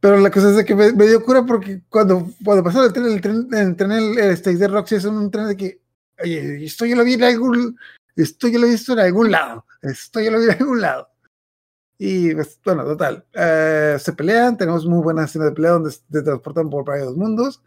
pero 0.00 0.18
la 0.18 0.30
cosa 0.30 0.50
es 0.50 0.56
de 0.56 0.64
que 0.64 0.74
me, 0.74 0.92
me 0.92 1.06
dio 1.06 1.22
cura 1.22 1.44
porque 1.44 1.82
cuando, 1.88 2.26
cuando 2.44 2.64
pasaron 2.64 2.86
el 2.86 2.92
tren, 2.92 3.06
el 3.06 3.20
tren, 3.20 3.54
el 3.54 3.76
tren, 3.76 3.92
el, 3.92 4.18
stage 4.32 4.56
de 4.56 4.68
Roxy 4.68 4.96
es 4.96 5.04
un 5.04 5.30
tren 5.30 5.48
de 5.48 5.56
que, 5.56 5.80
oye, 6.22 6.64
esto 6.64 6.86
yo 6.86 6.96
lo 6.96 7.04
vi 7.04 7.14
en 7.14 7.24
algún, 7.24 7.78
esto 8.16 8.48
yo 8.48 8.58
lo 8.58 8.66
he 8.66 8.70
visto 8.70 8.92
en 8.94 9.00
algún 9.00 9.30
lado, 9.30 9.66
esto 9.80 10.20
yo 10.20 10.30
lo 10.30 10.38
vi 10.38 10.46
en 10.46 10.50
algún 10.52 10.80
lado. 10.80 11.08
Y 11.98 12.34
pues, 12.34 12.58
bueno, 12.64 12.84
total, 12.84 13.24
eh, 13.32 13.96
se 14.00 14.12
pelean, 14.12 14.56
tenemos 14.56 14.84
muy 14.86 15.02
buena 15.02 15.24
escena 15.24 15.44
de 15.44 15.52
pelea 15.52 15.72
donde 15.72 15.92
se 15.92 16.22
transportan 16.22 16.68
por 16.68 16.84
varios 16.84 17.16
mundos. 17.16 17.62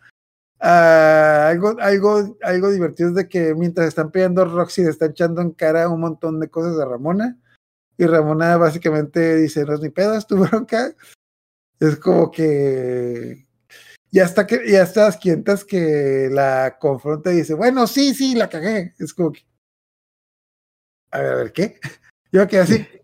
Ah, 0.60 1.50
algo, 1.50 1.76
algo, 1.80 2.38
algo 2.42 2.72
divertido 2.72 3.10
es 3.10 3.16
de 3.16 3.28
que 3.28 3.54
mientras 3.56 3.88
están 3.88 4.12
peleando, 4.12 4.46
Roxy 4.46 4.84
le 4.84 4.90
está 4.90 5.08
echando 5.08 5.42
en 5.42 5.52
cara 5.52 5.90
un 5.90 6.00
montón 6.00 6.40
de 6.40 6.50
cosas 6.50 6.80
a 6.80 6.86
Ramona. 6.86 7.38
Y 7.98 8.06
Ramona 8.06 8.58
básicamente 8.58 9.36
dice: 9.36 9.66
No 9.66 9.74
es 9.74 9.82
ni 9.82 9.90
pedo, 9.90 10.16
es 10.16 10.28
tu 10.28 10.38
bronca. 10.38 10.96
Es 11.80 11.98
como 11.98 12.32
que 12.32 13.48
ya 14.12 14.24
está 14.24 14.48
que 14.48 14.70
ya 14.70 14.84
estás 14.84 15.18
quientas 15.18 15.66
que 15.66 16.30
la 16.32 16.78
confronta 16.80 17.32
y 17.34 17.38
dice: 17.38 17.54
Bueno, 17.54 17.88
sí, 17.88 18.14
sí, 18.14 18.36
la 18.36 18.50
cagué. 18.50 18.94
Es 19.00 19.14
como 19.14 19.32
que. 19.32 19.42
A 21.12 21.20
ver, 21.20 21.32
a 21.32 21.36
ver, 21.36 21.54
¿qué? 21.54 21.80
Yo 22.32 22.48
que 22.48 22.60
así. 22.60 22.86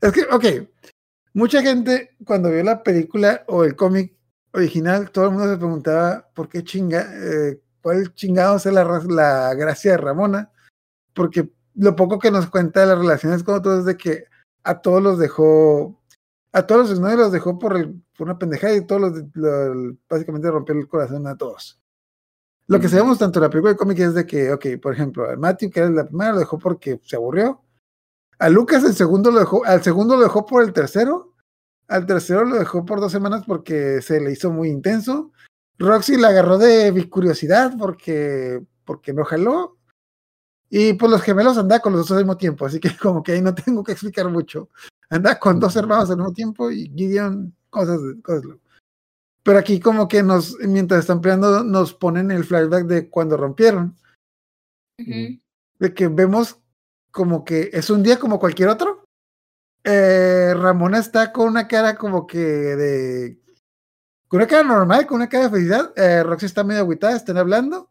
Es 0.00 0.10
que, 0.12 0.22
ok. 0.22 0.68
Mucha 1.34 1.62
gente, 1.62 2.16
cuando 2.26 2.50
vio 2.50 2.64
la 2.64 2.82
película 2.82 3.44
o 3.46 3.62
el 3.62 3.76
cómic 3.76 4.12
original, 4.52 5.10
todo 5.10 5.26
el 5.26 5.30
mundo 5.32 5.50
se 5.50 5.56
preguntaba 5.56 6.28
por 6.34 6.48
qué 6.48 6.62
chinga, 6.62 7.06
eh, 7.14 7.60
cuál 7.80 8.14
chingados 8.14 8.66
es 8.66 8.72
la, 8.72 8.84
la 8.84 9.54
gracia 9.54 9.92
de 9.92 9.96
Ramona, 9.96 10.50
porque 11.14 11.50
lo 11.74 11.96
poco 11.96 12.18
que 12.18 12.30
nos 12.30 12.48
cuenta 12.48 12.80
de 12.80 12.86
las 12.86 12.98
relaciones 12.98 13.42
con 13.42 13.54
otros 13.54 13.80
es 13.80 13.84
de 13.84 13.96
que 13.96 14.24
a 14.64 14.80
todos 14.80 15.02
los 15.02 15.18
dejó, 15.18 15.98
a 16.52 16.66
todos 16.66 16.82
los 16.82 16.90
exnovios 16.90 17.18
los 17.18 17.32
dejó 17.32 17.58
por, 17.58 17.76
el, 17.76 18.02
por 18.16 18.26
una 18.26 18.38
pendejada 18.38 18.74
y 18.74 18.86
todos 18.86 19.00
los, 19.00 19.22
lo- 19.34 19.96
básicamente 20.08 20.50
rompió 20.50 20.74
el 20.74 20.86
corazón 20.86 21.26
a 21.26 21.36
todos. 21.36 21.80
Lo 22.68 22.78
que 22.78 22.88
sabemos 22.88 23.18
tanto 23.18 23.38
en 23.38 23.42
la 23.44 23.50
película 23.50 23.72
el 23.72 23.76
cómic 23.76 23.98
es 23.98 24.14
de 24.14 24.24
que, 24.24 24.52
ok, 24.52 24.66
por 24.80 24.92
ejemplo, 24.92 25.28
a 25.28 25.36
Matthew, 25.36 25.70
que 25.70 25.80
era 25.80 25.90
la 25.90 26.06
primera, 26.06 26.32
lo 26.32 26.38
dejó 26.38 26.58
porque 26.58 27.00
se 27.04 27.16
aburrió. 27.16 27.60
A 28.38 28.48
Lucas 28.48 28.84
el 28.84 28.94
segundo 28.94 29.30
lo 29.30 29.40
dejó, 29.40 29.64
al 29.64 29.82
segundo 29.82 30.16
lo 30.16 30.22
dejó 30.22 30.46
por 30.46 30.62
el 30.62 30.72
tercero, 30.72 31.31
al 31.92 32.06
tercero 32.06 32.44
lo 32.44 32.58
dejó 32.58 32.84
por 32.84 33.00
dos 33.00 33.12
semanas 33.12 33.44
porque 33.46 34.00
se 34.02 34.20
le 34.20 34.32
hizo 34.32 34.50
muy 34.50 34.68
intenso. 34.68 35.32
Roxy 35.78 36.16
la 36.16 36.28
agarró 36.28 36.58
de 36.58 37.08
curiosidad 37.08 37.74
porque, 37.78 38.62
porque 38.84 39.12
no 39.12 39.24
jaló. 39.24 39.76
Y 40.70 40.94
pues 40.94 41.10
los 41.10 41.20
gemelos 41.22 41.58
anda 41.58 41.80
con 41.80 41.92
los 41.92 42.02
dos 42.02 42.12
al 42.12 42.24
mismo 42.24 42.36
tiempo, 42.36 42.64
así 42.64 42.80
que 42.80 42.96
como 42.96 43.22
que 43.22 43.32
ahí 43.32 43.42
no 43.42 43.54
tengo 43.54 43.84
que 43.84 43.92
explicar 43.92 44.28
mucho. 44.30 44.70
Anda 45.10 45.38
con 45.38 45.60
dos 45.60 45.76
hermanos 45.76 46.10
al 46.10 46.16
mismo 46.16 46.32
tiempo 46.32 46.70
y 46.70 46.90
Gideon, 46.96 47.54
cosas, 47.68 48.00
cosas. 48.22 48.56
Pero 49.42 49.58
aquí 49.58 49.80
como 49.80 50.08
que 50.08 50.22
nos, 50.22 50.56
mientras 50.60 51.00
están 51.00 51.20
peleando, 51.20 51.64
nos 51.64 51.92
ponen 51.94 52.30
el 52.30 52.44
flashback 52.44 52.86
de 52.86 53.10
cuando 53.10 53.36
rompieron. 53.36 53.96
De 54.96 55.94
que 55.94 56.08
vemos 56.08 56.58
como 57.10 57.44
que 57.44 57.70
es 57.72 57.90
un 57.90 58.02
día 58.02 58.18
como 58.18 58.38
cualquier 58.38 58.68
otro. 58.68 59.01
Eh, 59.84 60.54
Ramona 60.56 60.98
está 60.98 61.32
con 61.32 61.48
una 61.48 61.66
cara 61.66 61.96
como 61.96 62.26
que 62.26 62.38
de. 62.38 63.40
con 64.28 64.38
una 64.38 64.46
cara 64.46 64.62
normal, 64.62 65.06
con 65.06 65.16
una 65.16 65.28
cara 65.28 65.44
de 65.44 65.50
felicidad. 65.50 65.92
Eh, 65.96 66.22
Roxy 66.22 66.46
está 66.46 66.64
medio 66.64 66.82
agüitada, 66.82 67.16
están 67.16 67.38
hablando. 67.38 67.90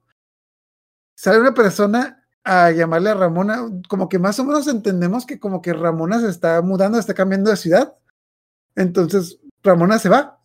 Sale 1.15 1.39
una 1.39 1.53
persona 1.53 2.25
a 2.43 2.71
llamarle 2.71 3.11
a 3.11 3.13
Ramona, 3.15 3.59
como 3.87 4.09
que 4.09 4.19
más 4.19 4.39
o 4.39 4.45
menos 4.45 4.67
entendemos 4.67 5.25
que 5.25 5.39
como 5.39 5.61
que 5.61 5.73
Ramona 5.73 6.19
se 6.19 6.29
está 6.29 6.61
mudando, 6.61 6.97
está 6.97 7.13
cambiando 7.13 7.51
de 7.51 7.57
ciudad. 7.57 7.95
Entonces 8.75 9.39
Ramona 9.63 9.99
se 9.99 10.09
va. 10.09 10.39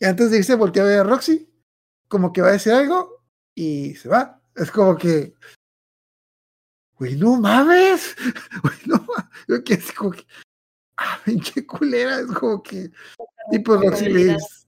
Y 0.00 0.06
antes 0.06 0.30
de 0.30 0.38
irse 0.38 0.54
voltea 0.56 0.82
a 0.82 0.86
ver 0.86 0.98
a 1.00 1.04
Roxy, 1.04 1.50
como 2.08 2.32
que 2.32 2.42
va 2.42 2.48
a 2.48 2.52
decir 2.52 2.72
algo 2.72 3.22
y 3.54 3.94
se 3.96 4.08
va. 4.08 4.40
Es 4.56 4.70
como 4.70 4.96
que 4.96 5.34
güey, 6.98 7.16
no 7.16 7.36
mames, 7.40 8.16
güey, 8.62 8.76
no 8.86 8.96
mames. 8.96 9.30
Yo 9.48 9.62
que 9.64 9.74
es 9.74 9.92
como 9.92 10.12
que, 10.12 10.26
ah, 10.96 11.18
pinche 11.24 11.66
culera, 11.66 12.20
es 12.20 12.26
como 12.26 12.62
que, 12.62 12.90
y 13.50 13.58
pues 13.58 13.80
Roxy 13.80 14.08
le 14.08 14.24
dice, 14.24 14.66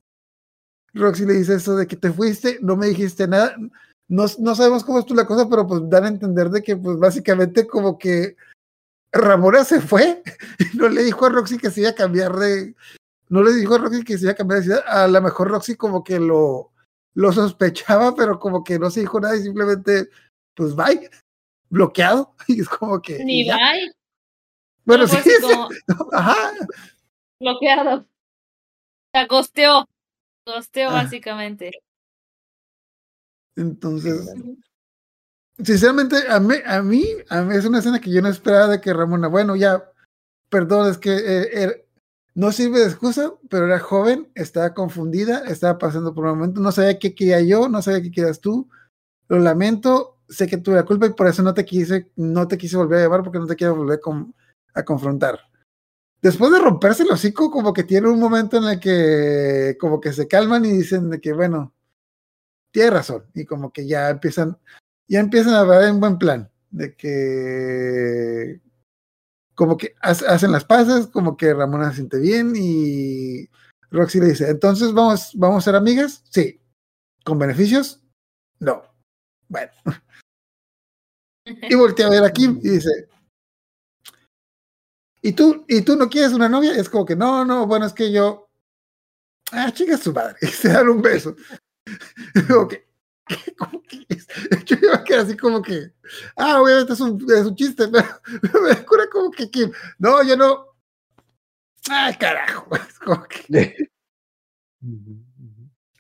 Roxy 0.95 1.27
le 1.27 1.35
dice 1.35 1.55
eso 1.55 1.77
de 1.77 1.87
que 1.87 1.97
te 1.97 2.13
fuiste, 2.13 2.59
no 2.63 2.77
me 2.77 2.89
dijiste 2.89 3.27
nada, 3.27 3.57
no, 4.09 4.27
no 4.39 4.55
sabemos 4.55 4.85
cómo 4.85 4.99
estuvo 4.99 5.17
la 5.17 5.27
cosa, 5.27 5.49
pero 5.49 5.67
pues 5.67 5.83
dan 5.89 6.05
a 6.05 6.09
entender 6.09 6.51
de 6.51 6.63
que 6.63 6.77
pues 6.77 6.99
básicamente 6.99 7.67
como 7.67 7.99
que 7.99 8.37
Ramona 9.13 9.65
se 9.65 9.81
fue 9.81 10.23
y 10.59 10.77
no 10.77 10.89
le 10.89 11.03
dijo 11.03 11.27
a 11.27 11.31
Roxy 11.31 11.59
que 11.59 11.71
se 11.71 11.81
iba 11.81 11.91
a 11.91 11.95
cambiar 11.95 12.37
de, 12.37 12.75
no 13.29 13.43
le 13.43 13.53
dijo 13.53 13.75
a 13.75 13.79
Roxy 13.79 14.05
que 14.05 14.19
se 14.19 14.25
iba 14.25 14.33
a 14.33 14.37
cambiar 14.37 14.61
de 14.61 14.65
ciudad, 14.65 14.85
a 14.87 15.09
lo 15.09 15.21
mejor 15.23 15.49
Roxy 15.49 15.77
como 15.77 16.05
que 16.05 16.21
lo, 16.21 16.73
lo 17.15 17.33
sospechaba, 17.33 18.15
pero 18.15 18.39
como 18.39 18.63
que 18.63 18.79
no 18.79 18.91
se 18.91 19.01
dijo 19.01 19.19
nada 19.21 19.37
y 19.37 19.43
simplemente, 19.43 20.11
pues 20.55 20.75
bye, 20.75 21.11
bloqueado. 21.71 22.35
Y 22.49 22.61
es 22.61 22.69
como 22.69 23.01
que. 23.03 23.25
Ni 23.25 23.45
bye. 23.45 23.93
Bueno, 24.85 25.07
Solo 25.09 25.23
sí, 25.23 25.31
como 25.43 25.69
ajá. 26.13 26.37
bloqueado. 27.41 27.97
O 28.01 28.07
sea, 29.13 29.27
gosteó. 29.27 29.89
Gosteó, 30.47 30.91
Ah. 30.91 31.03
básicamente. 31.03 31.73
Entonces, 33.57 34.33
sinceramente, 35.63 36.17
a 36.29 36.39
mí, 36.41 36.55
a 36.65 36.83
mí, 36.83 37.05
a 37.31 37.43
mí 37.43 37.57
es 37.57 37.65
una 37.65 37.79
escena 37.79 38.01
que 38.01 38.13
yo 38.13 38.21
no 38.21 38.29
esperaba 38.29 38.69
de 38.69 38.81
que 38.81 38.93
Ramona, 38.93 39.29
bueno, 39.29 39.57
ya, 39.57 39.91
perdón, 40.51 40.91
es 40.91 40.99
que 40.99 41.15
eh, 41.17 41.51
er- 41.67 41.87
no 42.35 42.53
sirve 42.53 42.81
de 42.81 42.87
excusa, 42.87 43.33
pero 43.49 43.65
era 43.65 43.79
joven, 43.81 44.31
estaba 44.35 44.75
confundida, 44.75 45.45
estaba 45.47 45.79
pasando 45.79 46.15
por 46.15 46.25
un 46.27 46.39
momento, 46.39 46.61
no 46.61 46.71
sabía 46.71 46.99
qué 46.99 47.15
quería 47.15 47.41
yo, 47.41 47.69
no 47.71 47.81
sabía 47.81 48.03
qué 48.03 48.11
querías 48.11 48.41
tú, 48.41 48.69
lo 49.29 49.39
lamento, 49.39 50.16
sé 50.29 50.47
que 50.47 50.59
tuve 50.59 50.77
la 50.77 50.85
culpa 50.85 51.07
y 51.07 51.13
por 51.13 51.27
eso 51.27 51.43
no 51.43 51.55
te 51.55 51.65
quise, 51.65 52.11
no 52.17 52.49
te 52.49 52.59
quise 52.59 52.77
volver 52.77 52.99
a 52.99 53.03
llevar 53.03 53.23
porque 53.23 53.39
no 53.39 53.47
te 53.47 53.57
quiero 53.57 53.77
volver 53.77 54.01
a 54.75 54.85
confrontar. 54.85 55.41
Después 56.23 56.51
de 56.53 56.59
romperse 56.59 57.03
el 57.05 57.11
hocico, 57.11 57.51
como 57.51 57.73
que 57.73 57.85
tiene 57.85 58.09
un 58.09 58.19
momento 58.19 58.57
en 58.57 58.65
el 58.65 58.81
que 58.81 59.77
como 59.79 60.01
que 60.01 60.13
se 60.13 60.27
calman 60.27 60.65
y 60.65 60.73
dicen 60.73 61.11
de 61.11 61.21
que, 61.21 61.33
bueno, 61.33 61.75
tiene 62.71 62.91
razón, 62.91 63.25
y 63.35 63.45
como 63.45 63.73
que 63.73 63.87
ya 63.87 64.11
empiezan, 64.11 64.59
ya 65.09 65.21
empiezan 65.21 65.55
a 65.55 65.63
ver 65.65 65.85
en 65.85 66.01
buen 66.01 66.19
plan, 66.19 66.51
de 66.71 66.95
que 66.97 68.61
como 69.55 69.77
que 69.77 69.95
ha- 70.03 70.11
hacen 70.11 70.53
las 70.53 70.65
paces, 70.65 71.07
como 71.07 71.37
que 71.37 71.55
Ramona 71.55 71.91
se 71.91 71.97
siente 71.97 72.19
bien 72.19 72.53
y 72.57 73.49
Roxy 73.91 74.21
le 74.21 74.27
dice, 74.27 74.51
entonces 74.51 74.93
vamos, 74.93 75.33
vamos 75.35 75.59
a 75.59 75.71
ser 75.71 75.75
amigas, 75.77 76.23
sí, 76.31 76.61
con 77.25 77.39
beneficios, 77.39 78.03
no, 78.59 78.83
bueno, 79.49 79.71
y 81.47 81.75
voltea 81.75 82.07
a 82.07 82.11
ver 82.11 82.25
a 82.25 82.33
Kim 82.33 82.59
y 82.63 82.71
dice, 82.71 83.09
¿y 85.23 85.33
tú, 85.33 85.65
y 85.69 85.83
tú 85.83 85.97
no 85.97 86.09
quieres 86.09 86.33
una 86.33 86.49
novia? 86.49 86.73
Es 86.75 86.89
como 86.89 87.07
que 87.07 87.17
no, 87.17 87.45
no, 87.45 87.67
bueno, 87.67 87.87
es 87.87 87.93
que 87.93 88.11
yo, 88.11 88.51
ah, 89.53 89.73
chica 89.73 89.97
su 89.97 90.13
madre, 90.13 90.37
y 90.43 90.47
se 90.47 90.69
dan 90.69 90.89
un 90.89 91.01
beso. 91.01 91.37
como 92.49 92.67
que. 92.69 92.87
Yo 94.67 94.77
iba 94.81 94.97
a 94.97 95.05
quedar 95.05 95.27
así 95.27 95.37
como 95.37 95.61
que, 95.61 95.93
ah, 96.37 96.61
obviamente 96.63 96.93
es 96.93 97.01
un, 97.01 97.25
es 97.29 97.47
un 97.47 97.57
chiste, 97.57 97.89
pero, 97.89 98.87
cura 98.87 99.09
como 99.11 99.31
que 99.33 99.51
Kim, 99.51 99.73
no, 99.99 100.23
yo 100.23 100.37
no, 100.37 100.77
ay, 101.89 102.15
carajo, 102.17 102.69
es 102.77 102.99
como 103.01 103.25
que, 103.25 103.75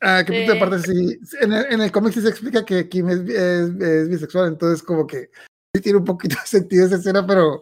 ah, 0.01 0.25
que 0.25 0.33
de 0.33 0.79
Sí. 0.81 1.19
en 1.41 1.53
el, 1.53 1.73
en 1.73 1.81
el 1.81 1.93
cómic 1.93 2.15
sí 2.15 2.21
se 2.21 2.29
explica 2.29 2.65
que 2.65 2.89
Kim 2.89 3.09
es, 3.09 3.21
es, 3.21 3.81
es 3.81 4.09
bisexual, 4.09 4.49
entonces 4.49 4.83
como 4.83 5.07
que 5.07 5.31
sí 5.75 5.83
tiene 5.83 5.99
un 5.99 6.05
poquito 6.05 6.37
de 6.41 6.47
sentido 6.47 6.87
esa 6.87 6.97
escena, 6.97 7.27
pero, 7.27 7.61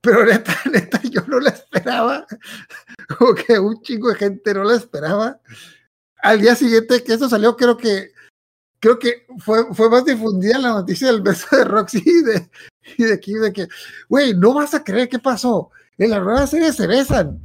pero 0.00 0.24
neta, 0.24 0.54
neta, 0.72 1.00
yo 1.02 1.22
no 1.26 1.40
la 1.40 1.50
esperaba, 1.50 2.26
como 3.18 3.34
que 3.34 3.58
un 3.58 3.80
chingo 3.82 4.10
de 4.10 4.16
gente 4.16 4.54
no 4.54 4.64
la 4.64 4.76
esperaba. 4.76 5.40
Al 6.22 6.40
día 6.40 6.54
siguiente 6.54 7.02
que 7.02 7.14
eso 7.14 7.28
salió, 7.28 7.56
creo 7.56 7.76
que 7.76 8.12
creo 8.80 8.98
que 8.98 9.26
fue, 9.38 9.72
fue 9.74 9.88
más 9.90 10.04
difundida 10.04 10.58
la 10.58 10.70
noticia 10.70 11.08
del 11.08 11.20
beso 11.20 11.54
de 11.54 11.64
Roxy 11.64 12.02
y 12.04 12.22
de, 12.22 12.50
y 12.96 13.04
de 13.04 13.20
Kim, 13.20 13.40
de 13.40 13.52
que, 13.52 13.68
güey, 14.08 14.34
no 14.34 14.54
vas 14.54 14.74
a 14.74 14.82
creer 14.82 15.08
qué 15.08 15.18
pasó. 15.18 15.70
En 15.98 16.10
la 16.10 16.20
nueva 16.20 16.46
serie 16.46 16.72
se 16.72 16.86
besan. 16.86 17.38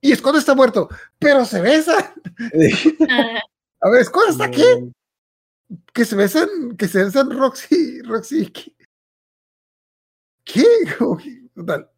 Y 0.00 0.14
Scott 0.16 0.36
está 0.36 0.54
muerto, 0.54 0.88
pero 1.18 1.44
se 1.44 1.60
besan. 1.60 2.04
Ah, 3.08 3.40
A 3.82 3.90
ver, 3.90 4.04
Scott 4.04 4.30
está 4.30 4.44
aquí, 4.44 4.62
que 5.92 6.04
se 6.04 6.16
besan, 6.16 6.76
que 6.76 6.88
se 6.88 7.04
besan 7.04 7.30
Roxy, 7.30 8.02
Roxy. 8.02 8.52
¿Qué? 10.44 10.64
Total. 11.54 11.90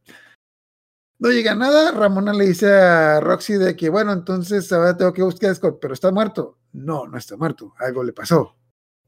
No 1.19 1.31
llega 1.31 1.55
nada. 1.55 1.93
Ramona 1.93 2.33
le 2.33 2.47
dice 2.47 2.73
a 2.73 3.21
Roxy 3.21 3.55
de 3.55 3.77
que, 3.77 3.89
bueno, 3.89 4.13
entonces 4.13 4.71
ahora 4.73 4.97
tengo 4.97 5.13
que 5.13 5.23
buscar 5.23 5.51
a 5.51 5.55
Scott, 5.55 5.79
pero 5.81 5.95
está 5.95 6.11
muerto. 6.11 6.59
No, 6.73 7.07
no 7.07 7.17
está 7.17 7.37
muerto. 7.37 7.75
Algo 7.79 8.03
le 8.03 8.13
pasó. 8.13 8.57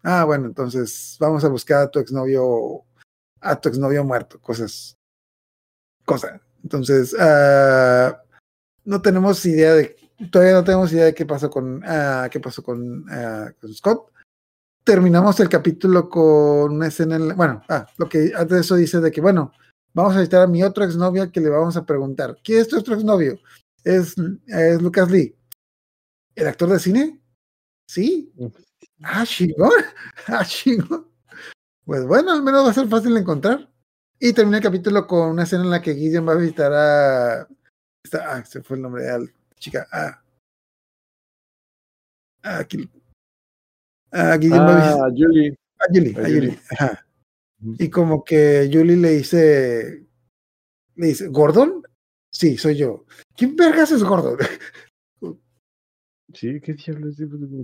Ah, 0.02 0.24
bueno, 0.24 0.46
entonces 0.46 1.16
vamos 1.18 1.44
a 1.44 1.48
buscar 1.48 1.82
a 1.82 1.90
tu 1.90 1.98
exnovio, 1.98 2.84
a 3.40 3.60
tu 3.60 3.68
exnovio 3.68 4.04
muerto. 4.04 4.40
Cosas. 4.40 4.96
Cosas. 6.04 6.40
Entonces, 6.62 7.16
ah, 7.18 8.22
no 8.84 9.00
tenemos 9.02 9.44
idea 9.46 9.74
de, 9.74 9.96
todavía 10.30 10.54
no 10.54 10.64
tenemos 10.64 10.92
idea 10.92 11.06
de 11.06 11.14
qué 11.14 11.26
pasó 11.26 11.50
con, 11.50 11.82
ah, 11.84 12.28
qué 12.30 12.40
pasó 12.40 12.62
con, 12.62 13.04
ah, 13.10 13.50
con 13.60 13.72
Scott. 13.74 14.10
Terminamos 14.84 15.40
el 15.40 15.48
capítulo 15.48 16.08
con 16.10 16.72
una 16.74 16.88
escena, 16.88 17.16
en 17.16 17.28
la- 17.28 17.34
bueno, 17.34 17.62
ah, 17.68 17.86
lo 17.96 18.08
que 18.08 18.32
antes 18.36 18.54
de 18.56 18.60
eso 18.60 18.76
dice 18.76 19.00
de 19.00 19.10
que, 19.10 19.20
bueno, 19.20 19.52
vamos 19.94 20.14
a 20.14 20.18
visitar 20.18 20.42
a 20.42 20.46
mi 20.46 20.62
otro 20.62 20.84
exnovio 20.84 21.30
que 21.32 21.40
le 21.40 21.48
vamos 21.48 21.76
a 21.76 21.86
preguntar, 21.86 22.36
¿quién 22.44 22.60
es 22.60 22.68
tu 22.68 22.78
otro 22.78 22.94
exnovio? 22.94 23.38
Es, 23.82 24.14
es 24.46 24.82
Lucas 24.82 25.10
Lee. 25.10 25.34
¿El 26.34 26.48
actor 26.48 26.68
de 26.68 26.78
cine? 26.80 27.20
Sí. 27.88 28.32
Ah, 29.02 29.24
chingón. 29.26 29.70
Ah, 30.26 30.44
chingón. 30.44 31.06
Pues 31.84 32.04
bueno, 32.06 32.32
al 32.32 32.42
menos 32.42 32.64
va 32.66 32.70
a 32.70 32.74
ser 32.74 32.88
fácil 32.88 33.14
de 33.14 33.20
encontrar. 33.20 33.70
Y 34.18 34.32
termina 34.32 34.56
el 34.58 34.62
capítulo 34.62 35.06
con 35.06 35.30
una 35.30 35.42
escena 35.42 35.64
en 35.64 35.70
la 35.70 35.82
que 35.82 35.94
Gideon 35.94 36.26
va 36.26 36.32
a 36.32 36.36
visitar 36.36 36.72
a. 36.72 37.48
esta- 38.04 38.32
ah, 38.36 38.44
se 38.44 38.62
fue 38.62 38.76
el 38.76 38.82
nombre 38.82 39.02
de 39.04 39.18
la 39.18 39.26
chica. 39.56 39.86
Ah. 39.90 40.22
Ah, 42.42 42.58
aquí. 42.58 42.88
Ah, 44.12 44.32
Ah, 44.34 44.38
Julie. 44.40 45.56
a 45.80 45.86
Julie, 45.88 46.14
a 46.18 46.20
a 46.20 46.24
Julie. 46.24 46.58
Ajá. 46.70 47.06
Y 47.78 47.88
como 47.88 48.22
que 48.22 48.68
Julie 48.70 48.96
le 48.96 49.10
dice, 49.10 50.06
le 50.96 51.06
dice, 51.06 51.28
¿Gordon? 51.28 51.82
Sí, 52.30 52.58
soy 52.58 52.76
yo. 52.76 53.06
¿Quién 53.36 53.56
vergas 53.56 53.90
es 53.92 54.04
Gordon? 54.04 54.36
Sí, 56.34 56.60
¿qué 56.60 56.74
diablos? 56.74 57.16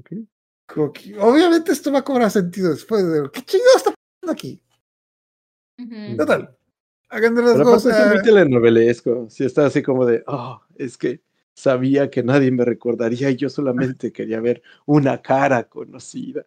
¿Qué? 0.05 0.25
Como 0.73 0.93
que, 0.93 1.19
obviamente 1.19 1.73
esto 1.73 1.91
va 1.93 1.99
a 1.99 2.05
cobrar 2.05 2.31
sentido 2.31 2.71
después 2.71 3.05
de 3.05 3.29
¿qué 3.33 3.43
chingado 3.43 3.77
está 3.77 3.91
pasando 3.93 4.33
aquí? 4.33 4.63
ujú. 5.79 6.17
Total. 6.17 6.57
Hagan 7.11 7.35
de 7.35 7.43
las 7.43 7.53
Pero 7.53 7.63
aparte 7.69 7.89
es 7.89 7.95
cosas. 7.95 8.15
muy 8.15 8.23
telenovelesco. 8.23 9.27
Sí, 9.29 9.45
está 9.45 9.67
así 9.67 9.83
como 9.83 10.07
de, 10.07 10.23
oh, 10.27 10.63
es 10.77 10.97
que 10.97 11.21
sabía 11.55 12.09
que 12.09 12.23
nadie 12.23 12.51
me 12.51 12.65
recordaría 12.65 13.31
y 13.31 13.37
yo 13.37 13.49
solamente 13.49 14.13
quería 14.13 14.41
ver 14.41 14.63
una 14.87 15.21
cara 15.21 15.65
conocida. 15.69 16.47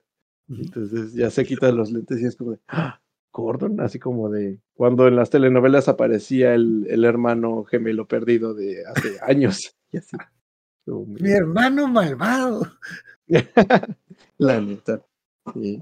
Entonces 0.49 1.13
ya 1.13 1.29
se 1.29 1.45
quita 1.45 1.71
los 1.71 1.91
lentes 1.91 2.21
y 2.21 2.25
es 2.25 2.35
como 2.35 2.51
de, 2.51 2.59
ah, 2.67 2.99
Gordon, 3.31 3.79
así 3.79 3.97
como 3.99 4.29
de 4.29 4.59
cuando 4.75 5.07
en 5.07 5.15
las 5.15 5.29
telenovelas 5.29 5.87
aparecía 5.87 6.53
el, 6.53 6.85
el 6.89 7.05
hermano 7.05 7.63
gemelo 7.63 8.07
perdido 8.07 8.53
de 8.53 8.83
hace 8.85 9.17
años. 9.21 9.75
Y 9.91 9.97
así. 9.97 10.17
Mi 10.87 11.31
hermano 11.31 11.87
malvado. 11.87 12.65
La 14.39 14.59
neta. 14.59 15.01
Sí. 15.53 15.81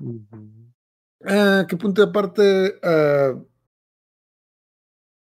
Ujú. 0.00 0.69
Ah, 1.24 1.66
¿Qué 1.68 1.76
punto 1.76 2.02
de 2.02 2.08
aparte? 2.08 2.78
ah, 2.82 3.34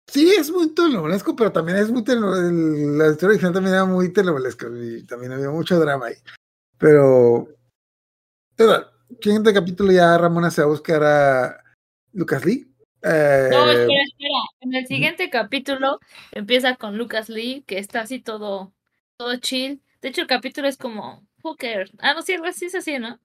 sí, 0.08 0.30
es 0.38 0.52
muy 0.52 0.74
telenovelesco, 0.74 1.36
pero 1.36 1.52
también 1.52 1.78
es 1.78 1.92
muy 1.92 2.04
telenovelesco. 2.04 2.98
La 2.98 3.12
historia 3.12 3.30
original 3.30 3.54
también 3.54 3.76
era 3.76 3.86
muy 3.86 4.12
telenovelesca 4.14 4.68
y 4.74 5.04
también 5.04 5.34
había 5.34 5.50
mucho 5.50 5.80
drama 5.80 6.08
ahí. 6.08 6.16
Pero, 6.78 7.48
total, 8.56 8.92
siguiente 9.22 9.54
capítulo 9.54 9.92
ya 9.92 10.18
Ramona 10.18 10.50
se 10.50 10.62
va 10.62 10.68
a 10.68 10.72
buscar 10.72 11.04
a 11.04 11.64
Lucas 12.14 12.46
Lee. 12.46 12.68
Eh, 13.04 13.50
No, 13.52 13.70
espera, 13.72 14.04
espera. 14.04 14.40
En 14.62 14.76
el 14.76 14.88
siguiente 14.88 15.30
capítulo 15.30 16.00
empieza 16.32 16.76
con 16.76 16.98
Lucas 16.98 17.30
Lee, 17.30 17.64
que 17.68 17.80
está 17.80 18.02
así 18.02 18.20
todo, 18.20 18.74
todo 19.18 19.36
chill. 19.38 19.82
De 20.02 20.10
hecho, 20.10 20.22
el 20.22 20.28
capítulo 20.28 20.68
es 20.68 20.78
como, 20.78 21.28
who 21.44 21.56
cares? 21.56 21.92
Ah, 22.00 22.14
no, 22.14 22.22
sí, 22.22 22.34
algo 22.34 22.48
así 22.48 22.66
es 22.66 22.76
así, 22.76 22.98
¿no? 22.98 23.20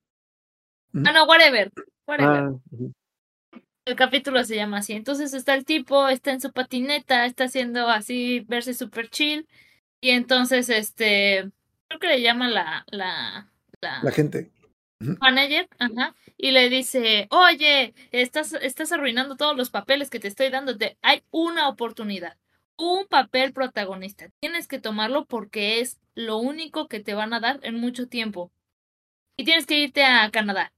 Ah, 1.05 1.13
no, 1.13 1.25
whatever. 1.25 1.71
Whatever. 2.07 2.45
Ah. 2.45 3.61
El 3.85 3.95
capítulo 3.97 4.43
se 4.45 4.57
llama 4.57 4.79
así. 4.79 4.95
Entonces 4.95 5.33
está 5.35 5.55
el 5.55 5.65
tipo, 5.65 6.09
está 6.09 6.33
en 6.33 6.41
su 6.41 6.53
patineta, 6.53 7.25
está 7.27 7.45
haciendo 7.45 7.89
así, 7.89 8.41
verse 8.49 8.75
súper 8.75 9.09
chill. 9.11 9.47
Y 10.01 10.11
entonces, 10.11 10.69
este, 10.69 11.51
creo 11.89 12.01
que 12.01 12.09
le 12.09 12.21
llama 12.21 12.49
la, 12.49 12.85
la, 12.91 13.49
la, 13.81 14.01
la 14.03 14.11
gente. 14.11 14.51
manager, 15.01 15.69
ajá, 15.79 16.15
y 16.37 16.51
le 16.51 16.69
dice, 16.69 17.29
oye, 17.31 17.95
estás, 18.11 18.53
estás 18.55 18.93
arruinando 18.93 19.37
todos 19.37 19.57
los 19.57 19.71
papeles 19.71 20.11
que 20.11 20.21
te 20.21 20.29
estoy 20.29 20.51
dando. 20.51 20.77
Te- 20.77 20.99
hay 21.03 21.23
una 21.31 21.69
oportunidad, 21.69 22.37
un 22.77 23.07
papel 23.07 23.53
protagonista. 23.53 24.31
Tienes 24.41 24.67
que 24.67 24.81
tomarlo 24.81 25.27
porque 25.27 25.81
es 25.81 25.99
lo 26.15 26.39
único 26.39 26.89
que 26.89 27.01
te 27.01 27.15
van 27.15 27.33
a 27.33 27.41
dar 27.41 27.61
en 27.63 27.77
mucho 27.77 28.09
tiempo. 28.09 28.51
Y 29.37 29.45
tienes 29.45 29.67
que 29.67 29.79
irte 29.79 30.05
a 30.05 30.31
Canadá. 30.31 30.73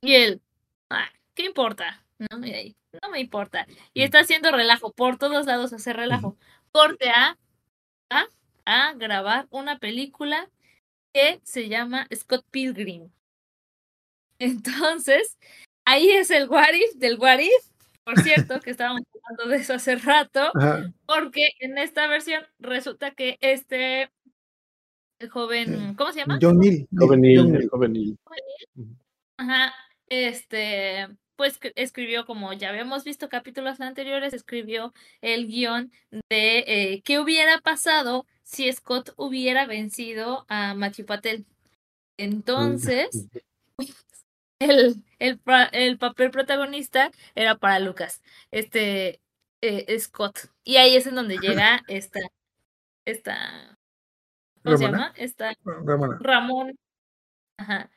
Y 0.00 0.14
él, 0.14 0.40
ah, 0.88 1.08
¿qué 1.34 1.44
importa? 1.44 2.04
¿No? 2.18 2.44
Y 2.46 2.52
ahí, 2.52 2.76
no 3.02 3.10
me 3.10 3.20
importa. 3.20 3.66
Y 3.94 4.02
está 4.02 4.20
haciendo 4.20 4.50
relajo, 4.50 4.92
por 4.92 5.18
todos 5.18 5.46
lados 5.46 5.72
hace 5.72 5.92
relajo. 5.92 6.36
Corte 6.72 7.10
a, 7.10 7.36
a, 8.10 8.26
a 8.64 8.94
grabar 8.94 9.46
una 9.50 9.78
película 9.78 10.48
que 11.12 11.40
se 11.42 11.68
llama 11.68 12.06
Scott 12.14 12.44
Pilgrim. 12.50 13.10
Entonces, 14.38 15.36
ahí 15.84 16.10
es 16.10 16.30
el 16.30 16.48
what 16.48 16.72
if 16.72 16.94
del 16.94 17.18
what 17.18 17.40
if, 17.40 17.70
por 18.04 18.18
cierto, 18.20 18.60
que 18.60 18.70
estábamos 18.70 19.02
hablando 19.24 19.54
de 19.54 19.62
eso 19.62 19.74
hace 19.74 19.96
rato, 19.96 20.50
Ajá. 20.54 20.90
porque 21.06 21.50
en 21.60 21.78
esta 21.78 22.06
versión 22.06 22.42
resulta 22.58 23.10
que 23.10 23.38
este 23.40 24.10
el 25.18 25.28
joven, 25.28 25.94
¿cómo 25.96 26.12
se 26.12 26.20
llama? 26.20 26.38
John 26.40 26.58
Neal. 26.58 26.88
El 26.90 27.20
Neal. 27.92 28.18
Ajá, 29.36 29.74
este, 30.10 31.08
pues 31.36 31.58
escribió, 31.76 32.26
como 32.26 32.52
ya 32.52 32.68
habíamos 32.68 33.04
visto 33.04 33.30
capítulos 33.30 33.80
anteriores, 33.80 34.34
escribió 34.34 34.92
el 35.22 35.46
guion 35.46 35.90
de 36.28 36.64
eh, 36.66 37.02
qué 37.04 37.18
hubiera 37.18 37.58
pasado 37.60 38.26
si 38.42 38.70
Scott 38.72 39.14
hubiera 39.16 39.66
vencido 39.66 40.44
a 40.48 40.74
Matthew 40.74 41.06
Patel. 41.06 41.46
Entonces, 42.18 43.28
el, 44.60 45.02
el, 45.18 45.40
el 45.72 45.98
papel 45.98 46.30
protagonista 46.30 47.10
era 47.34 47.56
para 47.56 47.80
Lucas, 47.80 48.22
este 48.50 49.20
eh, 49.62 49.98
Scott. 49.98 50.50
Y 50.64 50.76
ahí 50.76 50.96
es 50.96 51.06
en 51.06 51.14
donde 51.14 51.38
llega 51.38 51.82
esta, 51.88 52.20
esta, 53.04 53.78
¿cómo 54.62 54.76
se 54.76 54.84
llama? 54.84 55.12
Esta 55.16 55.54
Ramona. 55.64 56.18
Ramón, 56.20 56.78
ajá, 57.58 57.90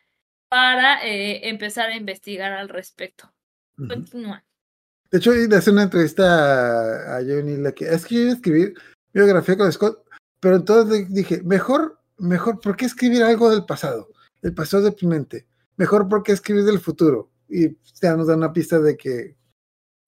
para 0.53 1.03
eh, 1.03 1.49
empezar 1.49 1.89
a 1.89 1.95
investigar 1.95 2.53
al 2.53 2.69
respecto. 2.69 3.33
Continúa. 3.75 4.45
De 5.09 5.17
hecho, 5.17 5.31
le 5.31 5.55
hace 5.55 5.71
una 5.71 5.81
entrevista 5.81 7.15
a, 7.15 7.17
a 7.17 7.21
John 7.21 7.47
Neal 7.47 7.63
de 7.63 7.73
que 7.73 7.85
es 7.89 8.05
que 8.05 8.13
yo 8.13 8.21
iba 8.21 8.29
a 8.29 8.35
escribir 8.35 8.73
biografía 9.11 9.57
con 9.57 9.71
Scott, 9.71 10.05
pero 10.39 10.57
entonces 10.57 11.11
dije, 11.11 11.41
mejor, 11.41 11.99
mejor, 12.19 12.59
¿por 12.59 12.75
qué 12.75 12.85
escribir 12.85 13.23
algo 13.23 13.49
del 13.49 13.65
pasado? 13.65 14.09
El 14.43 14.53
pasado 14.53 14.83
deprimente. 14.83 15.47
Mejor, 15.77 16.07
¿por 16.07 16.21
qué 16.21 16.33
escribir 16.33 16.65
del 16.65 16.79
futuro? 16.79 17.31
Y 17.49 17.75
ya 17.99 18.15
nos 18.15 18.27
da 18.27 18.35
una 18.35 18.53
pista 18.53 18.77
de 18.77 18.95
que, 18.95 19.35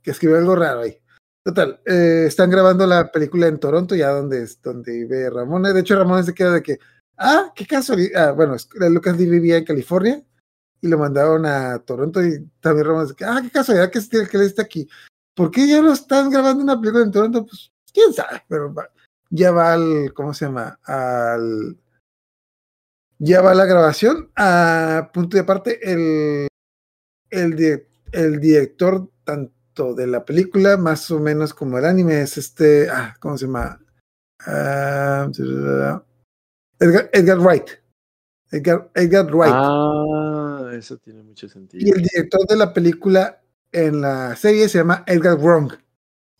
que 0.04 0.12
escribió 0.12 0.38
algo 0.38 0.56
raro 0.56 0.82
ahí. 0.82 0.96
Total, 1.43 1.82
eh, 1.88 2.26
están 2.28 2.52
grabando 2.52 2.86
la 2.86 3.12
película 3.12 3.48
en 3.48 3.60
Toronto, 3.60 3.96
ya 3.96 4.10
donde, 4.10 4.43
es- 4.43 4.62
donde 4.62 4.91
vive 4.91 5.28
Ramón. 5.32 5.64
De 5.64 5.80
hecho, 5.80 5.96
Ramón 5.96 6.24
se 6.24 6.36
queda 6.36 6.52
de 6.54 6.62
que, 6.62 6.78
ah, 7.18 7.52
qué 7.56 7.66
casualidad. 7.66 8.30
Ah, 8.30 8.32
bueno, 8.32 8.56
Lucas 8.91 9.18
Lee 9.18 9.28
vivía 9.28 9.58
en 9.58 9.66
California 9.66 10.24
y 10.86 10.90
lo 10.90 11.00
mandaron 11.00 11.46
a 11.48 11.80
Toronto 11.80 12.24
y 12.24 12.48
también 12.62 12.88
dice, 13.02 13.26
ah, 13.26 13.40
qué 13.42 13.50
casualidad 13.50 13.90
que, 13.92 14.00
este- 14.00 14.28
que 14.28 14.38
él 14.38 14.44
está 14.44 14.62
aquí. 14.62 14.88
¿Por 15.36 15.50
qué 15.52 15.68
ya 15.68 15.82
lo 15.82 15.92
están 15.92 16.30
grabando 16.30 16.64
una 16.64 16.80
película 16.80 17.04
en 17.04 17.12
Toronto? 17.12 17.46
Pues 17.46 17.72
quién 17.92 18.14
sabe, 18.14 18.44
pero 18.48 18.74
va- 18.74 18.90
ya 19.32 19.52
va 19.52 19.74
al, 19.74 20.14
¿cómo 20.14 20.34
se 20.34 20.46
llama? 20.46 20.80
Al, 20.84 21.76
ya 23.18 23.42
va 23.42 23.54
la 23.56 23.66
grabación. 23.66 24.30
A 24.36 25.10
punto 25.14 25.36
de 25.38 25.42
aparte, 25.42 25.80
el, 25.92 26.48
el, 27.32 27.88
el 28.12 28.40
director 28.40 29.10
tanto 29.24 29.94
de 29.96 30.08
la 30.08 30.24
película, 30.24 30.78
más 30.78 31.10
o 31.12 31.20
menos 31.20 31.54
como 31.54 31.78
el 31.80 31.86
anime, 31.86 32.22
es 32.22 32.38
este, 32.38 32.90
ah, 32.90 33.16
¿cómo 33.20 33.38
se 33.38 33.48
llama? 33.48 33.82
Ah, 34.46 35.28
Edgar, 36.80 37.10
Edgar 37.12 37.40
Wright. 37.40 37.70
Edgar, 38.52 38.90
Edgar 38.94 39.26
Wright. 39.36 39.54
Ah, 39.54 40.55
eso 40.76 40.97
tiene 40.97 41.23
mucho 41.23 41.45
Y 41.47 41.49
sentido. 41.49 41.95
el 41.95 42.01
director 42.03 42.45
de 42.47 42.55
la 42.55 42.73
película 42.73 43.41
en 43.71 44.01
la 44.01 44.36
serie 44.36 44.69
se 44.69 44.78
llama 44.80 45.03
Edgar 45.07 45.38
Wrong. 45.38 45.73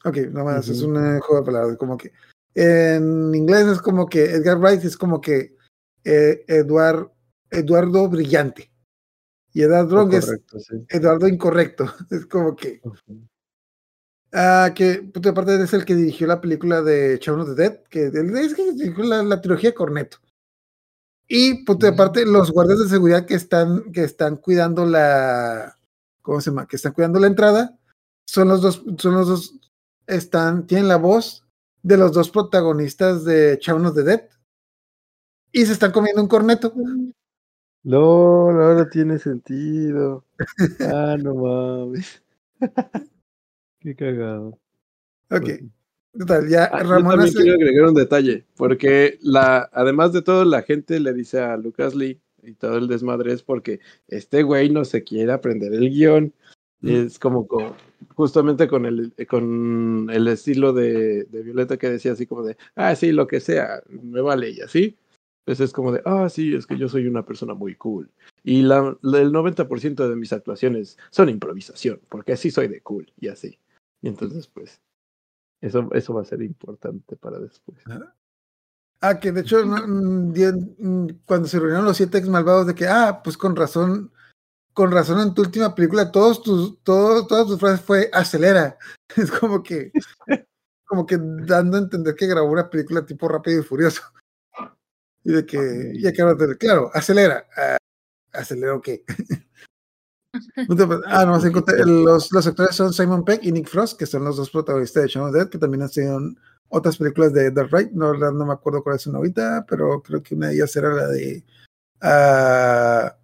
Ok, 0.04 0.18
nomás 0.32 0.68
es 0.70 0.82
Ujú. 0.82 0.92
un 0.96 1.20
juego 1.20 1.42
de 1.42 1.46
palabras. 1.46 1.78
Como 1.78 1.98
que 1.98 2.12
en 2.54 3.34
inglés 3.36 3.66
es 3.68 3.80
como 3.80 4.08
que 4.08 4.24
Edgar 4.26 4.58
Wright 4.60 4.84
es 4.84 4.96
como 4.96 5.20
que 5.20 5.56
eh, 6.04 6.44
Eduard, 6.48 7.12
Eduardo 7.50 8.08
Brillante. 8.08 8.72
Y 9.54 9.64
Edgar 9.64 9.88
Wrong 9.88 10.14
es 10.14 10.26
sí. 10.26 10.86
Eduardo 10.90 11.28
Incorrecto. 11.28 11.86
Es 12.12 12.26
como 12.26 12.56
que. 12.56 12.82
Ah, 14.34 14.74
que 14.76 15.10
aparte 15.30 15.64
es 15.64 15.74
el 15.74 15.86
que 15.86 15.96
dirigió 15.96 16.28
la 16.28 16.42
película 16.42 16.82
de 16.82 17.18
Shaun 17.22 17.40
of 17.40 17.56
the 17.56 17.56
Dead, 17.56 17.84
que 17.90 18.08
es 18.08 18.54
que 18.54 18.74
dirigió 18.74 19.04
la, 19.06 19.24
la 19.24 19.40
trilogía 19.40 19.74
Corneto. 19.74 20.18
Y 21.28 21.66
puto 21.66 21.88
aparte, 21.88 22.26
los 22.26 22.52
guardias 22.52 22.80
de 22.80 22.90
seguridad 22.90 23.26
que 23.26 23.34
están, 23.36 23.92
que 23.92 24.04
están 24.04 24.38
cuidando 24.38 24.86
la. 24.86 25.78
¿Cómo 26.22 26.42
se 26.42 26.50
llama? 26.50 26.68
Que 26.68 26.76
están 26.76 26.94
cuidando 26.94 27.20
la 27.20 27.28
entrada. 27.28 27.78
Son 28.28 28.48
los 28.48 28.62
dos, 28.62 28.84
son 28.98 29.14
los 29.14 29.28
dos, 29.28 29.56
están, 30.08 30.66
tienen 30.68 30.88
la 30.88 30.98
voz 30.98 31.46
de 31.84 31.98
los 31.98 32.12
dos 32.14 32.30
protagonistas 32.30 33.24
de 33.26 33.60
Shaun 33.62 33.86
of 33.86 33.96
the 33.96 34.04
Dead. 34.04 34.22
Y 35.52 35.66
se 35.66 35.74
están 35.74 35.92
comiendo 35.92 36.22
un 36.22 36.28
corneto. 36.28 36.74
No, 37.84 38.50
ahora 38.50 38.90
tiene 38.90 39.20
sentido. 39.20 40.26
Ah, 40.80 41.16
no 41.22 41.36
mames. 41.36 42.24
Qué 43.80 43.96
cagado. 43.96 44.60
Ok. 45.30 45.50
Total, 46.18 46.48
ya 46.50 46.66
Ah, 46.66 46.82
yo 46.84 46.90
Ramón 46.90 47.12
también 47.12 47.30
hace- 47.30 47.42
quiero 47.44 47.56
agregar 47.56 47.86
un 47.90 47.94
detalle, 47.94 48.46
porque 48.56 49.18
la, 49.22 49.70
además 49.74 50.14
de 50.14 50.22
todo, 50.22 50.46
la 50.46 50.62
gente 50.64 51.00
le 51.00 51.14
dice 51.14 51.40
a 51.40 51.58
Lucas 51.58 51.94
Lee 51.96 52.20
y 52.44 52.54
todo 52.54 52.78
el 52.78 52.88
desmadre 52.88 53.34
es 53.34 53.44
porque 53.44 53.80
este 54.08 54.44
güey 54.44 54.70
no 54.70 54.86
se 54.86 55.04
quiere 55.04 55.32
aprender 55.32 55.74
el 55.74 55.90
guion. 55.90 56.34
Y 56.82 56.92
Mm. 56.92 57.06
es 57.08 57.20
como, 57.20 57.48
co- 57.48 57.76
justamente 58.16 58.68
con 58.68 58.86
el, 58.86 59.14
con 59.28 60.10
el 60.12 60.28
estilo 60.28 60.72
de, 60.74 61.24
de 61.24 61.42
Violeta 61.42 61.78
que 61.78 61.90
decía 61.90 62.12
así 62.12 62.28
como 62.28 62.44
de, 62.44 62.58
ah, 62.76 62.96
sí, 62.96 63.12
lo 63.12 63.26
que 63.28 63.40
sea, 63.40 63.82
me 63.90 64.22
vale 64.22 64.52
y 64.52 64.62
así. 64.62 64.96
Pues 65.46 65.60
es 65.60 65.72
como 65.74 65.92
de, 65.92 66.02
ah, 66.06 66.28
sí, 66.30 66.54
es 66.56 66.66
que 66.68 66.78
yo 66.78 66.88
soy 66.90 67.08
una 67.08 67.26
persona 67.26 67.54
muy 67.54 67.76
cool. 67.76 68.10
Y 68.44 68.62
la, 68.62 68.96
la- 69.02 69.20
el 69.22 69.32
90% 69.32 70.08
de 70.10 70.16
mis 70.16 70.34
actuaciones 70.34 70.98
son 71.10 71.30
improvisación, 71.30 72.00
porque 72.10 72.34
así 72.34 72.52
soy 72.52 72.68
de 72.68 72.82
cool 72.82 73.12
y 73.20 73.28
así. 73.30 73.58
Y 74.02 74.08
entonces, 74.08 74.48
pues, 74.48 74.80
eso, 75.66 75.90
eso 75.94 76.14
va 76.14 76.22
a 76.22 76.26
ser 76.26 76.42
importante 76.42 77.16
para 77.16 77.40
después. 77.40 77.80
Ah, 79.02 79.20
que 79.20 79.32
de 79.32 79.42
hecho, 79.42 79.66
mm, 79.66 80.32
mm, 80.32 81.08
cuando 81.26 81.48
se 81.48 81.60
reunieron 81.60 81.86
los 81.86 81.98
siete 81.98 82.20
ex 82.20 82.28
malvados, 82.28 82.68
de 82.68 82.76
que, 82.76 82.88
ah, 82.88 83.22
pues 83.24 83.38
con 83.38 83.56
razón, 83.56 84.12
con 84.74 84.92
razón 84.92 85.20
en 85.20 85.34
tu 85.34 85.42
última 85.42 85.74
película, 85.74 86.12
todos 86.12 86.44
tus, 86.44 86.82
todos, 86.84 87.28
todas 87.28 87.48
tus 87.48 87.60
frases 87.60 87.82
fue 87.86 88.10
acelera. 88.14 88.78
Es 89.18 89.32
como 89.32 89.64
que, 89.64 89.92
como 90.86 91.06
que 91.06 91.18
dando 91.20 91.78
a 91.78 91.82
entender 91.82 92.16
que 92.16 92.28
grabó 92.28 92.52
una 92.52 92.70
película 92.70 93.06
tipo 93.06 93.28
rápido 93.28 93.62
y 93.62 93.64
furioso. 93.64 94.02
Y 95.24 95.32
de 95.32 95.46
que, 95.46 95.92
y 95.96 96.08
acá 96.08 96.34
de, 96.36 96.58
claro, 96.58 96.92
acelera. 96.94 97.48
Ah, 97.58 97.78
¿Acelera 98.34 98.76
o 98.76 98.82
qué? 98.82 99.04
ah, 101.08 101.26
no, 101.26 101.38
los, 101.86 102.32
los 102.32 102.48
actores 102.48 102.76
son 102.76 102.94
Simon 102.94 103.24
Peck 103.24 103.44
y 103.44 103.52
Nick 103.52 103.68
Frost, 103.68 103.98
que 103.98 104.06
son 104.06 104.24
los 104.24 104.38
dos 104.38 104.50
protagonistas 104.50 105.04
de 105.04 105.10
Shaun 105.10 105.28
of 105.28 105.34
the 105.34 105.40
Dead, 105.40 105.50
que 105.50 105.58
también 105.58 105.84
han 105.84 105.90
sido 105.90 106.20
otras 106.70 106.98
películas 106.98 107.34
de 107.34 107.48
Edgar 107.48 107.70
Wright. 107.72 107.92
No, 107.92 108.14
no 108.14 108.46
me 108.46 108.54
acuerdo 108.54 108.84
cuál 108.84 108.96
es 108.96 109.08
una 109.08 109.18
ahorita, 109.18 109.66
pero 109.68 110.02
creo 110.02 110.22
que 110.22 110.36
una 110.36 110.48
de 110.48 110.56
ellas 110.56 110.76
era 110.76 110.94
la 110.94 111.08
de 111.08 111.44
ah, 112.02 113.16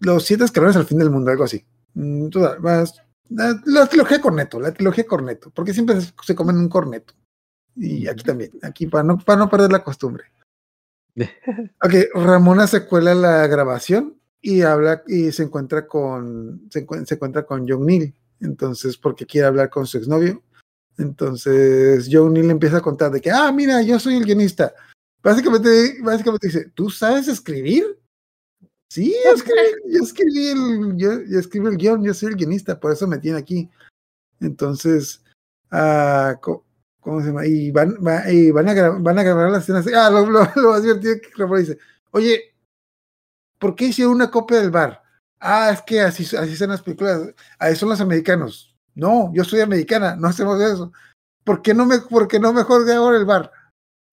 Los 0.00 0.24
siete 0.24 0.44
escalones 0.44 0.76
al 0.76 0.86
fin 0.86 0.98
del 0.98 1.10
mundo, 1.10 1.30
algo 1.30 1.44
así. 1.44 1.64
Mm, 1.94 2.28
más, 2.60 2.94
la, 3.30 3.60
la 3.64 3.86
trilogía 3.86 4.20
Corneto, 4.20 4.60
la 4.60 4.72
trilogía 4.72 5.06
Corneto, 5.06 5.50
porque 5.50 5.74
siempre 5.74 6.00
se, 6.00 6.12
se 6.22 6.34
comen 6.34 6.56
un 6.56 6.68
corneto. 6.68 7.14
Y 7.76 8.08
aquí 8.08 8.24
también, 8.24 8.50
aquí 8.62 8.86
para 8.86 9.04
no, 9.04 9.18
para 9.18 9.38
no 9.38 9.48
perder 9.48 9.72
la 9.72 9.84
costumbre. 9.84 10.24
Ok, 11.82 11.94
Ramona 12.14 12.66
se 12.66 12.86
cuela 12.86 13.14
la 13.14 13.46
grabación 13.46 14.17
y 14.40 14.62
habla 14.62 15.02
y 15.06 15.32
se 15.32 15.42
encuentra 15.44 15.86
con 15.86 16.68
se, 16.70 16.86
encuent- 16.86 17.06
se 17.06 17.14
encuentra 17.14 17.44
con 17.46 17.66
John 17.68 17.84
Neal. 17.86 18.14
Entonces, 18.40 18.96
porque 18.96 19.26
quiere 19.26 19.46
hablar 19.48 19.68
con 19.70 19.86
su 19.86 19.98
exnovio. 19.98 20.42
Entonces, 20.98 22.08
John 22.10 22.32
Neal 22.32 22.50
empieza 22.50 22.78
a 22.78 22.80
contar 22.82 23.10
de 23.10 23.20
que, 23.20 23.30
ah, 23.30 23.50
mira, 23.52 23.82
yo 23.82 23.98
soy 23.98 24.16
el 24.16 24.24
guionista. 24.24 24.72
Básicamente, 25.22 25.96
básicamente 26.02 26.46
dice, 26.48 26.70
¿tú 26.74 26.90
sabes 26.90 27.28
escribir? 27.28 27.84
Sí, 28.90 29.14
yo 29.24 29.32
escribí, 29.34 29.92
yo 29.94 30.02
escribí 30.02 30.48
el, 30.48 30.96
yo, 30.96 31.12
yo 31.28 31.38
escribí 31.38 31.66
el 31.68 31.76
guion, 31.76 32.02
yo 32.04 32.14
soy 32.14 32.30
el 32.30 32.36
guionista, 32.36 32.78
por 32.78 32.92
eso 32.92 33.06
me 33.06 33.18
tiene 33.18 33.38
aquí. 33.38 33.68
Entonces, 34.40 35.22
ah, 35.70 36.38
¿cómo 36.40 37.20
se 37.20 37.28
llama? 37.28 37.46
Y 37.46 37.70
van, 37.70 37.96
va- 38.04 38.30
y 38.30 38.50
van, 38.50 38.68
a, 38.68 38.90
van 38.90 39.18
a 39.18 39.22
grabar 39.22 39.50
las 39.50 39.62
escenas. 39.64 39.86
Ah, 39.94 40.10
lo, 40.10 40.26
lo, 40.30 40.40
lo 40.56 40.70
más 40.70 40.82
divertido 40.82 41.16
que 41.20 41.58
dice, 41.60 41.78
oye, 42.12 42.54
¿por 43.58 43.74
qué 43.74 43.86
hicieron 43.86 44.14
una 44.14 44.30
copia 44.30 44.60
del 44.60 44.70
bar? 44.70 45.02
Ah, 45.40 45.70
es 45.72 45.82
que 45.82 46.00
así, 46.00 46.24
así 46.36 46.56
son 46.56 46.70
las 46.70 46.82
películas, 46.82 47.34
ahí 47.58 47.76
son 47.76 47.88
los 47.88 48.00
americanos. 48.00 48.74
No, 48.94 49.32
yo 49.32 49.44
soy 49.44 49.60
americana, 49.60 50.16
no 50.16 50.28
hacemos 50.28 50.60
eso. 50.60 50.92
¿Por 51.44 51.62
qué 51.62 51.72
no, 51.74 51.86
me, 51.86 51.98
por 52.00 52.26
qué 52.28 52.40
no 52.40 52.52
mejor 52.52 52.84
de 52.84 52.94
ahora 52.94 53.16
el 53.16 53.24
bar? 53.24 53.52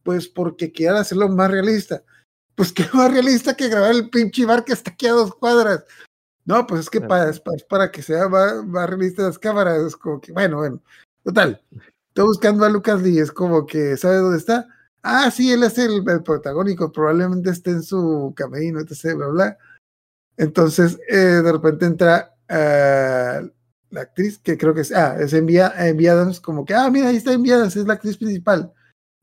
Pues 0.04 0.28
porque 0.28 0.72
quieren 0.72 0.98
hacerlo 0.98 1.28
más 1.30 1.50
realista. 1.50 2.04
Pues 2.56 2.72
qué 2.72 2.86
más 2.94 3.12
realista 3.12 3.56
que 3.56 3.70
grabar 3.70 3.92
el 3.92 4.10
pinche 4.10 4.46
bar 4.46 4.64
que 4.64 4.74
está 4.74 4.92
aquí 4.92 5.08
a 5.08 5.14
dos 5.14 5.36
cuadras. 5.36 5.84
No, 6.46 6.68
pues 6.68 6.82
es 6.82 6.90
que 6.90 7.02
para, 7.02 7.30
es 7.30 7.40
para, 7.40 7.58
es 7.58 7.64
para 7.64 7.92
que 7.92 8.04
sea 8.04 8.30
más, 8.30 8.64
más 8.66 8.88
realista 8.88 9.24
las 9.24 9.40
cámaras. 9.40 9.82
Es 9.82 9.96
como 9.96 10.22
que, 10.22 10.32
bueno, 10.32 10.58
bueno. 10.58 10.82
Total. 11.24 11.60
Estoy 12.10 12.26
buscando 12.26 12.64
a 12.64 12.70
Lucas 12.70 13.02
Lee, 13.02 13.20
es 13.20 13.32
como 13.32 13.66
que, 13.66 13.98
¿sabe 13.98 14.18
dónde 14.18 14.38
está? 14.38 14.68
Ah, 15.06 15.32
sí, 15.32 15.52
él 15.52 15.64
es 15.64 15.78
el, 15.78 16.04
el 16.08 16.24
protagónico, 16.24 16.92
probablemente 16.92 17.52
esté 17.52 17.72
en 17.72 17.84
su 17.84 18.34
camerino, 18.36 18.80
etc., 18.80 19.16
bla, 19.16 19.28
bla. 19.28 19.58
Entonces, 20.36 21.00
eh, 21.08 21.16
de 21.16 21.52
repente 21.52 21.86
entra 21.86 22.36
ah, 22.50 23.42
la 23.92 24.02
actriz, 24.02 24.40
que 24.40 24.58
creo 24.58 24.74
que 24.74 24.82
es, 24.82 24.92
ah, 24.92 25.16
es 25.20 25.34
envía, 25.34 25.68
Adams, 25.68 26.42
como 26.42 26.66
que, 26.66 26.74
ah, 26.74 26.90
mira, 26.90 27.10
ahí 27.10 27.18
está 27.18 27.34
envía 27.34 27.56
Adams, 27.56 27.76
es 27.76 27.86
la 27.86 27.94
actriz 27.94 28.18
principal. 28.18 28.74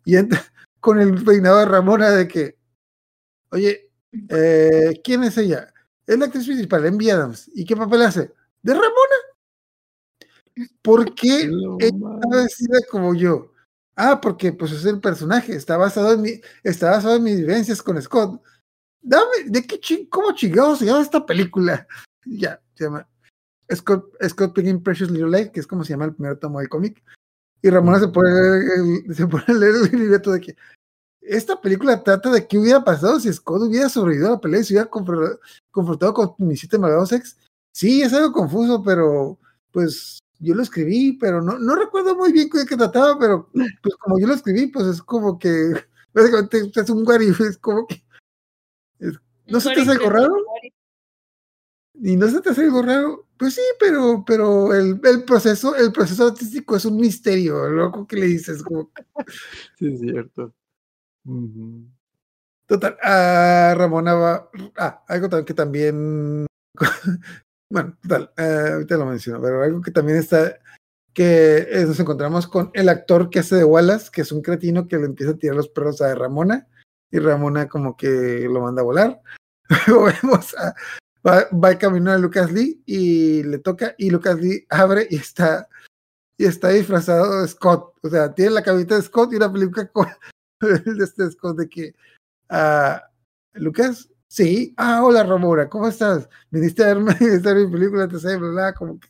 Y 0.05 0.17
entra 0.17 0.41
con 0.81 1.01
el 1.01 1.23
peinado 1.25 1.59
de 1.59 1.67
Ramona 1.67 2.11
de 2.11 2.29
que, 2.29 2.57
oye, 3.51 3.91
eh, 4.29 5.01
¿quién 5.03 5.25
es 5.25 5.37
ella? 5.37 5.73
Es 6.07 6.19
la 6.19 6.27
actriz 6.27 6.47
principal, 6.47 6.87
envía 6.87 7.15
Adams. 7.15 7.51
¿Y 7.55 7.65
qué 7.65 7.77
papel 7.77 8.03
hace? 8.03 8.33
De 8.63 8.73
Ramona. 8.73 9.17
¿Por 10.83 11.15
qué 11.15 11.43
ella 11.43 12.19
está 12.23 12.37
vestida 12.37 12.79
como 12.91 13.15
yo? 13.15 13.52
Ah, 13.97 14.21
porque 14.21 14.53
pues 14.53 14.73
es 14.73 14.85
el 14.87 15.01
personaje, 15.01 15.55
está 15.55 15.77
basado 15.77 16.13
en 16.13 16.23
mi, 16.23 16.41
está 16.63 16.91
basado 16.93 17.17
en 17.17 17.25
mis 17.25 17.37
vivencias 17.37 17.83
con 17.83 18.01
Scott. 18.01 18.41
Dame, 19.03 19.45
¿de 19.47 19.67
qué 19.67 19.79
ching, 19.81 20.07
cómo 20.09 20.33
chingados 20.33 20.79
se 20.79 20.87
llama 20.87 21.03
esta 21.03 21.25
película? 21.27 21.87
Ya, 22.25 22.61
se 22.77 22.85
llama 22.85 23.09
Scott, 23.75 24.05
Scott 24.29 24.55
Pilgrim 24.55 24.81
Precious 24.81 25.11
Little 25.11 25.29
Light, 25.31 25.51
que 25.51 25.59
es 25.59 25.67
como 25.67 25.83
se 25.85 25.91
llama 25.93 26.05
el 26.05 26.15
primer 26.15 26.39
tomo 26.39 26.61
del 26.61 26.69
cómic. 26.69 27.03
Y 27.61 27.69
Ramona 27.69 27.99
se 27.99 28.07
pone, 28.09 28.31
a 28.31 28.33
leer 28.33 28.63
el- 29.09 29.15
se 29.17 29.27
pone 29.27 29.45
a 29.49 29.53
leer 29.53 29.75
el 29.93 29.99
libreto 29.99 30.31
de 30.31 30.41
que 30.41 30.57
esta 31.21 31.61
película 31.61 32.03
trata 32.03 32.31
de 32.31 32.47
qué 32.47 32.59
hubiera 32.59 32.85
pasado 32.85 33.19
si 33.19 33.33
Scott 33.33 33.63
hubiera 33.63 33.89
sobrevivido 33.89 34.29
a 34.29 34.33
la 34.33 34.41
pelea 34.41 34.61
y 34.61 34.65
se 34.65 34.75
hubiera 34.75 34.89
confr- 34.91 35.39
confrontado 35.73 36.15
con 36.15 36.35
mis 36.39 36.61
siete 36.61 36.79
malvados 36.79 37.11
ex. 37.13 37.37
Sí, 37.75 38.03
es 38.03 38.13
algo 38.13 38.33
confuso, 38.33 38.83
pero 38.85 39.39
pues 39.73 40.19
yo 40.43 40.55
lo 40.55 40.63
escribí, 40.63 41.13
pero 41.15 41.41
no, 41.41 41.59
no 41.59 41.75
recuerdo 41.77 42.17
muy 42.17 42.33
bien 42.33 42.49
de 42.51 42.67
qué 42.67 42.77
trataba, 42.77 43.19
pero 43.19 43.49
pues 43.83 43.95
como 43.97 44.19
yo 44.19 44.27
lo 44.27 44.35
escribí, 44.35 44.67
pues 44.67 44.87
es 44.87 45.03
como 45.03 45.39
que 45.39 45.49
básicamente 46.15 46.81
es 46.81 46.91
un 46.91 47.05
guari, 47.05 47.29
es 47.29 47.59
como 47.59 47.87
que 47.87 48.03
¿No 49.47 49.61
se 49.61 49.75
te 49.75 49.81
hace 49.81 49.91
algo 49.93 50.11
raro? 50.11 50.35
y 51.95 52.17
no 52.17 52.29
se 52.29 52.41
te 52.41 52.51
hace 52.51 52.63
algo 52.63 52.83
raro. 52.83 53.27
Pues 53.37 53.55
sí, 53.55 53.61
pero, 53.79 54.25
pero 54.27 54.73
el, 54.75 55.01
el 55.03 55.25
proceso, 55.25 55.75
el 55.77 55.93
proceso 55.93 56.29
artístico 56.29 56.77
es 56.77 56.85
un 56.85 56.97
misterio, 56.97 57.69
loco 57.69 58.07
que 58.07 58.17
le 58.17 58.27
dices, 58.27 58.63
como 58.63 58.91
que- 58.93 59.05
Sí, 59.79 59.93
es 59.93 60.01
cierto. 60.01 60.55
Total, 62.67 62.97
a 63.03 63.75
Ramona 63.77 64.15
va. 64.15 64.51
Ah, 64.77 65.05
algo 65.09 65.45
que 65.45 65.55
también. 65.55 66.47
Bueno, 67.73 67.97
total, 68.03 68.31
eh, 68.37 68.71
ahorita 68.75 68.99
lo 68.99 69.07
menciono, 69.07 69.41
pero 69.41 69.63
algo 69.63 69.81
que 69.81 69.91
también 69.91 70.19
está. 70.19 70.59
Que 71.15 71.67
nos 71.87 71.99
encontramos 71.99 72.47
con 72.47 72.71
el 72.75 72.91
actor 72.91 73.31
que 73.31 73.39
hace 73.39 73.57
de 73.57 73.65
Wallace, 73.65 74.11
que 74.13 74.21
es 74.21 74.31
un 74.31 74.43
cretino 74.43 74.89
que 74.89 74.99
le 74.99 75.07
empieza 75.07 75.33
a 75.33 75.37
tirar 75.39 75.57
los 75.57 75.71
perros 75.71 76.03
a 76.03 76.15
Ramona, 76.15 76.69
y 77.11 77.19
Ramona 77.19 77.69
como 77.69 77.97
que 77.97 78.47
lo 78.51 78.61
manda 78.61 78.83
a 78.83 78.85
volar. 78.85 79.23
Luego 79.87 80.05
vemos. 80.05 80.55
Va, 81.27 81.47
va 81.51 81.71
el 81.71 81.79
camino 81.79 82.13
a 82.13 82.19
Lucas 82.19 82.53
Lee 82.53 82.83
y 82.85 83.43
le 83.43 83.59
toca, 83.59 83.95
y 83.97 84.11
Lucas 84.11 84.39
Lee 84.39 84.67
abre 84.69 85.07
y 85.09 85.17
está. 85.17 85.67
Y 86.37 86.45
está 86.45 86.69
disfrazado 86.69 87.41
de 87.41 87.49
Scott. 87.49 87.95
O 88.03 88.11
sea, 88.11 88.35
tiene 88.35 88.51
la 88.51 88.63
cabita 88.63 88.97
de 88.97 89.03
Scott 89.03 89.33
y 89.33 89.37
una 89.37 89.51
peluca 89.51 89.87
con 89.93 90.09
de 90.61 91.05
este 91.05 91.31
Scott 91.31 91.57
de 91.57 91.71
que. 91.71 91.95
Ah, 92.51 93.03
Lucas, 93.55 94.12
sí. 94.33 94.75
Ah, 94.79 95.05
hola 95.05 95.23
Ramona, 95.25 95.69
¿cómo 95.69 95.89
estás? 95.89 96.29
Viniste 96.51 96.83
a 96.83 96.87
verme, 96.89 97.15
viniste 97.21 97.49
a 97.49 97.53
ver 97.53 97.67
mi 97.67 97.73
película, 97.73 98.09
te 98.09 98.19
sé, 98.19 98.37
bla, 98.37 98.51
bla, 98.51 98.75
como 98.75 98.99
que. 98.99 99.09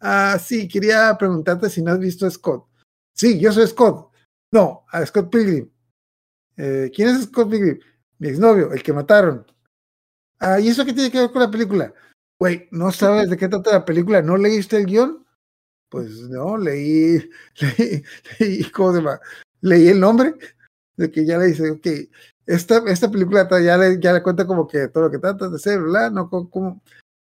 Ah, 0.00 0.38
sí, 0.38 0.66
quería 0.66 1.16
preguntarte 1.18 1.68
si 1.68 1.82
no 1.82 1.92
has 1.92 1.98
visto 1.98 2.26
a 2.26 2.30
Scott. 2.30 2.66
Sí, 3.14 3.38
yo 3.38 3.52
soy 3.52 3.66
Scott. 3.66 4.10
No, 4.52 4.84
a 4.90 5.04
Scott 5.04 5.30
Pilgrim. 5.30 5.70
Eh, 6.56 6.90
¿Quién 6.94 7.08
es 7.08 7.24
Scott 7.24 7.50
Pilgrim? 7.50 7.78
Mi 8.18 8.28
exnovio, 8.28 8.72
el 8.72 8.82
que 8.82 8.92
mataron. 8.92 9.46
Ah, 10.38 10.60
¿y 10.60 10.68
eso 10.68 10.84
qué 10.84 10.92
tiene 10.92 11.10
que 11.10 11.20
ver 11.20 11.30
con 11.30 11.42
la 11.42 11.50
película? 11.50 11.92
Güey, 12.38 12.68
¿no 12.70 12.92
sabes 12.92 13.30
de 13.30 13.36
qué 13.36 13.48
trata 13.48 13.72
la 13.72 13.84
película? 13.84 14.22
¿No 14.22 14.36
leíste 14.36 14.76
el 14.76 14.86
guion? 14.86 15.26
Pues 15.88 16.20
no, 16.28 16.56
leí, 16.56 17.18
leí, 17.78 18.04
leí, 18.38 18.70
¿cómo 18.70 18.92
se 18.92 18.98
llama? 18.98 19.20
Leí 19.60 19.88
el 19.88 20.00
nombre 20.00 20.34
de 20.96 21.10
que 21.10 21.24
ya 21.24 21.38
le 21.38 21.46
dice, 21.46 21.70
ok, 21.70 21.86
esta, 22.46 22.78
esta 22.86 23.10
película 23.10 23.48
ya 23.60 23.76
le, 23.76 23.98
ya 24.00 24.12
le 24.12 24.22
cuenta 24.22 24.46
como 24.46 24.66
que 24.66 24.88
todo 24.88 25.04
lo 25.04 25.10
que 25.10 25.18
trata 25.18 25.48
de 25.48 25.58
ser, 25.58 25.80
¿verdad? 25.82 26.10
No, 26.10 26.28
como, 26.30 26.50
como- 26.50 26.82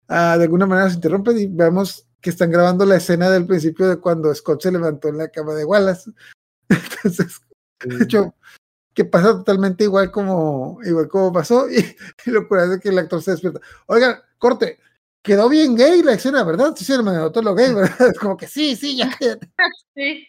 ah, 0.09 0.37
de 0.37 0.45
alguna 0.45 0.67
manera 0.67 0.89
se 0.91 0.97
interrumpe 0.97 1.33
y 1.33 1.47
vemos 1.47 2.07
que 2.21 2.31
están 2.31 2.51
grabando 2.51 2.85
la 2.87 2.97
escena 2.97 3.31
del 3.31 3.47
principio 3.47 3.87
de 3.89 3.99
cuando 4.01 4.35
Scott 4.35 4.62
se 4.62 4.73
levantó 4.73 5.09
en 5.09 5.19
la 5.19 5.29
cama 5.29 5.55
de 5.55 5.65
Wallace. 5.65 6.11
Entonces, 6.69 7.41
de 7.85 8.05
hecho, 8.05 8.35
que 8.95 9.05
pasa 9.05 9.29
totalmente 9.33 9.85
igual 9.85 10.11
como, 10.11 10.79
igual 10.85 11.09
como 11.09 11.33
pasó, 11.33 11.69
y, 11.71 11.79
y 12.27 12.31
lo 12.31 12.49
curioso 12.49 12.75
es 12.75 12.81
que 12.81 12.89
el 12.89 12.99
actor 12.99 13.23
se 13.23 13.33
despierta. 13.33 13.61
Oigan, 13.87 14.17
corte, 14.39 14.79
quedó 15.23 15.49
bien 15.49 15.75
gay 15.77 16.03
la 16.03 16.15
escena, 16.15 16.43
¿verdad? 16.45 16.75
Sí, 16.77 16.85
se 16.85 17.03
me 17.03 17.12
notó 17.12 17.43
lo 17.43 17.55
gay, 17.55 17.75
¿verdad? 17.75 18.09
Es 18.09 18.19
como 18.19 18.37
que 18.37 18.47
sí, 18.47 18.75
sí, 18.77 18.97
ya. 18.97 19.11
Sí. 19.95 20.27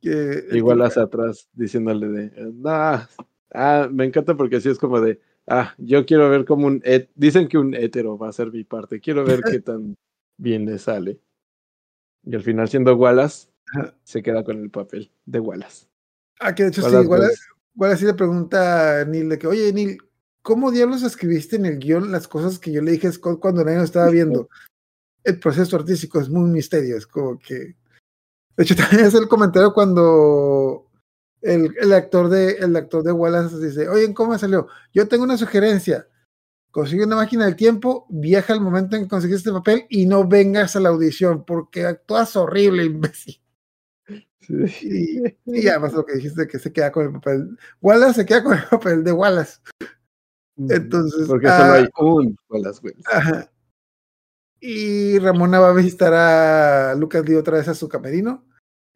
Que- 0.00 0.48
Igual 0.52 0.82
hacia 0.82 1.02
atrás 1.02 1.48
diciéndole 1.52 2.06
de, 2.08 2.52
nah. 2.54 3.06
Ah, 3.54 3.88
me 3.90 4.04
encanta 4.04 4.36
porque 4.36 4.56
así 4.56 4.68
es 4.68 4.78
como 4.78 5.00
de, 5.00 5.20
ah, 5.46 5.74
yo 5.78 6.04
quiero 6.04 6.28
ver 6.28 6.44
como 6.44 6.66
un, 6.66 6.82
dicen 7.14 7.48
que 7.48 7.56
un 7.56 7.74
hétero 7.74 8.18
va 8.18 8.28
a 8.28 8.32
ser 8.32 8.50
mi 8.50 8.64
parte, 8.64 9.00
quiero 9.00 9.24
ver 9.24 9.40
qué 9.42 9.60
tan 9.60 9.96
bien 10.36 10.66
le 10.66 10.78
sale. 10.78 11.20
Y 12.24 12.34
al 12.34 12.42
final 12.42 12.68
siendo 12.68 12.96
Wallace, 12.96 13.48
se 14.02 14.22
queda 14.22 14.42
con 14.44 14.60
el 14.60 14.70
papel 14.70 15.10
de 15.24 15.40
Wallace. 15.40 15.86
Ah, 16.40 16.54
que 16.54 16.64
de 16.64 16.68
hecho 16.70 16.82
sí, 16.82 16.94
Wallace 16.94 17.38
igual 17.74 17.92
así 17.92 18.04
le 18.04 18.14
pregunta 18.14 19.00
a 19.00 19.04
Neil 19.04 19.28
de 19.28 19.38
que, 19.38 19.46
oye, 19.46 19.72
Neil, 19.72 19.98
¿cómo 20.42 20.70
diablos 20.70 21.02
escribiste 21.02 21.56
en 21.56 21.66
el 21.66 21.78
guion 21.78 22.12
las 22.12 22.28
cosas 22.28 22.58
que 22.58 22.72
yo 22.72 22.82
le 22.82 22.92
dije 22.92 23.08
a 23.08 23.12
Scott 23.12 23.40
cuando 23.40 23.64
nadie 23.64 23.78
lo 23.78 23.84
estaba 23.84 24.10
viendo? 24.10 24.48
El 25.22 25.38
proceso 25.38 25.76
artístico 25.76 26.20
es 26.20 26.28
muy 26.28 26.48
misterio, 26.50 26.96
es 26.96 27.06
como 27.06 27.38
que... 27.38 27.76
De 28.56 28.62
hecho, 28.62 28.76
también 28.76 29.06
es 29.06 29.14
el 29.14 29.28
comentario 29.28 29.72
cuando 29.72 30.83
el, 31.44 31.74
el 31.78 31.92
actor 31.92 32.30
de 32.30 32.52
el 32.52 32.74
actor 32.74 33.02
de 33.02 33.12
Wallace 33.12 33.58
dice, 33.58 33.88
oye, 33.88 34.12
¿cómo 34.14 34.36
salió? 34.38 34.66
Yo 34.92 35.06
tengo 35.06 35.24
una 35.24 35.36
sugerencia. 35.36 36.08
Consigue 36.70 37.04
una 37.04 37.16
máquina 37.16 37.44
del 37.44 37.54
tiempo, 37.54 38.06
viaja 38.08 38.52
al 38.52 38.60
momento 38.60 38.96
en 38.96 39.04
que 39.04 39.08
conseguiste 39.08 39.50
este 39.50 39.52
papel 39.52 39.86
y 39.90 40.06
no 40.06 40.26
vengas 40.26 40.74
a 40.74 40.80
la 40.80 40.88
audición 40.88 41.44
porque 41.44 41.86
actúas 41.86 42.34
horrible, 42.34 42.84
imbécil. 42.84 43.40
Y, 44.48 45.22
y 45.44 45.68
además 45.68 45.92
lo 45.92 46.04
que 46.04 46.16
dijiste 46.16 46.46
que 46.48 46.58
se 46.58 46.72
queda 46.72 46.90
con 46.90 47.06
el 47.06 47.12
papel. 47.12 47.56
Wallace 47.80 48.14
se 48.14 48.26
queda 48.26 48.42
con 48.42 48.54
el 48.54 48.64
papel 48.64 49.04
de 49.04 49.12
Wallace. 49.12 49.60
Entonces, 50.56 51.26
Porque 51.26 51.48
ah, 51.48 51.58
solo 51.58 51.72
hay 51.72 51.88
un 51.98 52.36
Wallace 52.48 52.80
Wells. 52.82 53.06
Ajá. 53.12 53.50
Y 54.60 55.18
Ramona 55.18 55.60
va 55.60 55.70
a 55.70 55.74
visitar 55.74 56.14
a 56.14 56.94
Lucas 56.94 57.28
Lee 57.28 57.34
otra 57.34 57.58
vez 57.58 57.68
a 57.68 57.74
su 57.74 57.88
camerino. 57.88 58.44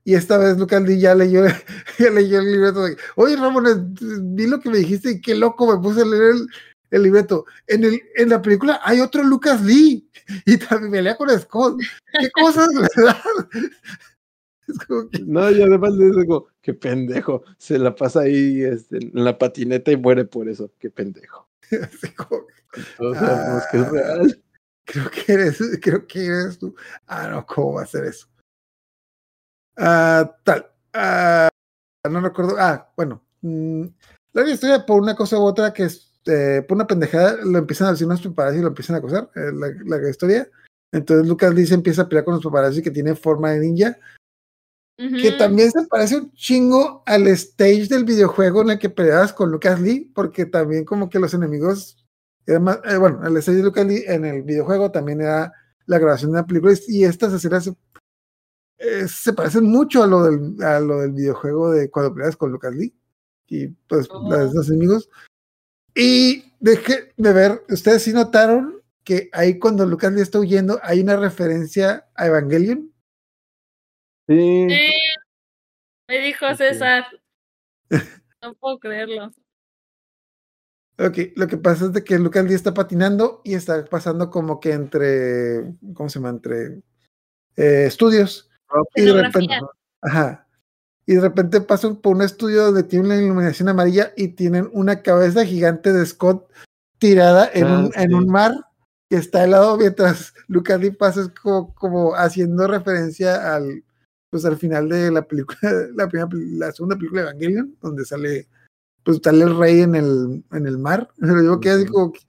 Y 0.09 0.15
esta 0.15 0.39
vez 0.39 0.57
Lucas 0.57 0.81
Lee 0.85 0.99
ya 0.99 1.15
leyó, 1.15 1.45
ya 1.99 2.09
leyó 2.11 2.39
el 2.39 2.51
libreto 2.51 2.85
de, 2.85 2.97
oye 3.17 3.37
Ramona, 3.37 3.79
vi 4.23 4.47
lo 4.47 4.59
que 4.59 4.71
me 4.71 4.79
dijiste 4.79 5.11
y 5.11 5.21
qué 5.21 5.35
loco 5.35 5.71
me 5.71 5.83
puse 5.83 6.01
a 6.01 6.07
leer 6.07 6.31
el, 6.33 6.47
el 6.93 7.03
libreto. 7.03 7.45
En, 7.67 7.85
el, 7.85 8.01
en 8.17 8.31
la 8.31 8.41
película 8.41 8.81
hay 8.83 9.01
otro 9.03 9.23
Lucas 9.23 9.61
Lee 9.63 10.09
y 10.47 10.57
también 10.57 10.93
pelea 10.93 11.15
con 11.15 11.29
Scott. 11.39 11.79
¿Qué 12.19 12.31
cosas, 12.31 12.69
verdad? 12.97 13.19
Es 14.67 14.79
como 14.87 15.11
que, 15.11 15.19
No, 15.27 15.51
y 15.51 15.61
además 15.61 15.93
le 15.93 16.07
digo, 16.07 16.49
qué 16.63 16.73
pendejo, 16.73 17.45
se 17.59 17.79
la 17.79 17.95
pasa 17.95 18.21
ahí 18.21 18.63
este, 18.63 18.97
en 18.97 19.11
la 19.13 19.37
patineta 19.37 19.93
y 19.93 19.99
muere 19.99 20.25
por 20.25 20.49
eso, 20.49 20.73
qué 20.79 20.89
pendejo. 20.89 21.51
así 21.71 22.09
como 22.15 22.47
sabemos 23.15 23.63
que 23.71 23.77
es 23.77 23.85
Ah. 23.85 23.91
real. 23.91 24.43
creo 24.87 25.11
que 25.11 25.33
eres, 25.35 25.59
creo 25.83 26.07
que 26.07 26.25
eres 26.25 26.59
tú. 26.59 26.75
Ah, 27.07 27.29
no, 27.29 27.45
¿cómo 27.45 27.75
va 27.75 27.83
a 27.83 27.87
ser 27.87 28.07
eso? 28.07 28.27
Ah, 29.79 30.35
tal. 30.45 30.67
Ah, 30.93 31.49
no 32.11 32.21
recuerdo. 32.21 32.57
Ah, 32.59 32.91
bueno. 32.97 33.23
mm, 33.43 33.85
la 34.33 34.51
historia 34.51 34.85
por 34.85 35.01
una 35.01 35.15
cosa 35.17 35.39
u 35.39 35.43
otra 35.43 35.73
que 35.73 35.85
es, 35.85 36.13
eh, 36.27 36.65
por 36.67 36.77
una 36.77 36.87
pendejada 36.87 37.37
lo 37.45 37.59
empiezan 37.59 37.89
a 37.89 37.91
decir 37.93 38.07
unos 38.07 38.21
paparazzi 38.21 38.59
y 38.59 38.63
lo 38.63 38.69
empiezan 38.69 38.97
a 38.97 38.99
acosar, 38.99 39.31
eh, 39.35 39.51
la, 39.55 39.99
la 39.99 40.11
historia. 40.11 40.49
Entonces 40.93 41.27
Lucas 41.29 41.55
Lee 41.55 41.67
se 41.67 41.75
empieza 41.75 42.03
a 42.03 42.09
pelear 42.09 42.25
con 42.25 42.35
los 42.35 42.43
paparazzi 42.45 42.83
que 42.83 42.91
tiene 42.91 43.15
forma 43.15 43.51
de 43.53 43.61
ninja, 43.61 43.97
que 45.23 45.33
también 45.39 45.71
se 45.71 45.87
parece 45.87 46.17
un 46.17 46.33
chingo 46.33 47.03
al 47.07 47.27
stage 47.29 47.87
del 47.89 48.05
videojuego 48.05 48.63
en 48.63 48.71
el 48.71 48.79
que 48.81 48.91
peleabas 48.91 49.33
con 49.33 49.51
Lucas 49.53 49.81
Lee, 49.81 50.11
porque 50.15 50.45
también 50.47 50.85
como 50.85 51.09
que 51.09 51.21
los 51.21 51.35
enemigos, 51.35 52.05
eran 52.47 52.65
más- 52.65 52.81
eh, 52.85 52.97
bueno, 52.97 53.25
el 53.27 53.37
stage 53.37 53.59
de 53.59 53.63
Lucas 53.65 53.87
Lee 53.87 54.05
en 54.09 54.25
el 54.25 54.43
videojuego 54.43 54.91
también 54.91 55.21
era 55.21 55.53
la 55.87 55.99
grabación 55.99 56.33
de 56.33 56.39
una 56.39 56.47
película 56.47 56.75
y 56.89 57.05
estas 57.05 57.33
escenas 57.33 57.65
se, 57.65 57.75
eh, 58.79 59.09
se 59.09 59.33
parecen 59.33 59.65
mucho 59.65 60.03
a 60.03 60.07
lo, 60.07 60.23
del, 60.25 60.63
a 60.63 60.81
lo 60.81 61.01
del 61.01 61.13
videojuego 61.13 61.71
de 61.73 61.91
cuando 61.91 62.13
peleabas 62.15 62.37
con 62.37 62.53
Lucas 62.53 62.75
Lee 62.75 62.95
y 63.47 63.67
pues 63.69 64.07
Oh. 64.11 64.31
las- 64.31 64.53
los 64.55 64.69
enemigos. 64.71 65.09
Y 65.95 66.53
dejé 66.61 67.13
de 67.17 67.33
ver, 67.33 67.65
ustedes 67.69 68.03
sí 68.03 68.13
notaron 68.13 68.83
que 69.05 69.31
ahí 69.33 69.59
cuando 69.59 69.87
Lucas 69.87 70.13
Lee 70.13 70.21
está 70.21 70.39
huyendo 70.39 70.79
hay 70.83 71.01
una 71.01 71.17
referencia 71.17 72.09
a 72.15 72.27
Evangelion. 72.27 72.93
Sí, 74.29 74.67
Sí, 74.69 74.91
me 76.09 76.19
dijo. 76.19 76.55
César. 76.57 77.05
No 78.43 78.55
puedo 78.55 78.79
creerlo. 78.79 79.33
Ok, 81.01 81.19
lo 81.37 81.47
que 81.49 81.57
pasa 81.57 81.87
es 81.87 81.93
de 81.93 82.05
que 82.05 82.19
Lucas 82.19 82.45
Lee 82.45 82.55
está 82.55 82.75
patinando 82.75 83.41
y 83.45 83.55
está 83.55 83.85
pasando 83.85 84.31
como 84.31 84.61
que 84.61 84.73
entre, 84.73 85.75
¿cómo 85.95 86.09
se 86.09 86.19
llama? 86.19 86.31
Entre 86.31 86.83
eh, 87.57 87.85
estudios. 87.87 88.48
Y 88.95 89.03
de 89.03 89.13
repente, 89.23 89.55
ajá. 90.03 90.47
Y 91.07 91.15
de 91.15 91.21
repente 91.23 91.61
pasan 91.61 91.97
por 91.97 92.17
un 92.17 92.23
estudio 92.23 92.65
donde 92.67 92.83
tiene 92.83 93.07
una 93.07 93.17
iluminación 93.17 93.69
amarilla 93.69 94.13
y 94.17 94.29
tienen 94.29 94.69
una 94.73 95.03
cabeza 95.03 95.45
gigante 95.47 95.93
de 95.93 96.05
Scott 96.05 96.51
tirada 96.99 97.49
en, 97.53 97.67
Ah, 97.67 97.79
un, 97.79 97.91
en 97.95 98.15
un 98.15 98.27
mar 98.29 98.53
que 99.09 99.17
está 99.17 99.45
helado 99.45 99.79
mientras 99.79 100.35
Lucas 100.49 100.79
Lee 100.81 100.91
pasa 100.91 101.23
es 101.23 101.29
como, 101.31 101.75
como 101.75 102.15
haciendo 102.15 102.67
referencia 102.67 103.55
al 103.55 103.85
pues 104.31 104.45
al 104.45 104.59
final 104.59 104.91
de 104.91 105.11
la 105.11 105.23
película, 105.23 105.59
la 105.97 106.07
primera, 106.09 106.29
la 106.33 106.73
segunda 106.73 106.97
película 106.97 107.23
de 107.23 107.29
Evangelion, 107.31 107.77
donde 107.81 108.05
sale 108.05 108.47
pues 109.03 109.21
sale 109.25 109.45
el 109.45 109.57
rey 109.57 109.81
en 109.81 109.95
el, 109.95 110.45
en 110.53 110.67
el 110.67 110.77
mar. 110.77 111.09
Pero 111.19 111.43
yo 111.43 111.61
quedé 111.61 111.73
así 111.73 111.87
como 111.87 112.13
que- 112.13 112.21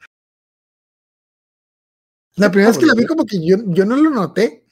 La 2.36 2.50
primera 2.50 2.70
vez 2.70 2.78
que 2.78 2.86
la 2.86 2.94
vi 2.94 3.06
como 3.06 3.26
que 3.26 3.46
yo, 3.46 3.58
yo 3.68 3.86
no 3.86 3.98
lo 3.98 4.10
noté. 4.10 4.64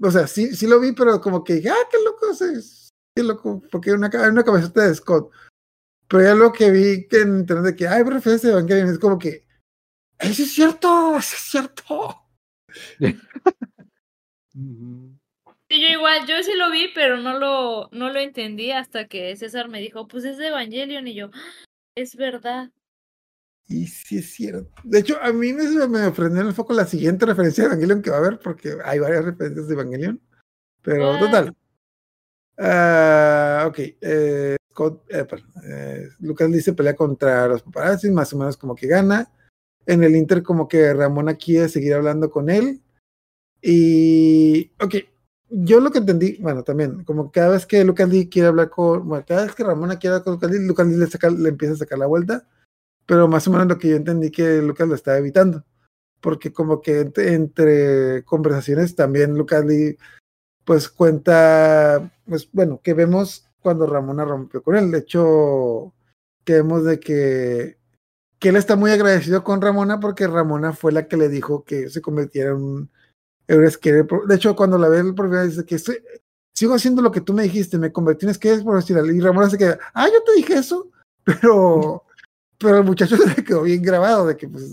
O 0.00 0.10
sea, 0.10 0.26
sí, 0.26 0.54
sí 0.54 0.66
lo 0.66 0.80
vi, 0.80 0.92
pero 0.92 1.20
como 1.20 1.42
que 1.42 1.54
dije, 1.54 1.70
ah, 1.70 1.88
qué 1.90 1.98
loco 2.04 2.30
es, 2.30 2.90
qué 3.16 3.22
loco, 3.22 3.62
porque 3.70 3.90
hay 3.90 3.96
una, 3.96 4.10
una 4.30 4.44
cabezota 4.44 4.86
de 4.86 4.94
Scott. 4.94 5.32
Pero 6.08 6.22
ya 6.22 6.34
lo 6.34 6.52
que 6.52 6.70
vi 6.70 7.06
que 7.08 7.20
en 7.20 7.40
internet 7.40 7.64
de 7.64 7.76
que 7.76 7.88
hay 7.88 8.02
referencia 8.02 8.48
de 8.48 8.54
Evangelion 8.56 8.88
es 8.88 8.98
como 8.98 9.18
que, 9.18 9.44
eso 10.18 10.42
es 10.42 10.54
cierto, 10.54 11.16
eso 11.18 11.36
es 11.36 11.42
cierto. 11.50 12.16
Sí, 15.70 15.82
yo 15.82 15.88
igual, 15.88 16.26
yo 16.26 16.42
sí 16.42 16.52
lo 16.54 16.70
vi, 16.70 16.88
pero 16.94 17.18
no 17.18 17.38
lo, 17.38 17.88
no 17.92 18.10
lo 18.10 18.18
entendí 18.20 18.70
hasta 18.70 19.06
que 19.06 19.36
César 19.36 19.68
me 19.68 19.80
dijo, 19.80 20.08
pues 20.08 20.24
es 20.24 20.38
de 20.38 20.48
Evangelion, 20.48 21.06
y 21.06 21.14
yo, 21.14 21.30
"Ah, 21.32 21.52
es 21.94 22.16
verdad. 22.16 22.70
Y 23.68 23.86
sí 23.86 24.18
es 24.18 24.32
cierto. 24.32 24.70
De 24.82 25.00
hecho, 25.00 25.16
a 25.20 25.30
mí 25.32 25.52
me, 25.52 25.64
me 25.88 26.10
prendió 26.10 26.40
en 26.40 26.48
el 26.48 26.54
foco 26.54 26.72
la 26.72 26.86
siguiente 26.86 27.26
referencia 27.26 27.64
de 27.64 27.68
Evangelion 27.68 28.00
que 28.00 28.10
va 28.10 28.16
a 28.16 28.20
haber, 28.20 28.38
porque 28.38 28.76
hay 28.82 28.98
varias 28.98 29.24
referencias 29.26 29.68
de 29.68 29.74
Evangelion. 29.74 30.20
Pero 30.82 31.18
total. 31.18 31.54
Ah, 32.56 33.64
ok. 33.68 33.78
eh, 34.00 34.56
Scott, 34.70 35.04
eh, 35.10 35.24
perdón, 35.24 35.52
eh, 35.64 36.08
Lucas 36.20 36.50
se 36.62 36.72
pelea 36.72 36.94
contra 36.96 37.46
los 37.46 37.62
paparazzi, 37.62 38.10
más 38.10 38.32
o 38.32 38.38
menos 38.38 38.56
como 38.56 38.74
que 38.74 38.86
gana. 38.86 39.30
En 39.86 40.02
el 40.02 40.16
Inter, 40.16 40.42
como 40.42 40.66
que 40.68 40.92
Ramona 40.94 41.34
quiere 41.34 41.68
seguir 41.68 41.94
hablando 41.94 42.30
con 42.30 42.48
él. 42.48 42.80
Y, 43.60 44.70
ok, 44.80 44.94
yo 45.50 45.80
lo 45.80 45.90
que 45.90 45.98
entendí, 45.98 46.38
bueno, 46.40 46.62
también, 46.62 47.04
como 47.04 47.30
cada 47.32 47.50
vez 47.50 47.66
que 47.66 47.84
Lucas 47.84 48.08
Lee 48.08 48.28
quiere 48.28 48.48
hablar 48.48 48.70
con, 48.70 49.06
bueno, 49.08 49.24
cada 49.26 49.44
vez 49.44 49.54
que 49.54 49.64
Ramona 49.64 49.98
quiere 49.98 50.14
hablar 50.14 50.24
con 50.24 50.34
Lucas 50.34 50.50
Lee, 50.50 50.66
Lucas 50.66 50.86
Lee 50.86 50.96
le, 50.96 51.06
saca- 51.06 51.30
le 51.30 51.48
empieza 51.48 51.74
a 51.74 51.78
sacar 51.78 51.98
la 51.98 52.06
vuelta 52.06 52.46
pero 53.08 53.26
más 53.26 53.48
o 53.48 53.50
menos 53.50 53.66
lo 53.66 53.78
que 53.78 53.88
yo 53.88 53.96
entendí 53.96 54.30
que 54.30 54.60
Lucas 54.60 54.86
lo 54.86 54.94
estaba 54.94 55.16
evitando, 55.16 55.64
porque 56.20 56.52
como 56.52 56.82
que 56.82 57.10
entre, 57.16 58.22
conversaciones 58.24 58.94
también 58.94 59.34
Lucas 59.34 59.64
Lee 59.64 59.96
pues 60.66 60.90
cuenta, 60.90 62.12
pues 62.28 62.50
bueno, 62.52 62.82
que 62.84 62.92
vemos 62.92 63.48
cuando 63.62 63.86
Ramona 63.86 64.26
rompió 64.26 64.62
con 64.62 64.76
él, 64.76 64.90
de 64.90 64.98
hecho, 64.98 65.94
que 66.44 66.52
vemos 66.56 66.84
de 66.84 67.00
que, 67.00 67.78
que 68.38 68.50
él 68.50 68.56
está 68.56 68.76
muy 68.76 68.90
agradecido 68.90 69.42
con 69.42 69.62
Ramona 69.62 70.00
porque 70.00 70.26
Ramona 70.26 70.74
fue 70.74 70.92
la 70.92 71.08
que 71.08 71.16
le 71.16 71.30
dijo 71.30 71.64
que 71.64 71.88
se 71.88 72.02
convirtiera 72.02 72.50
en 72.50 72.56
un 72.56 72.90
de 73.48 74.34
hecho 74.34 74.54
cuando 74.54 74.76
la 74.76 74.90
ve 74.90 74.98
el 74.98 75.14
vez 75.14 75.56
dice 75.56 75.64
que 75.64 75.78
sigo 76.54 76.74
haciendo 76.74 77.00
lo 77.00 77.10
que 77.10 77.22
tú 77.22 77.32
me 77.32 77.44
dijiste, 77.44 77.78
me 77.78 77.90
convertí 77.90 78.26
en 78.26 78.34
skater 78.34 78.62
profesional. 78.62 79.10
Y 79.10 79.20
Ramona 79.20 79.48
se 79.48 79.56
queda, 79.56 79.78
ah, 79.94 80.08
yo 80.08 80.22
te 80.22 80.34
dije 80.34 80.58
eso, 80.58 80.90
pero 81.24 82.04
pero 82.58 82.78
el 82.78 82.84
muchacho 82.84 83.16
se 83.16 83.44
quedó 83.44 83.62
bien 83.62 83.82
grabado 83.82 84.26
de 84.26 84.36
que 84.36 84.48
pues, 84.48 84.64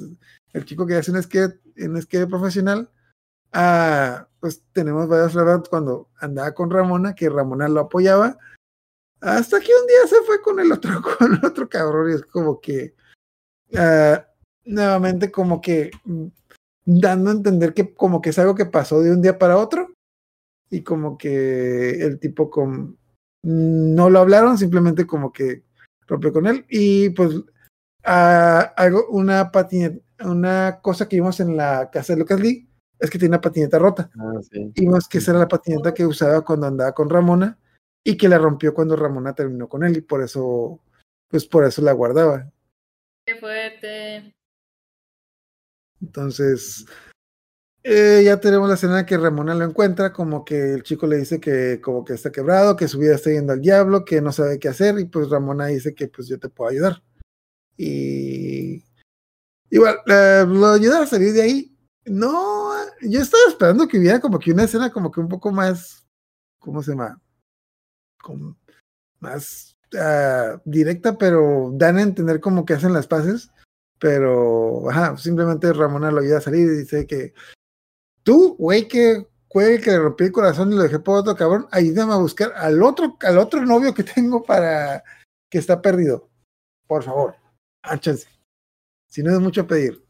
el 0.54 0.66
chico 0.66 0.86
que 0.86 0.96
hace 0.96 1.12
un 1.12 1.22
skate, 1.22 1.60
un 1.78 2.02
skate 2.02 2.30
profesional, 2.30 2.90
ah, 3.54 4.28
pues 4.40 4.64
tenemos 4.74 5.08
varios 5.08 5.34
flashbacks 5.34 5.70
cuando 5.70 6.10
andaba 6.20 6.54
con 6.54 6.72
Ramona, 6.72 7.16
que 7.16 7.30
Ramona 7.30 7.68
lo 7.68 7.82
apoyaba, 7.82 8.38
hasta 9.22 9.60
que 9.60 9.72
un 9.74 9.88
día 9.88 10.08
se 10.08 10.24
fue 10.26 10.42
con 10.42 10.60
el 10.60 10.72
otro, 10.72 11.02
con 11.18 11.34
el 11.34 11.46
otro 11.46 11.70
cabrón, 11.70 12.12
y 12.12 12.16
es 12.16 12.24
como 12.24 12.60
que 12.60 12.96
ah, 13.76 14.26
nuevamente 14.64 15.32
como 15.32 15.62
que 15.62 15.92
mm, 16.06 16.28
dando 16.86 17.30
a 17.30 17.34
entender 17.34 17.74
que 17.74 17.94
como 17.94 18.22
que 18.22 18.30
es 18.30 18.40
algo 18.40 18.56
que 18.56 18.66
pasó 18.66 19.02
de 19.02 19.12
un 19.12 19.22
día 19.22 19.38
para 19.38 19.58
otro, 19.58 19.94
y 20.70 20.84
como 20.84 21.18
que 21.18 22.02
el 22.02 22.20
tipo 22.20 22.50
con 22.50 22.98
no 23.44 24.10
lo 24.10 24.20
hablaron, 24.20 24.58
simplemente 24.58 25.06
como 25.06 25.32
que 25.32 25.64
rompió 26.08 26.34
con 26.34 26.48
él, 26.48 26.66
y 26.70 27.10
pues 27.12 27.44
ah, 28.06 28.74
algo, 28.78 29.08
una 29.10 29.52
patineta, 29.52 30.04
una 30.24 30.80
cosa 30.82 31.08
que 31.08 31.18
vimos 31.18 31.40
en 31.40 31.58
la 31.58 31.90
casa 31.92 32.14
de 32.14 32.20
Lucas 32.20 32.40
Lee 32.40 32.70
es 33.00 33.10
que 33.10 33.20
tiene 33.20 33.36
una 33.36 33.42
patineta 33.42 33.80
rota. 33.80 34.10
Ah, 34.18 34.40
sí. 34.42 34.72
Y 34.76 34.82
vimos 34.82 35.08
que 35.08 35.18
esa 35.18 35.32
era 35.32 35.42
la 35.42 35.48
patineta 35.48 35.94
que 35.94 36.06
usaba 36.06 36.44
cuando 36.44 36.68
andaba 36.68 36.94
con 36.94 37.10
Ramona 37.10 37.58
y 38.04 38.18
que 38.18 38.30
la 38.30 38.38
rompió 38.38 38.74
cuando 38.74 38.96
Ramona 38.96 39.34
terminó 39.34 39.68
con 39.68 39.84
él 39.84 39.98
y 39.98 40.02
por 40.02 40.22
eso, 40.22 40.80
pues 41.28 41.46
por 41.46 41.66
eso 41.66 41.82
la 41.82 41.92
guardaba. 41.92 42.52
Qué 43.26 43.36
fuerte. 43.36 44.34
Entonces, 46.02 46.86
eh, 47.84 48.22
ya 48.24 48.40
tenemos 48.40 48.70
la 48.70 48.76
escena 48.76 49.06
que 49.06 49.18
Ramona 49.18 49.56
lo 49.56 49.66
encuentra, 49.66 50.14
como 50.14 50.46
que 50.46 50.74
el 50.74 50.84
chico 50.84 51.08
le 51.08 51.18
dice 51.18 51.40
que 51.40 51.82
como 51.82 52.06
que 52.06 52.14
está 52.14 52.32
quebrado, 52.32 52.76
que 52.76 52.88
su 52.88 53.00
vida 53.00 53.16
está 53.16 53.32
yendo 53.32 53.54
al 53.54 53.62
diablo, 53.62 54.06
que 54.06 54.22
no 54.22 54.32
sabe 54.32 54.60
qué 54.60 54.70
hacer, 54.70 55.00
y 55.00 55.06
pues 55.06 55.30
Ramona 55.30 55.68
dice 55.68 55.96
que 55.96 56.08
pues 56.08 56.28
yo 56.28 56.40
te 56.40 56.50
puedo 56.50 56.70
ayudar. 56.70 57.02
Y 57.78 58.84
igual, 59.70 59.98
eh, 60.08 60.46
lo 60.48 60.68
ayuda 60.68 61.04
a 61.04 61.08
salir 61.08 61.34
de 61.34 61.42
ahí. 61.42 61.78
No, 62.06 62.72
yo 63.02 63.22
estaba 63.22 63.44
esperando 63.48 63.88
que 63.88 63.98
hubiera 63.98 64.20
como 64.20 64.40
que 64.40 64.52
una 64.52 64.64
escena 64.64 64.92
como 64.92 65.12
que 65.12 65.20
un 65.20 65.28
poco 65.28 65.52
más, 65.52 66.06
¿cómo 66.60 66.84
se 66.84 66.92
llama? 66.92 67.20
Más 69.20 69.78
ah, 70.00 70.62
directa, 70.66 71.18
pero 71.18 71.72
dan 71.74 71.98
a 71.98 72.04
entender 72.04 72.40
como 72.40 72.66
que 72.66 72.74
hacen 72.74 72.94
las 72.94 73.08
paces. 73.08 73.52
Pero, 73.98 74.90
ajá, 74.90 75.18
simplemente 75.18 75.74
Ramona 75.74 76.12
lo 76.12 76.22
ayuda 76.22 76.38
a 76.40 76.42
salir 76.42 76.68
y 76.68 76.78
dice 76.78 77.08
que 77.08 77.34
tú, 78.24 78.56
güey, 78.58 78.88
que 78.88 79.28
güey, 79.56 79.80
que 79.80 79.92
le 79.92 80.00
rompí 80.00 80.26
el 80.26 80.34
corazón 80.34 80.74
y 80.74 80.76
lo 80.76 80.84
dejé 80.84 81.00
por 81.00 81.18
otro 81.18 81.34
cabrón, 81.34 81.66
ayúdame 81.72 82.12
a 82.12 82.18
buscar 82.18 82.52
al 82.58 82.84
otro, 82.84 83.18
al 83.22 83.38
otro 83.38 83.66
novio 83.66 83.94
que 83.94 84.04
tengo 84.04 84.44
para 84.44 85.02
que 85.50 85.58
está 85.58 85.82
perdido. 85.82 86.30
Por 86.88 87.04
favor, 87.04 87.36
áchense. 87.88 88.28
Si 89.08 89.24
no 89.24 89.32
es 89.32 89.40
mucho 89.40 89.66
pedir. 89.68 90.04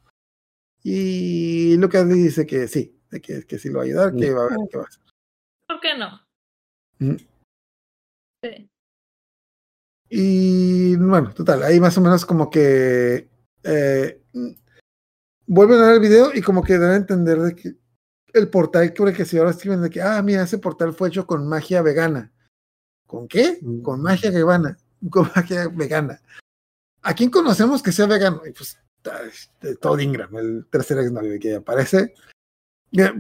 Y 0.83 1.77
Lucas 1.77 2.05
le 2.05 2.15
dice 2.15 2.45
que 2.45 2.67
sí, 2.67 2.99
que, 3.21 3.45
que 3.45 3.59
sí 3.59 3.69
lo 3.69 3.79
va 3.79 3.83
a 3.83 3.85
ayudar, 3.85 4.15
que 4.15 4.31
va 4.31 4.45
a 4.45 4.49
ver 4.49 4.57
qué 4.69 4.77
va 4.77 4.83
a 4.83 4.87
hacer. 4.87 5.01
¿Por 5.67 5.79
qué 5.79 5.97
no? 5.97 6.21
Mm. 6.99 7.15
Sí. 8.43 8.69
Y 10.09 10.95
bueno, 10.97 11.33
total, 11.33 11.63
ahí 11.63 11.79
más 11.79 11.97
o 11.97 12.01
menos 12.01 12.25
como 12.25 12.49
que 12.49 13.27
eh, 13.63 14.21
vuelven 15.47 15.79
a 15.79 15.87
ver 15.87 15.95
el 15.95 15.99
video 15.99 16.31
y 16.33 16.41
como 16.41 16.63
que 16.63 16.77
deben 16.77 16.97
entender 16.97 17.39
de 17.39 17.55
que 17.55 17.75
el 18.33 18.49
portal 18.49 18.93
que 18.93 19.13
que 19.13 19.25
si 19.25 19.37
ahora 19.37 19.51
escriben 19.51 19.81
de 19.81 19.89
que, 19.89 20.01
ah, 20.01 20.21
mira, 20.21 20.43
ese 20.43 20.57
portal 20.57 20.93
fue 20.93 21.07
hecho 21.07 21.25
con 21.25 21.47
magia 21.47 21.81
vegana. 21.81 22.31
¿Con 23.07 23.27
qué? 23.27 23.57
Mm. 23.61 23.81
Con 23.81 24.01
magia 24.01 24.31
vegana. 24.31 24.77
Con 25.09 25.29
magia 25.35 25.67
vegana. 25.69 26.21
¿A 27.05 27.13
quién 27.13 27.29
conocemos 27.29 27.83
que 27.83 27.91
sea 27.91 28.07
vegano? 28.07 28.41
Pues 28.57 28.79
de 29.61 29.75
Todd 29.75 29.99
Ingram, 29.99 30.35
el 30.37 30.65
tercer 30.71 30.97
exnovio 30.97 31.39
que 31.39 31.55
aparece. 31.55 32.15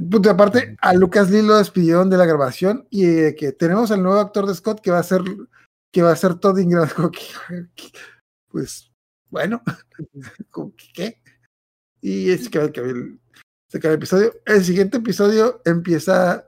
Punto 0.09 0.29
aparte, 0.31 0.75
a 0.81 0.93
Lucas 0.95 1.29
Lee 1.29 1.43
lo 1.43 1.57
despidieron 1.57 2.09
de 2.09 2.17
la 2.17 2.25
grabación 2.25 2.87
y 2.89 3.05
eh, 3.05 3.35
que 3.37 3.51
tenemos 3.51 3.91
al 3.91 4.01
nuevo 4.01 4.19
actor 4.19 4.47
de 4.47 4.55
Scott 4.55 4.81
que 4.81 4.89
va 4.89 4.97
a 4.97 5.03
ser 5.03 5.21
que 5.91 6.01
va 6.01 6.11
a 6.11 6.15
ser 6.15 6.35
Todd 6.35 6.57
Ingram. 6.57 6.89
Pues, 8.47 8.89
bueno, 9.29 9.61
¿qué? 10.93 11.21
Y 11.99 12.31
es 12.31 12.47
que, 12.47 12.71
que 12.71 12.79
el, 12.79 13.19
se 13.67 13.79
el 13.79 13.93
episodio. 13.93 14.33
El 14.45 14.63
siguiente 14.63 14.97
episodio 14.97 15.61
empieza 15.65 16.47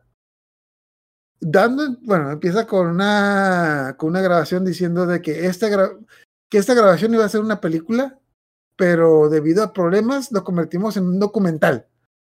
dando, 1.42 1.98
bueno, 2.04 2.32
empieza 2.32 2.66
con 2.66 2.88
una 2.88 3.96
con 3.98 4.12
una 4.12 4.22
grabación 4.22 4.64
diciendo 4.64 5.06
de 5.06 5.22
que 5.22 5.48
esta 5.48 5.68
que 6.50 6.58
esta 6.58 6.74
grabación 6.74 7.14
iba 7.14 7.26
a 7.26 7.30
ser 7.30 7.42
una 7.42 7.62
película, 7.62 8.20
pero 8.76 9.30
debido 9.30 9.64
a 9.64 9.74
problemas 9.74 10.32
lo 10.32 10.44
convertimos 10.44 10.98
en 10.98 11.06
un 11.06 11.20
documental. 11.20 11.88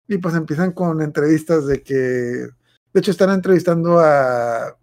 Y 0.08 0.18
pues 0.18 0.34
empiezan 0.34 0.72
con 0.72 1.02
entrevistas 1.02 1.66
de 1.66 1.82
que, 1.82 1.94
de 1.94 2.50
hecho, 2.94 3.10
están 3.10 3.30
entrevistando 3.30 3.98
a, 4.00 4.76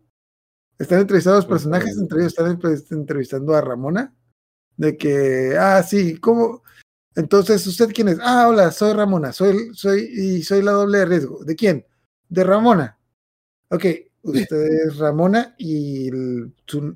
están 0.77 0.99
entrevistando 0.99 1.37
a 1.37 1.39
los 1.39 1.47
personajes, 1.49 1.97
entre 1.97 2.19
ellos 2.19 2.33
están 2.33 2.51
entre- 2.51 2.77
entrevistando 2.91 3.55
a 3.55 3.61
Ramona, 3.61 4.13
de 4.77 4.97
que, 4.97 5.57
ah, 5.59 5.81
sí, 5.83 6.17
¿cómo? 6.19 6.61
Entonces, 7.15 7.65
¿usted 7.65 7.91
quién 7.93 8.09
es? 8.09 8.19
Ah, 8.21 8.47
hola, 8.49 8.71
soy 8.71 8.93
Ramona, 8.93 9.31
soy, 9.33 9.73
soy, 9.73 10.01
y 10.01 10.43
soy 10.43 10.61
la 10.61 10.73
doble 10.73 10.99
de 10.99 11.05
riesgo. 11.05 11.43
¿De 11.43 11.55
quién? 11.55 11.85
De 12.29 12.43
Ramona. 12.43 12.99
Ok, 13.69 13.85
usted 14.21 14.63
es 14.85 14.97
Ramona 14.97 15.55
y 15.57 16.09
el, 16.09 16.53
su- 16.67 16.95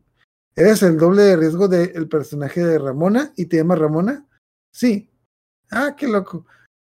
¿Eres 0.59 0.83
el 0.83 0.97
doble 0.97 1.21
de 1.21 1.37
riesgo 1.37 1.69
del 1.69 2.09
personaje 2.09 2.61
de 2.61 2.77
Ramona 2.77 3.31
y 3.37 3.45
te 3.45 3.55
llamas 3.55 3.79
Ramona? 3.79 4.27
Sí. 4.73 5.09
Ah, 5.71 5.95
qué 5.97 6.05
loco. 6.05 6.45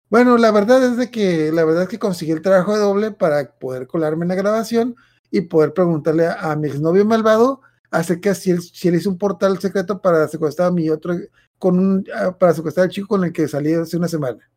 Bueno, 0.08 0.38
la 0.38 0.50
verdad 0.50 0.82
es 0.82 0.96
de 0.96 1.10
que 1.10 1.52
la 1.52 1.66
verdad 1.66 1.82
es 1.82 1.90
que 1.90 1.98
conseguí 1.98 2.32
el 2.32 2.40
trabajo 2.40 2.72
de 2.72 2.80
doble 2.80 3.10
para 3.10 3.58
poder 3.58 3.86
colarme 3.86 4.24
en 4.24 4.30
la 4.30 4.36
grabación 4.36 4.96
y 5.30 5.42
poder 5.42 5.74
preguntarle 5.74 6.28
a, 6.28 6.50
a 6.50 6.56
mi 6.56 6.68
exnovio 6.68 7.04
malvado 7.04 7.60
acerca 7.90 8.34
si 8.34 8.52
él, 8.52 8.62
si 8.62 8.88
él 8.88 8.94
hizo 8.94 9.10
un 9.10 9.18
portal 9.18 9.58
secreto 9.58 10.00
para 10.00 10.26
secuestrar 10.28 10.68
a 10.68 10.72
mi 10.72 10.88
otro 10.88 11.14
con 11.58 11.78
un 11.78 12.06
ah, 12.14 12.38
para 12.38 12.54
secuestrar 12.54 12.84
al 12.84 12.90
chico 12.90 13.08
con 13.08 13.24
el 13.24 13.34
que 13.34 13.48
salí 13.48 13.74
hace 13.74 13.98
una 13.98 14.08
semana. 14.08 14.50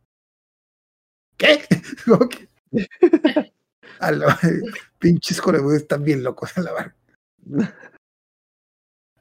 ¿Qué? 1.36 1.60
Pinches 4.98 5.42
corebudes 5.42 5.82
están 5.82 6.02
bien 6.02 6.22
locos 6.22 6.56
a 6.56 6.62
la 6.62 6.72
barra. 6.72 6.96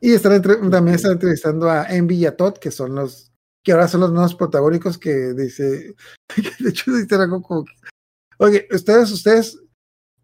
Y 0.02 0.14
están 0.14 0.34
entre- 0.34 0.56
también 0.70 0.96
están 0.96 1.12
entrevistando 1.14 1.70
a 1.70 1.84
Envy 1.86 2.16
y 2.16 2.26
a 2.26 2.36
Todd, 2.36 2.56
que 2.56 2.72
son 2.72 2.96
los, 2.96 3.32
que 3.64 3.72
ahora 3.72 3.88
son 3.88 4.02
los 4.02 4.12
nuevos 4.12 4.34
protagónicos 4.36 4.98
que 4.98 5.34
dice, 5.34 5.96
de 6.60 6.70
hecho 6.70 6.92
dice 6.92 7.16
algo 7.16 7.42
como, 7.42 7.66
que, 7.66 7.72
oye, 8.40 8.68
ustedes, 8.72 9.12
ustedes, 9.12 9.62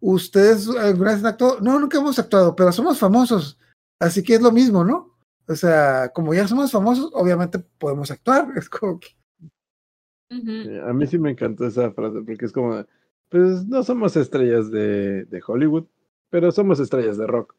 ustedes 0.00 0.68
alguna 0.68 1.12
vez 1.12 1.20
han 1.20 1.26
actuado, 1.26 1.60
no, 1.60 1.78
nunca 1.78 1.98
hemos 1.98 2.18
actuado, 2.18 2.56
pero 2.56 2.72
somos 2.72 2.98
famosos, 2.98 3.58
así 4.00 4.22
que 4.22 4.34
es 4.34 4.42
lo 4.42 4.50
mismo, 4.50 4.84
¿no? 4.84 5.16
O 5.46 5.54
sea, 5.54 6.10
como 6.12 6.34
ya 6.34 6.46
somos 6.48 6.70
famosos, 6.72 7.10
obviamente 7.14 7.58
podemos 7.78 8.10
actuar, 8.10 8.48
es 8.56 8.68
como 8.68 8.98
que. 8.98 9.08
Eh, 10.30 10.82
A 10.84 10.92
mí 10.92 11.06
sí 11.06 11.18
me 11.18 11.30
encantó 11.30 11.66
esa 11.66 11.90
frase 11.92 12.20
porque 12.26 12.44
es 12.44 12.52
como, 12.52 12.84
pues 13.30 13.64
no 13.66 13.82
somos 13.82 14.16
estrellas 14.16 14.70
de, 14.70 15.24
de 15.24 15.42
Hollywood, 15.46 15.86
pero 16.30 16.50
somos 16.52 16.80
estrellas 16.80 17.16
de 17.16 17.26
rock. 17.26 17.54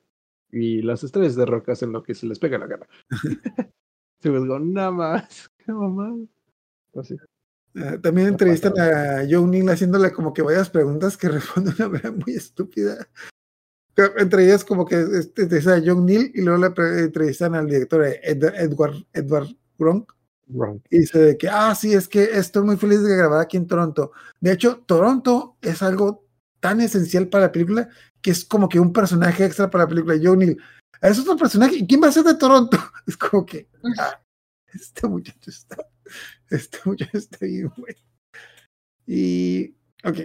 Y 0.51 0.81
las 0.81 1.03
estrellas 1.03 1.35
de 1.35 1.45
rock 1.45 1.69
hacen 1.69 1.91
lo 1.91 2.01
que 2.03 2.15
se 2.15 2.25
les 2.25 2.39
pega 2.39 2.57
la 2.57 2.67
gana. 2.67 2.87
Se 4.21 4.29
me 4.29 4.39
digo, 4.39 4.59
nada 4.59 4.91
más, 4.91 5.49
qué 5.65 5.71
mamada. 5.71 6.15
Pues 6.91 7.07
sí. 7.07 7.15
eh, 7.75 7.99
también 8.01 8.27
entrevistan 8.27 8.73
a 8.79 9.25
Joe 9.29 9.47
Neal 9.47 9.69
haciéndole 9.69 10.11
como 10.11 10.33
que 10.33 10.41
varias 10.41 10.69
preguntas 10.69 11.15
que 11.15 11.29
responde 11.29 11.71
de 11.71 11.83
una 11.83 11.89
manera 11.93 12.11
muy 12.11 12.33
estúpida. 12.35 13.07
Entre 14.17 14.45
ellas 14.45 14.63
como 14.63 14.85
que 14.85 14.95
este, 14.95 15.41
entrevistan 15.43 15.81
a 15.81 15.85
John 15.85 16.05
Neal 16.05 16.31
y 16.33 16.41
luego 16.41 16.57
le 16.75 16.99
entrevistan 17.03 17.53
al 17.55 17.67
director 17.67 18.05
eh, 18.05 18.19
Ed- 18.23 18.53
Edward, 18.55 18.95
Edward 19.13 19.47
Gronk 19.77 20.11
Wrong. 20.47 20.79
y 20.89 20.99
dice 20.99 21.19
de 21.19 21.37
que, 21.37 21.49
ah, 21.49 21.75
sí, 21.75 21.93
es 21.93 22.07
que 22.07 22.23
estoy 22.23 22.63
muy 22.63 22.77
feliz 22.77 23.03
de 23.03 23.15
grabar 23.15 23.41
aquí 23.41 23.57
en 23.57 23.67
Toronto. 23.67 24.11
De 24.39 24.53
hecho, 24.53 24.83
Toronto 24.85 25.57
es 25.61 25.81
algo 25.81 26.25
tan 26.61 26.79
esencial 26.81 27.27
para 27.27 27.45
la 27.45 27.51
película 27.51 27.89
que 28.21 28.31
es 28.31 28.45
como 28.45 28.69
que 28.69 28.79
un 28.79 28.93
personaje 28.93 29.45
extra 29.45 29.69
para 29.69 29.85
la 29.85 29.89
película. 29.89 30.19
John 30.21 30.39
Neal, 30.39 30.57
es 31.01 31.19
otro 31.19 31.37
personaje. 31.37 31.77
¿Y 31.77 31.87
quién 31.87 32.01
va 32.01 32.07
a 32.07 32.11
ser 32.11 32.23
de 32.23 32.35
Toronto? 32.35 32.77
Es 33.07 33.17
como 33.17 33.45
que, 33.45 33.67
ah, 33.97 34.21
este 34.73 35.07
muchacho 35.07 35.49
está, 35.49 35.77
este 36.49 36.79
muchacho 36.85 37.17
está 37.17 37.45
bien 37.45 37.71
bueno. 37.77 37.99
Y, 39.07 39.75
ok. 40.03 40.19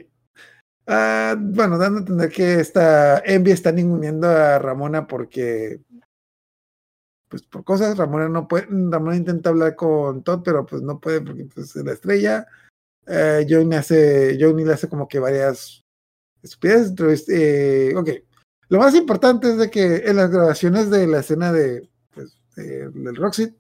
Ah, 0.87 1.35
bueno, 1.39 1.79
dando 1.79 1.99
a 1.99 2.01
entender 2.01 2.31
que 2.31 2.61
esta 2.61 3.21
Envy 3.21 3.53
está 3.53 3.73
ninguneando 3.73 4.29
a 4.29 4.59
Ramona 4.59 5.07
porque 5.07 5.81
pues 7.35 7.43
por 7.43 7.65
cosas, 7.65 7.97
Ramona 7.97 8.29
no 8.29 8.47
puede, 8.47 8.67
Ramona 8.69 9.17
intenta 9.17 9.51
hablar 9.51 9.75
con 9.75 10.23
Todd, 10.23 10.43
pero 10.45 10.65
pues 10.67 10.83
no 10.83 11.01
puede 11.01 11.21
porque 11.21 11.47
pues 11.47 11.75
es 11.75 11.85
la 11.85 11.93
estrella. 11.93 12.47
Eh, 13.07 13.47
Johnny 13.49 13.75
hace, 13.75 14.39
Johnny 14.41 14.65
le 14.65 14.75
hace 14.75 14.89
como 14.89 15.09
que 15.09 15.19
varias 15.19 15.84
estupideces. 16.45 16.91
Entonces, 16.91 17.29
eh, 17.29 17.95
ok. 17.97 18.11
Lo 18.69 18.79
más 18.79 18.95
importante 18.95 19.51
es 19.51 19.59
de 19.59 19.71
que 19.71 19.97
en 20.07 20.17
las 20.17 20.31
grabaciones 20.31 20.91
de 20.91 21.07
la 21.07 21.21
escena 21.21 21.53
de, 21.53 21.89
pues, 22.15 22.39
de- 22.57 22.91
del 22.91 23.17
Roxy, 23.17 23.55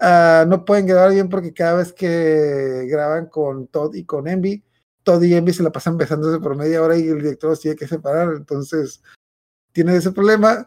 ah, 0.00 0.44
no 0.48 0.64
pueden 0.64 0.86
grabar 0.86 1.12
bien 1.12 1.28
porque 1.28 1.54
cada 1.54 1.76
vez 1.76 1.92
que 1.92 2.86
graban 2.88 3.26
con 3.26 3.66
Todd 3.68 3.94
y 3.94 4.04
con 4.04 4.28
Envy, 4.28 4.62
Todd 5.02 5.22
y 5.22 5.34
Envy 5.34 5.52
se 5.52 5.62
la 5.62 5.72
pasan 5.72 5.96
besándose 5.96 6.40
por 6.40 6.56
media 6.56 6.82
hora 6.82 6.96
y 6.96 7.08
el 7.08 7.18
director 7.22 7.50
los 7.50 7.60
tiene 7.60 7.76
que 7.76 7.88
separar. 7.88 8.34
Entonces, 8.34 9.02
tiene 9.72 9.96
ese 9.96 10.12
problema. 10.12 10.66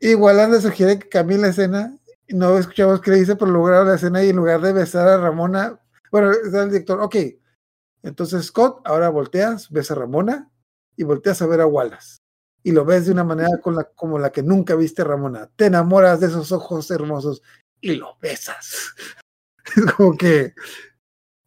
Igual 0.00 0.50
le 0.50 0.60
sugiere 0.60 0.98
que 0.98 1.08
cambie 1.08 1.38
la 1.38 1.48
escena. 1.48 1.96
No 2.28 2.58
escuchamos 2.58 3.00
qué 3.00 3.12
le 3.12 3.18
dice, 3.18 3.36
pero 3.36 3.50
lograron 3.50 3.88
la 3.88 3.94
escena 3.94 4.22
y 4.24 4.30
en 4.30 4.36
lugar 4.36 4.60
de 4.60 4.72
besar 4.72 5.06
a 5.08 5.18
Ramona, 5.18 5.80
bueno, 6.10 6.32
está 6.32 6.64
el 6.64 6.70
director, 6.70 7.00
ok. 7.00 7.16
Entonces, 8.02 8.46
Scott, 8.46 8.80
ahora 8.84 9.08
volteas, 9.08 9.70
ves 9.70 9.90
a 9.90 9.94
Ramona 9.94 10.50
y 10.96 11.04
volteas 11.04 11.40
a 11.42 11.46
ver 11.46 11.60
a 11.60 11.66
Wallace. 11.66 12.18
Y 12.62 12.72
lo 12.72 12.84
ves 12.84 13.06
de 13.06 13.12
una 13.12 13.24
manera 13.24 13.58
con 13.62 13.76
la, 13.76 13.84
como 13.84 14.18
la 14.18 14.32
que 14.32 14.42
nunca 14.42 14.74
viste 14.74 15.02
a 15.02 15.04
Ramona. 15.04 15.48
Te 15.56 15.66
enamoras 15.66 16.20
de 16.20 16.26
esos 16.26 16.50
ojos 16.52 16.90
hermosos 16.90 17.42
y 17.80 17.94
lo 17.96 18.16
besas. 18.20 18.94
Es 19.76 19.84
como 19.94 20.16
que 20.16 20.54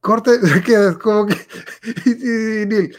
corte, 0.01 0.31
quedas 0.65 0.97
como 0.97 1.25
que. 1.27 1.35
y- 2.05 2.09
y- 2.09 2.61
y 2.63 2.65
Neil, 2.65 2.97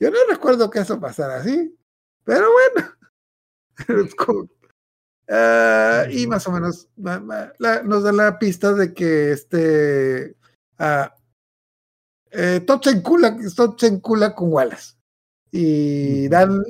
yo 0.00 0.10
no 0.10 0.18
recuerdo 0.28 0.68
que 0.70 0.80
eso 0.80 0.98
pasara 1.00 1.36
así, 1.36 1.76
pero 2.24 2.48
bueno. 2.52 4.02
Es 4.06 4.14
como- 4.14 4.48
Ah, 5.32 6.06
y 6.10 6.26
más 6.26 6.44
o 6.48 6.52
menos 6.52 6.88
la- 6.96 7.82
nos 7.84 8.02
da 8.02 8.10
la 8.10 8.36
pista 8.40 8.72
de 8.72 8.92
que 8.92 9.30
este 9.30 10.36
ah, 10.78 11.14
eh, 12.32 12.64
se 13.78 13.86
encula 13.86 14.34
con 14.34 14.52
Wallace 14.52 14.94
y 15.52 16.28
dan, 16.28 16.62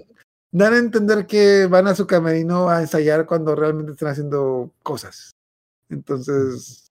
dan 0.53 0.75
a 0.75 0.79
entender 0.79 1.27
que 1.27 1.67
van 1.67 1.87
a 1.89 1.95
su 1.95 2.07
camerino 2.07 2.69
a 2.69 2.81
ensayar 2.81 3.27
cuando 3.27 3.55
realmente 3.55 3.93
están 3.93 4.09
haciendo 4.09 4.73
cosas. 4.83 5.33
Entonces, 5.89 6.91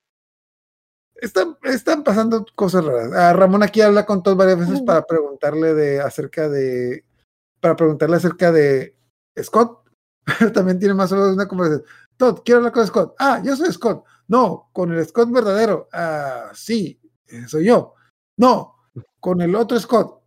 están, 1.16 1.58
están 1.64 2.04
pasando 2.04 2.46
cosas 2.56 2.86
raras. 2.86 3.12
Ah, 3.14 3.34
Ramón 3.34 3.64
aquí 3.64 3.82
habla 3.82 4.06
con 4.06 4.24
Todd 4.24 4.38
varias 4.38 4.60
veces 4.60 4.82
para 4.82 5.06
preguntarle 5.06 5.74
de 5.74 6.02
acerca 6.02 6.48
de 6.50 7.06
para 7.60 7.76
preguntarle 7.76 8.18
acerca 8.18 8.52
de 8.52 8.96
Scott. 9.42 9.90
Pero 10.24 10.52
también 10.54 10.80
tiene 10.80 10.94
más 10.94 11.12
o 11.12 11.16
menos 11.16 11.34
una 11.34 11.48
conversación. 11.48 11.86
Todd, 12.18 12.42
quiero 12.44 12.60
hablar 12.60 12.74
con 12.74 12.88
Scott. 12.88 13.16
Ah, 13.20 13.42
yo 13.44 13.56
soy 13.56 13.72
Scott. 13.72 14.06
No, 14.28 14.70
con 14.74 14.94
el 14.94 15.06
Scott 15.06 15.32
verdadero. 15.32 15.90
Ah, 15.92 16.52
sí, 16.54 17.00
eh, 17.28 17.48
soy 17.48 17.66
yo. 17.66 17.96
No, 18.38 18.76
con 19.20 19.42
el 19.42 19.56
otro 19.56 19.80
Scott. 19.80 20.22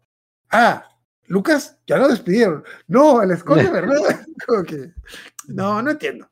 Ah, 0.50 0.91
Lucas, 1.32 1.78
ya 1.86 1.96
lo 1.96 2.08
despidieron. 2.08 2.62
No, 2.88 3.22
el 3.22 3.34
Scott 3.38 3.56
de 3.62 3.70
verdad. 3.72 3.96
Como 4.46 4.62
que, 4.64 4.92
no, 5.48 5.80
no 5.80 5.90
entiendo. 5.92 6.28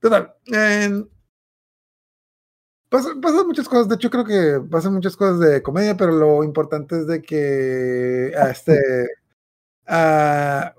Total. 0.00 0.32
Pasan, 2.88 3.20
muchas 3.48 3.68
cosas, 3.68 3.88
de 3.88 3.96
hecho 3.96 4.08
creo 4.10 4.24
que 4.24 4.60
pasan 4.70 4.94
muchas 4.94 5.16
cosas 5.16 5.40
de 5.40 5.60
comedia, 5.62 5.96
pero 5.96 6.12
lo 6.12 6.44
importante 6.44 7.00
es 7.00 7.06
de 7.08 7.20
que 7.20 8.32
a 8.38 8.50
este 8.50 8.80
a 9.86 10.72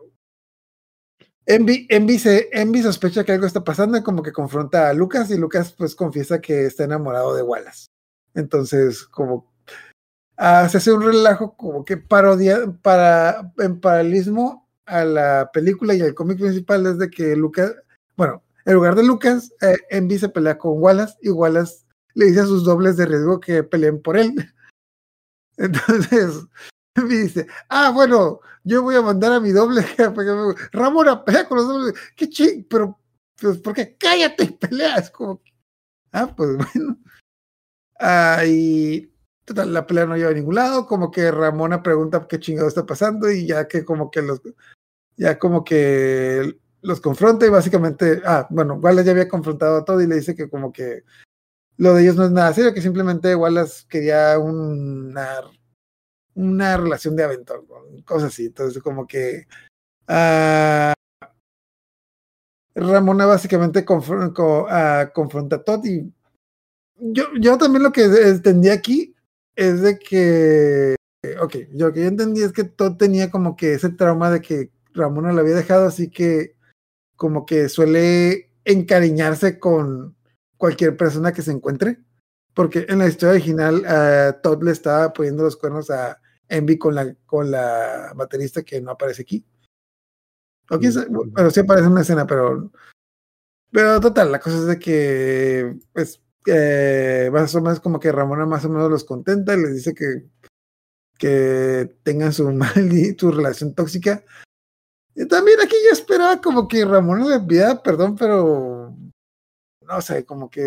Envy, 1.46 1.86
Envy, 1.90 2.18
se- 2.18 2.48
Envy 2.54 2.82
sospecha 2.82 3.26
que 3.26 3.34
algo 3.34 3.46
está 3.46 3.64
pasando 3.64 3.98
y 3.98 4.04
como 4.04 4.24
que 4.24 4.32
confronta 4.32 4.90
a 4.90 4.94
Lucas 4.94 5.30
y 5.32 5.38
Lucas 5.38 5.74
pues 5.78 5.96
confiesa 5.96 6.40
que 6.40 6.66
está 6.66 6.86
enamorado 6.86 7.36
de 7.36 7.44
Wallace. 7.44 7.88
Entonces 8.36 9.04
como 9.04 9.49
ah, 10.40 10.68
se 10.70 10.78
hace 10.78 10.92
un 10.92 11.04
relajo 11.04 11.56
como 11.56 11.86
que 11.86 11.98
parodia 11.98 12.60
para 12.82 13.54
en 13.60 13.80
paralelismo 13.80 14.68
a 14.86 15.04
la 15.06 15.52
película 15.54 15.94
y 15.94 16.02
al 16.02 16.16
cómic 16.16 16.40
principal 16.40 16.88
es 16.88 16.98
de 16.98 17.10
que 17.12 17.36
Lucas, 17.36 17.76
bueno, 18.18 18.44
en 18.66 18.74
lugar 18.74 18.96
de 18.96 19.04
Lucas, 19.04 19.54
eh, 19.62 19.78
Envy 19.90 20.18
se 20.18 20.30
pelea 20.30 20.58
con 20.58 20.82
Wallace 20.82 21.16
y 21.22 21.30
Wallace 21.30 21.86
le 22.16 22.26
dice 22.26 22.42
a 22.42 22.46
sus 22.46 22.64
dobles 22.64 22.98
de 22.98 23.06
riesgo 23.06 23.40
que 23.40 23.64
peleen 23.64 24.02
por 24.02 24.18
él. 24.18 24.34
Entonces, 25.58 26.48
Envy 26.96 27.18
dice, 27.18 27.48
ah, 27.70 27.92
bueno, 27.92 28.40
yo 28.64 28.82
voy 28.82 28.96
a 28.96 29.02
mandar 29.02 29.34
a 29.34 29.40
mi 29.40 29.52
doble, 29.52 29.86
Ramona, 30.72 31.24
pelea 31.24 31.48
con 31.48 31.58
los 31.58 31.68
dobles, 31.68 31.94
qué 32.16 32.30
ching, 32.30 32.66
pero, 32.70 33.00
pues, 33.40 33.58
¿por 33.60 33.74
qué? 33.74 33.96
Cállate 33.98 34.46
y 34.46 34.52
pelea, 34.52 34.96
es 34.96 35.12
como, 35.12 35.42
ah, 36.12 36.34
pues 36.36 36.50
bueno. 36.74 36.98
Ah, 38.00 38.44
y 38.46 39.12
la 39.54 39.86
pelea 39.88 40.06
no 40.06 40.16
lleva 40.18 40.32
a 40.32 40.34
ningún 40.34 40.56
lado, 40.56 40.86
como 40.86 41.12
que 41.12 41.32
Ramona 41.32 41.84
pregunta 41.84 42.26
qué 42.28 42.40
chingado 42.40 42.68
está 42.68 42.86
pasando 42.86 43.32
y 43.32 43.46
ya 43.48 43.68
que 43.68 43.84
como 43.86 44.10
que 44.12 44.22
los, 44.22 44.42
ya 45.18 45.38
como 45.40 45.64
que 45.64 46.58
los 46.82 47.02
confronta 47.02 47.46
y 47.46 47.50
básicamente, 47.50 48.22
ah, 48.26 48.48
bueno, 48.50 48.76
Wallace 48.76 49.06
ya 49.06 49.12
había 49.12 49.28
confrontado 49.28 49.78
a 49.78 49.86
todo 49.86 50.02
y 50.02 50.08
le 50.08 50.16
dice 50.16 50.36
que 50.36 50.50
como 50.50 50.72
que 50.72 51.04
lo 51.78 51.94
de 51.94 52.04
ellos 52.04 52.16
no 52.16 52.26
es 52.26 52.32
nada 52.32 52.54
serio, 52.54 52.74
que 52.74 52.82
simplemente 52.82 53.36
Wallace 53.36 53.86
quería 53.90 54.38
una, 54.40 55.42
una 56.36 56.78
relación 56.78 57.16
de 57.16 57.24
aventura, 57.24 57.60
cosas 58.06 58.34
así. 58.34 58.46
Entonces, 58.48 58.82
como 58.82 59.08
que 59.08 59.46
ah, 60.08 60.94
Ramona 62.76 63.26
básicamente 63.26 63.86
confr- 63.86 64.34
co- 64.34 64.68
ah, 64.70 65.12
confronta 65.14 65.58
a 65.58 65.64
Todd 65.64 65.86
y 65.86 66.14
yo, 67.02 67.26
yo 67.40 67.58
también 67.58 67.84
lo 67.84 67.92
que 67.92 68.04
entendí 68.04 68.70
aquí 68.70 69.16
es 69.60 69.82
de 69.82 70.00
que, 70.00 70.96
ok, 71.42 71.56
yo 71.74 71.88
lo 71.88 71.94
que 71.94 72.02
yo 72.02 72.08
entendí 72.08 72.42
es 72.42 72.54
que 72.54 72.64
Todd 72.64 72.96
tenía 72.96 73.30
como 73.30 73.58
que 73.58 73.74
ese 73.74 73.90
trauma 73.90 74.32
de 74.32 74.42
que 74.42 74.72
Ramona 74.94 75.34
lo 75.34 75.42
había 75.42 75.56
dejado, 75.56 75.86
así 75.86 76.10
que 76.10 76.56
como 77.18 77.46
que 77.46 77.68
suele 77.68 78.52
encariñarse 78.64 79.60
con 79.60 80.16
cualquier 80.56 80.96
persona 80.96 81.34
que 81.34 81.42
se 81.42 81.52
encuentre. 81.52 82.00
Porque 82.54 82.86
en 82.88 83.00
la 83.00 83.08
historia 83.08 83.34
original, 83.34 83.84
eh, 83.86 84.34
Todd 84.42 84.64
le 84.64 84.72
estaba 84.72 85.12
poniendo 85.12 85.44
los 85.44 85.58
cuernos 85.58 85.90
a 85.92 86.22
Envy 86.48 86.78
con 86.78 86.96
la, 86.96 87.14
con 87.26 87.52
la 87.52 88.14
baterista 88.16 88.64
que 88.64 88.80
no 88.80 88.92
aparece 88.92 89.24
aquí. 89.24 89.46
O 90.70 90.80
quién 90.80 90.94
sabe, 90.94 91.08
bueno, 91.10 91.52
sí 91.52 91.60
aparece 91.60 91.86
en 91.86 91.92
una 91.92 92.02
escena, 92.02 92.26
pero. 92.26 92.72
Pero 93.72 94.00
total, 94.00 94.32
la 94.32 94.40
cosa 94.40 94.58
es 94.58 94.66
de 94.68 94.80
que. 94.80 95.76
Pues. 95.92 96.22
Eh, 96.52 97.30
más 97.32 97.54
o 97.56 97.62
menos 97.62 97.80
como 97.80 98.00
que 98.00 98.12
Ramona 98.12 98.46
más 98.46 98.66
o 98.66 98.70
menos 98.70 98.90
los 98.90 99.04
contenta 99.04 99.54
y 99.54 99.62
les 99.62 99.76
dice 99.76 99.94
que. 99.94 100.26
Que 101.18 101.98
tengan 102.04 102.32
su 102.32 102.50
mal 102.54 102.94
y 102.94 103.18
su 103.18 103.32
relación 103.32 103.74
tóxica. 103.76 104.24
Y 105.16 105.26
también 105.28 105.60
aquí 105.60 105.76
yo 105.86 105.92
esperaba 105.92 106.40
como 106.42 106.68
que 106.68 106.86
Ramona 106.86 107.38
le 107.38 107.76
perdón, 107.84 108.16
pero. 108.16 108.96
No 109.82 110.02
sé, 110.02 110.24
como 110.24 110.50
que 110.50 110.62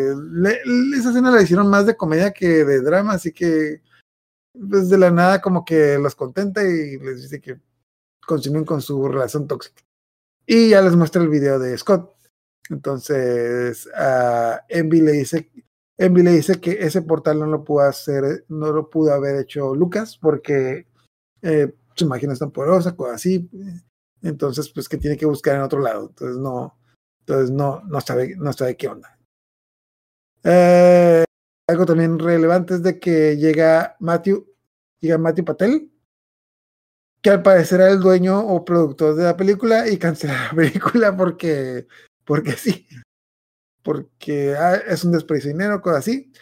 esa 0.95 1.11
escena 1.11 1.31
la 1.31 1.43
hicieron 1.43 1.69
más 1.69 1.87
de 1.87 1.97
comedia 1.97 2.33
que 2.33 2.65
de 2.65 2.81
drama, 2.81 3.15
así 3.15 3.33
que. 3.33 3.83
Pues 4.53 4.91
de 4.91 4.99
la 4.99 5.11
nada 5.11 5.41
como 5.41 5.65
que 5.65 5.97
los 5.99 6.15
contenta 6.15 6.63
y 6.63 6.99
les 6.99 7.23
dice 7.23 7.41
que 7.41 7.59
continúen 8.27 8.67
con 8.67 8.83
su 8.83 9.09
relación 9.09 9.47
tóxica. 9.47 9.83
Y 10.47 10.71
ya 10.71 10.83
les 10.83 10.95
muestra 10.95 11.23
el 11.23 11.29
video 11.29 11.59
de 11.59 11.77
Scott. 11.79 12.15
Entonces, 12.69 13.89
a 13.95 14.65
Envy 14.69 15.01
le 15.01 15.13
dice, 15.13 15.51
Envy 16.03 16.25
le 16.25 16.33
dice 16.33 16.61
que 16.61 16.73
ese 16.81 17.03
portal 17.03 17.39
no 17.39 17.47
lo 17.47 17.63
pudo 17.63 17.83
hacer, 17.83 18.45
no 18.49 18.73
lo 18.73 18.91
pudo 18.91 19.13
haber 19.13 19.37
hecho 19.37 19.73
Lucas 19.73 20.19
porque 20.21 20.89
eh, 21.43 21.73
su 21.95 22.09
máquina 22.09 22.33
es 22.33 22.41
tan 22.41 22.51
poderosa, 22.51 22.97
así. 23.15 23.49
Entonces, 24.21 24.69
pues 24.71 24.89
que 24.89 24.99
tiene 24.99 25.17
que 25.17 25.27
buscar 25.27 25.55
en 25.55 25.63
otro 25.63 25.79
lado. 25.79 26.09
Entonces 26.09 26.39
no, 26.39 26.77
entonces 27.21 27.53
no, 27.53 27.83
no 27.83 28.01
sabe, 28.01 28.35
no 28.37 28.53
sabe 28.53 28.77
qué 28.77 28.89
onda. 28.89 29.17
Eh, 30.43 31.23
algo 31.69 31.87
también 31.87 32.19
relevante 32.19 32.75
es 32.75 32.83
de 32.83 32.99
que 32.99 33.37
llega 33.37 33.97
Matthew, 34.01 34.45
llega 35.01 35.19
Matthew 35.19 35.45
Patel, 35.45 35.93
que 37.23 37.31
al 37.31 37.43
parecer 37.43 37.81
era 37.81 37.93
el 37.93 38.01
dueño 38.01 38.41
o 38.41 38.65
productor 38.65 39.15
de 39.15 39.23
la 39.23 39.37
película 39.37 39.89
y 39.89 39.99
cancela 39.99 40.49
la 40.49 40.51
película 40.57 41.17
porque, 41.17 41.87
porque 42.25 42.53
sí, 42.55 42.89
porque 43.83 44.55
ah, 44.57 44.77
es 44.77 45.05
un 45.05 45.13
desperdicio 45.13 45.49
de 45.49 45.55
dinero, 45.55 45.81
cosas 45.81 46.01
así. 46.01 46.33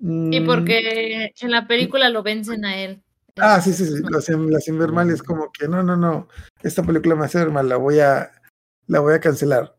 Y 0.00 0.40
Mm, 0.40 0.46
porque 0.46 1.30
en 1.40 1.50
la 1.52 1.68
película 1.68 2.10
lo 2.10 2.24
vencen 2.24 2.64
a 2.64 2.76
él. 2.76 3.02
Ah, 3.36 3.60
sí, 3.60 3.72
sí, 3.72 3.86
sí, 3.86 4.02
lo 4.02 4.18
hacen, 4.18 4.50
lo 4.50 4.56
hacen 4.56 4.78
ver 4.78 4.90
mal 4.90 5.08
y 5.08 5.12
es 5.12 5.22
como 5.22 5.50
que 5.52 5.68
no, 5.68 5.82
no, 5.82 5.96
no, 5.96 6.28
esta 6.62 6.82
película 6.82 7.14
me 7.14 7.24
hace 7.24 7.38
ver 7.38 7.50
mal, 7.50 7.68
la 7.68 7.76
voy 7.76 8.00
a, 8.00 8.30
la 8.88 8.98
voy 8.98 9.14
a 9.14 9.20
cancelar. 9.20 9.74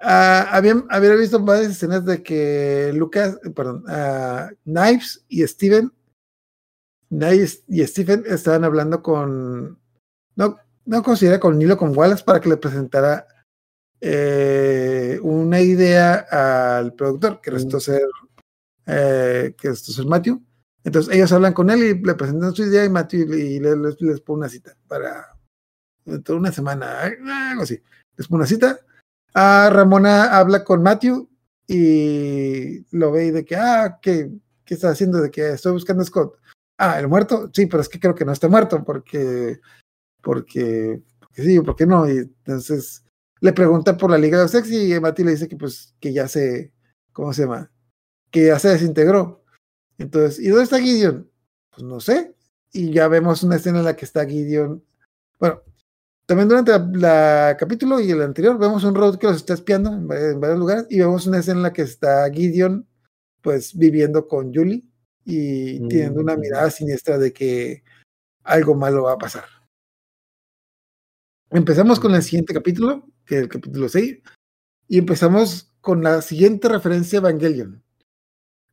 Ah, 0.00 0.48
habían, 0.50 0.84
había 0.90 1.14
visto 1.14 1.42
varias 1.42 1.70
escenas 1.70 2.04
de 2.04 2.22
que 2.22 2.92
Lucas, 2.92 3.38
eh, 3.44 3.50
perdón, 3.50 3.84
ah, 3.88 4.50
Knives 4.64 5.24
y 5.28 5.46
Steven, 5.46 5.92
Knives 7.08 7.62
y 7.68 7.86
Steven 7.86 8.24
estaban 8.26 8.64
hablando 8.64 9.00
con, 9.00 9.78
no, 10.34 10.58
no 10.84 11.02
considera 11.04 11.38
con 11.38 11.56
Nilo, 11.56 11.78
con 11.78 11.96
Wallace 11.96 12.24
para 12.24 12.40
que 12.40 12.48
le 12.48 12.56
presentara 12.56 13.26
eh, 14.00 15.18
una 15.22 15.60
idea 15.60 16.26
al 16.78 16.94
productor, 16.94 17.40
que 17.40 17.50
resultó 17.50 17.80
ser, 17.80 18.02
eh, 18.86 19.54
que 19.58 19.68
resultó 19.68 19.92
ser 19.92 20.06
Matthew. 20.06 20.42
Entonces 20.84 21.14
ellos 21.14 21.32
hablan 21.32 21.52
con 21.52 21.70
él 21.70 21.82
y 21.82 21.94
le 22.00 22.14
presentan 22.14 22.54
su 22.54 22.62
idea 22.64 22.84
y 22.84 22.88
Matthew 22.90 23.34
y 23.34 23.58
le- 23.60 23.76
les, 23.76 24.00
les 24.00 24.20
pone 24.20 24.38
una 24.40 24.48
cita 24.48 24.76
para 24.86 25.32
de 26.04 26.32
una 26.32 26.52
semana, 26.52 27.00
algo 27.02 27.62
así. 27.62 27.82
Les 28.16 28.28
pone 28.28 28.40
una 28.40 28.46
cita. 28.46 28.78
Ah, 29.34 29.68
Ramona 29.72 30.38
habla 30.38 30.62
con 30.62 30.82
Matthew 30.82 31.28
y 31.66 32.86
lo 32.96 33.10
ve 33.10 33.26
y 33.26 33.30
de 33.32 33.44
que, 33.44 33.56
ah, 33.56 33.98
¿qué, 34.00 34.30
qué 34.64 34.74
está 34.74 34.90
haciendo? 34.90 35.20
De 35.20 35.30
que 35.30 35.50
estoy 35.50 35.72
buscando 35.72 36.02
a 36.02 36.06
Scott. 36.06 36.38
Ah, 36.78 37.00
¿el 37.00 37.08
muerto? 37.08 37.50
Sí, 37.52 37.66
pero 37.66 37.80
es 37.80 37.88
que 37.88 37.98
creo 37.98 38.14
que 38.14 38.24
no 38.24 38.32
está 38.32 38.48
muerto 38.48 38.84
porque, 38.84 39.58
porque, 40.22 41.02
porque 41.18 41.42
sí, 41.42 41.60
¿por 41.60 41.74
qué 41.74 41.86
no? 41.86 42.08
Y 42.08 42.18
entonces 42.18 43.02
le 43.40 43.52
pregunta 43.52 43.96
por 43.96 44.10
la 44.10 44.18
Liga 44.18 44.38
de 44.38 44.44
los 44.44 44.54
Ex 44.54 44.70
y 44.70 44.98
Matthew 45.00 45.26
le 45.26 45.30
dice 45.32 45.48
que 45.48 45.56
pues 45.56 45.94
que 46.00 46.12
ya 46.12 46.26
se, 46.28 46.72
¿cómo 47.12 47.32
se 47.32 47.42
llama? 47.42 47.70
Que 48.30 48.46
ya 48.46 48.58
se 48.58 48.68
desintegró. 48.70 49.44
Entonces, 49.98 50.38
¿y 50.38 50.48
dónde 50.48 50.64
está 50.64 50.78
Gideon? 50.80 51.30
Pues 51.70 51.82
no 51.82 52.00
sé. 52.00 52.34
Y 52.72 52.92
ya 52.92 53.08
vemos 53.08 53.42
una 53.42 53.56
escena 53.56 53.78
en 53.78 53.84
la 53.84 53.96
que 53.96 54.04
está 54.04 54.26
Gideon. 54.26 54.84
Bueno, 55.38 55.62
también 56.26 56.48
durante 56.48 56.72
la 56.98 57.56
capítulo 57.58 58.00
y 58.00 58.10
el 58.10 58.20
anterior 58.22 58.58
vemos 58.58 58.84
un 58.84 58.94
robot 58.94 59.18
que 59.18 59.26
los 59.28 59.36
está 59.36 59.54
espiando 59.54 59.90
en, 59.92 60.08
va- 60.10 60.18
en 60.18 60.40
varios 60.40 60.58
lugares 60.58 60.86
y 60.90 60.98
vemos 60.98 61.26
una 61.26 61.38
escena 61.38 61.58
en 61.58 61.62
la 61.62 61.72
que 61.72 61.82
está 61.82 62.28
Gideon 62.30 62.86
pues 63.42 63.76
viviendo 63.78 64.26
con 64.26 64.52
Julie 64.52 64.82
y 65.24 65.78
Mm, 65.80 65.88
teniendo 65.88 66.20
una 66.20 66.36
mirada 66.36 66.70
siniestra 66.70 67.16
de 67.18 67.32
que 67.32 67.84
algo 68.44 68.74
malo 68.74 69.04
va 69.04 69.12
a 69.12 69.18
pasar. 69.18 69.44
Empezamos 71.50 72.00
con 72.00 72.14
el 72.14 72.22
siguiente 72.22 72.52
capítulo, 72.52 73.08
que 73.26 73.38
el 73.38 73.48
capítulo 73.48 73.88
6, 73.88 74.18
y 74.88 74.98
empezamos 74.98 75.72
con 75.80 76.02
la 76.02 76.22
siguiente 76.22 76.68
referencia 76.68 77.18
a 77.18 77.22
Evangelion. 77.22 77.82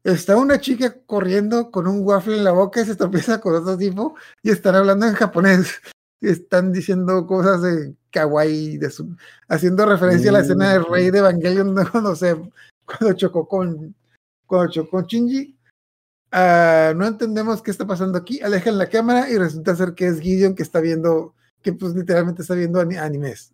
Está 0.04 0.36
una 0.38 0.60
chica 0.60 0.98
corriendo 1.06 1.72
con 1.72 1.88
un 1.88 2.02
waffle 2.06 2.38
en 2.38 2.44
la 2.44 2.52
boca 2.52 2.82
y 2.82 2.86
se 2.86 2.96
tropieza 2.96 3.40
con 3.40 3.56
otro 3.56 3.78
tipo 3.78 4.16
y 4.42 4.50
están 4.52 4.76
hablando 4.76 5.06
en 5.08 5.14
japonés. 5.14 5.82
Y 6.20 6.28
están 6.30 6.74
diciendo 6.74 7.26
cosas 7.26 7.62
de 7.62 7.96
kawaii, 8.12 8.80
haciendo 9.48 9.86
referencia 9.86 10.30
a 10.30 10.34
la 10.34 10.40
escena 10.42 10.74
del 10.74 10.86
rey 10.86 11.10
de 11.10 11.20
Evangelion 11.20 11.74
cuando, 11.92 12.16
se, 12.16 12.36
cuando 12.86 13.14
chocó 13.16 13.48
con 13.48 13.96
cuando 14.46 14.72
chocó 14.72 15.02
Shinji. 15.02 15.58
Ah, 16.32 16.94
no 16.96 17.08
entendemos 17.08 17.62
qué 17.62 17.72
está 17.72 17.88
pasando 17.88 18.18
aquí. 18.18 18.42
Alejan 18.42 18.78
la 18.78 18.90
cámara 18.90 19.30
y 19.30 19.38
resulta 19.38 19.76
ser 19.76 19.94
que 19.94 20.08
es 20.08 20.20
Gideon 20.20 20.56
que 20.56 20.64
está 20.64 20.82
viendo, 20.82 21.34
que 21.62 21.72
pues 21.74 21.94
literalmente 21.96 22.42
está 22.42 22.56
viendo 22.56 22.82
ani- 22.82 22.98
animes. 22.98 23.53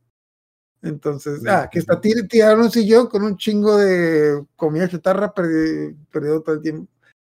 Entonces, 0.81 1.41
ah, 1.47 1.69
que 1.69 1.79
está 1.79 1.99
tir- 1.99 2.27
tirado 2.29 2.61
un 2.61 2.71
sillón 2.71 3.07
con 3.07 3.23
un 3.23 3.35
chingo 3.37 3.77
de 3.77 4.45
comida 4.55 4.87
chatarra, 4.87 5.33
perdi- 5.33 5.95
perdido 6.11 6.41
todo 6.41 6.55
el 6.55 6.61
tiempo. 6.61 6.87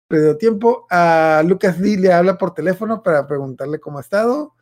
Perdido 0.08 0.36
tiempo. 0.36 0.86
A 0.90 1.42
Lucas 1.46 1.78
Lee 1.80 1.96
le 1.96 2.12
habla 2.12 2.36
por 2.38 2.54
teléfono 2.54 3.02
para 3.02 3.26
preguntarle 3.26 3.78
cómo 3.80 3.98
ha 3.98 4.02
estado. 4.02 4.54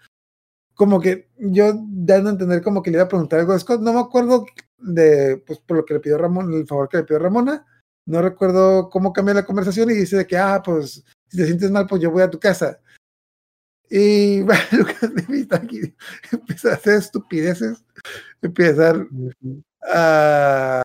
Como 0.75 1.01
que 1.01 1.29
yo 1.39 1.73
dando 1.89 2.29
a 2.31 2.33
entender 2.33 2.63
como 2.63 2.83
que 2.83 2.91
le 2.91 2.99
iba 2.99 3.05
a 3.05 3.09
preguntar 3.09 3.41
algo 3.41 3.53
a 3.53 3.59
Scott. 3.59 3.81
No 3.81 3.93
me 3.93 4.01
acuerdo 4.01 4.45
de, 4.79 5.43
pues, 5.47 5.59
por 5.61 5.79
lo 5.79 5.85
que 5.85 5.95
le 5.95 6.01
pidió 6.01 6.19
Ramón, 6.19 6.53
el 6.53 6.67
favor 6.67 6.89
que 6.89 6.99
le 6.99 7.05
pidió 7.05 7.19
Ramona. 7.19 7.65
No 8.07 8.23
recuerdo 8.23 8.89
cómo 8.91 9.13
cambia 9.13 9.35
la 9.35 9.45
conversación 9.47 9.91
y 9.91 9.95
dice 9.95 10.17
de 10.19 10.27
que, 10.27 10.37
ah, 10.37 10.63
pues, 10.65 11.05
si 11.29 11.37
te 11.37 11.47
sientes 11.47 11.71
mal, 11.71 11.87
pues 11.89 12.01
yo 12.03 12.11
voy 12.11 12.23
a 12.23 12.31
tu 12.31 12.39
casa. 12.39 12.79
Y 13.89 14.43
bueno, 14.43 14.61
Lucas 14.73 15.11
Lee 15.29 15.41
está 15.43 15.57
aquí, 15.57 15.81
empieza 16.33 16.71
a 16.71 16.75
hacer 16.75 16.95
estupideces, 16.95 17.85
empieza 18.43 18.95
a 19.93 20.83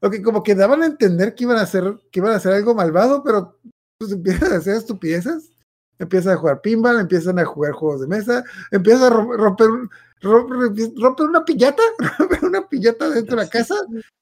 ok, 0.00 0.22
como 0.22 0.42
que 0.42 0.54
daban 0.54 0.82
a 0.82 0.86
entender 0.86 1.34
que 1.34 1.44
iban 1.44 1.56
a 1.58 1.62
hacer, 1.62 2.00
que 2.12 2.20
iban 2.20 2.32
a 2.32 2.36
hacer 2.36 2.52
algo 2.52 2.74
malvado, 2.74 3.22
pero 3.24 3.58
pues 3.98 4.12
empiezan 4.12 4.52
a 4.52 4.56
hacer 4.56 4.76
estupideces, 4.76 5.50
empiezan 5.98 6.34
a 6.34 6.36
jugar 6.36 6.60
pinball, 6.60 7.00
empiezan 7.00 7.38
a 7.38 7.44
jugar 7.44 7.72
juegos 7.72 8.00
de 8.02 8.06
mesa, 8.06 8.44
empiezan 8.70 9.12
a 9.12 9.16
rom- 9.16 9.36
romper, 9.36 9.68
un- 9.68 9.90
rom- 10.22 10.94
romper 11.02 11.26
una 11.26 11.44
piñata, 11.44 11.82
romper 12.18 12.44
una 12.44 12.68
piñata 12.68 13.10
dentro 13.10 13.36
de 13.36 13.44
la 13.44 13.50
casa, 13.50 13.74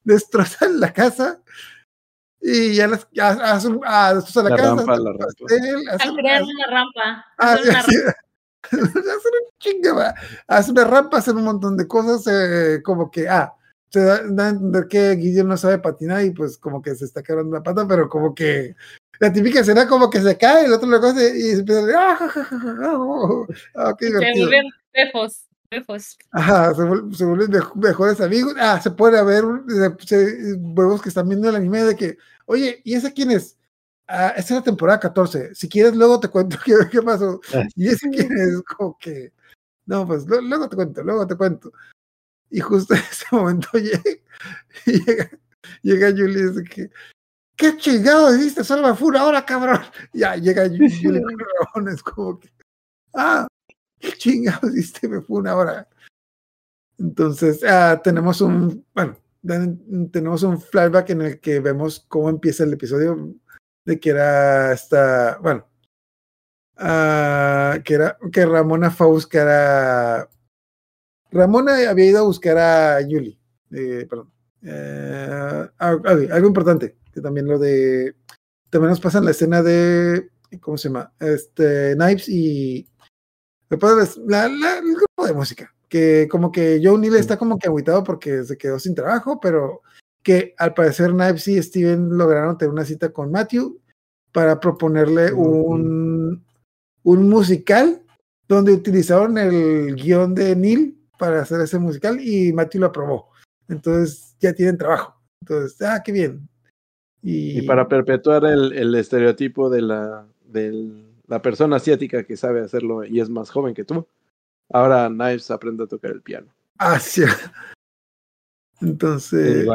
destrozan 0.03 0.79
la 0.79 0.91
casa 0.93 1.39
y 2.41 2.75
ya 2.75 2.87
las 2.87 3.07
ya 3.11 3.29
hacen, 3.29 3.79
ah, 3.85 4.13
destrozan 4.15 4.45
la, 4.45 4.49
La 4.49 4.55
casa, 4.57 4.75
rampa, 4.75 4.97
la 4.97 5.13
pastel, 5.17 5.89
A 5.89 5.93
hacen- 5.93 6.13
una 6.13 6.67
rampa. 6.71 7.25
Ah, 7.37 7.57
sí, 7.85 7.95
hacen 8.71 9.31
un 9.91 10.27
hacen 10.47 10.71
una 10.71 10.83
rampa, 10.85 11.17
hacen 11.17 11.37
un 11.37 11.43
montón 11.43 11.77
de 11.77 11.87
cosas, 11.87 12.25
eh, 12.27 12.81
como 12.83 13.09
que, 13.09 13.27
ah, 13.29 13.53
se 13.89 14.01
da, 14.01 14.21
da 14.27 14.47
a 14.47 14.49
entender 14.49 14.87
que 14.87 15.17
Gideon 15.17 15.47
no 15.47 15.57
sabe 15.57 15.79
patinar 15.79 16.23
y 16.25 16.31
pues 16.31 16.57
como 16.57 16.81
que 16.81 16.93
se 16.95 17.05
está 17.05 17.23
quebrando 17.23 17.55
la 17.55 17.63
pata, 17.63 17.87
pero 17.87 18.09
como 18.09 18.35
que 18.35 18.75
la 19.19 19.31
típica 19.31 19.61
escena 19.61 19.87
como 19.87 20.09
que 20.09 20.21
se 20.21 20.37
cae, 20.37 20.65
el 20.65 20.73
otro 20.73 20.87
lo 20.87 20.99
coge 21.01 21.37
y 21.37 21.41
se 21.53 21.59
empieza 21.59 21.81
a 21.81 22.11
ah, 22.11 22.15
ja, 22.17 22.29
ja, 22.29 22.43
ja, 22.43 22.59
ja, 22.59 22.75
ja, 22.75 22.99
oh, 22.99 23.47
ah, 23.75 23.95
qué 23.97 24.05
Y 24.07 24.09
se 24.09 24.13
divertido. 24.17 24.45
vuelven 24.47 24.65
befos. 24.93 25.43
Befos. 25.69 26.17
Ajá, 26.31 26.73
se, 26.73 26.81
vuel- 26.81 27.13
se 27.13 27.25
vuelven 27.25 27.51
mej- 27.51 27.75
mejores 27.75 28.21
amigos. 28.21 28.53
Ah, 28.57 28.79
se 28.81 28.89
puede 28.91 29.21
ver, 29.23 29.43
se, 29.67 30.07
se- 30.07 30.55
vemos 30.59 31.01
que 31.01 31.09
están 31.09 31.27
viendo 31.27 31.49
el 31.49 31.55
anime 31.57 31.83
de 31.83 31.95
que, 31.95 32.17
oye, 32.45 32.81
¿y 32.85 32.93
esa 32.93 33.11
quién 33.11 33.31
es? 33.31 33.56
Ah, 34.07 34.29
esta 34.37 34.53
es 34.53 34.59
la 34.59 34.63
temporada 34.63 34.99
14. 34.99 35.53
Si 35.53 35.67
quieres, 35.67 35.95
luego 35.95 36.19
te 36.19 36.29
cuento 36.29 36.57
qué, 36.65 36.73
qué 36.91 37.01
pasó. 37.01 37.39
Y 37.75 37.87
ese 37.89 38.09
quién 38.09 38.31
es, 38.37 38.61
como 38.63 38.97
que, 38.97 39.33
no, 39.85 40.07
pues 40.07 40.25
lo- 40.27 40.41
luego 40.41 40.69
te 40.69 40.75
cuento, 40.75 41.03
luego 41.03 41.27
te 41.27 41.35
cuento. 41.35 41.71
Y 42.49 42.59
justo 42.61 42.93
en 42.95 43.01
ese 43.01 43.25
momento 43.31 43.67
llega, 43.73 44.01
llega, 44.85 45.29
llega 45.81 46.11
Julie 46.11 46.39
y 46.39 46.49
dice 46.49 46.63
que, 46.63 46.89
¿qué 47.57 47.75
chingado 47.77 48.33
hiciste? 48.35 48.63
Solo 48.63 48.95
fue 48.95 49.09
una 49.09 49.25
hora, 49.25 49.45
cabrón. 49.45 49.81
Ya 50.13 50.35
llega 50.35 50.65
Ju- 50.67 51.01
Julie 51.01 51.21
con 51.73 51.97
como 51.97 52.39
que, 52.39 52.49
ah, 53.13 53.47
¿qué 53.99 54.11
chingados 54.13 54.73
hiciste? 54.75 55.09
Me 55.09 55.21
fue 55.21 55.39
una 55.39 55.55
hora. 55.55 55.89
Entonces, 56.97 57.63
ah, 57.63 57.99
tenemos 58.03 58.41
un, 58.41 58.85
bueno, 58.95 59.17
tenemos 60.11 60.43
un 60.43 60.59
flashback 60.59 61.09
en 61.11 61.21
el 61.21 61.39
que 61.39 61.59
vemos 61.59 62.05
cómo 62.07 62.29
empieza 62.29 62.63
el 62.63 62.73
episodio 62.73 63.35
de 63.87 63.99
que 63.99 64.09
era 64.09 64.73
esta, 64.73 65.39
bueno, 65.41 65.65
ah, 66.77 67.79
que 67.83 67.93
era 67.95 68.17
que 68.31 68.45
Ramona 68.45 68.91
fue 68.91 69.07
a 69.07 69.09
buscar 69.09 69.47
a 69.47 70.29
Ramona 71.31 71.89
había 71.89 72.05
ido 72.05 72.19
a 72.19 72.23
buscar 72.23 72.57
a 72.57 73.01
Yuli, 73.01 73.37
eh, 73.71 74.05
perdón, 74.09 74.31
eh, 74.63 75.67
algo 75.79 76.47
importante, 76.47 76.97
que 77.13 77.21
también 77.21 77.47
lo 77.47 77.59
de, 77.59 78.15
también 78.69 78.89
nos 78.91 79.01
pasa 79.01 79.17
en 79.19 79.25
la 79.25 79.31
escena 79.31 79.61
de, 79.61 80.29
¿cómo 80.61 80.77
se 80.77 80.87
llama? 80.89 81.13
Este, 81.19 81.95
Knives 81.95 82.29
y 82.29 82.89
después 83.69 84.17
la, 84.25 84.47
la- 84.47 84.77
el 84.79 84.95
grupo 84.95 85.25
de 85.27 85.33
música, 85.33 85.73
que 85.89 86.27
como 86.29 86.51
que 86.51 86.79
Joe 86.83 86.97
Neal 86.97 87.15
está 87.15 87.37
como 87.37 87.57
que 87.57 87.67
agüitado 87.67 88.03
porque 88.03 88.43
se 88.43 88.57
quedó 88.57 88.79
sin 88.79 88.95
trabajo, 88.95 89.39
pero 89.41 89.81
que 90.27 90.53
al 90.57 90.73
parecer 90.73 91.11
Knives 91.11 91.47
y 91.47 91.63
Steven 91.63 92.09
lograron 92.17 92.57
tener 92.57 92.73
una 92.73 92.83
cita 92.83 93.13
con 93.13 93.31
Matthew 93.31 93.79
para 94.33 94.59
proponerle 94.59 95.31
un, 95.31 96.43
un 97.03 97.29
musical 97.29 98.03
donde 98.45 98.73
utilizaron 98.73 99.37
el 99.37 99.95
guion 99.95 100.35
de 100.35 100.53
Neil 100.53 100.99
para 101.17 101.43
hacer 101.43 101.61
ese 101.61 101.79
musical 101.79 102.19
y 102.19 102.51
Matthew 102.51 102.81
lo 102.81 102.87
aprobó. 102.87 103.29
Entonces 103.69 104.35
ya 104.41 104.51
tienen 104.51 104.77
trabajo. 104.77 105.15
Entonces, 105.41 105.81
ah, 105.81 106.01
qué 106.03 106.11
bien. 106.11 106.49
Y, 107.21 107.59
Y 107.59 107.61
para 107.61 107.87
perpetuar 107.87 108.43
el, 108.43 108.73
el 108.73 108.95
estereotipo 108.95 109.69
de 109.69 109.81
la, 109.81 110.27
de 110.43 110.91
la 111.25 111.41
persona 111.41 111.77
asiática 111.77 112.25
que 112.25 112.35
sabe 112.35 112.59
hacerlo 112.59 113.05
y 113.05 113.21
es 113.21 113.29
más 113.29 113.49
joven 113.49 113.73
que 113.73 113.85
tú, 113.85 114.05
ahora 114.73 115.07
Knives 115.07 115.49
aprende 115.51 115.85
a 115.85 115.87
tocar 115.87 116.11
el 116.11 116.21
piano. 116.21 116.53
Ah, 116.79 116.99
sí. 116.99 117.23
Entonces, 118.81 119.65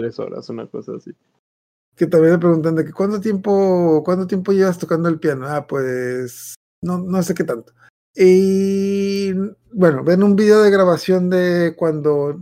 tres 0.00 0.18
horas, 0.18 0.48
una 0.48 0.66
cosa 0.66 0.92
así. 0.96 1.12
que 1.96 2.06
también 2.06 2.32
me 2.32 2.38
preguntan 2.38 2.74
de 2.76 2.84
que 2.84 2.92
cuánto 2.92 3.20
tiempo, 3.20 4.02
cuánto 4.04 4.26
tiempo 4.26 4.52
llevas 4.52 4.78
tocando 4.78 5.08
el 5.08 5.20
piano. 5.20 5.46
Ah, 5.46 5.66
pues 5.66 6.54
no, 6.82 6.98
no 6.98 7.22
sé 7.22 7.34
qué 7.34 7.44
tanto. 7.44 7.72
Y 8.14 9.32
bueno, 9.72 10.02
ven 10.02 10.22
un 10.22 10.34
video 10.34 10.62
de 10.62 10.70
grabación 10.70 11.30
de 11.30 11.74
cuando 11.76 12.40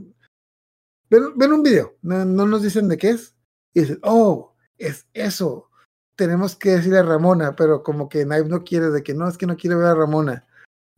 ven, 1.11 1.37
ven 1.37 1.53
un 1.53 1.63
video, 1.63 1.97
no, 2.03 2.25
no 2.25 2.47
nos 2.47 2.63
dicen 2.63 2.89
de 2.89 2.97
qué 2.97 3.11
es, 3.11 3.35
y 3.75 3.81
dicen, 3.81 3.99
oh, 4.03 4.55
es 4.79 5.07
eso. 5.13 5.69
Tenemos 6.17 6.57
que 6.57 6.71
decirle 6.71 6.99
a 6.99 7.03
Ramona, 7.03 7.55
pero 7.55 7.83
como 7.83 8.09
que 8.09 8.25
Knife 8.25 8.49
no 8.49 8.65
quiere, 8.65 8.91
de 8.91 9.03
que 9.03 9.15
no, 9.15 9.29
es 9.29 9.39
que 9.39 9.47
no 9.47 9.57
quiere 9.57 9.77
ver 9.77 9.87
a 9.87 9.95
Ramona. 9.95 10.47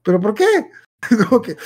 ¿Pero 0.02 0.20
por 0.20 0.34
qué? 0.34 0.70
Como 1.28 1.42
que, 1.42 1.56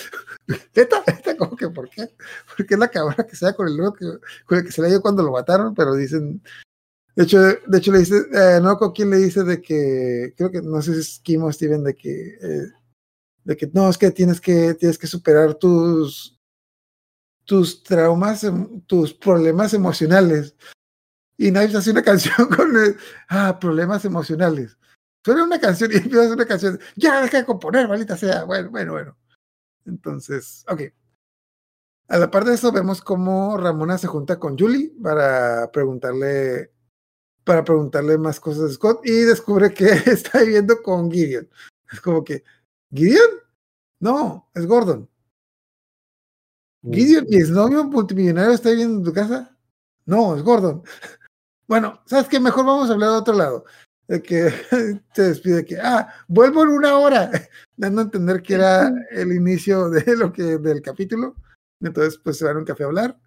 neta, 0.75 1.03
neta, 1.07 1.37
como 1.37 1.57
que, 1.57 1.69
¿por 1.69 1.91
qué? 1.91 2.09
Porque 2.57 2.75
es 2.75 2.81
la 2.81 2.89
cabra 2.89 3.27
que 3.27 3.35
sea 3.37 3.53
con 3.53 3.67
el, 3.67 3.77
que, 3.99 4.07
con 4.47 4.59
el 4.59 4.65
que 4.65 4.73
se 4.73 4.81
le 4.83 4.89
dio 4.89 5.03
cuando 5.03 5.23
lo 5.23 5.33
mataron, 5.33 5.75
pero 5.75 5.95
dicen, 5.95 6.41
de 7.17 7.25
hecho, 7.25 7.41
de 7.41 7.79
hecho 7.79 7.93
le 7.93 7.99
dice, 8.01 8.17
eh, 8.33 8.61
no 8.63 8.77
con 8.77 8.93
quién 8.93 9.11
le 9.11 9.19
dice 9.19 9.45
de 9.45 9.61
que, 9.61 10.35
creo 10.37 10.51
que, 10.51 10.63
no 10.63 10.83
sé 10.83 10.95
si 10.95 11.01
es 11.01 11.21
Kim 11.21 11.43
o 11.45 11.53
Steven, 11.53 11.85
de 11.85 11.95
que, 11.95 12.11
eh, 12.11 12.73
de 13.45 13.57
que 13.57 13.71
no, 13.73 13.89
es 13.89 13.99
que 13.99 14.11
tienes 14.11 14.41
que, 14.41 14.75
tienes 14.75 14.99
que 14.99 15.07
superar 15.07 15.55
tus, 15.55 16.39
tus 17.45 17.83
traumas, 17.83 18.45
em- 18.45 18.81
tus 18.83 19.15
problemas 19.15 19.75
emocionales. 19.75 20.57
Y 21.37 21.51
Knives 21.51 21.75
hace 21.75 21.91
una 21.91 22.03
canción 22.03 22.49
con, 22.57 22.73
ah, 23.29 23.59
problemas 23.61 24.05
emocionales. 24.05 24.77
Suena 25.25 25.45
una 25.45 25.61
canción 25.61 25.91
y 25.93 25.97
empieza 25.99 26.33
una 26.33 26.47
canción, 26.47 26.81
ya 26.97 27.23
deja 27.23 27.39
de 27.39 27.45
componer, 27.45 27.89
maldita 27.89 28.17
sea. 28.17 28.45
Bueno, 28.45 28.71
bueno, 28.71 28.93
bueno. 28.93 29.17
Entonces, 29.87 30.65
ok. 30.69 30.83
A 32.09 32.19
la 32.19 32.31
par 32.31 32.45
de 32.45 32.55
eso, 32.55 32.71
vemos 32.71 33.01
cómo 33.01 33.57
Ramona 33.57 33.97
se 33.97 34.07
junta 34.07 34.39
con 34.39 34.59
Julie 34.59 34.93
para 35.03 35.71
preguntarle, 35.73 36.71
para 37.45 37.65
preguntarle 37.65 38.19
más 38.19 38.41
cosas 38.41 38.69
de 38.69 38.75
Scott 38.75 39.07
y 39.07 39.13
descubre 39.21 39.73
que 39.73 39.87
está 40.07 40.41
viviendo 40.41 40.83
con 40.83 41.11
Gideon. 41.11 41.49
Es 41.91 42.01
como 42.01 42.23
que, 42.23 42.45
¿Gideon? 42.93 43.31
No, 44.01 44.51
es 44.55 44.67
Gordon. 44.67 45.09
¿Gideon, 46.83 47.27
mi 47.31 47.37
exnovio 47.37 47.85
multimillonario, 47.85 48.53
está 48.53 48.69
viviendo 48.71 48.99
en 48.99 49.05
tu 49.05 49.13
casa? 49.13 49.57
No, 50.05 50.37
es 50.37 50.43
Gordon. 50.43 50.83
Bueno, 51.67 52.03
¿sabes 52.05 52.29
qué? 52.29 52.39
Mejor 52.39 52.67
vamos 52.67 52.91
a 52.91 52.93
hablar 52.93 53.09
de 53.09 53.17
otro 53.17 53.33
lado. 53.33 53.65
De 54.07 54.23
que 54.23 54.51
se 55.15 55.23
despide 55.23 55.65
que, 55.65 55.79
ah, 55.79 56.13
vuelvo 56.29 56.63
en 56.63 56.69
una 56.71 56.97
hora, 56.99 57.31
dando 57.77 58.01
a 58.01 58.05
entender 58.05 58.43
que 58.43 58.55
era 58.55 58.93
el 59.11 59.33
inicio 59.33 59.89
de 59.91 60.05
lo 60.17 60.33
que, 60.33 60.43
del 60.59 60.83
capítulo. 60.83 61.37
Entonces, 61.81 62.19
pues 62.23 62.39
se 62.39 62.45
van 62.45 62.57
a 62.57 62.61
un 62.61 62.65
café 62.65 62.85
a 62.85 62.87
hablar. 62.87 63.19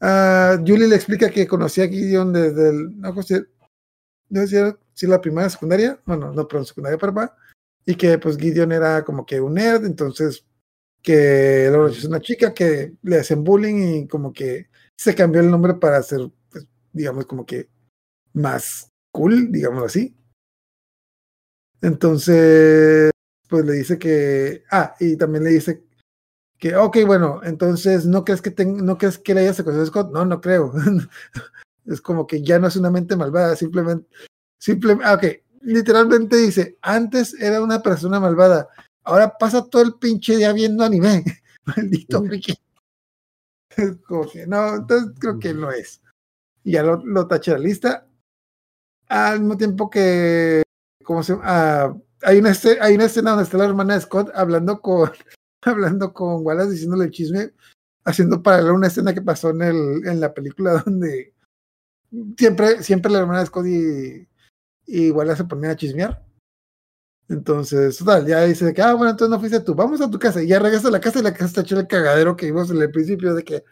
Ah, 0.00 0.56
Julie 0.66 0.88
le 0.88 0.96
explica 0.96 1.30
que 1.30 1.46
conocía 1.46 1.84
a 1.84 1.88
Gideon 1.88 2.32
desde 2.32 2.70
el, 2.70 3.00
no 3.00 3.22
sé, 3.22 3.46
no 4.30 4.46
sé 4.46 4.76
si 4.94 5.06
la 5.06 5.20
primaria 5.20 5.50
secundaria, 5.50 6.00
bueno, 6.04 6.32
no, 6.32 6.48
pero 6.48 6.64
secundaria 6.64 6.98
prepa, 6.98 7.36
y 7.86 7.94
que 7.94 8.18
pues 8.18 8.36
Gideon 8.36 8.72
era 8.72 9.04
como 9.04 9.24
que 9.24 9.40
un 9.40 9.54
nerd, 9.54 9.84
entonces 9.84 10.44
que 11.02 11.66
luego 11.68 11.88
es 11.88 12.04
una 12.04 12.20
chica 12.20 12.54
que 12.54 12.94
le 13.02 13.18
hacen 13.18 13.44
bullying 13.44 14.04
y 14.04 14.08
como 14.08 14.32
que 14.32 14.68
se 14.96 15.14
cambió 15.14 15.40
el 15.40 15.50
nombre 15.50 15.74
para 15.74 16.02
ser, 16.02 16.30
pues, 16.50 16.66
digamos, 16.92 17.26
como 17.26 17.44
que 17.44 17.68
más 18.32 18.91
cool, 19.12 19.52
digamos 19.52 19.84
así. 19.84 20.16
Entonces, 21.80 23.10
pues 23.48 23.64
le 23.64 23.72
dice 23.74 23.98
que, 23.98 24.64
ah, 24.70 24.94
y 25.00 25.16
también 25.16 25.44
le 25.44 25.50
dice 25.50 25.84
que, 26.58 26.76
ok, 26.76 26.98
bueno, 27.06 27.40
entonces, 27.44 28.06
¿no 28.06 28.24
crees 28.24 28.42
que, 28.42 28.50
ten- 28.52 28.84
no 28.84 28.98
crees 28.98 29.18
que 29.18 29.34
le 29.34 29.42
haya 29.42 29.54
secuestrado 29.54 29.84
a 29.84 29.86
Scott? 29.86 30.12
No, 30.12 30.24
no 30.24 30.40
creo. 30.40 30.72
es 31.86 32.00
como 32.00 32.26
que 32.26 32.42
ya 32.42 32.58
no 32.58 32.68
es 32.68 32.76
una 32.76 32.90
mente 32.90 33.16
malvada, 33.16 33.56
simplemente, 33.56 34.08
simplemente, 34.58 35.04
ah, 35.06 35.14
ok, 35.14 35.24
literalmente 35.62 36.36
dice, 36.36 36.78
antes 36.82 37.34
era 37.40 37.62
una 37.62 37.82
persona 37.82 38.20
malvada, 38.20 38.68
ahora 39.04 39.36
pasa 39.38 39.64
todo 39.68 39.82
el 39.82 39.94
pinche 39.94 40.36
día 40.36 40.52
viendo 40.52 40.84
anime. 40.84 41.24
Maldito 41.64 42.22
friki. 42.24 42.54
Es 43.76 43.96
como 44.06 44.28
que 44.30 44.46
no, 44.46 44.76
entonces 44.76 45.12
creo 45.18 45.38
que 45.38 45.54
no 45.54 45.70
es. 45.72 46.02
Y 46.64 46.72
ya 46.72 46.82
lo, 46.82 47.04
lo 47.04 47.26
taché 47.26 47.52
la 47.52 47.58
lista. 47.58 48.06
Al 49.08 49.40
mismo 49.40 49.56
tiempo 49.56 49.90
que, 49.90 50.62
¿cómo 51.04 51.22
se 51.22 51.32
llama? 51.32 51.44
Ah, 51.46 51.96
hay, 52.22 52.38
una 52.38 52.50
escena, 52.50 52.84
hay 52.84 52.94
una 52.94 53.04
escena 53.04 53.30
donde 53.30 53.44
está 53.44 53.58
la 53.58 53.64
hermana 53.66 53.94
de 53.94 54.00
Scott 54.00 54.30
hablando 54.34 54.80
con, 54.80 55.10
hablando 55.62 56.12
con 56.12 56.44
Wallace, 56.46 56.70
diciéndole 56.70 57.04
el 57.04 57.10
chisme, 57.10 57.52
haciendo 58.04 58.42
paralela 58.42 58.72
una 58.72 58.86
escena 58.86 59.14
que 59.14 59.22
pasó 59.22 59.50
en, 59.50 59.62
el, 59.62 60.06
en 60.06 60.20
la 60.20 60.32
película 60.32 60.82
donde 60.86 61.34
siempre, 62.36 62.82
siempre 62.82 63.12
la 63.12 63.20
hermana 63.20 63.40
de 63.40 63.46
Scott 63.46 63.66
y, 63.66 64.28
y 64.86 65.10
Wallace 65.10 65.38
se 65.38 65.44
ponían 65.48 65.72
a 65.72 65.76
chismear. 65.76 66.24
Entonces, 67.28 67.96
total, 67.96 68.26
ya 68.26 68.44
dice 68.44 68.74
que, 68.74 68.82
ah, 68.82 68.94
bueno, 68.94 69.12
entonces 69.12 69.30
no 69.30 69.40
fuiste 69.40 69.60
tú, 69.60 69.74
vamos 69.74 70.00
a 70.00 70.10
tu 70.10 70.18
casa. 70.18 70.42
Y 70.42 70.48
ya 70.48 70.58
regresa 70.58 70.88
a 70.88 70.90
la 70.90 71.00
casa 71.00 71.20
y 71.20 71.22
la 71.22 71.32
casa 71.32 71.46
está 71.46 71.60
hecha 71.62 71.78
el 71.78 71.86
cagadero 71.86 72.36
que 72.36 72.46
vimos 72.46 72.70
en 72.70 72.82
el 72.82 72.90
principio 72.90 73.34
de 73.34 73.42
que, 73.42 73.64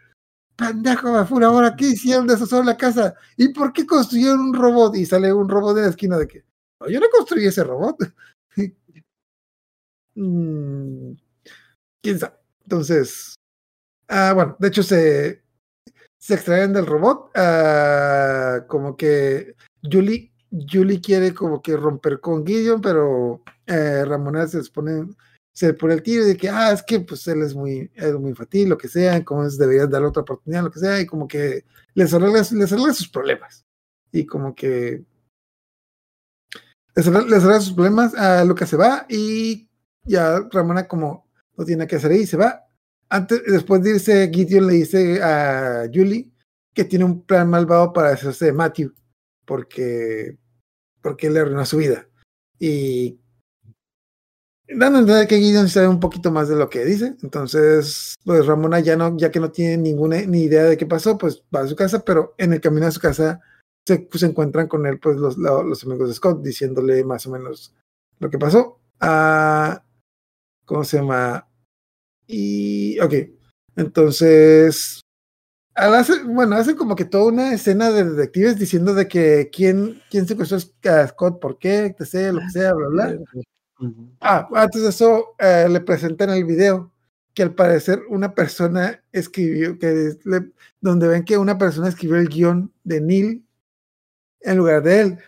pendejo, 0.61 1.13
me 1.13 1.25
fue 1.27 1.39
una 1.39 1.51
hora, 1.51 1.75
¿qué 1.77 1.87
hicieron 1.87 2.27
de 2.27 2.35
eso 2.35 2.63
la 2.63 2.77
casa? 2.77 3.15
¿Y 3.37 3.49
por 3.49 3.73
qué 3.73 3.87
construyeron 3.87 4.41
un 4.41 4.55
robot? 4.55 4.97
Y 4.97 5.07
sale 5.07 5.33
un 5.33 5.49
robot 5.49 5.77
de 5.77 5.83
la 5.83 5.89
esquina 5.89 6.19
de 6.19 6.29
que, 6.29 6.45
"No, 6.81 6.89
yo 6.89 7.01
no 7.01 7.07
construí 7.11 7.47
ese 7.47 7.65
robot. 7.65 7.97
Mm, 10.17 11.13
¿Quién 12.03 12.19
sabe? 12.19 12.35
Entonces, 12.65 13.35
ah, 14.09 14.33
bueno, 14.35 14.57
de 14.59 14.69
hecho 14.69 14.83
se, 14.83 15.43
se 16.19 16.35
extraen 16.35 16.73
del 16.73 16.87
robot, 16.87 17.31
ah, 17.37 18.65
como 18.69 18.97
que 18.97 19.57
Julie, 19.83 20.33
Julie 20.51 21.01
quiere 21.01 21.35
como 21.35 21.63
que 21.63 21.77
romper 21.77 22.21
con 22.21 22.47
Gideon, 22.47 22.81
pero 22.81 23.43
eh, 23.67 24.05
Ramona 24.07 24.47
se 24.49 24.63
pone, 24.71 25.09
se 25.61 25.75
pone 25.75 25.93
el 25.93 26.03
tiro 26.03 26.25
de 26.25 26.39
que, 26.39 26.49
ah, 26.49 26.73
es 26.73 26.83
que 26.83 27.01
pues 27.01 27.29
él 27.29 27.43
es 27.43 27.55
muy, 27.55 27.91
es 27.95 28.15
muy 28.15 28.31
infantil, 28.31 28.71
lo 28.71 28.79
que 28.79 28.89
sea, 28.89 29.23
como 29.23 29.45
es, 29.45 29.59
deberías 29.59 29.91
darle 29.91 30.09
otra 30.09 30.23
oportunidad, 30.23 30.63
lo 30.63 30.71
que 30.71 30.79
sea, 30.79 30.99
y 30.99 31.05
como 31.05 31.29
que 31.29 31.67
les 31.93 32.15
arregla, 32.15 32.39
les 32.39 32.73
arregla 32.73 32.95
sus 32.95 33.11
problemas. 33.11 33.67
Y 34.11 34.25
como 34.25 34.55
que 34.55 35.05
les 36.97 37.07
arregla, 37.07 37.29
les 37.29 37.45
arregla 37.45 37.61
sus 37.61 37.75
problemas, 37.75 38.15
a 38.15 38.43
Lucas 38.47 38.71
se 38.71 38.79
va 38.79 39.05
y 39.07 39.69
ya 40.03 40.49
Ramona 40.51 40.89
como 40.89 41.29
no 41.59 41.67
tiene 41.67 41.87
que 41.87 41.97
hacer 41.97 42.13
ahí, 42.13 42.27
se 42.27 42.39
va. 42.39 42.65
Antes, 43.11 43.43
después 43.47 43.83
de 43.83 43.91
irse, 43.91 44.31
Gideon 44.33 44.67
le 44.67 44.73
dice 44.73 45.23
a 45.23 45.91
Julie 45.93 46.33
que 46.73 46.85
tiene 46.85 47.05
un 47.05 47.23
plan 47.27 47.51
malvado 47.51 47.93
para 47.93 48.13
hacerse 48.13 48.47
de 48.47 48.53
Matthew, 48.55 48.95
porque, 49.45 50.39
porque 51.03 51.29
le 51.29 51.41
arruinó 51.41 51.67
su 51.67 51.77
vida. 51.77 52.09
Y 52.59 53.21
dando 54.77 54.99
a 54.99 55.01
entender 55.01 55.29
que 55.29 55.39
Gideon 55.39 55.69
sabe 55.69 55.89
un 55.89 56.01
poquito 56.01 56.31
más 56.31 56.49
de 56.49 56.57
lo 56.57 56.69
que 56.69 56.85
dice. 56.85 57.17
Entonces, 57.23 58.15
pues 58.25 58.47
Ramona 58.47 58.81
ya 58.81 58.97
no, 58.97 59.17
ya 59.17 59.31
que 59.31 59.41
no 59.41 59.51
tiene 59.51 59.77
ninguna 59.77 60.21
ni 60.23 60.43
idea 60.43 60.65
de 60.65 60.77
qué 60.77 60.87
pasó, 60.87 61.19
pues 61.19 61.45
va 61.55 61.61
a 61.61 61.67
su 61.67 61.77
casa, 61.77 62.05
pero 62.05 62.35
en 62.39 62.53
el 62.53 62.61
camino 62.61 62.87
a 62.87 62.91
su 62.91 63.01
casa 63.01 63.41
se, 63.87 64.09
se 64.13 64.27
encuentran 64.27 64.69
con 64.69 64.87
él, 64.87 64.99
pues 65.01 65.17
los, 65.17 65.37
los, 65.39 65.85
amigos 65.85 66.09
de 66.09 66.15
Scott, 66.15 66.43
diciéndole 66.43 67.05
más 67.05 67.27
o 67.27 67.31
menos 67.31 67.75
lo 68.19 68.31
que 68.31 68.39
pasó. 68.39 68.81
Ah, 69.01 69.85
¿Cómo 70.65 70.85
se 70.85 70.99
llama? 70.99 71.49
Y, 72.27 73.01
ok, 73.01 73.15
entonces, 73.77 75.01
al 75.75 75.95
hace, 75.95 76.23
bueno, 76.25 76.57
hacen 76.57 76.77
como 76.77 76.95
que 76.95 77.05
toda 77.05 77.27
una 77.27 77.55
escena 77.55 77.91
de 77.91 78.05
detectives 78.05 78.59
diciendo 78.59 78.95
de 78.95 79.09
que 79.09 79.51
quién, 79.53 80.01
quién 80.11 80.29
secuestró 80.29 80.59
a 80.59 81.09
Scott, 81.09 81.41
por 81.41 81.59
qué, 81.59 81.95
sé, 82.01 82.33
lo 82.33 82.41
que 82.41 82.51
sea, 82.51 82.75
bla, 82.75 82.89
bla. 82.89 83.19
Ah, 84.21 84.49
antes 84.55 84.83
de 84.83 84.89
eso 84.91 85.35
eh, 85.39 85.67
le 85.71 85.81
presentan 85.81 86.31
el 86.31 86.45
video 86.45 86.93
que 87.35 87.43
al 87.43 87.55
parecer 87.55 88.01
una 88.09 88.35
persona 88.35 89.03
escribió, 89.13 89.79
que 89.79 90.09
es- 90.09 90.27
le- 90.27 90.51
donde 90.81 91.07
ven 91.09 91.25
que 91.25 91.39
una 91.39 91.57
persona 91.59 91.89
escribió 91.89 92.17
el 92.17 92.29
guion 92.29 92.73
de 92.85 93.01
Neil 93.01 93.47
en 94.41 94.57
lugar 94.57 94.83
de 94.83 95.01
él, 95.01 95.19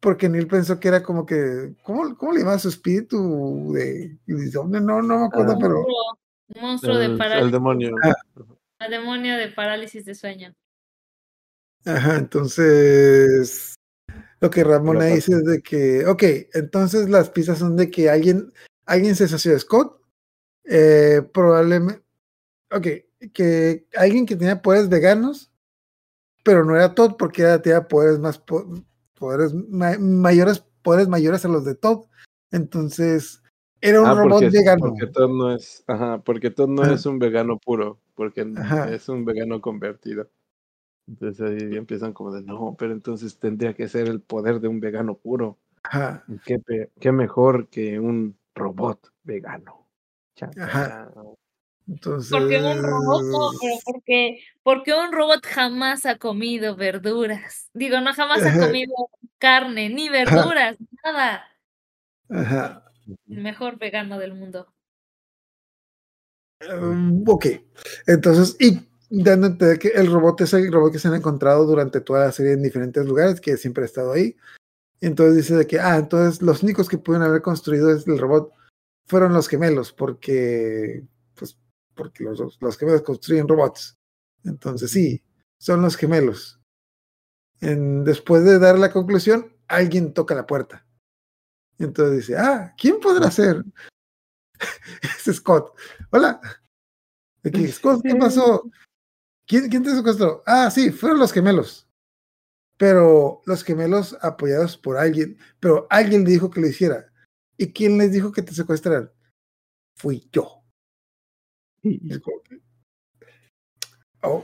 porque 0.00 0.28
Neil 0.28 0.46
pensó 0.46 0.78
que 0.78 0.88
era 0.88 1.02
como 1.02 1.24
que, 1.24 1.74
¿cómo, 1.82 2.16
cómo 2.16 2.32
le 2.32 2.40
llamaba 2.40 2.58
su 2.58 2.68
espíritu 2.68 3.72
de 3.72 4.16
insomnio? 4.26 4.80
No, 4.80 5.00
no 5.02 5.20
me 5.20 5.26
acuerdo, 5.26 5.52
Ah. 5.52 5.58
pero 5.60 5.80
un 6.54 6.60
monstruo 6.62 6.96
de 6.98 7.06
El, 7.06 7.12
el 7.12 7.18
parálisis. 7.18 7.52
demonio. 7.52 7.94
Ah. 8.04 8.14
El 8.80 8.90
demonio 8.90 9.36
de 9.36 9.48
parálisis 9.48 10.04
de 10.04 10.14
sueño. 10.14 10.52
Ajá, 11.86 12.16
entonces 12.16 13.75
lo 14.40 14.50
que 14.50 14.64
Ramona 14.64 15.06
dice 15.06 15.32
es 15.32 15.44
de 15.44 15.62
que, 15.62 16.06
ok, 16.06 16.22
entonces 16.54 17.08
las 17.08 17.30
pistas 17.30 17.58
son 17.58 17.76
de 17.76 17.90
que 17.90 18.10
alguien, 18.10 18.52
alguien 18.84 19.14
se 19.16 19.24
asoció 19.24 19.54
a 19.54 19.58
Scott, 19.58 20.00
eh, 20.64 21.22
probablemente, 21.32 22.02
ok, 22.70 22.86
que 23.32 23.86
alguien 23.96 24.26
que 24.26 24.36
tenía 24.36 24.60
poderes 24.62 24.88
veganos, 24.88 25.50
pero 26.44 26.64
no 26.64 26.76
era 26.76 26.94
Todd 26.94 27.16
porque 27.18 27.42
era, 27.42 27.60
tenía 27.62 27.88
poderes 27.88 28.18
más, 28.18 28.38
po- 28.38 28.66
poderes 29.18 29.54
ma- 29.54 29.98
mayores, 29.98 30.62
poderes 30.82 31.08
mayores 31.08 31.44
a 31.44 31.48
los 31.48 31.64
de 31.64 31.74
Todd, 31.74 32.04
entonces 32.52 33.42
era 33.80 34.00
un 34.00 34.06
Ah, 34.08 34.14
robot 34.14 34.30
porque, 34.42 34.50
vegano. 34.50 34.80
porque 34.90 35.06
Todd 35.06 35.30
no 35.30 35.54
es, 35.54 35.84
ajá, 35.86 36.22
porque 36.22 36.50
Todd 36.50 36.68
no 36.68 36.82
Ajá. 36.82 36.92
es 36.94 37.06
un 37.06 37.18
vegano 37.18 37.58
puro, 37.58 38.00
porque 38.14 38.46
Ajá. 38.56 38.92
es 38.92 39.08
un 39.08 39.24
vegano 39.24 39.60
convertido. 39.60 40.30
Entonces 41.08 41.40
ahí 41.40 41.76
empiezan 41.76 42.12
como 42.12 42.32
de, 42.32 42.42
no, 42.42 42.74
pero 42.78 42.92
entonces 42.92 43.38
tendría 43.38 43.74
que 43.74 43.88
ser 43.88 44.08
el 44.08 44.20
poder 44.20 44.60
de 44.60 44.68
un 44.68 44.80
vegano 44.80 45.16
puro. 45.16 45.58
Ajá, 45.84 46.24
¿Y 46.26 46.38
¿Qué, 47.00 47.12
mejor 47.12 47.68
que 47.68 48.00
un 48.00 48.36
robot 48.54 49.12
vegano? 49.22 49.86
Ajá. 50.60 51.12
entonces... 51.86 52.30
Porque 52.30 52.58
un 52.58 52.82
robot 52.82 53.54
porque, 53.84 54.40
porque 54.64 54.94
un 54.94 55.12
robot 55.12 55.46
jamás 55.46 56.06
ha 56.06 56.18
comido 56.18 56.74
verduras. 56.74 57.70
Digo, 57.72 58.00
no 58.00 58.12
jamás 58.12 58.44
ha 58.44 58.48
Ajá. 58.48 58.66
comido 58.66 58.92
carne, 59.38 59.88
ni 59.88 60.08
verduras, 60.08 60.76
nada. 61.04 61.44
Ajá. 62.28 62.92
El 63.28 63.42
mejor 63.42 63.78
vegano 63.78 64.18
del 64.18 64.34
mundo. 64.34 64.72
Um, 66.68 67.22
ok, 67.28 67.46
entonces, 68.06 68.56
y 68.58 68.80
dando 69.10 69.46
a 69.46 69.50
entender 69.50 69.78
que 69.78 69.88
el 69.88 70.10
robot 70.10 70.40
es 70.42 70.52
el 70.54 70.72
robot 70.72 70.92
que 70.92 70.98
se 70.98 71.08
han 71.08 71.14
encontrado 71.14 71.64
durante 71.66 72.00
toda 72.00 72.26
la 72.26 72.32
serie 72.32 72.52
en 72.52 72.62
diferentes 72.62 73.04
lugares, 73.06 73.40
que 73.40 73.56
siempre 73.56 73.82
ha 73.82 73.86
estado 73.86 74.12
ahí. 74.12 74.36
Entonces 75.00 75.36
dice 75.36 75.56
de 75.56 75.66
que, 75.66 75.78
ah, 75.78 75.96
entonces 75.96 76.42
los 76.42 76.62
únicos 76.62 76.88
que 76.88 76.98
pudieron 76.98 77.28
haber 77.28 77.42
construido 77.42 77.90
el 77.90 78.18
robot 78.18 78.52
fueron 79.06 79.32
los 79.32 79.48
gemelos, 79.48 79.92
porque, 79.92 81.04
pues, 81.34 81.58
porque 81.94 82.24
los, 82.24 82.58
los 82.60 82.78
gemelos 82.78 83.02
construyen 83.02 83.48
robots. 83.48 83.96
Entonces 84.44 84.90
sí, 84.90 85.22
son 85.58 85.82
los 85.82 85.96
gemelos. 85.96 86.60
En- 87.60 88.04
después 88.04 88.44
de 88.44 88.58
dar 88.58 88.78
la 88.78 88.92
conclusión, 88.92 89.54
alguien 89.68 90.12
toca 90.12 90.34
la 90.34 90.46
puerta. 90.46 90.86
Entonces 91.78 92.16
dice, 92.18 92.36
ah, 92.38 92.74
¿quién 92.78 93.00
podrá 93.00 93.30
ser? 93.30 93.64
es 95.26 95.36
Scott. 95.36 95.76
Hola. 96.10 96.40
Aquí, 97.44 97.68
Scott, 97.72 98.02
¿qué 98.02 98.14
pasó? 98.16 98.70
¿Quién, 99.46 99.68
¿Quién 99.68 99.82
te 99.82 99.94
secuestró? 99.94 100.42
Ah, 100.46 100.70
sí, 100.70 100.90
fueron 100.90 101.18
los 101.18 101.32
gemelos. 101.32 101.88
Pero 102.76 103.42
los 103.46 103.62
gemelos 103.64 104.16
apoyados 104.20 104.76
por 104.76 104.98
alguien, 104.98 105.38
pero 105.60 105.86
alguien 105.88 106.24
le 106.24 106.30
dijo 106.30 106.50
que 106.50 106.60
lo 106.60 106.66
hiciera. 106.66 107.12
¿Y 107.56 107.72
quién 107.72 107.96
les 107.96 108.12
dijo 108.12 108.32
que 108.32 108.42
te 108.42 108.52
secuestraran? 108.52 109.10
Fui 109.96 110.28
yo. 110.32 110.62
Oh, 114.22 114.42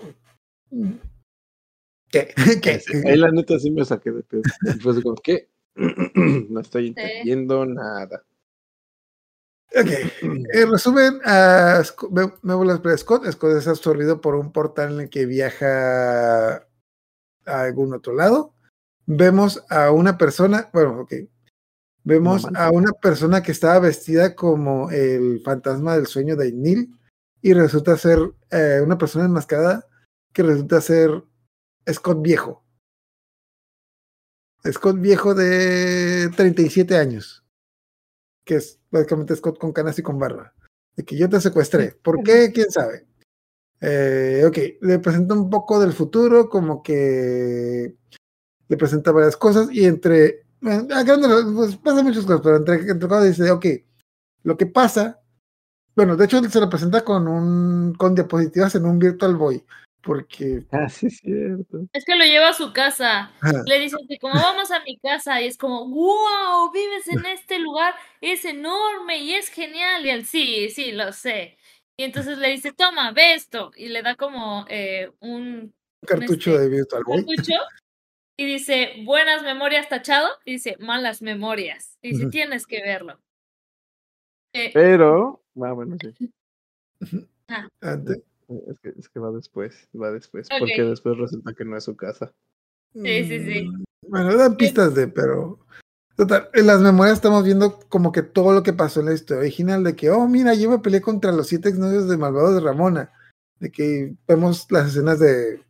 ¿Qué? 2.12 2.33
¿Qué? 2.62 2.81
Ahí 3.05 3.16
la 3.16 3.33
neta 3.33 3.59
sí 3.59 3.70
me 3.70 3.85
saqué 3.85 4.12
de 4.12 4.23
pedo. 4.23 4.43
Y 4.62 4.79
fue 4.79 4.93
así 4.93 5.03
como, 5.03 5.16
¿qué? 5.16 5.49
no 6.15 6.61
estoy 6.61 6.89
entendiendo 6.89 7.65
nada. 7.66 8.23
Ok. 9.74 9.90
En 10.55 10.70
resumen, 10.70 11.20
a 11.24 11.82
ve- 12.11 12.32
vemos 12.43 12.66
las 12.66 12.81
películas 12.81 12.82
de 12.82 12.99
Scott. 12.99 13.31
Scott 13.32 13.57
es 13.57 13.69
absorbido 13.69 14.20
por 14.20 14.35
un 14.35 14.53
portal 14.53 14.93
en 14.94 15.01
el 15.03 15.11
que 15.11 15.27
viaja 15.27 16.57
a 16.57 16.62
algún 17.44 17.94
otro 17.94 18.15
lado. 18.15 18.55
Vemos 19.07 19.65
a 19.69 19.90
una 19.90 20.19
persona, 20.19 20.70
bueno, 20.73 21.01
ok. 21.01 21.15
Vemos 22.05 22.47
a 22.57 22.70
una 22.70 22.93
persona 22.93 23.43
que 23.43 23.53
estaba 23.53 23.78
vestida 23.78 24.35
como 24.35 24.90
el 24.90 25.40
fantasma 25.44 25.94
del 25.94 26.07
sueño 26.07 26.35
de 26.36 26.53
Neil 26.53 26.93
y 27.40 27.53
resulta 27.55 27.97
ser 27.97 28.19
eh, 28.51 28.81
una 28.85 28.99
persona 28.99 29.24
enmascarada 29.24 29.86
que 30.32 30.43
resulta 30.43 30.81
ser 30.81 31.23
Scott 31.90 32.20
viejo. 32.20 32.65
Scott 34.70 35.01
viejo 35.01 35.35
de 35.35 36.31
37 36.36 36.97
años 36.97 37.41
que 38.44 38.56
es 38.56 38.81
básicamente 38.90 39.36
Scott 39.36 39.59
con 39.59 39.73
canas 39.73 39.98
y 39.98 40.02
con 40.02 40.19
barba. 40.19 40.52
De 40.97 41.05
que 41.05 41.16
yo 41.16 41.28
te 41.28 41.40
secuestré. 41.40 41.97
¿Por 42.02 42.23
qué? 42.23 42.52
¿Quién 42.52 42.70
sabe? 42.70 43.06
Eh, 43.81 44.44
ok, 44.47 44.59
le 44.81 44.98
presenta 45.01 45.35
un 45.35 45.51
poco 45.51 45.81
del 45.81 45.93
futuro, 45.93 46.48
como 46.48 46.82
que 46.82 47.97
le 48.69 48.77
presenta 48.77 49.10
varias 49.10 49.36
cosas 49.36 49.69
y 49.73 49.85
entre, 49.86 50.47
bueno, 50.60 50.94
a 50.94 51.02
grandes 51.02 51.31
pues 51.55 51.77
pasa 51.77 52.02
muchas 52.02 52.24
cosas, 52.24 52.40
pero 52.43 52.56
entre, 52.59 52.74
entre 52.77 53.09
cosas 53.09 53.24
dice, 53.24 53.51
ok, 53.51 53.66
lo 54.44 54.56
que 54.56 54.66
pasa, 54.66 55.20
bueno, 55.97 56.16
de 56.16 56.24
hecho 56.27 56.43
se 56.48 56.60
lo 56.60 56.70
presenta 56.70 57.05
con 57.05 57.27
un, 57.27 57.94
con 57.94 58.14
diapositivas 58.14 58.77
en 58.77 58.86
un 58.86 59.01
Virtual 59.01 59.36
Boy, 59.36 59.64
porque, 60.03 60.62
Ah, 60.70 60.89
sí, 60.89 61.07
es 61.07 61.19
cierto. 61.19 61.87
Es 61.93 62.05
que 62.05 62.16
lo 62.16 62.24
lleva 62.24 62.49
a 62.49 62.55
su 62.55 62.73
casa. 62.73 63.33
Le 63.66 63.79
dice 63.79 63.97
así 64.03 64.19
como 64.19 64.35
vamos 64.35 64.70
a 64.70 64.81
mi 64.81 64.99
casa 64.99 65.41
y 65.41 65.47
es 65.47 65.57
como, 65.57 65.89
wow, 65.89 66.70
vives 66.73 67.09
en 67.09 67.24
este 67.27 67.59
lugar, 67.59 67.95
es 68.20 68.45
enorme 68.45 69.19
y 69.19 69.35
es 69.35 69.49
genial. 69.49 70.05
Y 70.05 70.11
él, 70.11 70.27
sí, 70.27 70.69
sí, 70.70 70.93
lo 70.93 71.12
sé. 71.12 71.57
Y 71.97 72.05
entonces 72.05 72.39
le 72.39 72.49
dice, 72.49 72.73
toma, 72.73 73.12
ve 73.12 73.35
esto. 73.35 73.70
Y 73.77 73.89
le 73.89 74.03
da 74.03 74.16
como 74.16 74.65
eh, 74.69 75.11
un 75.20 75.73
un 76.03 76.07
cartucho 76.07 76.51
este, 76.51 76.62
de 76.62 76.69
Virtual 76.69 77.05
Boy. 77.05 77.24
cartucho 77.24 77.55
y 78.37 78.45
dice, 78.47 78.95
buenas 79.05 79.43
memorias 79.43 79.89
tachado. 79.89 80.29
Y 80.45 80.53
dice, 80.53 80.77
malas 80.81 81.23
memorias. 81.23 81.97
Y 82.03 82.11
dice, 82.15 82.27
tienes 82.29 82.66
que 82.66 82.83
verlo. 82.83 83.20
Eh, 84.55 84.70
Pero, 84.74 85.43
ah, 85.62 85.73
bueno, 85.73 85.97
sí. 86.19 86.33
Ante- 87.81 88.23
Es 88.69 88.79
que, 88.81 88.93
es 88.99 89.09
que 89.09 89.20
va 89.20 89.31
después, 89.31 89.89
va 89.95 90.11
después. 90.11 90.49
Porque 90.59 90.83
después 90.83 91.16
resulta 91.19 91.55
que 91.55 91.65
no 91.65 91.77
es 91.77 91.85
su 91.85 91.97
casa. 91.97 92.33
Sí, 92.95 93.24
sí, 93.24 93.45
sí. 93.45 93.69
Mm, 93.69 93.85
Bueno, 94.09 94.37
dan 94.37 94.57
pistas 94.57 94.95
de, 94.95 95.09
pero. 95.09 95.59
Total, 96.16 96.51
en 96.53 96.66
las 96.66 96.81
memorias 96.81 97.16
estamos 97.16 97.43
viendo 97.43 97.81
como 97.89 98.12
que 98.12 98.23
todo 98.23 98.53
lo 98.53 98.62
que 98.62 98.74
pasó 98.74 99.01
en 99.01 99.07
la 99.07 99.15
historia 99.15 99.41
original, 99.41 99.83
de 99.83 99.97
que, 99.97 100.11
oh, 100.11 100.29
mira, 100.29 100.55
yo 100.55 100.69
me 100.70 100.79
peleé 100.79 101.01
contra 101.01 101.33
los 101.33 101.47
siete 101.49 101.70
exnovios 101.70 102.09
de 102.09 102.19
Malvados 102.19 102.55
de 102.55 102.61
Ramona. 102.61 103.12
De 103.59 103.70
que 103.70 104.15
vemos 104.27 104.66
las 104.70 104.89
escenas 104.89 105.19
de 105.19 105.62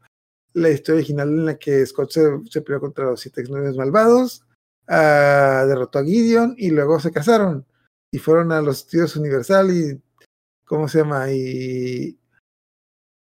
la 0.54 0.70
historia 0.70 0.98
original 0.98 1.28
en 1.28 1.46
la 1.46 1.58
que 1.58 1.84
Scott 1.86 2.10
se, 2.10 2.40
se 2.50 2.62
peleó 2.62 2.80
contra 2.80 3.04
los 3.04 3.20
siete 3.20 3.40
exnovios 3.40 3.76
malvados, 3.76 4.44
ah, 4.88 5.64
derrotó 5.66 6.00
a 6.00 6.04
Gideon 6.04 6.54
y 6.58 6.70
luego 6.70 7.00
se 7.00 7.12
casaron. 7.12 7.64
Y 8.10 8.18
fueron 8.18 8.52
a 8.52 8.60
los 8.60 8.78
estudios 8.78 9.16
Universal 9.16 9.70
y. 9.70 10.02
¿Cómo 10.64 10.88
se 10.88 10.98
llama? 10.98 11.30
Y. 11.32 12.18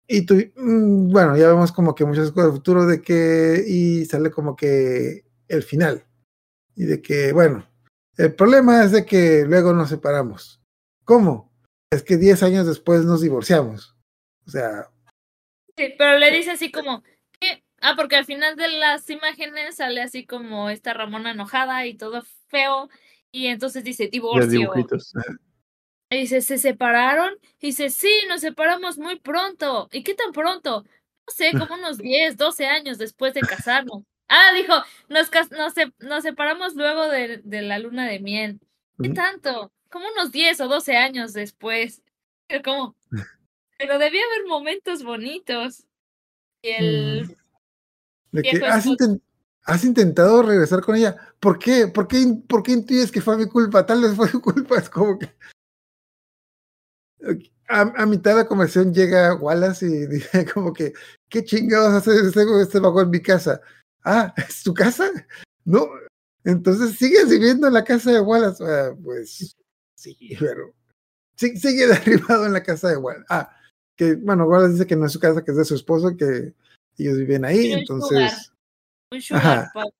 Y 0.07 0.25
tu, 0.25 0.35
mm, 0.35 1.11
bueno, 1.11 1.37
ya 1.37 1.47
vemos 1.47 1.71
como 1.71 1.95
que 1.95 2.05
muchas 2.05 2.31
cosas 2.31 2.51
del 2.51 2.57
futuro 2.57 2.85
de 2.85 3.01
que, 3.01 3.63
y 3.67 4.05
sale 4.05 4.31
como 4.31 4.55
que 4.55 5.25
el 5.47 5.63
final. 5.63 6.05
Y 6.75 6.85
de 6.85 7.01
que, 7.01 7.31
bueno, 7.31 7.65
el 8.17 8.33
problema 8.35 8.83
es 8.83 8.91
de 8.91 9.05
que 9.05 9.45
luego 9.45 9.73
nos 9.73 9.89
separamos. 9.89 10.61
¿Cómo? 11.05 11.51
Es 11.91 12.03
que 12.03 12.17
10 12.17 12.43
años 12.43 12.65
después 12.65 13.05
nos 13.05 13.21
divorciamos. 13.21 13.95
O 14.45 14.51
sea, 14.51 14.89
Sí, 15.75 15.93
pero 15.97 16.19
le 16.19 16.31
dice 16.31 16.51
así 16.51 16.71
como, 16.71 17.03
¿qué? 17.39 17.63
Ah, 17.81 17.93
porque 17.95 18.15
al 18.15 18.25
final 18.25 18.55
de 18.55 18.67
las 18.67 19.09
imágenes 19.09 19.75
sale 19.75 20.01
así 20.01 20.25
como 20.25 20.69
esta 20.69 20.93
Ramona 20.93 21.31
enojada 21.31 21.85
y 21.85 21.95
todo 21.95 22.23
feo. 22.47 22.89
Y 23.31 23.47
entonces 23.47 23.83
dice, 23.83 24.07
divorcio. 24.07 24.47
dibujitos. 24.59 25.13
Y 26.13 26.21
dice, 26.21 26.41
¿se 26.41 26.57
separaron? 26.57 27.33
Y 27.59 27.67
dice, 27.67 27.89
sí, 27.89 28.11
nos 28.27 28.41
separamos 28.41 28.97
muy 28.97 29.19
pronto. 29.19 29.89
¿Y 29.91 30.03
qué 30.03 30.13
tan 30.13 30.31
pronto? 30.31 30.83
No 30.83 31.33
sé, 31.33 31.51
como 31.69 31.75
unos 31.75 31.97
10, 31.97 32.37
12 32.37 32.65
años 32.67 32.97
después 32.97 33.33
de 33.33 33.41
casarnos. 33.41 34.03
Ah, 34.27 34.51
dijo, 34.55 34.73
nos, 35.09 35.29
nos, 35.51 35.73
se- 35.73 35.93
nos 35.99 36.23
separamos 36.23 36.75
luego 36.75 37.07
de, 37.07 37.41
de 37.43 37.61
la 37.61 37.79
luna 37.79 38.07
de 38.07 38.19
miel. 38.19 38.59
¿Qué 39.01 39.09
tanto? 39.09 39.71
Como 39.89 40.05
unos 40.07 40.31
10 40.31 40.61
o 40.61 40.67
12 40.67 40.95
años 40.95 41.33
después. 41.33 42.01
Pero 42.47 42.63
como, 42.63 42.95
pero 43.77 43.99
debía 43.99 44.21
haber 44.25 44.47
momentos 44.47 45.03
bonitos. 45.03 45.85
Y 46.61 46.69
el 46.69 47.27
De 48.31 48.41
que 48.41 48.51
Viejo 48.51 48.65
has, 49.65 49.83
intentado 49.83 50.41
regresar 50.43 50.81
con 50.81 50.95
ella. 50.95 51.15
¿Por 51.39 51.59
qué? 51.59 51.87
¿Por 51.87 52.07
qué, 52.07 52.25
¿Por 52.47 52.63
qué 52.63 52.71
intuyes 52.71 53.11
que 53.11 53.21
fue 53.21 53.37
mi 53.37 53.47
culpa? 53.47 53.85
Tal 53.85 54.01
vez 54.01 54.15
fue 54.15 54.29
tu 54.29 54.41
culpa. 54.41 54.77
Es 54.77 54.89
como 54.89 55.19
que. 55.19 55.29
A, 57.69 57.81
a 57.81 58.05
mitad 58.05 58.31
de 58.31 58.37
la 58.43 58.47
conversación 58.47 58.93
llega 58.93 59.35
Wallace 59.35 59.85
y 59.85 60.05
dice 60.07 60.45
como 60.53 60.73
que, 60.73 60.93
¿qué 61.29 61.43
chingados 61.43 61.93
hace 61.93 62.11
este, 62.27 62.43
este 62.61 62.79
vago 62.79 63.01
en 63.01 63.09
mi 63.09 63.21
casa? 63.21 63.61
Ah, 64.03 64.33
¿es 64.49 64.63
tu 64.63 64.73
casa? 64.73 65.09
No. 65.65 65.87
Entonces 66.43 66.97
sigues 66.97 67.29
viviendo 67.29 67.67
en 67.67 67.73
la 67.73 67.83
casa 67.85 68.11
de 68.11 68.19
Wallace. 68.19 68.63
Ah, 68.65 68.93
pues 69.01 69.55
sí, 69.95 70.17
pero 70.39 70.73
sí, 71.37 71.55
sigue 71.57 71.87
derribado 71.87 72.45
en 72.45 72.53
la 72.53 72.61
casa 72.63 72.89
de 72.89 72.97
Wallace. 72.97 73.25
Ah, 73.29 73.49
que 73.95 74.15
bueno, 74.15 74.45
Wallace 74.45 74.73
dice 74.73 74.87
que 74.87 74.95
no 74.97 75.05
es 75.05 75.13
su 75.13 75.19
casa, 75.19 75.43
que 75.43 75.51
es 75.51 75.57
de 75.57 75.65
su 75.65 75.75
esposo, 75.75 76.15
que 76.17 76.53
ellos 76.97 77.17
viven 77.17 77.45
ahí. 77.45 77.71
Un 77.73 77.79
Entonces, 77.79 78.51
un 79.11 79.21
sugar 79.21 79.41
Ajá. 79.41 79.71
pop. 79.73 79.93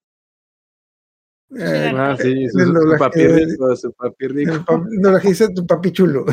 eh, 1.56 1.92
Ah, 1.96 2.16
sí, 2.20 2.48
su, 2.50 2.58
el 2.58 2.66
su 2.66 2.72
doblaje- 2.72 2.98
papi 2.98 3.26
rico, 3.26 3.76
su 3.76 3.92
papi 3.94 4.28
rico. 4.28 4.52
el 4.92 5.00
no 5.00 5.10
lo 5.12 5.18
que 5.20 5.28
dice 5.28 5.48
tu 5.54 5.66
papi 5.66 5.92
chulo. 5.92 6.26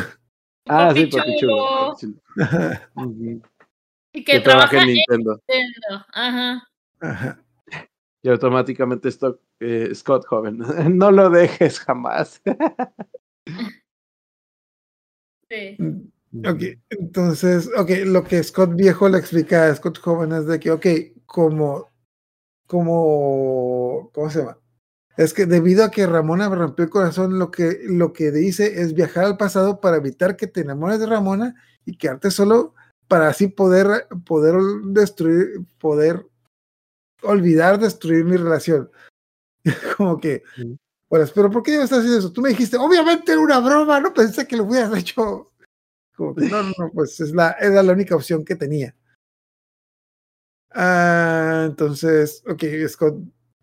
Ah, 0.66 0.92
sí, 0.94 1.06
Papi 1.06 1.16
papi 1.16 1.36
chulo. 1.40 1.56
chulo. 1.56 1.90
papi 1.90 2.00
chulo. 2.00 2.22
Ajá, 2.44 2.90
Ujú. 2.96 3.42
Y 4.14 4.24
Que 4.24 4.32
que 4.32 4.40
trabaja 4.40 4.76
en 4.76 4.82
en 4.88 4.94
Nintendo. 4.94 5.40
Nintendo. 5.48 6.06
Ajá. 6.12 6.68
ajá. 7.00 7.44
Y 8.22 8.28
automáticamente 8.28 9.08
Stock, 9.08 9.40
eh, 9.60 9.92
Scott 9.94 10.24
joven. 10.26 10.58
No 10.96 11.10
lo 11.10 11.30
dejes 11.30 11.80
jamás. 11.80 12.40
Sí. 15.50 15.76
Ok, 16.46 16.62
entonces, 16.88 17.68
ok, 17.76 17.90
lo 18.06 18.24
que 18.24 18.42
Scott 18.42 18.70
viejo 18.74 19.06
le 19.10 19.18
explica 19.18 19.66
a 19.66 19.74
Scott 19.74 19.98
joven 19.98 20.32
es 20.32 20.46
de 20.46 20.58
que, 20.58 20.70
ok, 20.70 20.86
como, 21.26 21.90
como, 22.66 24.10
¿cómo 24.14 24.30
se 24.30 24.38
llama? 24.38 24.58
Es 25.16 25.34
que 25.34 25.46
debido 25.46 25.84
a 25.84 25.90
que 25.90 26.06
Ramona 26.06 26.48
me 26.48 26.56
rompió 26.56 26.84
el 26.84 26.90
corazón, 26.90 27.38
lo 27.38 27.50
que, 27.50 27.80
lo 27.84 28.12
que 28.12 28.30
dice 28.30 28.80
es 28.80 28.94
viajar 28.94 29.24
al 29.24 29.36
pasado 29.36 29.80
para 29.80 29.98
evitar 29.98 30.36
que 30.36 30.46
te 30.46 30.60
enamores 30.62 30.98
de 30.98 31.06
Ramona 31.06 31.54
y 31.84 31.96
quedarte 31.96 32.30
solo 32.30 32.74
para 33.08 33.28
así 33.28 33.48
poder, 33.48 34.06
poder 34.24 34.54
destruir, 34.84 35.66
poder 35.78 36.26
olvidar 37.22 37.78
destruir 37.78 38.24
mi 38.24 38.36
relación. 38.36 38.90
Como 39.96 40.18
que, 40.18 40.42
bueno, 41.10 41.26
pero 41.34 41.50
¿por 41.50 41.62
qué 41.62 41.74
estás 41.74 41.98
haciendo 41.98 42.18
eso? 42.18 42.32
Tú 42.32 42.40
me 42.40 42.48
dijiste, 42.48 42.78
obviamente 42.78 43.32
era 43.32 43.40
una 43.40 43.60
broma, 43.60 44.00
no 44.00 44.14
pensé 44.14 44.46
que 44.46 44.56
lo 44.56 44.64
hubieras 44.64 44.96
hecho. 44.96 45.52
Como 46.16 46.34
que, 46.34 46.46
no, 46.46 46.62
no, 46.62 46.72
no, 46.78 46.90
pues 46.92 47.20
es 47.20 47.32
la, 47.32 47.52
era 47.60 47.82
la 47.82 47.92
única 47.92 48.16
opción 48.16 48.44
que 48.44 48.56
tenía. 48.56 48.94
Ah, 50.70 51.64
entonces, 51.66 52.42
ok, 52.46 52.64
Scott 52.88 53.16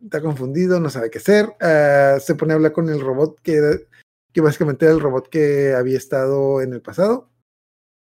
está 0.04 0.22
confundido, 0.22 0.80
no 0.80 0.90
sabe 0.90 1.10
qué 1.10 1.18
hacer. 1.20 1.56
ah, 1.62 2.18
se 2.20 2.36
pone 2.36 2.54
a 2.54 2.56
hablar 2.56 2.72
con 2.72 2.90
el 2.90 3.02
robot 3.02 3.40
que, 3.42 3.88
que 4.34 4.42
básicamente 4.42 4.86
era 4.86 4.94
el 4.94 5.02
robot 5.02 5.30
que 5.30 5.74
había 5.74 5.98
estado 5.98 6.62
en 6.62 6.74
el 6.74 6.82
pasado. 6.82 7.30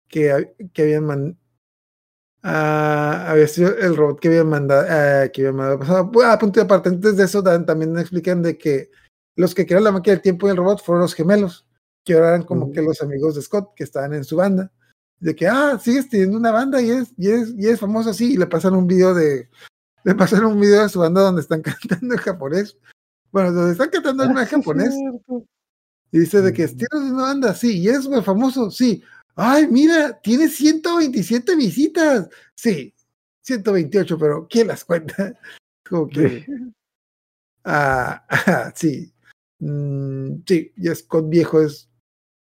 Que, 0.07 0.53
que 0.73 0.81
habían 0.81 1.05
man- 1.05 1.37
ah, 2.43 3.25
había 3.29 3.47
sido 3.47 3.75
el 3.77 3.95
robot 3.95 4.19
que 4.19 4.27
habían 4.27 4.49
mandado, 4.49 4.85
ah, 4.89 5.27
que 5.29 5.41
habían 5.41 5.55
mandado 5.55 5.79
pasado. 5.79 6.05
Bueno, 6.05 6.31
a 6.31 6.37
punto 6.39 6.59
de 6.59 6.65
aparte, 6.65 6.89
antes 6.89 7.17
de 7.17 7.23
eso 7.23 7.41
dan- 7.41 7.65
también 7.65 7.97
explican 7.97 8.41
de 8.41 8.57
que 8.57 8.91
los 9.35 9.55
que 9.55 9.65
crearon 9.65 9.85
la 9.85 9.91
máquina 9.91 10.15
del 10.15 10.21
tiempo 10.21 10.47
y 10.47 10.51
el 10.51 10.57
robot 10.57 10.83
fueron 10.83 11.01
los 11.01 11.13
gemelos, 11.13 11.65
que 12.03 12.13
ahora 12.13 12.29
eran 12.29 12.43
como 12.43 12.71
que 12.71 12.81
los 12.81 13.01
amigos 13.01 13.35
de 13.35 13.41
Scott 13.41 13.73
que 13.75 13.83
estaban 13.83 14.13
en 14.13 14.23
su 14.23 14.35
banda. 14.35 14.71
De 15.19 15.35
que, 15.35 15.47
ah, 15.47 15.79
sigues 15.79 16.09
teniendo 16.09 16.37
una 16.37 16.51
banda 16.51 16.81
y 16.81 16.89
es, 16.89 17.13
y 17.15 17.29
es, 17.29 17.53
y 17.55 17.67
es 17.67 17.79
famoso 17.79 18.09
así. 18.09 18.33
Y 18.33 18.37
le 18.37 18.47
pasan 18.47 18.73
un 18.75 18.87
video 18.87 19.13
de, 19.13 19.49
le 20.03 20.15
pasan 20.15 20.45
un 20.45 20.59
video 20.59 20.83
de 20.83 20.89
su 20.89 20.99
banda 20.99 21.21
donde 21.21 21.41
están 21.41 21.61
cantando 21.89 22.13
en 22.15 22.19
japonés. 22.19 22.77
Bueno, 23.31 23.51
donde 23.53 23.71
están 23.73 23.89
cantando 23.89 24.23
en 24.23 24.37
Ah, 24.37 24.45
japonés. 24.45 24.93
Y 26.11 26.19
dice 26.19 26.41
de 26.41 26.51
que 26.51 26.67
tienes 26.67 27.11
una 27.11 27.23
banda, 27.23 27.53
sí, 27.55 27.79
y 27.79 27.87
eres 27.87 28.07
muy 28.07 28.21
famoso, 28.21 28.69
sí. 28.69 29.01
Ay, 29.35 29.67
mira, 29.67 30.19
tiene 30.21 30.49
127 30.49 31.55
visitas. 31.55 32.27
Sí, 32.53 32.93
128, 33.41 34.17
pero 34.17 34.47
¿quién 34.49 34.67
las 34.67 34.83
cuenta? 34.83 35.39
Como 35.89 36.09
que, 36.09 36.45
ah, 37.63 38.25
sí. 38.75 39.13
Mm, 39.59 40.41
sí, 40.45 40.73
y 40.75 40.87
Scott 40.95 41.29
viejo 41.29 41.61
es, 41.61 41.89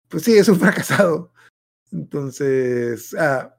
pues 0.08 0.24
sí, 0.24 0.36
es 0.36 0.48
un 0.48 0.58
fracasado. 0.58 1.32
Entonces, 1.92 3.14
ah, 3.14 3.54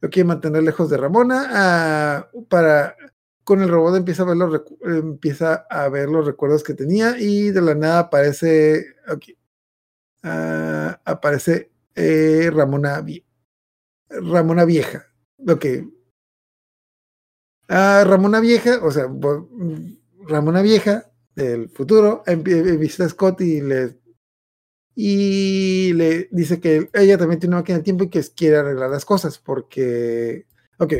lo 0.00 0.10
quiere 0.10 0.26
mantener 0.28 0.62
lejos 0.64 0.90
de 0.90 0.96
Ramona. 0.96 1.46
ah, 1.50 2.30
para, 2.48 2.96
con 3.48 3.62
el 3.62 3.70
robot 3.70 3.96
empieza 3.96 4.24
a 4.24 4.26
ver 4.26 4.36
los 4.36 4.62
empieza 4.82 5.54
a 5.70 5.88
ver 5.88 6.10
los 6.10 6.26
recuerdos 6.26 6.62
que 6.62 6.74
tenía 6.74 7.18
y 7.18 7.50
de 7.50 7.62
la 7.62 7.74
nada 7.74 8.00
aparece, 8.00 8.94
ok, 9.10 9.24
ah, 10.22 11.00
aparece 11.02 11.70
eh, 11.94 12.50
Ramona, 12.52 13.02
Ramona 14.10 14.66
vieja. 14.66 15.06
Ok. 15.48 15.64
Ah, 17.68 18.04
Ramona 18.06 18.40
vieja, 18.40 18.80
o 18.84 18.90
sea, 18.90 19.08
Ramona 20.26 20.60
vieja 20.60 21.10
del 21.34 21.70
futuro 21.70 22.22
visita 22.44 23.06
a 23.06 23.08
Scott 23.08 23.40
y 23.40 23.62
le 23.62 23.98
y 24.94 25.94
le 25.94 26.28
dice 26.32 26.60
que 26.60 26.90
ella 26.92 27.16
también 27.16 27.40
tiene 27.40 27.54
una 27.54 27.62
máquina 27.62 27.78
del 27.78 27.84
tiempo 27.84 28.04
y 28.04 28.10
que 28.10 28.22
quiere 28.36 28.58
arreglar 28.58 28.90
las 28.90 29.06
cosas 29.06 29.38
porque, 29.38 30.44
ok, 30.78 30.92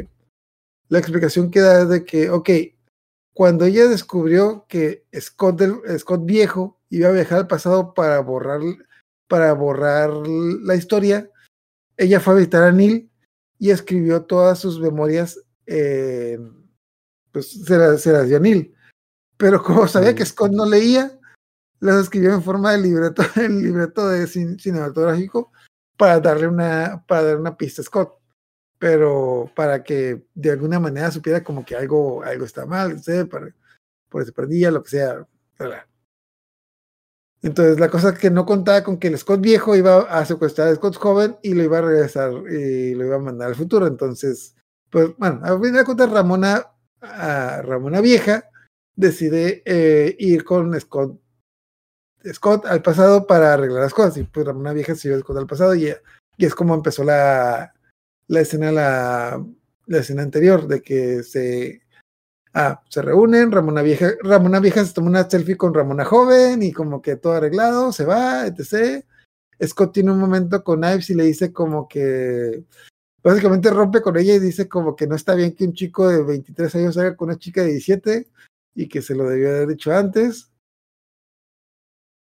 la 0.88 0.98
explicación 0.98 1.50
que 1.50 1.60
da 1.60 1.82
es 1.82 1.88
de 1.88 2.04
que, 2.04 2.30
ok, 2.30 2.50
cuando 3.34 3.64
ella 3.64 3.86
descubrió 3.86 4.66
que 4.68 5.06
Scott, 5.18 5.58
del, 5.58 5.98
Scott 5.98 6.24
viejo 6.24 6.80
iba 6.90 7.08
a 7.08 7.12
viajar 7.12 7.38
al 7.38 7.46
pasado 7.46 7.94
para 7.94 8.18
borrar, 8.20 8.60
para 9.28 9.52
borrar 9.52 10.10
la 10.26 10.74
historia, 10.74 11.30
ella 11.96 12.20
fue 12.20 12.34
a 12.34 12.36
visitar 12.36 12.64
a 12.64 12.72
Neil 12.72 13.10
y 13.58 13.70
escribió 13.70 14.22
todas 14.22 14.58
sus 14.58 14.80
memorias, 14.80 15.40
eh, 15.66 16.38
pues 17.32 17.50
se 17.64 17.76
las, 17.76 18.00
se 18.00 18.12
las 18.12 18.26
dio 18.28 18.38
a 18.38 18.40
Neil. 18.40 18.74
Pero 19.36 19.62
como 19.62 19.86
sabía 19.86 20.14
que 20.14 20.24
Scott 20.26 20.52
no 20.52 20.66
leía, 20.66 21.18
las 21.80 22.02
escribió 22.02 22.34
en 22.34 22.42
forma 22.42 22.72
de 22.72 22.78
libreto, 22.78 23.22
el 23.36 23.62
libreto 23.62 24.08
de 24.08 24.24
cin- 24.26 24.58
cinematográfico 24.60 25.52
para 25.96 26.18
darle 26.20 26.48
una, 26.48 27.04
para 27.06 27.22
dar 27.22 27.36
una 27.36 27.56
pista 27.56 27.82
a 27.82 27.84
Scott. 27.84 28.17
Pero 28.78 29.50
para 29.56 29.82
que 29.82 30.22
de 30.34 30.50
alguna 30.50 30.78
manera 30.78 31.10
supiera 31.10 31.42
como 31.42 31.64
que 31.64 31.74
algo, 31.74 32.22
algo 32.22 32.44
está 32.44 32.64
mal, 32.64 32.96
no 32.96 33.02
sé, 33.02 33.24
por 33.24 33.52
se 34.24 34.32
perdía, 34.32 34.70
lo 34.70 34.82
que 34.82 34.90
sea. 34.90 35.26
Entonces 37.42 37.78
la 37.78 37.90
cosa 37.90 38.14
que 38.14 38.30
no 38.30 38.46
contaba 38.46 38.82
con 38.82 38.98
que 38.98 39.08
el 39.08 39.18
Scott 39.18 39.40
viejo 39.40 39.76
iba 39.76 40.02
a 40.02 40.24
secuestrar 40.24 40.68
al 40.68 40.76
Scott 40.76 40.96
joven 40.96 41.36
y 41.42 41.54
lo 41.54 41.62
iba 41.62 41.78
a 41.78 41.82
regresar 41.82 42.32
y 42.50 42.94
lo 42.94 43.04
iba 43.04 43.16
a 43.16 43.20
mandar 43.20 43.48
al 43.48 43.54
futuro. 43.54 43.86
Entonces, 43.86 44.56
pues 44.90 45.16
bueno, 45.16 45.40
a 45.44 45.60
fin 45.60 45.72
de 45.72 46.06
Ramona, 46.06 46.66
a 47.00 47.62
Ramona 47.62 48.00
vieja 48.00 48.48
decide 48.96 49.62
eh, 49.64 50.16
ir 50.18 50.44
con 50.44 50.78
Scott 50.80 51.20
Scott 52.32 52.66
al 52.66 52.82
pasado 52.82 53.26
para 53.26 53.54
arreglar 53.54 53.82
las 53.82 53.94
cosas. 53.94 54.16
Y 54.16 54.24
pues 54.24 54.46
Ramona 54.46 54.72
vieja 54.72 54.94
se 54.94 55.08
lleva 55.08 55.18
a 55.18 55.20
Scott 55.22 55.36
al 55.38 55.46
pasado 55.46 55.74
y, 55.74 55.94
y 56.36 56.44
es 56.44 56.54
como 56.54 56.74
empezó 56.74 57.04
la, 57.04 57.72
la 58.28 58.40
escena, 58.40 58.70
la, 58.70 59.44
la 59.86 59.98
escena 59.98 60.22
anterior, 60.22 60.68
de 60.68 60.80
que 60.82 61.22
se, 61.22 61.82
ah, 62.54 62.82
se 62.88 63.02
reúnen, 63.02 63.50
Ramona 63.50 63.82
vieja, 63.82 64.12
Ramona 64.22 64.60
vieja 64.60 64.84
se 64.84 64.94
toma 64.94 65.08
una 65.08 65.28
selfie 65.28 65.56
con 65.56 65.74
Ramona 65.74 66.04
joven 66.04 66.62
y 66.62 66.72
como 66.72 67.02
que 67.02 67.16
todo 67.16 67.32
arreglado, 67.34 67.92
se 67.92 68.04
va, 68.04 68.46
etc. 68.46 69.04
Scott 69.66 69.92
tiene 69.92 70.12
un 70.12 70.20
momento 70.20 70.62
con 70.62 70.84
Ives 70.84 71.10
y 71.10 71.14
le 71.14 71.24
dice 71.24 71.52
como 71.52 71.88
que 71.88 72.64
básicamente 73.22 73.70
rompe 73.70 74.00
con 74.00 74.16
ella 74.16 74.34
y 74.34 74.38
dice 74.38 74.68
como 74.68 74.94
que 74.94 75.06
no 75.06 75.16
está 75.16 75.34
bien 75.34 75.54
que 75.54 75.64
un 75.64 75.72
chico 75.72 76.08
de 76.08 76.22
23 76.22 76.74
años 76.76 76.96
haga 76.98 77.16
con 77.16 77.30
una 77.30 77.38
chica 77.38 77.62
de 77.62 77.72
17 77.72 78.28
y 78.74 78.88
que 78.88 79.02
se 79.02 79.14
lo 79.14 79.28
debió 79.28 79.48
haber 79.48 79.68
dicho 79.68 79.92
antes. 79.92 80.50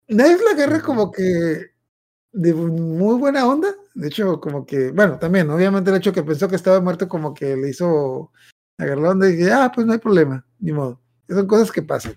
Knives 0.07 0.43
la 0.45 0.51
agarra 0.51 0.83
como 0.83 1.11
que 1.11 1.71
de 2.33 2.53
muy 2.53 3.19
buena 3.19 3.47
onda. 3.47 3.75
De 3.95 4.09
hecho, 4.09 4.41
como 4.41 4.67
que, 4.67 4.91
bueno, 4.91 5.19
también, 5.19 5.49
obviamente 5.51 5.91
el 5.91 5.97
hecho 5.97 6.13
que 6.13 6.25
pensó 6.25 6.49
que 6.49 6.57
estaba 6.57 6.81
muerto, 6.81 7.09
como 7.09 7.33
que 7.33 7.57
le 7.57 7.71
hizo 7.71 8.33
agarrar 8.77 9.17
y 9.19 9.37
dije, 9.37 9.53
ah, 9.53 9.71
pues 9.73 9.87
no 9.87 9.93
hay 9.93 10.01
problema, 10.01 10.45
ni 10.59 10.73
modo. 10.73 11.01
Son 11.29 11.47
cosas 11.47 11.71
que 11.71 11.81
pasan. 11.83 12.15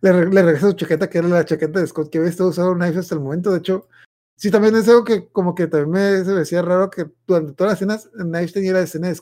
Le, 0.00 0.12
re- 0.12 0.30
le 0.30 0.58
su 0.58 0.72
chaqueta, 0.72 1.08
que 1.08 1.18
era 1.18 1.28
la 1.28 1.44
chaqueta 1.44 1.80
de 1.80 1.86
Scott 1.86 2.10
que 2.10 2.18
había 2.18 2.30
estado 2.30 2.50
usando 2.50 2.74
Knives 2.74 2.96
hasta 2.96 3.14
el 3.14 3.20
momento. 3.20 3.52
De 3.52 3.58
hecho, 3.58 3.88
sí, 4.36 4.50
también 4.50 4.74
es 4.76 4.88
algo 4.88 5.04
que 5.04 5.28
como 5.28 5.54
que 5.54 5.68
también 5.68 5.90
me, 5.90 6.24
se 6.24 6.32
me 6.32 6.40
decía 6.40 6.62
raro 6.62 6.90
que 6.90 7.08
durante 7.26 7.52
todas 7.52 7.72
las 7.72 7.78
escenas 7.82 8.10
Knives 8.14 8.52
tenía 8.52 8.72
la 8.72 8.80
escena 8.80 9.08
de 9.08 9.20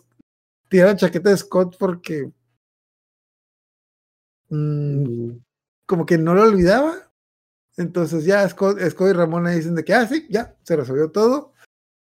tenía 0.69 0.87
la 0.87 0.97
chaqueta 0.97 1.31
de 1.31 1.37
Scott 1.37 1.77
porque 1.79 2.31
mm, 4.49 5.31
como 5.87 6.07
que 6.07 6.19
no 6.19 6.35
lo 6.35 6.43
olvidaba. 6.43 7.11
Entonces 7.77 8.25
ya 8.25 8.49
Scott, 8.49 8.79
Scott 8.91 9.11
y 9.11 9.13
Ramona 9.13 9.51
dicen 9.51 9.75
de 9.75 9.85
que, 9.85 9.93
ah, 9.95 10.07
sí, 10.07 10.27
ya, 10.31 10.57
se 10.63 10.77
resolvió 10.77 11.11
todo 11.11 11.53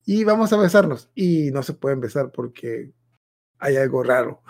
y 0.04 0.24
vamos 0.24 0.52
a 0.52 0.56
besarnos. 0.56 1.10
Y 1.14 1.50
no 1.50 1.62
se 1.62 1.74
pueden 1.74 2.00
besar 2.00 2.30
porque 2.32 2.92
hay 3.58 3.76
algo 3.76 4.02
raro. 4.02 4.42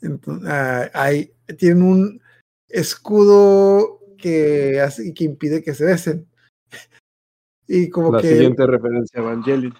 Entonces, 0.00 0.48
ah, 0.48 0.90
hay, 0.92 1.32
tienen 1.58 1.82
un 1.82 2.20
escudo 2.68 4.00
que 4.18 4.80
hace 4.80 5.12
que 5.14 5.24
impide 5.24 5.62
que 5.62 5.74
se 5.74 5.84
besen. 5.84 6.28
Y 7.66 7.88
como 7.88 8.12
La 8.12 8.20
que. 8.20 8.28
siguiente 8.28 8.66
referencia 8.66 9.20
a 9.20 9.22
Evangelion. 9.22 9.74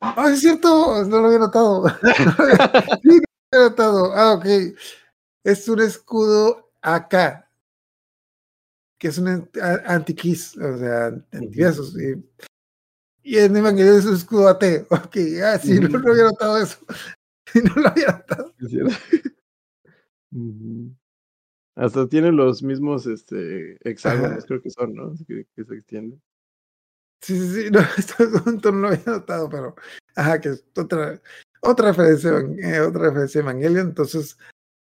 Ah, 0.00 0.28
es 0.30 0.40
cierto, 0.40 1.02
no 1.06 1.20
lo 1.20 1.26
había 1.28 1.38
notado. 1.38 1.88
sí, 3.02 3.08
no 3.08 3.22
lo 3.52 3.58
había 3.58 3.70
notado. 3.70 4.12
Ah, 4.14 4.34
ok. 4.34 4.44
Es 5.44 5.66
un 5.66 5.80
escudo 5.80 6.70
AK, 6.82 7.46
que 8.98 9.08
es 9.08 9.16
un 9.16 9.48
anti-kiss, 9.86 10.58
o 10.58 10.76
sea, 10.76 11.06
antibesos. 11.32 11.96
Y, 13.22 13.38
en 13.38 13.56
Evangelion 13.56 13.98
es 13.98 14.06
un 14.06 14.14
escudo 14.14 14.48
AT. 14.48 14.64
Ok, 14.90 15.16
ah, 15.44 15.58
sí, 15.58 15.78
no, 15.80 15.88
no 15.88 16.12
había 16.12 16.24
notado 16.24 16.58
eso. 16.58 16.78
Sí, 17.50 17.60
no 17.62 17.80
lo 17.80 17.88
había 17.88 18.08
notado. 18.08 18.54
¿Es 18.60 18.68
cierto? 18.68 18.94
Ujú. 20.32 20.94
Hasta 21.76 22.06
tiene 22.06 22.30
los 22.30 22.62
mismos 22.62 23.06
este, 23.06 23.78
hexágonos, 23.88 24.38
Ajá. 24.38 24.46
creo 24.46 24.60
que 24.60 24.68
son, 24.68 24.92
¿no? 24.92 25.14
Que, 25.26 25.46
que 25.56 25.64
se 25.64 25.74
extienden. 25.76 26.20
Sí, 27.20 27.38
sí, 27.38 27.62
sí, 27.62 27.70
no, 27.70 27.80
esto 27.96 28.70
no 28.72 28.78
lo 28.80 28.88
había 28.88 29.02
notado, 29.06 29.48
pero 29.48 29.74
ajá, 30.14 30.40
que 30.40 30.50
es 30.50 30.64
otra, 30.76 31.20
otra 31.62 31.88
referencia, 31.88 32.32
eh, 32.62 32.80
otra 32.80 33.04
referencia 33.04 33.40
a 33.40 33.44
Evangelion. 33.44 33.88
Entonces, 33.88 34.36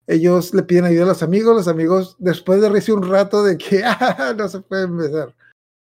ellos 0.08 0.54
le 0.54 0.64
piden 0.64 0.86
ayuda 0.86 1.04
a 1.04 1.08
los 1.08 1.24
amigos, 1.24 1.56
los 1.56 1.68
amigos, 1.68 2.16
después 2.20 2.62
de 2.62 2.70
recibir 2.70 3.00
un 3.00 3.10
rato 3.10 3.44
de 3.44 3.58
que 3.58 3.84
ah, 3.86 4.34
no 4.38 4.48
se 4.48 4.62
pueden 4.62 4.98
besar. 4.98 5.36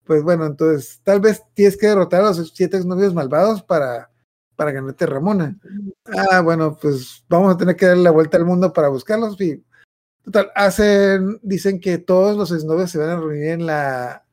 Pues 0.09 0.23
bueno, 0.23 0.47
entonces 0.47 0.99
tal 1.03 1.21
vez 1.21 1.43
tienes 1.53 1.77
que 1.77 1.85
derrotar 1.85 2.21
a 2.21 2.29
los 2.29 2.51
siete 2.55 2.83
novios 2.83 3.13
malvados 3.13 3.61
para, 3.61 4.09
para 4.55 4.71
ganarte 4.71 5.05
Ramona. 5.05 5.55
Ah, 6.03 6.41
bueno, 6.41 6.75
pues 6.81 7.23
vamos 7.29 7.53
a 7.53 7.57
tener 7.59 7.75
que 7.75 7.85
darle 7.85 8.01
la 8.01 8.09
vuelta 8.09 8.35
al 8.35 8.43
mundo 8.43 8.73
para 8.73 8.87
buscarlos. 8.87 9.39
Y 9.39 9.63
total, 10.23 10.49
hacen, 10.55 11.39
dicen 11.43 11.79
que 11.79 11.99
todos 11.99 12.35
los 12.35 12.51
exnovios 12.51 12.89
se 12.89 12.97
van 12.97 13.09
a 13.09 13.19
reunir 13.19 13.49
en 13.49 13.67
la 13.67 14.25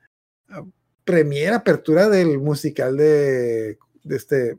ah, 0.49 0.65
primera 1.05 1.57
apertura 1.57 2.09
del 2.09 2.39
musical 2.39 2.97
de, 2.97 3.79
este 4.09 4.59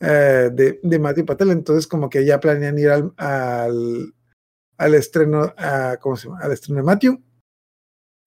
eh, 0.00 0.50
de, 0.82 0.98
Matthew 0.98 1.24
Patel. 1.24 1.52
Entonces, 1.52 1.86
como 1.86 2.10
que 2.10 2.24
ya 2.24 2.40
planean 2.40 2.80
ir 2.80 2.90
al, 2.90 3.14
al, 3.16 4.12
al 4.76 4.94
estreno, 4.94 5.54
a, 5.56 5.98
¿cómo 6.00 6.16
se 6.16 6.26
llama? 6.26 6.40
Al 6.40 6.50
estreno 6.50 6.80
de 6.80 6.84
Matthew. 6.84 7.22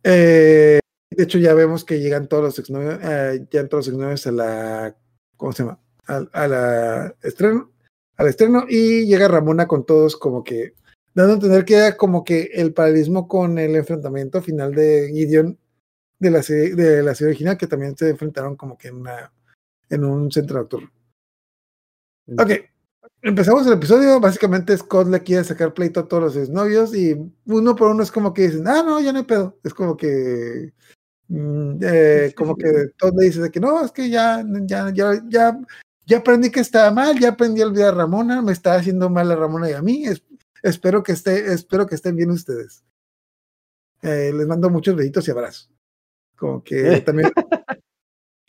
Eh, 0.01 0.79
de 1.15 1.23
hecho, 1.23 1.37
ya 1.37 1.53
vemos 1.53 1.85
que 1.85 1.99
llegan 1.99 2.27
todos 2.27 2.43
los 2.43 2.59
exnovios, 2.59 2.99
eh, 3.01 3.45
llegan 3.51 3.69
todos 3.69 3.87
los 3.87 3.93
exnovios 3.93 4.27
a 4.27 4.31
la, 4.31 4.95
¿cómo 5.37 5.51
se 5.53 5.63
llama? 5.63 5.79
A 6.07 6.47
la 6.47 7.15
estreno, 7.23 7.71
al 8.15 8.27
estreno 8.27 8.65
y 8.69 9.05
llega 9.07 9.27
Ramona 9.27 9.67
con 9.67 9.85
todos 9.85 10.15
como 10.15 10.43
que 10.43 10.75
dando 11.15 11.31
a 11.31 11.35
entender 11.35 11.65
que 11.65 11.75
era 11.75 11.97
como 11.97 12.23
que 12.23 12.51
el 12.53 12.73
paralelismo 12.73 13.27
con 13.27 13.57
el 13.57 13.75
enfrentamiento 13.75 14.41
final 14.41 14.75
de 14.75 15.09
Gideon 15.11 15.57
de 16.19 16.31
la 16.31 16.43
serie, 16.43 16.75
de 16.75 17.01
la 17.01 17.15
serie 17.15 17.31
original, 17.31 17.57
que 17.57 17.67
también 17.67 17.97
se 17.97 18.09
enfrentaron 18.09 18.55
como 18.55 18.77
que 18.77 18.89
en, 18.89 18.97
una, 18.97 19.33
en 19.89 20.03
un 20.03 20.31
centro 20.31 20.59
nocturno. 20.59 20.91
Ok, 22.37 22.51
empezamos 23.21 23.67
el 23.67 23.73
episodio. 23.73 24.19
Básicamente, 24.19 24.77
Scott 24.77 25.07
le 25.07 25.21
quiere 25.21 25.43
sacar 25.43 25.73
pleito 25.73 26.01
a 26.01 26.07
todos 26.07 26.35
los 26.35 26.49
novios 26.49 26.95
y 26.95 27.15
uno 27.45 27.75
por 27.75 27.91
uno 27.91 28.03
es 28.03 28.11
como 28.11 28.33
que 28.33 28.43
dicen, 28.43 28.67
ah, 28.67 28.83
no, 28.83 28.99
ya 28.99 29.11
no 29.11 29.19
hay 29.19 29.25
pedo. 29.25 29.57
Es 29.63 29.73
como 29.73 29.95
que, 29.95 30.73
mm, 30.93 30.94
eh, 31.29 32.33
como 32.35 32.55
que 32.55 32.65
Todd 32.97 33.13
le 33.17 33.25
dice 33.25 33.41
de 33.41 33.51
que 33.51 33.59
no, 33.59 33.83
es 33.85 33.91
que 33.91 34.09
ya, 34.09 34.43
ya, 34.65 34.91
ya, 34.93 35.21
ya, 35.27 35.59
ya 36.05 36.17
aprendí 36.17 36.51
que 36.51 36.59
estaba 36.59 36.91
mal, 36.91 37.19
ya 37.19 37.29
aprendí 37.29 37.61
a 37.61 37.67
olvidar 37.67 37.93
a 37.93 37.97
Ramona, 37.97 38.41
me 38.41 38.51
está 38.51 38.75
haciendo 38.75 39.09
mal 39.09 39.31
a 39.31 39.35
Ramona 39.35 39.69
y 39.69 39.73
a 39.73 39.81
mí. 39.81 40.05
Es- 40.05 40.23
espero 40.63 41.03
que 41.03 41.11
esté, 41.13 41.51
espero 41.53 41.85
que 41.87 41.95
estén 41.95 42.15
bien 42.15 42.31
ustedes. 42.31 42.83
Eh, 44.01 44.31
les 44.35 44.45
mando 44.47 44.69
muchos 44.69 44.95
besitos 44.95 45.27
y 45.27 45.31
abrazos. 45.31 45.69
Como 46.37 46.63
que 46.63 47.01
también. 47.05 47.31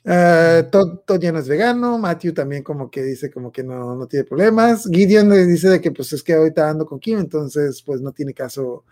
eh, 0.04 0.68
Todd, 0.70 0.98
Todd 1.06 1.20
ya 1.20 1.32
no 1.32 1.38
es 1.40 1.48
vegano, 1.48 1.98
Matthew 1.98 2.32
también 2.34 2.62
como 2.62 2.90
que 2.90 3.02
dice 3.02 3.30
como 3.30 3.50
que 3.50 3.62
no, 3.64 3.94
no 3.96 4.06
tiene 4.06 4.24
problemas. 4.24 4.84
Gideon 4.90 5.28
le 5.30 5.46
dice 5.46 5.68
de 5.68 5.80
que 5.80 5.90
pues 5.92 6.12
es 6.12 6.22
que 6.22 6.34
ahorita 6.34 6.68
ando 6.70 6.86
con 6.86 7.00
Kim, 7.00 7.18
entonces 7.18 7.82
pues 7.82 8.00
no 8.00 8.12
tiene 8.12 8.34
caso, 8.34 8.84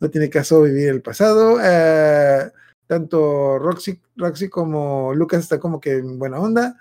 no 0.00 0.10
tiene 0.10 0.28
caso 0.30 0.62
vivir 0.62 0.88
el 0.90 1.02
pasado. 1.02 1.58
Eh, 1.62 2.50
tanto 2.92 3.58
Roxy, 3.58 3.98
Roxy 4.16 4.50
como 4.50 5.14
Lucas 5.14 5.40
están 5.40 5.60
como 5.60 5.80
que 5.80 5.92
en 5.96 6.18
buena 6.18 6.38
onda. 6.38 6.78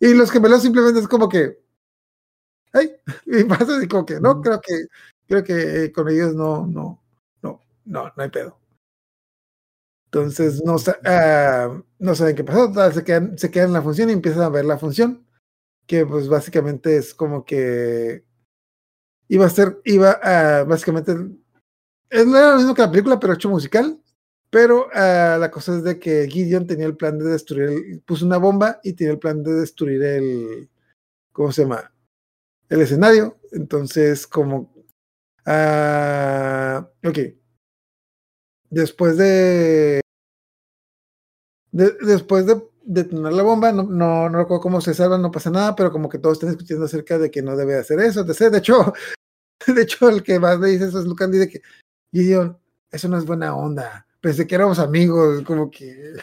Y 0.00 0.14
los 0.14 0.30
gemelos 0.30 0.62
simplemente 0.62 1.00
es 1.00 1.06
como 1.06 1.28
que. 1.28 1.62
¡Ay! 2.72 2.92
Y 3.26 3.44
pasa 3.44 3.76
así 3.76 3.86
como 3.86 4.06
que 4.06 4.20
no, 4.20 4.40
creo 4.40 4.58
que, 4.62 4.86
creo 5.26 5.44
que 5.44 5.84
eh, 5.84 5.92
con 5.92 6.08
ellos 6.08 6.34
no, 6.34 6.66
no, 6.66 7.02
no, 7.42 7.60
no, 7.84 8.04
no 8.16 8.22
hay 8.22 8.30
pedo. 8.30 8.58
Entonces 10.06 10.62
no, 10.64 10.76
ah, 11.04 11.82
no 11.98 12.14
saben 12.14 12.36
qué 12.36 12.44
pasó, 12.44 12.72
se 12.92 13.04
quedan, 13.04 13.36
se 13.36 13.50
quedan 13.50 13.68
en 13.68 13.72
la 13.74 13.82
función 13.82 14.08
y 14.08 14.14
empiezan 14.14 14.44
a 14.44 14.48
ver 14.48 14.64
la 14.64 14.78
función, 14.78 15.26
que 15.86 16.06
pues 16.06 16.28
básicamente 16.28 16.96
es 16.96 17.14
como 17.14 17.44
que 17.44 18.24
iba 19.28 19.44
a 19.44 19.50
ser, 19.50 19.80
iba 19.84 20.12
a 20.12 20.64
básicamente, 20.64 21.12
es 22.08 22.26
no 22.26 22.38
era 22.38 22.52
lo 22.52 22.56
mismo 22.56 22.74
que 22.74 22.82
la 22.82 22.90
película, 22.90 23.20
pero 23.20 23.34
hecho 23.34 23.50
musical, 23.50 24.00
pero 24.54 24.86
ah, 24.94 25.36
la 25.40 25.50
cosa 25.50 25.76
es 25.76 25.82
de 25.82 25.98
que 25.98 26.28
Gideon 26.30 26.64
tenía 26.64 26.86
el 26.86 26.96
plan 26.96 27.18
de 27.18 27.24
destruir, 27.24 27.70
el- 27.70 28.00
puso 28.02 28.24
una 28.24 28.36
bomba 28.36 28.78
y 28.84 28.92
tenía 28.92 29.12
el 29.14 29.18
plan 29.18 29.42
de 29.42 29.52
destruir 29.52 30.00
el, 30.04 30.70
¿cómo 31.32 31.50
se 31.50 31.62
llama? 31.62 31.92
El 32.68 32.80
escenario, 32.82 33.36
entonces 33.50 34.28
como, 34.28 34.72
ah, 35.44 36.88
ok, 37.04 37.18
después 38.70 39.16
de 39.16 40.00
de- 41.72 41.96
después 42.06 42.46
de 42.46 42.62
detonar 42.84 43.32
la 43.32 43.42
bomba, 43.42 43.72
no, 43.72 43.82
no, 43.82 44.30
no 44.30 44.38
recuerdo 44.38 44.60
cómo 44.62 44.80
se 44.80 44.94
salvan, 44.94 45.20
no 45.20 45.32
pasa 45.32 45.50
nada, 45.50 45.74
pero 45.74 45.90
como 45.90 46.08
que 46.08 46.18
todos 46.20 46.34
están 46.34 46.50
discutiendo 46.50 46.84
acerca 46.84 47.18
de 47.18 47.28
que 47.28 47.42
no 47.42 47.56
debe 47.56 47.74
hacer 47.76 47.98
eso. 47.98 48.22
De 48.22 48.32
hecho, 48.58 48.92
de 49.66 49.82
hecho, 49.82 50.08
el 50.08 50.22
que 50.22 50.38
más 50.38 50.60
le 50.60 50.68
dice 50.68 50.84
eso 50.86 51.00
es 51.00 51.06
Lucas, 51.06 51.28
dice 51.32 51.48
que, 51.48 51.60
Gideon, 52.12 52.56
eso 52.92 53.08
no 53.08 53.18
es 53.18 53.24
buena 53.26 53.56
onda, 53.56 54.06
pensé 54.24 54.46
que 54.46 54.54
éramos 54.54 54.78
amigos, 54.78 55.42
como 55.42 55.70
que... 55.70 56.14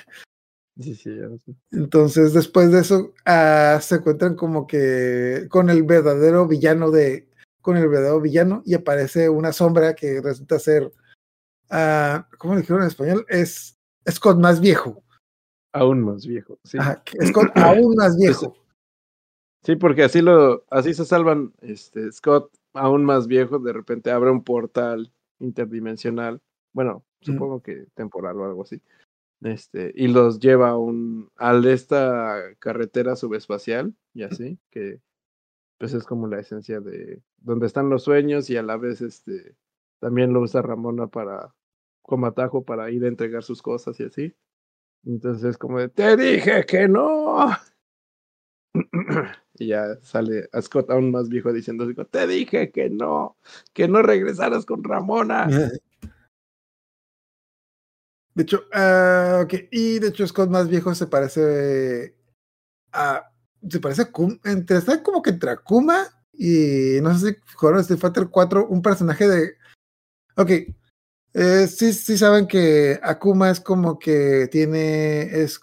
Sí, 0.79 0.95
sí, 0.95 1.03
sé. 1.03 1.39
Entonces, 1.71 2.33
después 2.33 2.71
de 2.71 2.79
eso, 2.79 3.13
ah, 3.27 3.77
se 3.79 3.95
encuentran 3.95 4.33
como 4.33 4.65
que 4.65 5.45
con 5.51 5.69
el 5.69 5.83
verdadero 5.83 6.47
villano 6.47 6.89
de, 6.89 7.29
con 7.61 7.77
el 7.77 7.87
verdadero 7.87 8.19
villano, 8.19 8.63
y 8.65 8.73
aparece 8.73 9.29
una 9.29 9.53
sombra 9.53 9.93
que 9.93 10.19
resulta 10.19 10.57
ser, 10.57 10.91
ah, 11.69 12.27
¿cómo 12.39 12.57
dijeron 12.57 12.81
en 12.81 12.87
español? 12.87 13.23
Es 13.29 13.77
Scott 14.09 14.39
más 14.39 14.59
viejo. 14.59 15.03
Aún 15.71 16.01
más 16.01 16.25
viejo. 16.25 16.57
Sí. 16.63 16.79
Ajá, 16.79 17.03
Scott 17.27 17.51
aún 17.55 17.93
más 17.95 18.17
viejo. 18.17 18.57
Sí, 19.63 19.75
porque 19.75 20.05
así 20.05 20.23
lo, 20.23 20.65
así 20.71 20.95
se 20.95 21.05
salvan 21.05 21.53
este 21.61 22.11
Scott, 22.11 22.51
aún 22.73 23.05
más 23.05 23.27
viejo, 23.27 23.59
de 23.59 23.73
repente 23.73 24.09
abre 24.09 24.31
un 24.31 24.43
portal 24.43 25.13
interdimensional, 25.37 26.41
bueno, 26.73 27.05
supongo 27.21 27.61
que 27.61 27.85
temporal 27.93 28.37
o 28.39 28.45
algo 28.45 28.63
así. 28.63 28.81
Este, 29.41 29.91
y 29.95 30.07
los 30.07 30.39
lleva 30.39 30.69
a 30.69 30.77
un, 30.77 31.31
esta 31.65 32.41
carretera 32.59 33.15
subespacial, 33.15 33.95
y 34.13 34.23
así, 34.23 34.59
que 34.69 34.99
pues 35.79 35.93
es 35.93 36.03
como 36.03 36.27
la 36.27 36.39
esencia 36.39 36.79
de 36.79 37.23
donde 37.37 37.65
están 37.65 37.89
los 37.89 38.03
sueños, 38.03 38.49
y 38.49 38.57
a 38.57 38.63
la 38.63 38.77
vez 38.77 39.01
este 39.01 39.55
también 39.99 40.33
lo 40.33 40.41
usa 40.41 40.61
Ramona 40.61 41.07
para, 41.07 41.53
como 42.01 42.25
atajo 42.25 42.63
para 42.63 42.89
ir 42.91 43.05
a 43.05 43.07
entregar 43.07 43.43
sus 43.43 43.61
cosas 43.61 43.99
y 43.99 44.03
así. 44.03 44.35
Entonces 45.05 45.43
es 45.43 45.57
como 45.57 45.79
de, 45.79 45.89
te 45.89 46.17
dije 46.17 46.65
que 46.65 46.87
no. 46.87 47.49
y 49.55 49.67
ya 49.67 49.95
sale 50.01 50.49
a 50.51 50.61
Scott 50.61 50.89
aún 50.89 51.11
más 51.11 51.29
viejo 51.29 51.51
diciendo, 51.53 51.87
te 52.05 52.27
dije 52.27 52.71
que 52.71 52.89
no, 52.89 53.37
que 53.73 53.87
no 53.87 54.01
regresaras 54.01 54.65
con 54.65 54.83
Ramona. 54.83 55.47
De 58.33 58.43
hecho, 58.43 58.63
ah, 58.73 59.41
ok, 59.43 59.53
y 59.71 59.99
de 59.99 60.07
hecho 60.07 60.25
Scott 60.25 60.49
más 60.49 60.69
viejo 60.69 60.95
se 60.95 61.07
parece 61.07 62.15
a, 62.93 63.29
se 63.69 63.79
parece 63.79 64.03
a 64.03 64.11
Kuma, 64.11 64.37
entre, 64.45 64.77
está 64.77 65.03
como 65.03 65.21
que 65.21 65.31
entre 65.31 65.51
Akuma 65.51 66.07
y 66.33 66.99
no 67.01 67.17
sé 67.17 67.29
si 67.29 67.55
jugaron 67.55 67.81
Street 67.81 67.99
Fighter 67.99 68.29
4, 68.29 68.67
un 68.67 68.81
personaje 68.81 69.27
de, 69.27 69.57
ok, 70.37 70.49
eh, 71.33 71.67
sí, 71.67 71.93
sí 71.93 72.17
saben 72.17 72.47
que 72.47 72.99
Akuma 73.03 73.49
es 73.51 73.59
como 73.59 73.99
que 73.99 74.47
tiene, 74.51 75.23
es, 75.23 75.59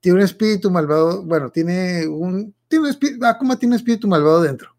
tiene 0.00 0.18
un 0.18 0.24
espíritu 0.24 0.70
malvado, 0.70 1.24
bueno, 1.24 1.50
tiene 1.50 2.06
un, 2.06 2.54
tiene 2.68 2.90
Akuma 3.22 3.58
tiene 3.58 3.74
un 3.74 3.78
espíritu 3.78 4.06
malvado 4.08 4.42
dentro. 4.42 4.76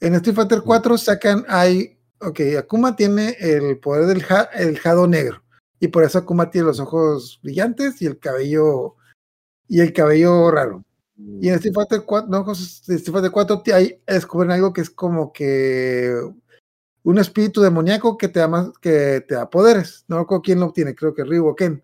En 0.00 0.14
Street 0.14 0.36
Fighter 0.36 0.60
4 0.62 0.98
sacan, 0.98 1.44
hay, 1.48 1.98
ok, 2.20 2.40
Akuma 2.58 2.94
tiene 2.94 3.36
el 3.40 3.78
poder 3.78 4.06
del 4.06 4.24
el 4.54 4.78
Jado 4.78 5.06
negro. 5.06 5.45
Y 5.80 5.88
por 5.88 6.04
eso 6.04 6.18
Akuma 6.18 6.50
tiene 6.50 6.66
los 6.68 6.80
ojos 6.80 7.38
brillantes 7.42 8.00
y 8.00 8.06
el 8.06 8.18
cabello 8.18 8.94
y 9.68 9.80
el 9.80 9.92
cabello 9.92 10.50
raro. 10.50 10.84
Y 11.40 11.48
en 11.48 11.54
Street 11.54 11.74
Fighter 11.74 12.02
4, 12.04 12.28
no, 12.28 12.52
Street 12.52 13.00
Fighter 13.10 13.30
4 13.30 13.62
ti- 13.62 13.72
ahí 13.72 14.02
descubren 14.06 14.50
algo 14.50 14.72
que 14.72 14.82
es 14.82 14.90
como 14.90 15.32
que 15.32 16.14
un 17.02 17.18
espíritu 17.18 17.62
demoníaco 17.62 18.18
que 18.18 18.28
te 18.28 18.40
da 18.40 18.48
más, 18.48 18.70
que 18.80 19.24
te 19.26 19.34
da 19.34 19.48
poderes. 19.48 20.04
No 20.08 20.18
recuerdo 20.18 20.42
quién 20.42 20.60
lo 20.60 20.66
obtiene, 20.66 20.94
creo 20.94 21.14
que 21.14 21.24
Ryu 21.24 21.46
o 21.46 21.54
Ken. 21.56 21.82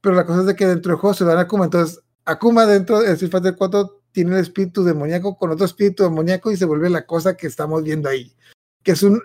Pero 0.00 0.14
la 0.14 0.24
cosa 0.26 0.40
es 0.40 0.46
de 0.46 0.56
que 0.56 0.66
dentro 0.66 0.90
del 0.92 1.00
juego 1.00 1.14
se 1.14 1.24
dan 1.24 1.38
a 1.38 1.42
Akuma. 1.42 1.64
Entonces, 1.66 2.00
Akuma 2.24 2.64
dentro 2.66 3.00
de 3.00 3.12
Street 3.12 3.30
Fighter 3.32 3.56
4 3.56 4.00
tiene 4.12 4.36
el 4.36 4.42
espíritu 4.42 4.84
demoníaco 4.84 5.36
con 5.36 5.50
otro 5.50 5.66
espíritu 5.66 6.02
demoníaco 6.04 6.50
y 6.50 6.56
se 6.56 6.64
vuelve 6.64 6.90
la 6.90 7.06
cosa 7.06 7.36
que 7.36 7.46
estamos 7.46 7.82
viendo 7.82 8.08
ahí. 8.08 8.34
Que 8.82 8.92
es 8.92 9.02
un 9.02 9.22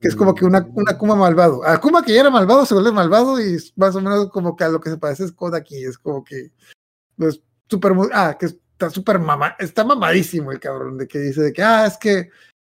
que 0.00 0.08
es 0.08 0.16
como 0.16 0.34
que 0.34 0.44
una, 0.44 0.66
un 0.74 0.88
Akuma 0.88 1.14
malvado. 1.14 1.64
Akuma 1.64 2.02
que 2.04 2.14
ya 2.14 2.20
era 2.20 2.30
malvado 2.30 2.66
se 2.66 2.74
vuelve 2.74 2.92
malvado 2.92 3.40
y 3.40 3.54
es 3.54 3.72
más 3.76 3.94
o 3.94 4.00
menos 4.00 4.30
como 4.30 4.56
que 4.56 4.64
a 4.64 4.68
lo 4.68 4.80
que 4.80 4.90
se 4.90 4.98
parece 4.98 5.24
es 5.24 5.32
Code 5.32 5.56
aquí. 5.56 5.82
Es 5.84 5.98
como 5.98 6.22
que 6.24 6.52
pues, 7.16 7.40
super, 7.68 7.92
ah, 8.12 8.36
que 8.38 8.46
está 8.46 8.90
súper 8.90 9.18
mamá, 9.18 9.56
está 9.58 9.84
mamadísimo 9.84 10.52
el 10.52 10.60
cabrón, 10.60 10.98
de 10.98 11.08
que 11.08 11.18
dice 11.18 11.42
de 11.42 11.52
que, 11.52 11.62
ah, 11.62 11.86
es 11.86 11.96
que 11.96 12.30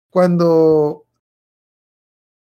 cuando, 0.10 1.06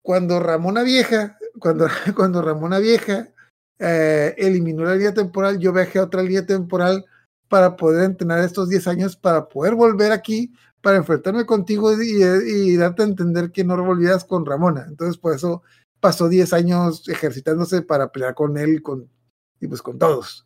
cuando 0.01 0.39
Ramona 0.39 0.83
Vieja, 0.83 1.37
cuando, 1.59 1.87
cuando 2.15 2.41
Ramona 2.41 2.79
Vieja 2.79 3.29
eh, 3.77 4.33
eliminó 4.37 4.83
la 4.85 4.95
línea 4.95 5.13
temporal, 5.13 5.59
yo 5.59 5.73
viajé 5.73 5.99
a 5.99 6.03
otra 6.03 6.23
línea 6.23 6.45
temporal 6.45 7.05
para 7.49 7.75
poder 7.75 8.05
entrenar 8.05 8.39
estos 8.39 8.69
10 8.69 8.87
años, 8.87 9.17
para 9.17 9.49
poder 9.49 9.75
volver 9.75 10.11
aquí, 10.11 10.53
para 10.81 10.97
enfrentarme 10.97 11.45
contigo 11.45 11.91
y, 12.01 12.23
y 12.23 12.77
darte 12.77 13.03
a 13.03 13.05
entender 13.05 13.51
que 13.51 13.63
no 13.63 13.81
volvieras 13.83 14.25
con 14.25 14.45
Ramona. 14.45 14.85
Entonces, 14.87 15.17
por 15.17 15.33
eso 15.35 15.63
pasó 15.99 16.29
10 16.29 16.53
años 16.53 17.07
ejercitándose 17.09 17.81
para 17.81 18.11
pelear 18.11 18.33
con 18.35 18.57
él 18.57 18.81
con, 18.81 19.09
y 19.59 19.67
pues 19.67 19.81
con 19.81 19.97
todos 19.99 20.45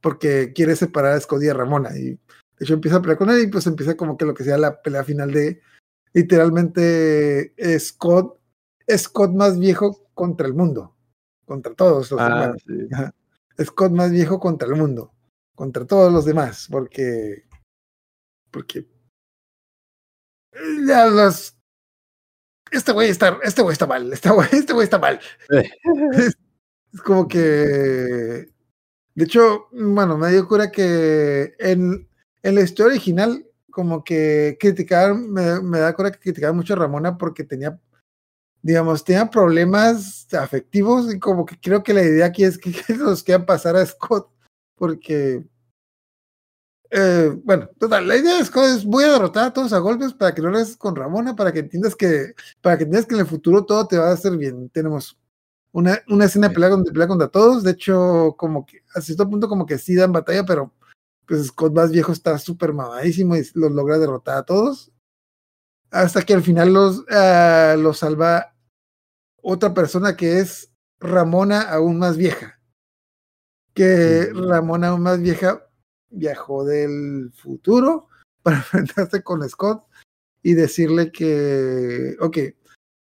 porque 0.00 0.52
quiere 0.54 0.76
separar 0.76 1.14
a 1.14 1.20
Scott 1.20 1.42
y 1.42 1.48
a 1.48 1.54
Ramona. 1.54 1.96
Y 1.98 2.10
de 2.10 2.18
hecho 2.60 2.74
empieza 2.74 2.98
a 2.98 3.00
pelear 3.00 3.18
con 3.18 3.28
él 3.30 3.42
y 3.42 3.46
pues 3.48 3.66
empieza 3.66 3.96
como 3.96 4.16
que 4.16 4.24
lo 4.24 4.34
que 4.34 4.44
sea 4.44 4.56
la 4.56 4.80
pelea 4.80 5.02
final 5.02 5.32
de 5.32 5.60
literalmente 6.12 7.52
eh, 7.56 7.80
Scott, 7.80 8.38
Scott 8.96 9.32
más 9.32 9.58
viejo 9.58 10.08
contra 10.14 10.46
el 10.46 10.54
mundo, 10.54 10.94
contra 11.44 11.74
todos 11.74 12.10
los 12.12 12.20
Ah, 12.20 12.52
demás. 12.52 12.62
sí. 12.64 13.64
Scott 13.64 13.90
más 13.92 14.10
viejo 14.12 14.38
contra 14.38 14.68
el 14.68 14.76
mundo, 14.76 15.12
contra 15.56 15.84
todos 15.84 16.12
los 16.12 16.24
demás, 16.24 16.68
porque 16.70 17.44
porque 18.50 18.86
ya 20.86 21.06
los 21.06 21.56
este 22.70 22.92
güey 22.92 23.10
está 23.10 23.38
este 23.42 23.62
güey 23.62 23.72
está 23.72 23.86
mal, 23.86 24.12
este 24.12 24.30
güey 24.30 24.48
este 24.52 24.72
güey 24.72 24.84
está 24.84 24.98
mal. 24.98 25.20
es, 25.50 26.36
es 26.92 27.02
como 27.02 27.28
que 27.28 28.48
de 29.16 29.24
hecho, 29.24 29.68
bueno, 29.72 30.18
me 30.18 30.30
dio 30.30 30.46
cura 30.46 30.70
que 30.70 31.54
en, 31.58 32.06
en 32.42 32.54
la 32.54 32.60
historia 32.60 32.92
original, 32.92 33.46
como 33.70 34.04
que 34.04 34.58
criticaban, 34.60 35.32
me, 35.32 35.58
me 35.62 35.78
da 35.78 35.94
cura 35.94 36.12
que 36.12 36.18
criticaban 36.18 36.54
mucho 36.54 36.74
a 36.74 36.76
Ramona 36.76 37.16
porque 37.16 37.42
tenía, 37.42 37.80
digamos, 38.60 39.04
tenía 39.04 39.30
problemas 39.30 40.32
afectivos 40.34 41.14
y 41.14 41.18
como 41.18 41.46
que 41.46 41.58
creo 41.58 41.82
que 41.82 41.94
la 41.94 42.02
idea 42.02 42.26
aquí 42.26 42.44
es 42.44 42.58
que, 42.58 42.72
que 42.86 42.94
los 42.94 43.22
quieran 43.22 43.46
pasar 43.46 43.74
a 43.76 43.86
Scott 43.86 44.30
porque, 44.74 45.42
eh, 46.90 47.32
bueno, 47.44 47.68
total, 47.78 48.06
la 48.06 48.16
idea 48.16 48.36
de 48.36 48.44
Scott 48.44 48.64
es 48.66 48.84
voy 48.84 49.04
a 49.04 49.12
derrotar 49.12 49.46
a 49.46 49.52
todos 49.52 49.72
a 49.72 49.78
golpes 49.78 50.12
para 50.14 50.34
que 50.34 50.42
no 50.42 50.50
lo 50.50 50.58
hagas 50.58 50.76
con 50.76 50.96
Ramona, 50.96 51.34
para 51.36 51.52
que 51.52 51.60
entiendas 51.60 51.94
que, 51.94 52.34
para 52.60 52.76
que 52.76 52.84
entiendas 52.84 53.06
que 53.06 53.14
en 53.14 53.20
el 53.20 53.26
futuro 53.26 53.64
todo 53.64 53.86
te 53.86 53.98
va 53.98 54.10
a 54.10 54.12
hacer 54.12 54.36
bien. 54.36 54.68
Tenemos 54.70 55.18
una, 55.72 56.00
una 56.08 56.24
escena 56.24 56.48
de 56.48 56.54
pelea 56.54 56.70
donde 56.70 56.92
pelea 56.92 57.08
contra 57.08 57.28
todos. 57.28 57.62
De 57.62 57.72
hecho, 57.72 58.34
como 58.38 58.64
que 58.64 58.82
a 58.94 59.00
cierto 59.00 59.28
punto, 59.28 59.48
como 59.48 59.66
que 59.66 59.78
sí 59.78 59.94
dan 59.94 60.12
batalla, 60.12 60.44
pero 60.44 60.72
pues 61.26 61.46
Scott 61.46 61.74
más 61.74 61.90
viejo 61.90 62.12
está 62.12 62.38
súper 62.38 62.72
mamadísimo 62.72 63.36
y 63.36 63.46
los 63.54 63.72
logra 63.72 63.98
derrotar 63.98 64.38
a 64.38 64.42
todos. 64.44 64.92
Hasta 65.90 66.22
que 66.22 66.34
al 66.34 66.42
final 66.42 66.72
los, 66.72 67.00
uh, 67.00 67.78
los 67.78 67.98
salva 67.98 68.54
otra 69.42 69.74
persona 69.74 70.16
que 70.16 70.40
es 70.40 70.70
Ramona 71.00 71.62
aún 71.62 71.98
más 71.98 72.16
vieja. 72.16 72.60
Que. 73.74 74.30
Ramona 74.34 74.88
aún 74.88 75.02
más 75.02 75.20
vieja 75.20 75.65
viajó 76.16 76.64
del 76.64 77.30
futuro 77.34 78.08
para 78.42 78.58
enfrentarse 78.58 79.22
con 79.22 79.48
Scott 79.48 79.84
y 80.42 80.54
decirle 80.54 81.10
que, 81.10 82.16
ok, 82.20 82.38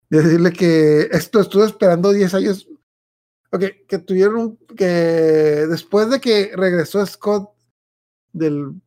decirle 0.09 0.53
que 0.53 1.09
esto 1.11 1.41
estuvo 1.41 1.65
esperando 1.65 2.13
10 2.13 2.35
años. 2.35 2.69
Ok, 3.51 3.65
que 3.89 3.99
tuvieron 3.99 4.57
que 4.77 4.85
después 4.85 6.11
de 6.11 6.21
que 6.21 6.53
regresó 6.55 7.05
Scott 7.07 7.51
del 8.33 8.81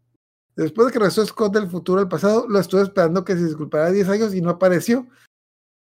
después 0.56 0.88
de 0.88 0.94
que 0.94 0.99
regresó 0.99 1.26
Scott 1.26 1.53
del 1.53 1.69
futuro 1.69 2.02
al 2.02 2.10
pasado, 2.10 2.48
lo 2.49 2.60
estuve 2.60 2.81
esperando 2.81 3.23
que 3.23 3.35
se 3.35 3.45
disculpara 3.45 3.91
10 3.91 4.10
años 4.10 4.34
y 4.34 4.41
no 4.41 4.49
apareció. 4.49 5.07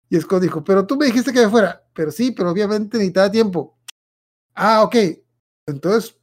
Y 0.10 0.20
Scott 0.20 0.42
dijo, 0.42 0.64
pero 0.64 0.86
tú 0.86 0.98
me 0.98 1.06
dijiste 1.06 1.32
que 1.32 1.42
me 1.42 1.50
fuera. 1.50 1.84
Pero 1.94 2.12
sí, 2.12 2.32
pero 2.32 2.52
obviamente 2.52 2.98
necesitaba 2.98 3.32
tiempo. 3.32 3.78
Ah, 4.54 4.84
ok. 4.84 4.96
Entonces, 5.68 6.18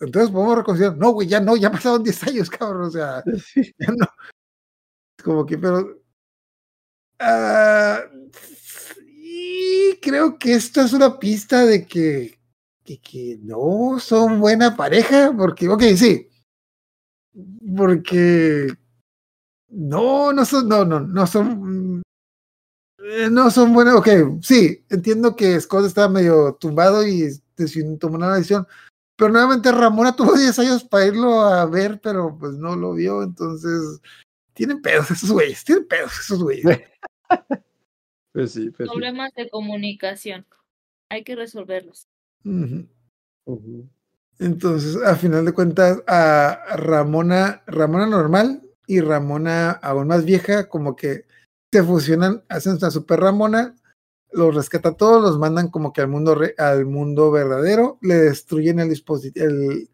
entonces 0.00 0.30
podemos 0.30 0.56
reconciliar. 0.58 0.96
No, 0.96 1.10
güey, 1.12 1.28
ya 1.28 1.40
no, 1.40 1.56
ya 1.56 1.70
pasaron 1.72 2.02
10 2.02 2.22
años, 2.24 2.50
cabrón. 2.50 2.82
O 2.88 2.90
sea, 2.90 3.22
Sí. 3.54 3.72
ya 3.78 3.88
no. 3.92 4.06
Como 5.22 5.44
que, 5.46 5.58
pero. 5.58 6.00
ah, 7.20 8.02
y 9.06 9.96
creo 10.00 10.38
que 10.38 10.54
esto 10.54 10.80
es 10.80 10.92
una 10.92 11.18
pista 11.18 11.64
de 11.66 11.86
que, 11.86 12.38
que, 12.84 12.98
que 13.00 13.38
no 13.42 13.98
son 14.00 14.40
buena 14.40 14.76
pareja, 14.76 15.32
porque, 15.36 15.68
ok, 15.68 15.82
sí. 15.96 16.28
Porque. 17.76 18.68
No, 19.70 20.32
no 20.32 20.44
son, 20.44 20.68
no, 20.68 20.84
no, 20.84 21.00
no 21.00 21.26
son. 21.26 22.02
eh, 22.98 23.28
No 23.30 23.50
son 23.50 23.72
buenas, 23.74 23.94
ok, 23.96 24.08
sí, 24.42 24.84
entiendo 24.88 25.36
que 25.36 25.60
Scott 25.60 25.84
estaba 25.86 26.08
medio 26.08 26.54
tumbado 26.54 27.06
y 27.06 27.28
tomar 27.98 28.18
una 28.18 28.34
decisión, 28.36 28.66
pero 29.18 29.32
nuevamente 29.32 29.72
Ramona 29.72 30.14
tuvo 30.14 30.32
10 30.38 30.58
años 30.60 30.84
para 30.84 31.06
irlo 31.06 31.40
a 31.40 31.66
ver, 31.66 32.00
pero 32.00 32.38
pues 32.38 32.54
no 32.54 32.76
lo 32.76 32.94
vio, 32.94 33.22
entonces 33.22 34.00
tienen 34.54 34.80
pedos 34.80 35.10
esos 35.10 35.30
güeyes, 35.30 35.64
tienen 35.64 35.86
pedos 35.86 36.12
esos 36.20 36.42
güeyes. 36.42 36.64
Pues 38.30 38.52
sí, 38.52 38.70
pues 38.70 38.88
sí. 38.88 38.94
Problemas 38.94 39.32
de 39.34 39.48
comunicación. 39.50 40.46
Hay 41.10 41.24
que 41.24 41.34
resolverlos. 41.34 42.06
Entonces, 44.38 45.02
a 45.02 45.16
final 45.16 45.44
de 45.44 45.52
cuentas, 45.52 46.02
a 46.06 46.76
Ramona, 46.76 47.64
Ramona 47.66 48.06
normal 48.06 48.62
y 48.86 49.00
Ramona 49.00 49.70
aún 49.70 50.06
más 50.06 50.24
vieja, 50.24 50.68
como 50.68 50.94
que 50.94 51.24
se 51.72 51.82
fusionan, 51.82 52.44
hacen 52.48 52.76
una 52.76 52.90
super 52.92 53.18
Ramona, 53.18 53.74
los 54.32 54.54
rescata 54.54 54.92
todos, 54.96 55.22
los 55.22 55.38
mandan 55.38 55.70
como 55.70 55.92
que 55.92 56.00
al 56.00 56.08
mundo 56.08 56.34
re- 56.34 56.54
al 56.58 56.86
mundo 56.86 57.30
verdadero, 57.30 57.98
le 58.02 58.14
destruyen 58.16 58.78
el 58.80 58.90
el, 59.34 59.90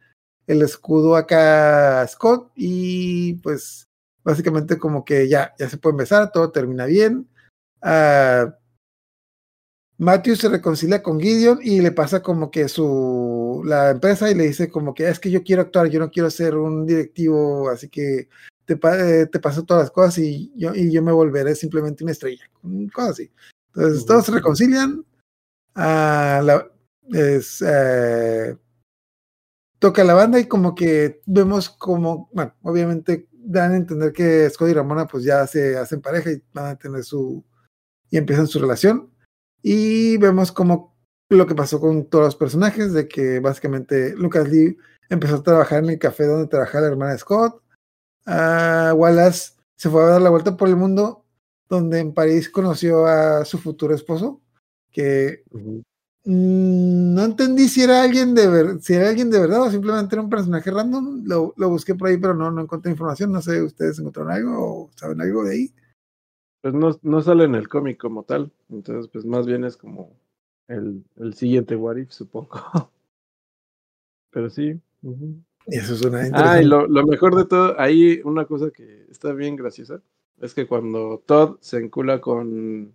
el 0.47 0.62
escudo 0.62 1.16
acá 1.16 2.02
a 2.02 2.09
Scott 2.09 2.51
y 2.55 3.35
pues 3.35 3.89
básicamente 4.24 4.78
como 4.78 5.05
que 5.05 5.28
ya, 5.28 5.55
ya 5.59 5.69
se 5.69 5.78
puede 5.78 5.94
empezar, 5.94 6.32
todo 6.32 6.51
termina 6.51 6.86
bien. 6.86 7.28
Ah, 7.82 8.55
Matthew 9.97 10.36
se 10.36 10.48
reconcilia 10.48 11.02
con 11.02 11.20
Gideon 11.20 11.61
y 11.62 11.81
le 11.81 11.93
pasa 11.93 12.20
como 12.20 12.51
que 12.51 12.69
su 12.69 13.62
la 13.65 13.90
empresa 13.90 14.28
y 14.31 14.35
le 14.35 14.44
dice 14.44 14.69
como 14.69 14.93
que 14.93 15.09
es 15.09 15.20
que 15.20 15.31
yo 15.31 15.44
quiero 15.44 15.62
actuar, 15.62 15.89
yo 15.89 16.01
no 16.01 16.11
quiero 16.11 16.31
ser 16.31 16.56
un 16.56 16.85
directivo, 16.85 17.69
así 17.69 17.89
que 17.89 18.28
te, 18.65 18.74
eh, 18.74 19.27
te 19.27 19.39
paso 19.39 19.62
todas 19.62 19.85
las 19.85 19.90
cosas 19.93 20.19
y 20.19 20.52
yo, 20.56 20.74
y 20.74 20.90
yo 20.93 21.01
me 21.02 21.12
volveré 21.12 21.55
simplemente 21.55 22.02
una 22.02 22.12
estrella, 22.12 22.44
cosas 22.93 23.11
así. 23.12 23.31
Entonces 23.74 23.98
Ujú. 23.98 24.06
todos 24.06 24.26
se 24.26 24.32
reconcilian, 24.32 25.05
la- 25.74 26.70
es, 27.10 27.62
eh, 27.66 28.56
toca 29.78 30.05
la 30.05 30.14
banda 30.14 30.38
y 30.38 30.46
como 30.46 30.74
que 30.74 31.20
vemos 31.26 31.68
como, 31.68 32.30
bueno, 32.32 32.55
obviamente 32.62 33.28
dan 33.32 33.72
a 33.72 33.76
entender 33.76 34.12
que 34.12 34.48
Scott 34.48 34.70
y 34.70 34.72
Ramona 34.74 35.06
pues 35.06 35.24
ya 35.24 35.46
se 35.46 35.76
hacen 35.76 36.01
pareja 36.01 36.30
y 36.30 36.42
van 36.55 36.66
a 36.66 36.76
tener 36.76 37.05
su, 37.05 37.44
y 38.10 38.16
empiezan 38.16 38.46
su 38.46 38.59
relación. 38.59 39.10
Y 39.62 40.16
vemos 40.18 40.52
como 40.52 40.96
lo 41.30 41.46
que 41.46 41.55
pasó 41.55 41.80
con 41.80 42.06
todos 42.09 42.24
los 42.26 42.36
personajes, 42.36 42.92
de 42.92 43.09
que 43.09 43.40
básicamente 43.40 44.14
Lucas 44.16 44.48
Lee 44.48 44.76
empezó 45.10 45.36
a 45.36 45.42
trabajar 45.42 45.82
en 45.84 45.90
el 45.90 45.98
café 45.98 46.24
donde 46.26 46.48
trabajaba 46.48 46.82
la 46.82 46.88
hermana 46.92 47.18
Scott. 47.18 47.60
Ah, 48.26 48.92
Wallace 48.96 49.52
se 49.76 49.90
fue 49.90 50.02
a 50.02 50.06
dar 50.06 50.22
la 50.22 50.30
vuelta 50.30 50.56
por 50.56 50.68
el 50.68 50.76
mundo, 50.76 51.23
donde 51.69 51.99
en 52.01 52.12
París 52.12 52.49
conoció 52.49 53.07
a 53.07 53.45
su 53.45 53.59
futuro 53.59 53.95
esposo, 53.95 54.41
que 54.91 55.45
mm, 55.51 57.15
no 57.15 57.24
entendí 57.24 57.69
si 57.69 57.82
era 57.82 58.03
alguien 58.03 58.35
de 58.35 58.49
ver, 58.49 58.81
si 58.81 58.95
era 58.95 59.09
alguien 59.09 59.31
de 59.31 59.41
verdad 59.41 59.62
o 59.62 59.70
simplemente 59.70 60.15
era 60.15 60.23
un 60.23 60.31
personaje 60.31 60.70
random. 60.70 61.24
Lo, 61.27 61.55
lo 61.57 61.69
busqué 61.70 61.95
por 61.95 62.09
ahí, 62.09 62.16
pero 62.16 62.35
no, 62.35 62.51
no 62.51 62.62
encontré 62.62 62.91
información. 62.93 63.32
No 63.32 63.43
sé, 63.43 63.62
¿ustedes 63.62 63.99
encontraron 63.99 64.32
algo 64.32 64.53
o 64.59 64.91
saben 64.97 65.20
algo 65.20 65.45
de 65.45 65.53
ahí? 65.53 65.74
Pues 66.62 66.73
no, 66.74 66.99
no 67.03 67.20
sale 67.20 67.45
en 67.45 67.55
el 67.55 67.69
cómic 67.69 67.99
como 67.99 68.23
tal. 68.23 68.51
Entonces, 68.70 69.11
pues 69.12 69.24
más 69.24 69.47
bien 69.47 69.65
es 69.65 69.77
como 69.77 70.16
el, 70.69 71.05
el 71.16 71.35
siguiente 71.35 71.77
What 71.77 71.97
If, 71.97 72.11
supongo. 72.11 72.51
Pero 74.31 74.51
sí. 74.51 74.81
ujú. 75.03 75.36
Y 75.66 75.77
eso 75.77 75.97
suena 75.97 76.20
Ah, 76.23 76.27
interesante. 76.27 76.62
y 76.62 76.66
lo, 76.66 76.86
lo 76.86 77.07
mejor 77.07 77.36
de 77.36 77.45
todo, 77.47 77.78
ahí 77.81 78.20
una 78.24 78.45
cosa 78.47 78.70
que 78.70 79.07
está 79.11 79.32
bien 79.32 79.57
graciosa, 79.57 80.03
es 80.45 80.55
que 80.55 80.66
cuando 80.66 81.23
Todd 81.27 81.57
se 81.61 81.79
encula 81.79 82.21
con, 82.21 82.95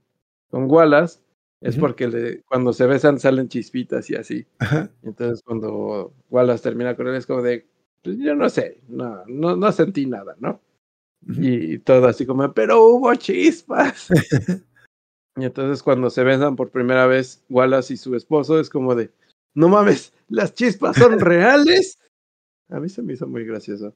con 0.49 0.69
Wallace, 0.69 1.19
es 1.61 1.75
porque 1.75 2.07
le- 2.07 2.41
cuando 2.43 2.71
se 2.73 2.85
besan 2.85 3.19
salen 3.19 3.49
chispitas 3.49 4.09
y 4.09 4.15
así. 4.15 4.45
Ajá. 4.59 4.91
Entonces 5.03 5.41
cuando 5.43 6.13
Wallace 6.29 6.63
termina 6.63 6.95
con 6.95 7.07
él 7.07 7.15
es 7.15 7.25
como 7.25 7.41
de, 7.41 7.67
pues 8.03 8.17
yo 8.19 8.35
no 8.35 8.49
sé, 8.49 8.81
no, 8.87 9.23
no, 9.27 9.55
no 9.55 9.71
sentí 9.71 10.05
nada, 10.05 10.35
¿no? 10.39 10.61
Y 11.27 11.79
todo 11.79 12.07
así 12.07 12.25
como, 12.25 12.53
pero 12.53 12.81
hubo 12.85 13.13
chispas. 13.15 14.07
y 15.35 15.43
entonces 15.43 15.83
cuando 15.83 16.09
se 16.09 16.23
besan 16.23 16.55
por 16.55 16.69
primera 16.69 17.07
vez 17.07 17.43
Wallace 17.49 17.95
y 17.95 17.97
su 17.97 18.15
esposo 18.15 18.59
es 18.59 18.69
como 18.69 18.95
de, 18.95 19.11
no 19.55 19.67
mames, 19.69 20.13
las 20.29 20.53
chispas 20.53 20.95
son 20.95 21.19
reales. 21.19 21.97
A 22.69 22.79
mí 22.79 22.87
se 22.89 23.01
me 23.01 23.13
hizo 23.13 23.27
muy 23.27 23.43
gracioso. 23.43 23.93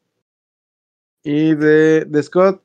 Y 1.23 1.55
de, 1.55 2.03
de 2.05 2.23
Scott, 2.23 2.61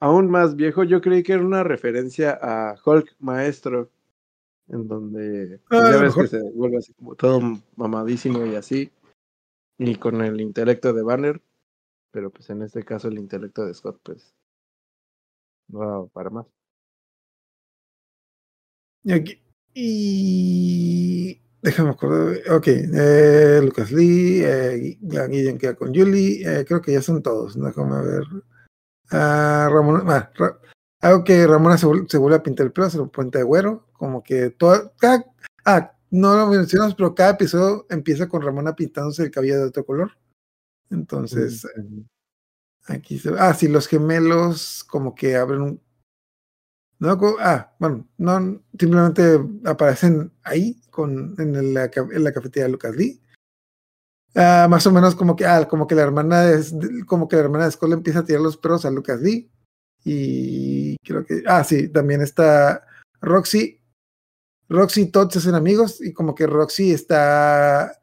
aún 0.00 0.30
más 0.30 0.56
viejo, 0.56 0.84
yo 0.84 1.00
creí 1.00 1.22
que 1.22 1.32
era 1.34 1.42
una 1.44 1.62
referencia 1.64 2.38
a 2.40 2.76
Hulk 2.84 3.16
Maestro, 3.20 3.90
en 4.68 4.88
donde 4.88 5.60
pues, 5.68 5.80
Ah, 5.80 5.90
ya 5.90 5.96
lo 5.96 6.02
ves 6.02 6.14
que 6.14 6.26
se 6.28 6.42
vuelve 6.52 6.78
así 6.78 6.92
como 6.94 7.14
todo 7.14 7.40
mamadísimo 7.76 8.44
y 8.46 8.54
así, 8.56 8.90
y 9.78 9.96
con 9.96 10.20
el 10.22 10.40
intelecto 10.40 10.92
de 10.92 11.02
Banner, 11.02 11.40
pero 12.10 12.30
pues 12.30 12.48
en 12.50 12.62
este 12.62 12.82
caso 12.84 13.08
el 13.08 13.18
intelecto 13.18 13.64
de 13.66 13.74
Scott, 13.74 14.00
pues 14.02 14.34
no 15.68 16.08
para 16.12 16.30
más. 16.30 16.46
Y, 19.04 19.12
aquí- 19.12 19.40
y- 19.74 21.40
déjame 21.62 21.90
acordar. 21.90 22.38
Ok, 22.50 22.66
eh, 22.68 23.60
Lucas 23.62 23.92
Lee, 23.92 24.42
eh, 24.44 24.98
Guillén 25.00 25.58
queda 25.58 25.74
con 25.76 25.94
Julie. 25.94 26.42
eh, 26.44 26.64
creo 26.66 26.80
que 26.80 26.92
ya 26.92 27.02
son 27.02 27.22
todos. 27.22 27.60
Déjame 27.60 28.02
ver. 28.04 28.24
Ah, 29.10 29.68
Ramona, 29.70 30.02
ah, 30.14 30.30
Ra- 30.34 31.14
ok, 31.14 31.28
Ramona 31.46 31.78
se, 31.78 31.86
se 32.08 32.18
vuelve 32.18 32.36
a 32.36 32.42
pintar 32.42 32.66
el 32.66 32.72
pelo, 32.72 32.90
se 32.90 32.98
lo 32.98 33.10
puente 33.10 33.38
de 33.38 33.44
güero. 33.44 33.86
Como 33.92 34.22
que 34.22 34.50
toda. 34.50 34.92
cada- 34.98 35.24
ah, 35.64 35.92
no 36.10 36.34
lo 36.36 36.46
mencionamos, 36.48 36.94
pero 36.94 37.14
cada 37.14 37.30
episodio 37.32 37.86
empieza 37.90 38.28
con 38.28 38.42
Ramona 38.42 38.74
pintándose 38.74 39.24
el 39.24 39.30
cabello 39.30 39.58
de 39.58 39.64
otro 39.68 39.84
color. 39.84 40.12
Entonces. 40.90 41.66
Aquí 42.88 43.18
se 43.18 43.30
Ah, 43.38 43.52
sí, 43.54 43.66
los 43.68 43.88
gemelos 43.88 44.84
como 44.84 45.14
que 45.14 45.36
abren 45.36 45.60
un. 45.62 45.80
No, 46.98 47.18
ah, 47.40 47.74
bueno, 47.78 48.06
no, 48.16 48.62
simplemente 48.78 49.38
aparecen 49.64 50.32
ahí 50.42 50.80
con, 50.90 51.34
en, 51.38 51.74
la, 51.74 51.90
en 51.94 52.24
la 52.24 52.32
cafetería 52.32 52.64
de 52.66 52.72
Lucas 52.72 52.96
Lee. 52.96 53.20
Ah, 54.38 54.66
más 54.68 54.86
o 54.86 54.92
menos 54.92 55.14
como 55.14 55.34
que, 55.34 55.46
ah, 55.46 55.66
como 55.66 55.86
que 55.86 55.94
la 55.94 56.02
hermana 56.02 56.42
de, 56.42 56.62
como 57.06 57.26
que 57.26 57.36
la 57.36 57.42
hermana 57.42 57.68
de 57.68 57.88
le 57.88 57.94
empieza 57.94 58.18
a 58.18 58.24
tirar 58.24 58.42
los 58.42 58.58
perros 58.58 58.84
a 58.84 58.90
Lucas 58.90 59.22
Lee. 59.22 59.50
Y 60.04 60.96
creo 60.98 61.24
que, 61.24 61.42
ah, 61.46 61.64
sí, 61.64 61.88
también 61.88 62.20
está 62.20 62.86
Roxy. 63.22 63.80
Roxy 64.68 65.02
y 65.02 65.06
Todd 65.10 65.30
se 65.30 65.38
hacen 65.38 65.54
amigos 65.54 66.00
y 66.02 66.12
como 66.12 66.34
que 66.34 66.46
Roxy 66.46 66.92
está 66.92 67.98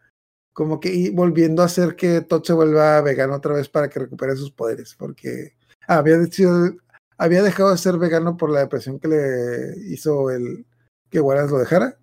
como 0.53 0.79
que 0.79 1.11
volviendo 1.13 1.61
a 1.61 1.65
hacer 1.65 1.95
que 1.95 2.21
Todd 2.21 2.43
se 2.43 2.53
vuelva 2.53 3.01
vegano 3.01 3.35
otra 3.35 3.53
vez 3.55 3.69
para 3.69 3.89
que 3.89 3.99
recupere 3.99 4.35
sus 4.35 4.51
poderes, 4.51 4.95
porque 4.95 5.55
ah, 5.87 5.97
había, 5.97 6.17
decidido- 6.17 6.77
había 7.17 7.43
dejado 7.43 7.71
de 7.71 7.77
ser 7.77 7.97
vegano 7.97 8.37
por 8.37 8.49
la 8.49 8.61
depresión 8.61 8.99
que 8.99 9.07
le 9.07 9.75
hizo 9.93 10.31
el 10.31 10.65
que 11.09 11.19
Wallace 11.21 11.51
lo 11.51 11.59
dejara. 11.59 11.97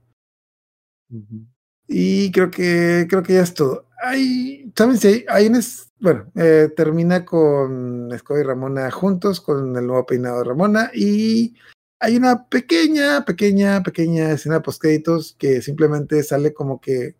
Y 1.88 2.30
creo 2.32 2.50
que 2.50 3.06
creo 3.08 3.22
que 3.22 3.34
ya 3.34 3.42
es 3.42 3.54
todo. 3.54 3.86
Hay, 4.02 4.72
¿saben 4.76 4.96
si 4.98 5.08
hay, 5.08 5.24
hay 5.28 5.46
un 5.48 5.56
es- 5.56 5.90
bueno, 6.00 6.30
eh, 6.34 6.70
termina 6.74 7.24
con 7.24 8.10
Scott 8.18 8.38
y 8.40 8.42
Ramona 8.42 8.90
juntos, 8.90 9.40
con 9.40 9.76
el 9.76 9.86
nuevo 9.86 10.06
peinado 10.06 10.38
de 10.38 10.44
Ramona, 10.44 10.90
y 10.94 11.54
hay 12.00 12.16
una 12.16 12.48
pequeña, 12.48 13.24
pequeña, 13.24 13.82
pequeña 13.82 14.30
escena 14.32 14.62
post 14.62 14.80
créditos 14.80 15.36
que 15.38 15.60
simplemente 15.60 16.22
sale 16.22 16.54
como 16.54 16.80
que 16.80 17.16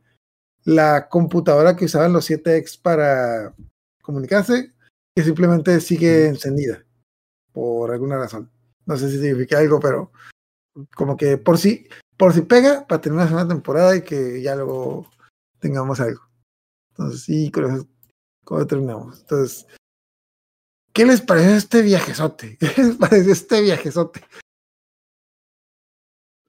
la 0.65 1.09
computadora 1.09 1.77
que 1.77 1.85
usaban 1.87 2.13
los 2.13 2.25
7X 2.31 2.79
para 2.79 3.55
comunicarse, 4.03 4.73
que 5.15 5.23
simplemente 5.25 5.81
sigue 5.81 6.29
encendida 6.29 6.85
por 7.53 7.91
alguna 7.93 8.17
razón. 8.19 8.51
No 8.87 8.97
sé 8.97 9.11
si 9.11 9.21
significa 9.21 9.59
algo, 9.59 9.81
pero 9.81 10.13
como 10.95 11.17
que 11.17 11.37
por 11.39 11.59
si, 11.59 11.87
por 12.17 12.33
si 12.33 12.43
pega, 12.43 12.87
para 12.87 13.01
tener 13.01 13.17
una 13.17 13.27
segunda 13.29 13.49
temporada 13.55 13.97
y 13.97 14.03
que 14.03 14.41
ya 14.43 14.57
luego 14.57 15.11
tengamos 15.61 16.01
algo. 16.01 16.30
Entonces, 17.01 17.23
sí, 17.23 17.51
con 17.51 17.65
eso, 17.65 17.89
con 18.45 18.59
eso 18.59 18.67
terminamos. 18.67 19.21
Entonces, 19.21 19.67
¿qué 20.93 21.07
les 21.07 21.23
pareció 21.23 21.57
este 21.57 21.81
viajezote? 21.81 22.59
¿Qué 22.61 22.83
les 22.83 22.97
pareció 22.97 23.33
este 23.33 23.63
viajezote? 23.63 24.21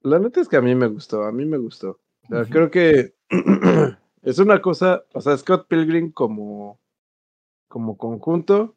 La 0.02 0.18
neta 0.18 0.42
es 0.42 0.48
que 0.48 0.58
a 0.58 0.60
mí 0.60 0.74
me 0.74 0.88
gustó, 0.88 1.24
a 1.24 1.32
mí 1.32 1.46
me 1.46 1.56
gustó. 1.56 2.00
O 2.24 2.28
sea, 2.28 2.42
Ujú. 2.42 2.50
creo 2.50 2.70
que 2.70 3.14
es 4.22 4.38
una 4.38 4.60
cosa, 4.60 5.04
o 5.14 5.22
sea, 5.22 5.38
Scott 5.38 5.68
Pilgrim 5.68 6.12
como, 6.12 6.78
como 7.68 7.96
conjunto 7.96 8.76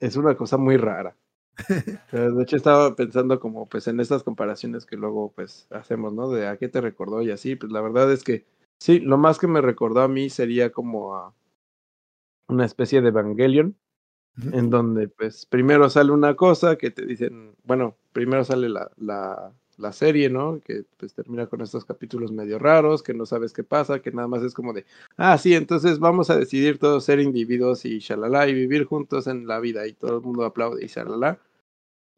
es 0.00 0.16
una 0.16 0.34
cosa 0.34 0.56
muy 0.56 0.78
rara. 0.78 1.14
O 1.58 1.62
sea, 2.10 2.30
De 2.30 2.42
hecho, 2.42 2.56
estaba 2.56 2.96
pensando 2.96 3.38
como 3.38 3.66
pues 3.66 3.86
en 3.86 4.00
estas 4.00 4.22
comparaciones 4.22 4.86
que 4.86 4.96
luego 4.96 5.30
pues 5.36 5.66
hacemos, 5.70 6.14
¿no? 6.14 6.30
De 6.30 6.46
a 6.46 6.56
qué 6.56 6.68
te 6.70 6.80
recordó 6.80 7.20
y 7.20 7.32
así. 7.32 7.54
Pues 7.54 7.70
la 7.70 7.82
verdad 7.82 8.10
es 8.10 8.24
que 8.24 8.46
sí, 8.78 9.00
lo 9.00 9.18
más 9.18 9.38
que 9.38 9.46
me 9.46 9.60
recordó 9.60 10.02
a 10.02 10.08
mí 10.08 10.30
sería 10.30 10.70
como 10.72 11.14
a 11.16 11.34
una 12.48 12.64
especie 12.64 13.00
de 13.00 13.08
Evangelion, 13.08 13.76
en 14.52 14.70
donde 14.70 15.08
pues 15.08 15.46
primero 15.46 15.88
sale 15.90 16.12
una 16.12 16.36
cosa 16.36 16.76
que 16.76 16.90
te 16.90 17.06
dicen, 17.06 17.56
bueno, 17.64 17.96
primero 18.12 18.44
sale 18.44 18.68
la, 18.68 18.90
la, 18.96 19.52
la 19.78 19.92
serie, 19.92 20.30
¿no? 20.30 20.60
Que 20.60 20.84
pues 20.98 21.14
termina 21.14 21.46
con 21.46 21.62
estos 21.62 21.84
capítulos 21.84 22.32
medio 22.32 22.58
raros, 22.58 23.02
que 23.02 23.14
no 23.14 23.26
sabes 23.26 23.52
qué 23.52 23.64
pasa, 23.64 24.00
que 24.00 24.12
nada 24.12 24.28
más 24.28 24.42
es 24.42 24.54
como 24.54 24.72
de, 24.72 24.84
ah, 25.16 25.38
sí, 25.38 25.54
entonces 25.54 25.98
vamos 25.98 26.30
a 26.30 26.38
decidir 26.38 26.78
todos 26.78 27.04
ser 27.04 27.20
individuos 27.20 27.84
y 27.84 27.98
shalala 28.00 28.48
y 28.48 28.54
vivir 28.54 28.84
juntos 28.84 29.26
en 29.26 29.46
la 29.46 29.60
vida 29.60 29.86
y 29.86 29.94
todo 29.94 30.16
el 30.16 30.22
mundo 30.22 30.44
aplaude 30.44 30.84
y 30.84 30.88
shalala, 30.88 31.40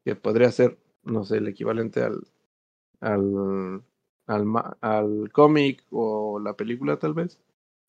que 0.05 0.15
podría 0.15 0.51
ser, 0.51 0.77
no 1.03 1.25
sé, 1.25 1.37
el 1.37 1.47
equivalente 1.47 2.03
al, 2.03 2.21
al, 3.01 3.83
al, 4.29 4.45
al 4.81 5.31
cómic 5.33 5.83
o 5.91 6.39
la 6.39 6.53
película 6.53 6.97
tal 6.97 7.13
vez. 7.13 7.39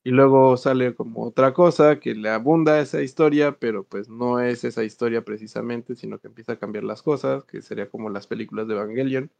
Y 0.02 0.10
luego 0.10 0.56
sale 0.56 0.94
como 0.94 1.26
otra 1.26 1.52
cosa 1.52 2.00
que 2.00 2.14
le 2.14 2.30
abunda 2.30 2.80
esa 2.80 3.02
historia, 3.02 3.58
pero 3.58 3.84
pues 3.84 4.08
no 4.08 4.40
es 4.40 4.64
esa 4.64 4.82
historia 4.82 5.24
precisamente, 5.24 5.94
sino 5.94 6.18
que 6.18 6.28
empieza 6.28 6.52
a 6.52 6.58
cambiar 6.58 6.84
las 6.84 7.02
cosas, 7.02 7.44
que 7.44 7.60
sería 7.60 7.90
como 7.90 8.08
las 8.08 8.26
películas 8.26 8.66
de 8.66 8.74
Evangelion. 8.74 9.30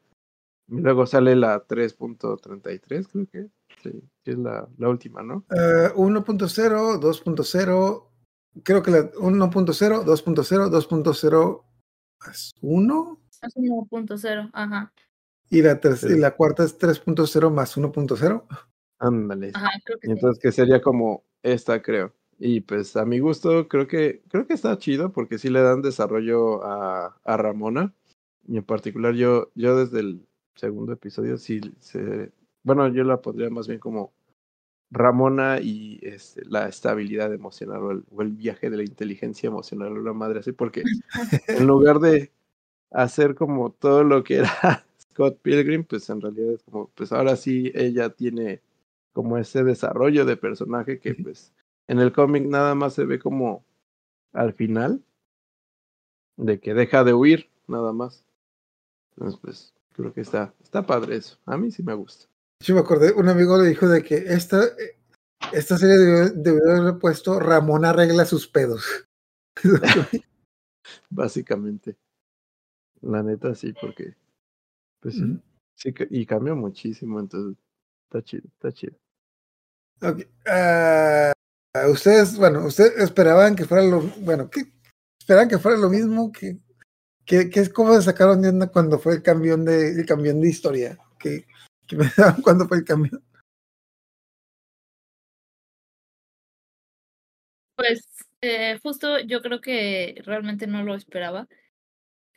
Y 0.69 0.81
luego 0.81 1.07
sale 1.07 1.35
la 1.35 1.67
3.33, 1.67 3.09
creo 3.11 3.27
que. 3.27 3.49
Sí, 3.83 4.03
que 4.23 4.33
es 4.33 4.39
la, 4.39 4.69
la 4.77 4.89
última, 4.91 5.23
¿no? 5.23 5.45
Eh, 5.51 5.91
1.0, 5.95 7.01
2.0, 7.01 8.05
creo 8.63 8.83
que 8.83 8.91
la 8.91 9.11
1.0, 9.13 10.05
2.0, 10.05 10.71
2.0 10.71 11.63
más 12.21 12.53
1 12.61 13.19
Es 13.43 13.57
1.0, 13.57 14.51
ajá. 14.53 14.93
Y 15.51 15.63
la, 15.63 15.81
Sí. 15.97 16.07
y 16.15 16.19
la 16.19 16.35
cuarta 16.37 16.65
es 16.65 16.79
3.0 16.79 17.51
más 17.51 17.77
1.0. 17.77 18.45
Ándale. 18.99 19.51
Ajá, 19.55 19.71
creo 19.85 19.99
que 19.99 20.07
sí. 20.07 20.13
entonces 20.13 20.43
que 20.43 20.53
sería 20.53 20.81
como 20.81 21.25
esta, 21.43 21.83
creo. 21.83 22.15
Y 22.39 22.61
pues 22.63 22.97
a 22.97 23.05
mi 23.05 23.19
gusto 23.19 23.69
creo 23.69 23.87
que 23.87 24.23
creo 24.29 24.47
que 24.47 24.55
está 24.55 24.79
chido 24.79 25.13
porque 25.13 25.39
sí 25.39 25.51
le 25.51 25.61
dan 25.63 25.83
desarrollo 25.83 26.65
a, 26.65 27.19
a 27.25 27.37
Ramona. 27.37 27.95
Y 28.49 28.57
en 28.59 28.65
particular 28.65 29.15
yo, 29.15 29.51
yo 29.55 29.77
desde 29.77 30.01
el 30.01 30.27
segundo 30.55 30.93
episodio 30.93 31.37
sí 31.39 31.61
se, 31.79 32.33
bueno, 32.63 32.89
yo 32.89 33.05
la 33.05 33.21
pondría 33.21 33.51
más 33.51 33.69
bien 33.69 33.79
como 33.81 34.13
Ramona 34.91 35.61
y 35.61 36.01
este, 36.03 36.43
la 36.47 36.69
estabilidad 36.69 37.33
emocional 37.33 37.83
o 37.83 37.91
el, 37.93 38.05
o 38.11 38.23
el 38.23 38.33
viaje 38.33 38.71
de 38.71 38.79
la 38.79 38.83
inteligencia 38.85 39.49
emocional 39.49 39.97
una 39.99 40.13
madre 40.13 40.41
así, 40.41 40.53
porque 40.53 40.83
en 41.49 41.67
lugar 41.67 42.01
de 42.01 42.33
hacer 42.91 43.35
como 43.37 43.73
todo 43.73 44.05
lo 44.05 44.25
que 44.25 44.37
era 44.39 44.87
Scott 45.12 45.39
Pilgrim, 45.43 45.85
pues 45.85 46.09
en 46.11 46.20
realidad 46.20 46.55
es 46.55 46.62
como, 46.62 46.89
pues 46.95 47.12
ahora 47.12 47.37
sí 47.37 47.73
ella 47.74 48.11
tiene 48.11 48.62
como 49.12 49.39
ese 49.39 49.65
desarrollo 49.65 50.24
de 50.24 50.37
personaje 50.37 51.01
que 51.01 51.15
pues 51.15 51.53
en 51.89 51.99
el 51.99 52.12
cómic 52.12 52.47
nada 52.47 52.74
más 52.74 52.95
se 52.95 53.05
ve 53.05 53.19
como 53.19 53.65
al 54.32 54.53
final 54.55 55.03
de 56.37 56.61
que 56.61 56.74
deja 56.74 57.03
de 57.05 57.15
huir 57.15 57.51
nada 57.66 57.93
más. 57.93 58.24
Entonces 59.16 59.41
pues 59.41 59.74
creo 59.93 60.12
que 60.12 60.20
está 60.20 60.55
está 60.62 60.87
padre 60.87 61.16
eso. 61.16 61.39
A 61.45 61.57
mí 61.57 61.70
sí 61.70 61.82
me 61.82 61.95
gusta. 61.95 62.27
Yo 62.62 62.74
me 62.74 62.81
acordé, 62.81 63.12
un 63.12 63.28
amigo 63.28 63.57
le 63.61 63.70
dijo 63.70 63.89
de 63.89 64.03
que 64.03 64.16
esta, 64.16 64.62
esta 65.53 65.78
serie 65.78 65.97
debió, 65.97 66.31
debió 66.31 66.77
haber 66.77 66.99
puesto 66.99 67.41
Ramón 67.41 67.85
arregla 67.85 68.27
sus 68.27 68.47
pedos. 68.47 68.85
Básicamente. 71.11 71.97
La 73.01 73.23
neta 73.23 73.55
sí 73.55 73.73
porque 73.81 74.15
pues 75.01 75.15
sí, 75.17 75.39
sí 75.75 75.93
que- 75.93 76.09
y 76.11 76.27
cambió 76.27 76.55
muchísimo, 76.57 77.21
entonces 77.21 77.59
está 78.05 78.23
chido, 78.23 78.49
está 78.49 78.73
chido. 78.73 78.97
Ok, 80.03 80.23
ah, 80.47 81.33
Ustedes, 81.89 82.37
bueno, 82.37 82.67
ustedes 82.67 82.99
esperaban 82.99 83.55
que 83.55 83.65
fuera 83.65 83.85
lo, 83.85 84.01
bueno, 84.01 84.51
¿qué? 84.51 84.63
Esperaban 85.21 85.49
que 85.49 85.59
fuera 85.59 85.79
lo 85.79 85.89
mismo 85.89 86.33
que, 86.33 86.59
que, 87.25 87.49
que 87.49 87.61
es 87.61 87.69
como 87.71 87.95
se 87.95 88.03
sacaron 88.03 88.43
de 88.43 88.49
onda 88.49 88.67
cuando 88.73 88.99
fue 88.99 89.15
el 89.15 89.23
camión 89.23 89.65
de, 89.65 89.91
el 89.93 90.05
camión 90.05 90.41
de 90.41 90.49
historia, 90.49 90.99
que, 91.19 91.47
que 91.87 91.97
me 91.97 92.05
daban 92.17 92.43
cuando 92.43 92.67
fue 92.67 92.79
el 92.79 92.85
camión. 92.85 93.23
Pues 97.77 98.03
eh, 98.41 98.79
justo 98.83 99.21
yo 99.21 99.41
creo 99.43 99.61
que 99.61 100.21
realmente 100.25 100.67
no 100.67 100.83
lo 100.83 100.95
esperaba, 100.97 101.47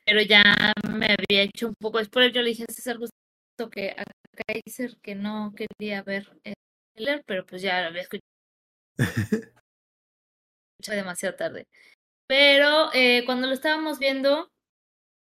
pero 0.05 0.21
ya 0.21 0.43
me 0.89 1.07
había 1.07 1.43
hecho 1.43 1.67
un 1.67 1.75
poco 1.75 1.99
después. 1.99 2.31
Yo 2.33 2.41
le 2.41 2.49
dije 2.49 2.65
a 2.67 2.73
César 2.73 2.97
justo 2.97 3.13
que 3.71 3.91
a 3.91 4.03
Kaiser 4.47 4.97
que 5.01 5.15
no 5.15 5.53
quería 5.55 6.03
ver 6.03 6.31
el 6.43 6.53
trailer, 6.95 7.23
pero 7.25 7.45
pues 7.45 7.61
ya 7.61 7.81
lo 7.81 7.87
había 7.87 8.01
escuchado 8.01 8.21
demasiado 10.87 11.35
tarde. 11.35 11.67
Pero 12.27 12.89
eh, 12.93 13.23
cuando 13.25 13.47
lo 13.47 13.53
estábamos 13.53 13.99
viendo, 13.99 14.49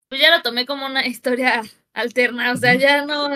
pues 0.10 0.22
ya 0.22 0.36
lo 0.36 0.42
tomé 0.42 0.66
como 0.66 0.86
una 0.86 1.06
historia 1.08 1.62
alterna, 1.94 2.52
o 2.52 2.58
sea, 2.58 2.76
ya 2.76 3.06
no, 3.06 3.30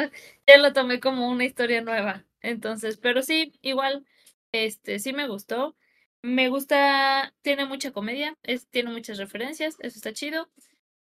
ya 0.47 0.57
lo 0.57 0.73
tomé 0.73 0.99
como 0.99 1.29
una 1.29 1.45
historia 1.45 1.81
nueva. 1.81 2.25
Entonces, 2.41 2.97
pero 2.97 3.21
sí, 3.23 3.53
igual, 3.61 4.05
este, 4.51 4.99
sí 4.99 5.13
me 5.13 5.27
gustó. 5.27 5.75
Me 6.23 6.49
gusta, 6.49 7.33
tiene 7.41 7.65
mucha 7.65 7.91
comedia, 7.91 8.37
es, 8.43 8.67
tiene 8.69 8.91
muchas 8.91 9.17
referencias, 9.17 9.75
eso 9.79 9.97
está 9.97 10.13
chido. 10.13 10.49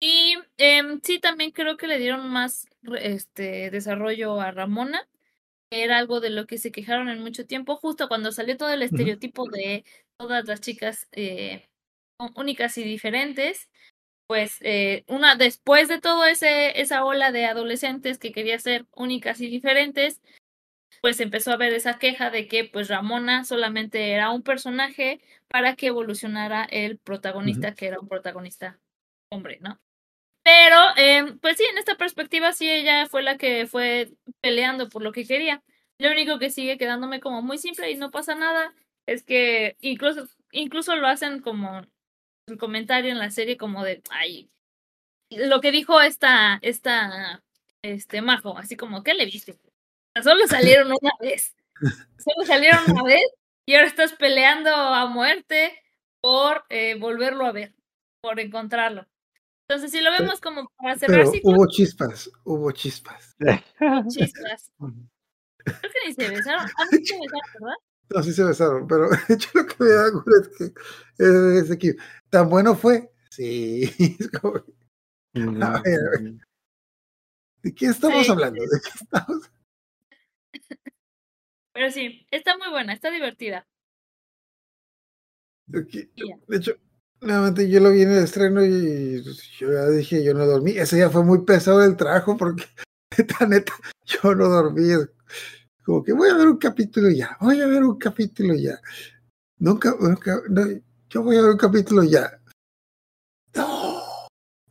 Y 0.05 0.35
em, 0.57 0.99
sí, 1.01 1.17
también 1.19 1.51
creo 1.51 1.77
que 1.77 1.87
le 1.87 1.97
dieron 1.97 2.29
más 2.29 2.67
este, 2.99 3.71
desarrollo 3.71 4.41
a 4.41 4.51
Ramona, 4.51 5.07
que 5.71 5.85
era 5.85 5.97
algo 5.97 6.19
de 6.19 6.29
lo 6.29 6.45
que 6.45 6.57
se 6.57 6.73
quejaron 6.73 7.07
en 7.07 7.21
mucho 7.21 7.45
tiempo, 7.45 7.77
justo 7.77 8.09
cuando 8.09 8.33
salió 8.33 8.57
todo 8.57 8.71
el 8.73 8.81
estereotipo 8.81 9.47
de 9.49 9.85
todas 10.17 10.45
las 10.45 10.59
chicas 10.59 11.07
eh, 11.13 11.69
únicas 12.35 12.77
y 12.77 12.83
diferentes. 12.83 13.69
Pues 14.27 14.57
eh, 14.59 15.05
una 15.07 15.37
después 15.37 15.87
de 15.87 16.01
todo 16.01 16.25
ese 16.25 16.81
esa 16.81 17.05
ola 17.05 17.31
de 17.31 17.45
adolescentes 17.45 18.17
que 18.19 18.33
quería 18.33 18.59
ser 18.59 18.85
únicas 18.91 19.39
y 19.39 19.47
diferentes, 19.47 20.21
pues 21.01 21.21
empezó 21.21 21.51
a 21.51 21.53
haber 21.53 21.73
esa 21.73 21.97
queja 21.97 22.29
de 22.29 22.49
que 22.49 22.65
pues 22.65 22.89
Ramona 22.89 23.45
solamente 23.45 24.11
era 24.11 24.31
un 24.31 24.43
personaje 24.43 25.21
para 25.47 25.77
que 25.77 25.87
evolucionara 25.87 26.65
el 26.65 26.97
protagonista, 26.97 27.73
que 27.73 27.87
era 27.87 28.01
un 28.01 28.09
protagonista 28.09 28.81
hombre, 29.29 29.59
¿no? 29.61 29.79
Pero, 30.43 30.77
eh, 30.97 31.37
pues 31.41 31.57
sí, 31.57 31.63
en 31.69 31.77
esta 31.77 31.95
perspectiva 31.95 32.51
sí 32.53 32.69
ella 32.69 33.07
fue 33.07 33.23
la 33.23 33.37
que 33.37 33.65
fue 33.65 34.11
peleando 34.41 34.89
por 34.89 35.01
lo 35.01 35.11
que 35.11 35.25
quería. 35.25 35.63
Lo 35.97 36.11
único 36.11 36.37
que 36.39 36.49
sigue 36.49 36.77
quedándome 36.77 37.21
como 37.21 37.41
muy 37.41 37.57
simple 37.57 37.89
y 37.91 37.95
no 37.95 38.11
pasa 38.11 38.35
nada 38.35 38.73
es 39.05 39.23
que 39.23 39.77
incluso, 39.81 40.27
incluso 40.51 40.95
lo 40.95 41.07
hacen 41.07 41.39
como 41.39 41.81
el 42.47 42.57
comentario 42.57 43.11
en 43.11 43.19
la 43.19 43.31
serie 43.31 43.57
como 43.57 43.83
de, 43.83 44.01
ay, 44.09 44.49
lo 45.29 45.61
que 45.61 45.71
dijo 45.71 46.01
esta, 46.01 46.59
esta, 46.61 47.43
este, 47.81 48.21
Majo, 48.21 48.57
así 48.57 48.75
como, 48.75 49.03
¿qué 49.03 49.13
le 49.13 49.25
viste? 49.25 49.57
Solo 50.21 50.45
salieron 50.47 50.87
una 50.87 51.11
vez, 51.21 51.55
solo 52.17 52.45
salieron 52.45 52.83
una 52.91 53.03
vez 53.03 53.23
y 53.65 53.75
ahora 53.75 53.87
estás 53.87 54.13
peleando 54.13 54.69
a 54.71 55.07
muerte 55.07 55.81
por 56.21 56.65
eh, 56.69 56.95
volverlo 56.95 57.45
a 57.45 57.51
ver, 57.51 57.73
por 58.21 58.39
encontrarlo. 58.39 59.07
Entonces, 59.73 59.91
si 59.91 60.03
lo 60.03 60.11
vemos 60.11 60.39
como 60.39 60.71
para 60.77 60.99
cerrar 60.99 61.21
pero 61.21 61.31
ciclos, 61.31 61.55
hubo 61.55 61.67
chispas, 61.67 62.31
hubo 62.43 62.71
chispas. 62.73 63.35
hubo 63.79 64.07
chispas. 64.07 64.71
Creo 64.77 65.81
que 65.81 66.07
ni 66.07 66.13
se 66.13 66.29
besaron. 66.29 66.61
Ah, 66.77 66.85
no 66.85 66.91
se 66.91 66.99
besaron, 66.99 67.49
¿verdad? 67.59 67.75
No, 68.09 68.23
sí 68.23 68.33
se 68.33 68.43
besaron, 68.43 68.87
pero 68.87 69.09
de 69.27 69.33
hecho 69.33 69.49
lo 69.55 69.65
que 69.65 69.75
me 69.79 69.89
da 69.89 70.07
es 70.09 70.47
que 70.57 71.73
es, 71.73 71.77
que 71.77 71.95
tan 72.29 72.51
bueno 72.51 72.75
fue. 72.75 73.11
Sí, 73.31 73.89
es 74.19 74.29
como, 74.29 74.57
a 74.57 74.61
ver, 75.81 75.99
a 75.99 76.21
ver, 76.21 76.33
¿de 77.63 77.73
qué 77.73 77.87
estamos 77.87 78.27
Sí, 78.27 78.31
hablando? 78.31 78.61
¿De 78.61 78.79
qué 78.79 78.89
estamos? 78.93 79.51
pero 81.71 81.89
sí, 81.89 82.27
está 82.29 82.55
muy 82.59 82.69
buena, 82.69 82.93
está 82.93 83.09
divertida. 83.09 83.67
De 85.65 86.57
hecho, 86.57 86.77
nuevamente 87.23 87.69
yo 87.69 87.79
lo 87.79 87.91
vi 87.91 88.03
en 88.03 88.11
el 88.11 88.23
estreno 88.23 88.63
y 88.63 89.23
yo 89.57 89.71
ya 89.71 89.89
dije, 89.89 90.23
yo 90.23 90.33
no 90.33 90.45
dormí. 90.45 90.71
Ese 90.71 90.97
día 90.97 91.09
fue 91.09 91.23
muy 91.23 91.43
pesado 91.43 91.83
el 91.83 91.97
trabajo 91.97 92.37
porque, 92.37 92.65
neta, 93.17 93.45
neta, 93.47 93.73
yo 94.05 94.35
no 94.35 94.47
dormí. 94.49 94.89
Como 95.83 96.03
que 96.03 96.13
voy 96.13 96.29
a 96.29 96.35
ver 96.35 96.47
un 96.47 96.57
capítulo 96.57 97.09
ya, 97.09 97.37
voy 97.41 97.59
a 97.61 97.67
ver 97.67 97.83
un 97.83 97.97
capítulo 97.97 98.53
ya. 98.55 98.79
Nunca, 99.57 99.95
nunca, 99.99 100.41
no, 100.49 100.61
yo 101.09 101.23
voy 101.23 101.37
a 101.37 101.41
ver 101.41 101.51
un 101.51 101.57
capítulo 101.57 102.03
ya. 102.03 102.39
No, 103.53 104.01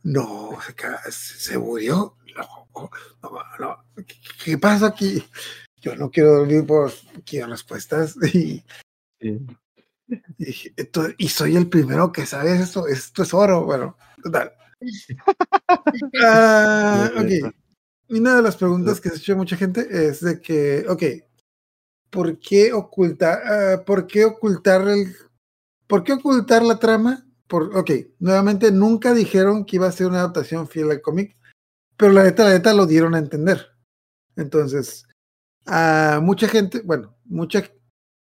no, 0.03 0.57
se, 1.09 1.57
murió. 1.57 2.17
No, 2.35 2.89
no, 3.21 3.41
no. 3.59 4.03
¿Qué, 4.43 4.57
pasa 4.57 4.87
aquí? 4.87 5.23
Yo 5.81 5.95
no 5.95 6.09
quiero 6.09 6.37
dormir 6.37 6.65
por 6.65 6.91
quiero 7.25 7.47
respuestas 7.47 8.15
Sí. 9.21 9.47
Y, 10.37 10.45
dije, 10.45 10.73
"Esto- 10.77 11.07
y 11.17 11.29
soy 11.29 11.55
el 11.55 11.67
primero 11.69 12.11
que 12.11 12.25
sabe 12.25 12.55
esto. 12.59 12.87
Esto 12.87 13.23
es 13.23 13.33
oro. 13.33 13.65
Bueno, 13.65 13.97
total. 14.23 14.51
Ah, 16.21 17.11
ok. 17.17 17.53
Una 18.09 18.35
de 18.35 18.41
las 18.41 18.57
preguntas 18.57 18.99
que 18.99 19.09
se 19.09 19.15
ha 19.15 19.17
hecho 19.17 19.35
mucha 19.35 19.55
gente 19.57 19.87
es 19.89 20.21
de 20.21 20.41
que, 20.41 20.85
ok, 20.87 21.03
¿por 22.09 22.37
qué 22.39 22.73
ocultar, 22.73 23.41
ah, 23.45 23.83
por 23.85 24.07
qué 24.07 24.25
ocultar 24.25 24.87
el, 24.87 25.15
por 25.87 26.03
qué 26.03 26.13
ocultar 26.13 26.63
la 26.63 26.79
trama? 26.79 27.25
Por, 27.47 27.75
ok, 27.77 27.91
nuevamente 28.19 28.71
nunca 28.71 29.13
dijeron 29.13 29.65
que 29.65 29.77
iba 29.77 29.87
a 29.87 29.91
ser 29.91 30.07
una 30.07 30.19
adaptación 30.19 30.67
fiel 30.67 30.91
al 30.91 31.01
cómic, 31.01 31.37
pero 31.97 32.11
la 32.11 32.23
neta, 32.23 32.43
la 32.43 32.51
neta 32.51 32.73
lo 32.73 32.85
dieron 32.85 33.15
a 33.15 33.19
entender. 33.19 33.67
Entonces, 34.35 35.05
a 35.65 36.19
mucha 36.21 36.47
gente, 36.47 36.81
bueno, 36.83 37.15
mucha, 37.25 37.63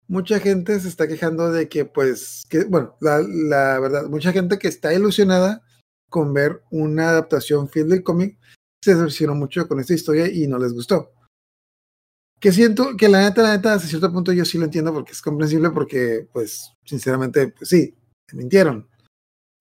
mucha 0.09 0.41
gente 0.41 0.81
se 0.81 0.89
está 0.89 1.07
quejando 1.07 1.53
de 1.53 1.69
que, 1.69 1.85
pues, 1.85 2.47
que, 2.49 2.65
bueno, 2.65 2.97
la, 3.01 3.79
verdad, 3.79 4.09
mucha 4.09 4.33
gente 4.33 4.59
que 4.59 4.69
está 4.69 4.93
ilusionada 4.93 5.63
con 6.09 6.33
ver 6.33 6.63
una 6.71 7.11
adaptación 7.11 7.69
fiel 7.69 7.91
del 7.91 8.03
cómic 8.03 8.39
se 8.83 8.95
decepcionó 8.95 9.35
mucho 9.35 9.69
con 9.69 9.79
esta 9.81 9.95
historia 9.95 10.29
y 10.29 10.47
no 10.47 10.59
les 10.59 10.73
gustó. 10.73 11.13
Que 12.41 12.53
siento 12.53 12.97
que 12.97 13.09
la 13.09 13.23
neta, 13.23 13.43
la 13.43 13.57
neta, 13.57 13.75
hasta 13.75 13.89
cierto 13.89 14.13
punto 14.13 14.33
yo 14.33 14.45
sí 14.45 14.59
lo 14.59 14.65
entiendo 14.65 14.93
porque 14.93 15.13
es 15.13 15.21
comprensible 15.21 15.71
porque, 15.71 16.27
pues, 16.33 16.73
sinceramente, 16.85 17.49
pues 17.49 17.69
sí, 17.69 17.95
mintieron. 18.33 18.89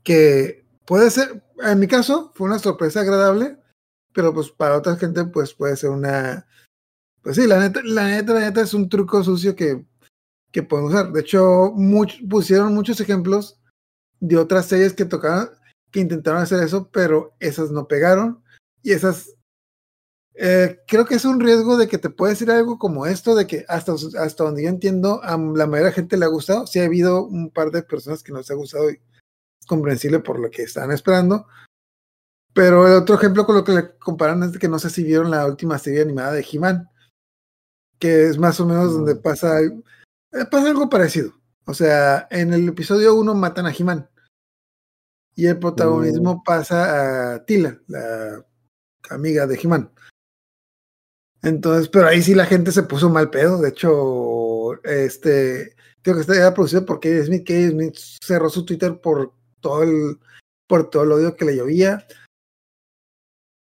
Que 0.03 0.65
puede 0.85 1.09
ser, 1.11 1.43
en 1.61 1.79
mi 1.79 1.87
caso, 1.87 2.31
fue 2.35 2.47
una 2.47 2.59
sorpresa 2.59 3.01
agradable, 3.01 3.57
pero 4.13 4.33
pues 4.33 4.49
para 4.49 4.77
otra 4.77 4.95
gente, 4.95 5.25
pues 5.25 5.53
puede 5.53 5.75
ser 5.75 5.89
una, 5.89 6.47
pues 7.21 7.35
sí, 7.35 7.47
la 7.47 7.59
neta, 7.59 7.81
la 7.83 8.07
neta, 8.07 8.33
la 8.33 8.39
neta 8.41 8.61
es 8.61 8.73
un 8.73 8.87
truco 8.87 9.23
sucio 9.23 9.55
que, 9.55 9.85
que 10.51 10.63
pueden 10.63 10.87
usar. 10.87 11.11
De 11.11 11.21
hecho, 11.21 11.71
much, 11.75 12.15
pusieron 12.29 12.73
muchos 12.73 12.99
ejemplos 12.99 13.59
de 14.19 14.37
otras 14.37 14.65
series 14.65 14.93
que 14.93 15.05
tocaban, 15.05 15.49
que 15.91 15.99
intentaron 15.99 16.41
hacer 16.41 16.63
eso, 16.63 16.89
pero 16.91 17.33
esas 17.39 17.71
no 17.71 17.87
pegaron 17.87 18.43
y 18.81 18.91
esas 18.91 19.37
eh, 20.39 20.79
creo 20.87 21.05
que 21.05 21.15
es 21.15 21.25
un 21.25 21.39
riesgo 21.39 21.77
de 21.77 21.87
que 21.87 21.97
te 21.97 22.11
puede 22.11 22.33
decir 22.33 22.51
algo 22.51 22.77
como 22.77 23.07
esto, 23.07 23.33
de 23.33 23.47
que 23.47 23.65
hasta, 23.67 23.93
hasta 24.19 24.43
donde 24.43 24.63
yo 24.63 24.69
entiendo, 24.69 25.19
a 25.23 25.31
la 25.31 25.65
mayoría 25.65 25.77
de 25.77 25.83
la 25.85 25.91
gente 25.91 26.15
le 26.15 26.25
ha 26.25 26.29
gustado. 26.29 26.67
Sí 26.67 26.79
ha 26.79 26.85
habido 26.85 27.25
un 27.25 27.49
par 27.49 27.71
de 27.71 27.81
personas 27.81 28.21
que 28.21 28.31
no 28.31 28.37
les 28.37 28.51
ha 28.51 28.53
gustado 28.53 28.91
y 28.91 28.93
es 29.59 29.65
comprensible 29.67 30.19
por 30.19 30.39
lo 30.39 30.51
que 30.51 30.61
estaban 30.61 30.91
esperando. 30.91 31.47
Pero 32.53 32.87
el 32.87 32.93
otro 32.93 33.15
ejemplo 33.15 33.47
con 33.47 33.55
lo 33.55 33.63
que 33.63 33.71
le 33.71 33.97
comparan 33.97 34.43
es 34.43 34.51
de 34.53 34.59
que 34.59 34.67
no 34.67 34.77
sé 34.77 34.91
si 34.91 35.03
vieron 35.03 35.31
la 35.31 35.45
última 35.47 35.79
serie 35.79 36.03
animada 36.03 36.33
de 36.33 36.45
He-Man, 36.51 36.87
que 37.97 38.27
es 38.27 38.37
más 38.37 38.59
o 38.59 38.65
menos 38.67 38.85
No. 38.85 38.91
donde 38.91 39.15
pasa, 39.15 39.59
eh, 39.61 39.71
pasa 40.45 40.69
algo 40.69 40.89
parecido. 40.89 41.33
O 41.65 41.73
sea, 41.73 42.27
en 42.31 42.53
el 42.53 42.67
episodio 42.69 43.15
1 43.15 43.35
matan 43.35 43.65
a 43.65 43.73
He-Man 43.73 44.09
y 45.35 45.45
el 45.45 45.59
protagonismo 45.59 46.41
pasa 46.43 47.33
a 47.35 47.45
Tila, 47.45 47.79
la 47.87 48.43
amiga 49.09 49.45
de 49.45 49.59
He-Man. 49.61 49.91
Entonces, 51.43 51.89
pero 51.89 52.07
ahí 52.07 52.23
sí 52.23 52.33
la 52.33 52.45
gente 52.45 52.71
se 52.71 52.83
puso 52.83 53.09
mal 53.09 53.29
pedo. 53.29 53.61
De 53.61 53.69
hecho, 53.69 54.81
este, 54.83 55.75
creo 56.01 56.15
que 56.15 56.21
estaba 56.21 56.53
producido 56.53 56.85
por 56.85 56.99
Kevin 56.99 57.25
Smith. 57.25 57.45
Kevin 57.45 57.71
Smith 57.71 57.95
cerró 58.23 58.49
su 58.49 58.65
Twitter 58.65 58.99
por 58.99 59.33
todo 59.59 59.83
el, 59.83 60.17
por 60.67 60.89
todo 60.89 61.03
el 61.03 61.11
odio 61.11 61.35
que 61.35 61.45
le 61.45 61.55
llovía. 61.55 62.07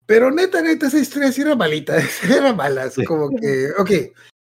Pero 0.05 0.31
neta, 0.31 0.61
neta, 0.61 0.87
esa 0.87 0.99
historia 0.99 1.31
sí 1.31 1.41
era 1.41 1.55
malita, 1.55 1.97
era 2.23 2.53
mala. 2.53 2.89
Como 3.05 3.29
que, 3.35 3.71
ok, 3.77 3.91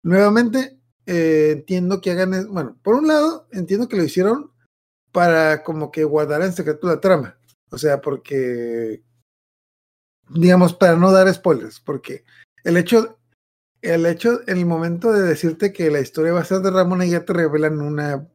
nuevamente 0.03 0.79
eh, 1.05 1.51
entiendo 1.51 2.01
que 2.01 2.11
hagan, 2.11 2.51
bueno, 2.51 2.77
por 2.83 2.95
un 2.95 3.07
lado, 3.07 3.47
entiendo 3.51 3.87
que 3.87 3.97
lo 3.97 4.03
hicieron 4.03 4.51
para 5.11 5.63
como 5.63 5.91
que 5.91 6.03
guardar 6.03 6.41
en 6.41 6.53
secreto 6.53 6.87
la 6.87 6.99
trama. 6.99 7.37
O 7.69 7.77
sea, 7.77 8.01
porque, 8.01 9.03
digamos, 10.29 10.73
para 10.73 10.95
no 10.95 11.11
dar 11.11 11.33
spoilers, 11.33 11.79
porque 11.79 12.23
el 12.63 12.77
hecho, 12.77 13.19
el 13.81 14.05
hecho, 14.05 14.41
en 14.47 14.57
el 14.57 14.65
momento 14.65 15.11
de 15.11 15.21
decirte 15.23 15.73
que 15.73 15.91
la 15.91 15.99
historia 15.99 16.33
va 16.33 16.41
a 16.41 16.45
ser 16.45 16.59
de 16.59 16.71
Ramona, 16.71 17.05
ya 17.05 17.25
te 17.25 17.33
revelan 17.33 17.81
una 17.81 18.27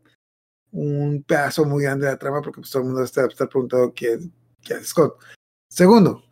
un 0.70 1.24
pedazo 1.26 1.64
muy 1.64 1.82
grande 1.84 2.06
de 2.06 2.12
la 2.12 2.18
trama, 2.18 2.42
porque 2.42 2.60
pues, 2.60 2.70
todo 2.70 2.82
el 2.82 2.88
mundo 2.88 3.02
está, 3.02 3.26
está 3.26 3.48
preguntando 3.48 3.92
quién, 3.94 4.32
quién 4.62 4.80
es 4.80 4.88
Scott. 4.88 5.18
Segundo, 5.70 6.24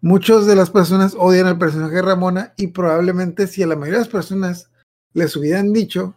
muchas 0.00 0.46
de 0.46 0.56
las 0.56 0.70
personas 0.70 1.14
odian 1.18 1.46
al 1.46 1.58
personaje 1.58 1.96
de 1.96 2.02
Ramona 2.02 2.54
y 2.56 2.68
probablemente 2.68 3.46
si 3.46 3.62
a 3.62 3.66
la 3.66 3.76
mayoría 3.76 3.98
de 3.98 4.04
las 4.04 4.12
personas 4.12 4.69
les 5.12 5.36
hubieran 5.36 5.72
dicho 5.72 6.16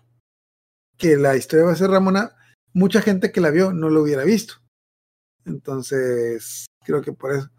que 0.98 1.18
la 1.18 1.36
historia 1.36 1.66
va 1.66 1.72
a 1.74 1.76
ser 1.76 1.90
Ramona, 1.90 2.36
mucha 2.74 3.02
gente 3.02 3.32
que 3.32 3.42
la 3.42 3.50
vio 3.50 3.74
no 3.74 3.90
lo 3.90 4.02
hubiera 4.02 4.24
visto. 4.24 4.56
Entonces, 5.46 6.66
creo 6.86 7.02
que 7.02 7.14
por 7.14 7.34
eso. 7.34 7.50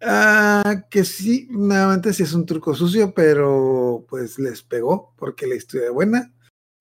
Ah, 0.00 0.84
que 0.90 1.04
sí, 1.04 1.48
nuevamente 1.50 2.12
sí 2.12 2.22
es 2.22 2.32
un 2.32 2.46
truco 2.46 2.74
sucio, 2.74 3.12
pero 3.12 4.06
pues 4.08 4.38
les 4.38 4.62
pegó 4.62 5.12
porque 5.16 5.46
la 5.46 5.56
historia 5.56 5.88
es 5.88 5.92
buena, 5.92 6.32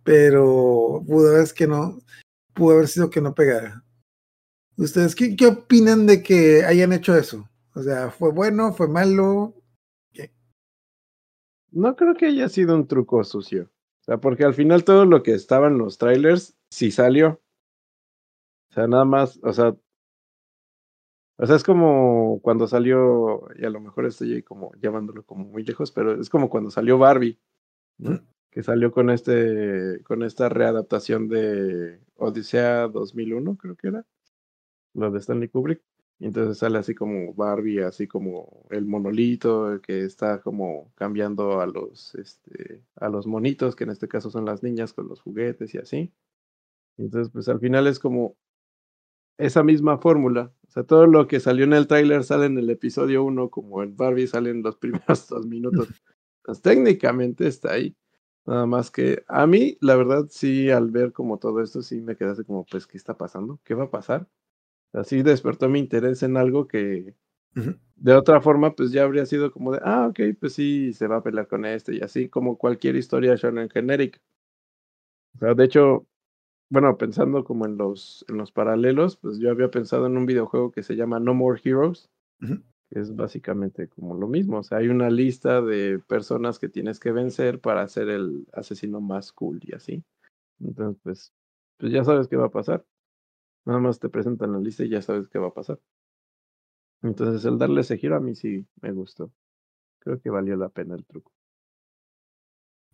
pero 0.03 1.03
pudo 1.07 1.35
haber 1.35 1.51
que 1.53 1.67
no, 1.67 1.99
pudo 2.53 2.75
haber 2.75 2.87
sido 2.87 3.09
que 3.09 3.21
no 3.21 3.33
pegara. 3.33 3.83
¿Ustedes 4.77 5.15
qué, 5.15 5.35
qué 5.35 5.47
opinan 5.47 6.05
de 6.05 6.21
que 6.21 6.63
hayan 6.63 6.93
hecho 6.93 7.15
eso? 7.15 7.49
O 7.73 7.81
sea, 7.81 8.11
¿fue 8.11 8.31
bueno, 8.31 8.73
fue 8.73 8.87
malo? 8.87 9.55
No 11.77 11.95
creo 11.95 12.15
que 12.15 12.25
haya 12.25 12.49
sido 12.49 12.73
un 12.73 12.87
truco 12.87 13.23
sucio. 13.23 13.69
O 14.01 14.03
sea, 14.03 14.17
porque 14.17 14.43
al 14.43 14.55
final 14.55 14.83
todo 14.83 15.05
lo 15.05 15.21
que 15.21 15.35
estaba 15.35 15.67
en 15.67 15.77
los 15.77 15.99
trailers 15.99 16.57
sí 16.71 16.89
salió. 16.89 17.39
O 18.71 18.73
sea, 18.73 18.87
nada 18.87 19.05
más, 19.05 19.39
o 19.43 19.53
sea, 19.53 19.75
o 21.37 21.45
sea, 21.45 21.55
es 21.55 21.63
como 21.63 22.39
cuando 22.41 22.65
salió, 22.67 23.43
y 23.59 23.65
a 23.65 23.69
lo 23.69 23.79
mejor 23.79 24.07
estoy 24.07 24.41
como 24.41 24.71
llamándolo 24.81 25.23
como 25.23 25.45
muy 25.45 25.63
lejos, 25.63 25.91
pero 25.91 26.19
es 26.19 26.31
como 26.31 26.49
cuando 26.49 26.71
salió 26.71 26.97
Barbie, 26.97 27.39
que 28.49 28.63
salió 28.63 28.91
con 28.91 29.11
este, 29.11 30.01
con 30.03 30.23
esta 30.23 30.49
readaptación 30.49 31.27
de 31.27 31.99
Odisea 32.15 32.87
2001, 32.87 33.55
creo 33.55 33.75
que 33.75 33.89
era, 33.89 34.05
lo 34.95 35.11
de 35.11 35.19
Stanley 35.19 35.49
Kubrick. 35.49 35.83
Y 36.19 36.25
entonces 36.25 36.57
sale 36.57 36.79
así 36.79 36.95
como 36.95 37.33
Barbie, 37.33 37.81
así 37.81 38.07
como 38.07 38.65
el 38.71 38.85
monolito 38.85 39.79
que 39.81 40.03
está 40.03 40.41
como 40.41 40.91
cambiando 40.95 41.61
a 41.61 41.67
los, 41.67 42.15
este, 42.15 42.83
a 42.95 43.09
los 43.09 43.27
monitos, 43.27 43.75
que 43.75 43.83
en 43.83 43.91
este 43.91 44.07
caso 44.07 44.31
son 44.31 44.45
las 44.45 44.63
niñas 44.63 44.93
con 44.93 45.07
los 45.07 45.21
juguetes 45.21 45.75
y 45.75 45.77
así. 45.77 46.11
Y 46.97 47.03
entonces, 47.03 47.31
pues 47.31 47.49
al 47.49 47.59
final 47.59 47.87
es 47.87 47.99
como 47.99 48.37
esa 49.37 49.63
misma 49.63 49.97
fórmula. 49.97 50.53
O 50.67 50.71
sea, 50.71 50.83
todo 50.83 51.07
lo 51.07 51.27
que 51.27 51.39
salió 51.39 51.65
en 51.65 51.73
el 51.73 51.87
tráiler 51.87 52.23
sale 52.23 52.45
en 52.47 52.57
el 52.57 52.69
episodio 52.69 53.23
1, 53.23 53.49
como 53.49 53.83
en 53.83 53.95
Barbie 53.95 54.27
sale 54.27 54.49
en 54.51 54.63
los 54.63 54.75
primeros 54.77 55.27
dos 55.27 55.45
minutos. 55.45 55.87
Pues 56.43 56.61
técnicamente 56.61 57.47
está 57.47 57.73
ahí. 57.73 57.95
Nada 58.45 58.65
más 58.65 58.91
que 58.91 59.23
a 59.27 59.45
mí, 59.47 59.77
la 59.81 59.95
verdad, 59.97 60.27
sí, 60.29 60.69
al 60.71 60.89
ver 60.91 61.11
como 61.13 61.37
todo 61.37 61.61
esto, 61.61 61.81
sí 61.81 62.01
me 62.01 62.15
quedase 62.15 62.45
como, 62.45 62.65
pues, 62.65 62.87
¿qué 62.87 62.97
está 62.97 63.17
pasando? 63.17 63.59
¿Qué 63.65 63.73
va 63.73 63.85
a 63.85 63.91
pasar? 63.91 64.27
Así 64.93 65.21
despertó 65.23 65.69
mi 65.69 65.79
interés 65.79 66.23
en 66.23 66.37
algo 66.37 66.67
que 66.67 67.15
de 67.95 68.13
otra 68.15 68.41
forma, 68.41 68.75
pues 68.75 68.91
ya 68.91 69.03
habría 69.03 69.25
sido 69.25 69.51
como 69.51 69.71
de, 69.73 69.79
ah, 69.83 70.07
ok, 70.09 70.19
pues 70.39 70.53
sí, 70.53 70.93
se 70.93 71.07
va 71.07 71.17
a 71.17 71.23
pelear 71.23 71.47
con 71.47 71.65
este 71.65 71.95
y 71.95 72.01
así, 72.01 72.29
como 72.29 72.57
cualquier 72.57 72.95
historia 72.95 73.35
shonen 73.35 73.69
genérica. 73.69 74.19
O 75.35 75.39
sea, 75.39 75.53
de 75.53 75.63
hecho, 75.65 76.07
bueno, 76.69 76.97
pensando 76.97 77.43
como 77.45 77.65
en 77.65 77.77
los, 77.77 78.25
en 78.29 78.37
los 78.37 78.51
paralelos, 78.51 79.17
pues 79.17 79.39
yo 79.39 79.51
había 79.51 79.71
pensado 79.71 80.07
en 80.07 80.17
un 80.17 80.25
videojuego 80.25 80.71
que 80.71 80.83
se 80.83 80.95
llama 80.95 81.19
No 81.19 81.33
More 81.35 81.61
Heroes, 81.63 82.09
que 82.91 82.99
es 82.99 83.15
básicamente 83.15 83.89
como 83.89 84.15
lo 84.15 84.27
mismo. 84.27 84.59
O 84.59 84.63
sea, 84.63 84.79
hay 84.79 84.89
una 84.89 85.09
lista 85.09 85.61
de 85.61 85.99
personas 86.07 86.59
que 86.59 86.69
tienes 86.69 86.99
que 86.99 87.11
vencer 87.11 87.61
para 87.61 87.87
ser 87.89 88.09
el 88.09 88.47
asesino 88.53 89.01
más 89.01 89.33
cool 89.33 89.59
y 89.63 89.75
así. 89.75 90.03
Entonces, 90.61 90.99
pues, 91.03 91.33
pues 91.77 91.91
ya 91.93 92.03
sabes 92.03 92.27
qué 92.27 92.37
va 92.37 92.47
a 92.47 92.51
pasar. 92.51 92.85
Nada 93.67 93.79
más 93.81 93.99
te 93.99 94.07
presentan 94.07 94.53
la 94.53 94.59
lista 94.59 94.85
y 94.85 94.89
ya 94.89 95.01
sabes 95.01 95.27
qué 95.27 95.39
va 95.39 95.49
a 95.49 95.53
pasar. 95.53 95.77
Entonces, 97.01 97.43
el 97.43 97.57
darle 97.57 97.81
ese 97.81 97.97
giro 97.97 98.15
a 98.15 98.21
mí 98.21 98.33
sí 98.33 98.65
me 98.81 98.93
gustó. 98.93 99.29
Creo 99.99 100.21
que 100.21 100.29
valió 100.29 100.55
la 100.55 100.69
pena 100.69 100.95
el 100.95 101.05
truco. 101.05 101.33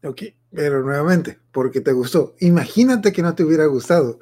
Ok, 0.03 0.23
pero 0.49 0.81
nuevamente, 0.81 1.39
porque 1.51 1.79
te 1.79 1.91
gustó. 1.91 2.33
Imagínate 2.39 3.13
que 3.13 3.21
no 3.21 3.35
te 3.35 3.43
hubiera 3.43 3.67
gustado. 3.67 4.19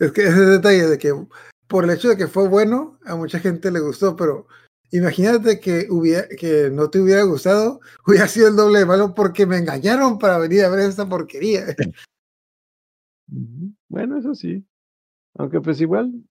Es 0.00 0.10
que 0.10 0.22
ese 0.22 0.40
detalle 0.46 0.88
de 0.88 0.98
que 0.98 1.14
por 1.68 1.84
el 1.84 1.90
hecho 1.90 2.08
de 2.08 2.16
que 2.16 2.26
fue 2.26 2.48
bueno, 2.48 2.98
a 3.04 3.14
mucha 3.14 3.38
gente 3.38 3.70
le 3.70 3.78
gustó, 3.78 4.16
pero 4.16 4.48
imagínate 4.90 5.60
que 5.60 5.86
hubiera, 5.88 6.26
que 6.26 6.70
no 6.70 6.90
te 6.90 6.98
hubiera 6.98 7.22
gustado, 7.22 7.80
hubiera 8.04 8.26
sido 8.26 8.48
el 8.48 8.56
doble 8.56 8.80
de 8.80 8.86
malo 8.86 9.14
porque 9.14 9.46
me 9.46 9.58
engañaron 9.58 10.18
para 10.18 10.38
venir 10.38 10.64
a 10.64 10.70
ver 10.70 10.80
esta 10.80 11.08
porquería. 11.08 11.66
Ujú. 13.30 13.72
Bueno, 13.92 14.16
eso 14.16 14.34
sí. 14.34 14.66
Aunque 15.34 15.60
pues 15.60 15.78
igual 15.82 16.24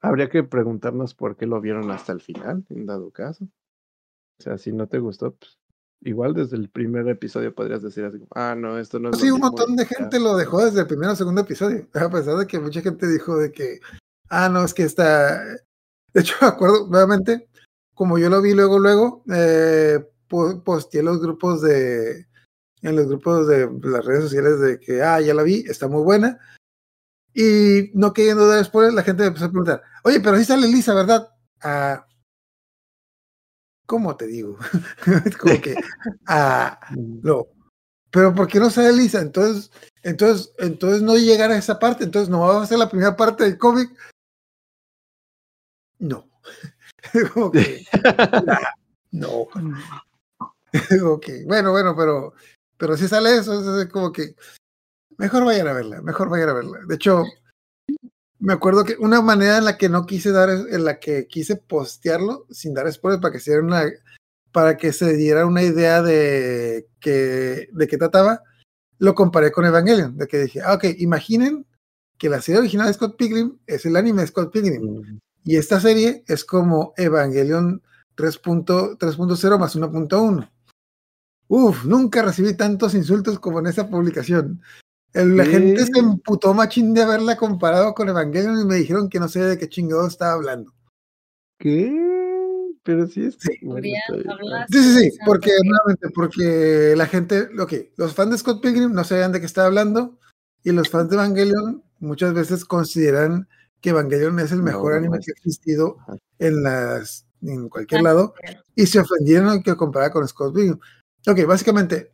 habría 0.00 0.28
que 0.28 0.42
preguntarnos 0.42 1.14
por 1.14 1.36
qué 1.36 1.46
lo 1.46 1.60
vieron 1.60 1.88
hasta 1.92 2.10
el 2.12 2.20
final, 2.20 2.64
en 2.68 2.84
dado 2.84 3.12
caso. 3.12 3.44
O 3.44 4.42
sea, 4.42 4.58
si 4.58 4.72
no 4.72 4.88
te 4.88 4.98
gustó, 4.98 5.34
pues 5.36 5.56
igual 6.00 6.34
desde 6.34 6.56
el 6.56 6.68
primer 6.68 7.08
episodio 7.08 7.54
podrías 7.54 7.82
decir 7.82 8.04
así, 8.04 8.18
ah, 8.34 8.56
no, 8.58 8.76
esto 8.76 8.98
no 8.98 9.10
es 9.10 9.14
lo 9.14 9.20
Sí, 9.20 9.26
un 9.30 9.34
mismo", 9.34 9.50
montón 9.50 9.76
de 9.76 9.86
gente 9.86 10.18
lo 10.18 10.36
dejó 10.36 10.64
desde 10.64 10.80
el 10.80 10.86
primer 10.88 11.10
o 11.10 11.14
segundo 11.16 11.42
episodio, 11.42 11.86
a 11.94 12.10
pesar 12.10 12.36
de 12.36 12.46
que 12.48 12.58
mucha 12.58 12.80
gente 12.82 13.06
dijo 13.06 13.36
de 13.36 13.52
que, 13.52 13.78
ah, 14.30 14.48
no, 14.48 14.64
es 14.64 14.74
que 14.74 14.82
está... 14.82 15.40
De 16.12 16.20
hecho, 16.20 16.34
me 16.42 16.48
acuerdo 16.48 16.88
nuevamente, 16.88 17.48
como 17.94 18.18
yo 18.18 18.30
lo 18.30 18.42
vi 18.42 18.52
luego, 18.52 18.80
luego, 18.80 19.22
eh, 19.32 20.04
po- 20.26 20.60
posteé 20.64 21.04
los 21.04 21.20
grupos 21.22 21.62
de, 21.62 22.26
en 22.82 22.96
los 22.96 23.06
grupos 23.08 23.46
de 23.48 23.68
las 23.82 24.04
redes 24.04 24.24
sociales 24.24 24.60
de 24.60 24.80
que, 24.80 25.02
ah, 25.02 25.20
ya 25.20 25.34
la 25.34 25.42
vi, 25.42 25.64
está 25.68 25.88
muy 25.88 26.02
buena. 26.02 26.38
Y 27.34 27.90
no 27.94 28.12
queriendo 28.12 28.48
dar 28.48 28.64
spoilers, 28.64 28.94
la 28.94 29.02
gente 29.02 29.22
me 29.22 29.28
empezó 29.28 29.46
a 29.46 29.50
preguntar, 29.50 29.82
oye, 30.04 30.20
pero 30.20 30.36
sí 30.38 30.44
sale 30.44 30.66
Lisa, 30.68 30.94
¿verdad? 30.94 31.28
Ah, 31.62 32.06
¿cómo 33.86 34.16
te 34.16 34.26
digo? 34.26 34.56
Como 35.40 35.60
que, 35.60 35.74
ah, 36.26 36.78
Mm, 36.90 37.20
no. 37.22 37.46
Pero 38.10 38.34
¿por 38.34 38.48
qué 38.48 38.58
no 38.58 38.70
sale 38.70 38.92
Lisa? 38.92 39.20
Entonces, 39.20 39.70
entonces, 40.02 40.52
entonces 40.58 41.02
no 41.02 41.16
llegar 41.16 41.50
a 41.50 41.58
esa 41.58 41.78
parte. 41.78 42.04
Entonces 42.04 42.28
no 42.30 42.40
va 42.40 42.62
a 42.62 42.66
ser 42.66 42.78
la 42.78 42.88
primera 42.88 43.16
parte 43.16 43.44
del 43.44 43.58
cómic. 43.58 43.90
No. 45.98 46.28
Como 47.34 47.50
que, 47.50 47.84
nah, 48.46 48.72
no. 49.12 49.46
Ok, 51.02 51.26
bueno, 51.46 51.72
bueno, 51.72 51.94
pero, 51.96 52.34
pero 52.78 52.96
si 52.96 53.08
sale 53.08 53.36
eso, 53.36 53.80
es 53.80 53.88
como 53.88 54.12
que 54.12 54.34
mejor 55.18 55.44
vayan 55.44 55.68
a 55.68 55.72
verla, 55.74 56.00
mejor 56.00 56.30
vayan 56.30 56.48
a 56.48 56.54
verla. 56.54 56.78
De 56.86 56.94
hecho, 56.94 57.24
me 58.38 58.52
acuerdo 58.52 58.84
que 58.84 58.96
una 58.98 59.20
manera 59.20 59.58
en 59.58 59.64
la 59.64 59.76
que 59.76 59.88
no 59.88 60.06
quise 60.06 60.30
dar, 60.30 60.48
en 60.48 60.84
la 60.84 61.00
que 61.00 61.26
quise 61.26 61.56
postearlo 61.56 62.46
sin 62.50 62.72
dar 62.72 62.90
spoilers 62.90 63.20
para 63.20 63.32
que 63.32 63.40
se 63.40 63.50
diera 63.50 63.66
una, 63.66 63.84
para 64.52 64.76
que 64.76 64.92
se 64.92 65.14
diera 65.14 65.44
una 65.44 65.62
idea 65.62 66.02
de 66.02 66.86
que, 67.00 67.68
de 67.72 67.88
qué 67.88 67.98
trataba, 67.98 68.42
lo 68.98 69.14
comparé 69.14 69.50
con 69.52 69.66
Evangelion, 69.66 70.16
de 70.16 70.26
que 70.26 70.38
dije, 70.38 70.60
ah, 70.62 70.74
ok, 70.74 70.84
imaginen 70.98 71.66
que 72.16 72.28
la 72.28 72.40
serie 72.40 72.60
original 72.60 72.86
de 72.86 72.94
Scott 72.94 73.16
Pilgrim 73.16 73.58
es 73.66 73.86
el 73.86 73.96
anime 73.96 74.22
de 74.22 74.28
Scott 74.28 74.52
Pilgrim. 74.52 75.20
Y 75.44 75.56
esta 75.56 75.80
serie 75.80 76.24
es 76.26 76.44
como 76.44 76.92
Evangelion 76.96 77.82
3.0 78.16 79.58
más 79.58 79.76
1.1. 79.76 80.50
Uf, 81.48 81.84
nunca 81.84 82.22
recibí 82.22 82.54
tantos 82.54 82.94
insultos 82.94 83.38
como 83.38 83.58
en 83.60 83.66
esa 83.66 83.88
publicación. 83.88 84.60
El- 85.14 85.36
la 85.36 85.44
¿Qué? 85.44 85.50
gente 85.50 85.86
se 85.86 85.98
emputó 85.98 86.52
machín 86.54 86.92
de 86.94 87.02
haberla 87.02 87.36
comparado 87.36 87.94
con 87.94 88.08
Evangelion 88.08 88.60
y 88.60 88.64
me 88.66 88.76
dijeron 88.76 89.08
que 89.08 89.18
no 89.18 89.28
sé 89.28 89.40
de 89.40 89.58
qué 89.58 89.68
chingado 89.68 90.06
estaba 90.06 90.34
hablando. 90.34 90.72
¿Qué? 91.58 91.90
Pero 92.84 93.06
sí 93.06 93.24
es... 93.24 93.36
Sí. 93.40 93.58
bueno, 93.62 93.86
Sí, 94.70 94.82
sí, 94.82 95.00
sí, 95.10 95.18
porque 95.26 95.50
nuevamente, 95.64 96.08
porque 96.14 96.94
la 96.96 97.06
gente, 97.06 97.48
ok, 97.58 97.72
los 97.96 98.14
fans 98.14 98.30
de 98.30 98.38
Scott 98.38 98.62
Pilgrim 98.62 98.92
no 98.92 99.04
sabían 99.04 99.32
de 99.32 99.40
qué 99.40 99.46
estaba 99.46 99.66
hablando 99.66 100.18
y 100.62 100.72
los 100.72 100.88
fans 100.88 101.08
de 101.10 101.16
Evangelion 101.16 101.82
muchas 101.98 102.32
veces 102.34 102.64
consideran 102.64 103.48
que 103.80 103.90
Evangelion 103.90 104.38
es 104.40 104.52
el 104.52 104.58
No, 104.58 104.64
mejor 104.64 104.92
no 104.92 104.98
anime 104.98 105.18
que 105.18 105.32
ha 105.32 105.36
existido 105.36 105.96
en 106.38 106.62
las 106.62 107.24
en 107.40 107.68
cualquier 107.68 108.02
lado 108.02 108.34
y 108.74 108.86
se 108.86 108.98
ofendieron 108.98 109.62
que 109.62 109.76
comparara 109.76 110.12
con 110.12 110.26
Scott 110.26 110.54
Pilgrim. 110.54 110.78
Ok, 111.28 111.44
básicamente, 111.46 112.12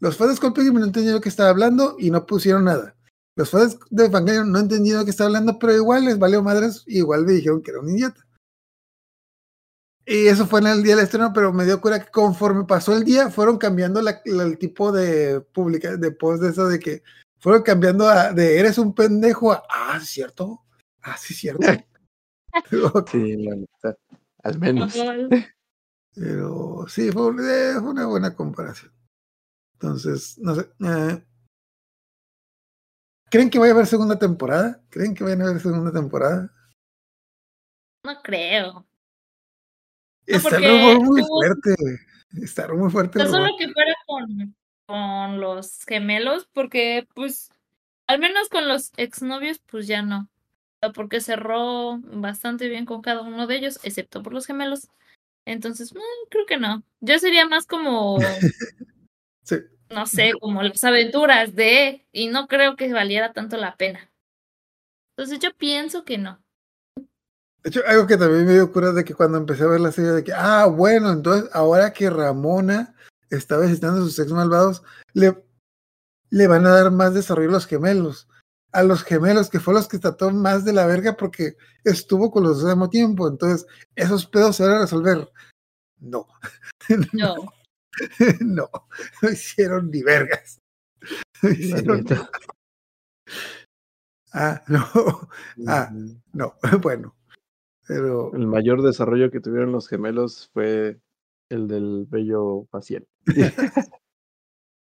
los 0.00 0.16
fans 0.16 0.30
de 0.30 0.36
Scott 0.36 0.54
Pilgrim 0.54 0.74
no 0.78 0.84
entendieron 0.86 1.20
qué 1.20 1.28
estaba 1.28 1.50
hablando 1.50 1.96
y 1.98 2.10
no 2.10 2.26
pusieron 2.26 2.64
nada. 2.64 2.96
Los 3.36 3.50
fans 3.50 3.78
de 3.90 4.06
Evangelion 4.06 4.50
no 4.50 4.58
entendieron 4.58 5.04
qué 5.04 5.10
estaba 5.10 5.28
hablando, 5.28 5.58
pero 5.58 5.74
igual 5.74 6.04
les 6.04 6.18
valió 6.18 6.42
madres, 6.42 6.82
igual 6.86 7.24
me 7.24 7.32
dijeron 7.32 7.62
que 7.62 7.70
era 7.70 7.80
un 7.80 7.90
idiota. 7.90 8.26
Y 10.08 10.28
eso 10.28 10.46
fue 10.46 10.60
en 10.60 10.68
el 10.68 10.82
día 10.82 10.94
del 10.96 11.04
estreno, 11.04 11.32
pero 11.34 11.52
me 11.52 11.64
dio 11.64 11.80
cura 11.80 12.02
que 12.04 12.10
conforme 12.10 12.64
pasó 12.64 12.96
el 12.96 13.04
día, 13.04 13.28
fueron 13.30 13.58
cambiando 13.58 14.00
la- 14.00 14.20
la- 14.24 14.44
el 14.44 14.56
tipo 14.58 14.92
de 14.92 15.40
publica, 15.40 15.96
de 15.96 16.12
post 16.12 16.42
de 16.42 16.50
eso 16.50 16.68
de 16.68 16.78
que 16.78 17.02
fueron 17.40 17.62
cambiando 17.62 18.08
a, 18.08 18.32
de 18.32 18.58
eres 18.58 18.78
un 18.78 18.94
pendejo 18.94 19.52
a 19.52 19.62
ah, 19.68 19.98
¿es 20.00 20.08
cierto? 20.08 20.62
Ah, 21.02 21.16
sí, 21.18 21.34
es 21.34 21.40
cierto. 21.40 21.66
Sí, 23.12 23.36
la. 23.36 23.96
Al 24.42 24.58
menos. 24.58 24.94
Pero 26.16 26.86
sí, 26.88 27.12
fue, 27.12 27.28
eh, 27.30 27.74
fue 27.78 27.90
una 27.90 28.06
buena 28.06 28.34
comparación. 28.34 28.90
Entonces, 29.74 30.38
no 30.38 30.54
sé. 30.54 30.62
eh, 30.80 31.22
¿Creen 33.30 33.50
que 33.50 33.58
vaya 33.58 33.72
a 33.72 33.74
haber 33.74 33.86
segunda 33.86 34.18
temporada? 34.18 34.82
¿Creen 34.88 35.14
que 35.14 35.24
vaya 35.24 35.36
a 35.44 35.48
haber 35.48 35.60
segunda 35.60 35.92
temporada? 35.92 36.50
No 38.02 38.22
creo. 38.22 38.72
No, 38.72 38.86
Está 40.26 40.56
rumor 40.58 41.00
muy 41.02 41.22
fuerte. 41.22 41.74
Está 42.42 42.72
muy 42.72 42.90
fuerte 42.90 43.18
Tan 43.18 43.30
solo 43.30 43.50
que 43.58 43.68
fuera 43.68 43.94
con, 44.06 44.56
con 44.86 45.40
los 45.40 45.84
gemelos, 45.84 46.48
porque 46.52 47.06
pues 47.14 47.50
al 48.06 48.20
menos 48.20 48.48
con 48.48 48.68
los 48.68 48.92
exnovios 48.96 49.58
pues 49.58 49.86
ya 49.86 50.02
no. 50.02 50.30
Porque 50.94 51.20
cerró 51.20 51.98
bastante 51.98 52.68
bien 52.68 52.86
con 52.86 53.02
cada 53.02 53.22
uno 53.22 53.46
de 53.46 53.56
ellos, 53.56 53.80
excepto 53.82 54.22
por 54.22 54.32
los 54.32 54.46
gemelos. 54.46 54.88
Entonces, 55.46 55.94
creo 56.28 56.44
que 56.44 56.58
no. 56.58 56.82
Yo 57.00 57.18
sería 57.18 57.48
más 57.48 57.66
como, 57.66 58.18
Sí. 59.42 59.56
no 59.88 60.06
sé, 60.06 60.32
como 60.40 60.62
las 60.62 60.82
aventuras 60.84 61.54
de, 61.54 62.04
y 62.12 62.26
no 62.26 62.48
creo 62.48 62.76
que 62.76 62.92
valiera 62.92 63.32
tanto 63.32 63.56
la 63.56 63.76
pena. 63.76 64.10
Entonces 65.16 65.38
yo 65.38 65.54
pienso 65.56 66.04
que 66.04 66.18
no. 66.18 66.42
De 67.62 67.70
hecho, 67.70 67.80
algo 67.86 68.06
que 68.06 68.16
también 68.16 68.44
me 68.44 68.52
dio 68.54 68.70
cura 68.72 68.92
de 68.92 69.04
que 69.04 69.14
cuando 69.14 69.38
empecé 69.38 69.64
a 69.64 69.68
ver 69.68 69.80
la 69.80 69.92
serie 69.92 70.10
de 70.10 70.24
que, 70.24 70.32
ah, 70.32 70.66
bueno, 70.66 71.10
entonces 71.10 71.48
ahora 71.52 71.92
que 71.92 72.10
Ramona 72.10 72.94
está 73.30 73.58
visitando 73.58 74.00
a 74.00 74.04
sus 74.04 74.18
ex 74.18 74.30
malvados, 74.30 74.82
le, 75.14 75.42
le 76.30 76.46
van 76.48 76.66
a 76.66 76.70
dar 76.70 76.90
más 76.90 77.14
desarrollo 77.14 77.48
a 77.48 77.52
los 77.52 77.66
gemelos. 77.66 78.28
A 78.76 78.82
los 78.82 79.02
gemelos, 79.04 79.48
que 79.48 79.58
fue 79.60 79.72
los 79.74 79.88
que 79.88 79.98
trató 79.98 80.30
más 80.30 80.64
de 80.64 80.72
la 80.74 80.86
verga 80.86 81.16
porque 81.16 81.56
estuvo 81.84 82.30
con 82.30 82.42
los 82.42 82.58
dos 82.60 82.66
al 82.70 82.76
mismo 82.76 82.90
tiempo. 82.90 83.26
Entonces, 83.28 83.66
esos 83.94 84.26
pedos 84.26 84.56
se 84.56 84.64
van 84.64 84.74
a 84.76 84.80
resolver. 84.80 85.30
No, 85.98 86.26
Yo, 87.12 87.34
no, 88.40 88.68
no 89.22 89.30
hicieron 89.30 89.90
ni 89.90 90.02
vergas. 90.02 90.58
No 91.42 91.48
hicieron- 91.50 92.04
ah, 94.32 94.62
no, 94.68 94.84
Ah. 95.66 95.90
No, 96.32 96.54
bueno. 96.82 97.14
Pero 97.88 98.34
El 98.34 98.46
mayor 98.46 98.82
desarrollo 98.82 99.30
que 99.30 99.40
tuvieron 99.40 99.72
los 99.72 99.88
gemelos 99.88 100.50
fue 100.52 101.00
el 101.48 101.68
del 101.68 102.06
vello 102.10 102.66
facial. 102.70 103.06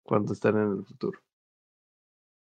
Cuando 0.04 0.34
están 0.34 0.58
en 0.58 0.72
el 0.80 0.86
futuro. 0.86 1.20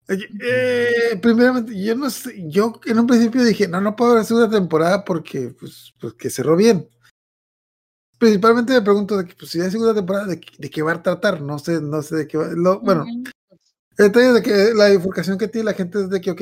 Eh, 0.07 1.17
primeramente, 1.21 1.81
yo 1.81 1.95
no 1.95 2.09
sé, 2.09 2.43
yo 2.49 2.79
en 2.85 2.99
un 2.99 3.07
principio 3.07 3.43
dije, 3.43 3.67
no, 3.67 3.79
no 3.81 3.95
puedo 3.95 4.11
haber 4.13 4.25
segunda 4.25 4.49
temporada 4.49 5.05
porque, 5.05 5.55
pues, 5.59 5.93
pues 5.99 6.13
que 6.15 6.29
cerró 6.29 6.55
bien. 6.55 6.87
Principalmente 8.19 8.73
me 8.73 8.81
pregunto 8.81 9.17
de 9.17 9.25
que, 9.25 9.35
pues, 9.35 9.51
si 9.51 9.59
hay 9.61 9.71
segunda 9.71 9.93
temporada, 9.93 10.25
¿de, 10.27 10.41
de 10.57 10.69
qué 10.69 10.81
va 10.81 10.93
a 10.93 11.03
tratar? 11.03 11.41
No 11.41 11.59
sé, 11.59 11.81
no 11.81 12.01
sé 12.01 12.15
de 12.15 12.27
qué 12.27 12.37
va. 12.37 12.47
lo- 12.53 12.79
bueno, 12.79 13.05
el 13.97 14.05
detalle 14.07 14.33
de 14.33 14.41
que 14.41 14.73
la 14.73 14.89
bifurcación 14.89 15.37
que 15.37 15.47
tiene 15.47 15.65
la 15.65 15.73
gente 15.73 15.99
es 16.01 16.09
de 16.09 16.21
que, 16.21 16.31
ok, 16.31 16.41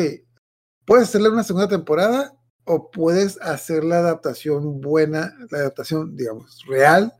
puedes 0.85 1.09
hacerle 1.09 1.29
una 1.29 1.43
segunda 1.43 1.67
temporada 1.67 2.33
o 2.65 2.91
puedes 2.91 3.39
hacer 3.41 3.83
la 3.83 3.97
adaptación 3.99 4.81
buena, 4.81 5.35
la 5.49 5.59
adaptación, 5.59 6.15
digamos, 6.15 6.63
real 6.67 7.13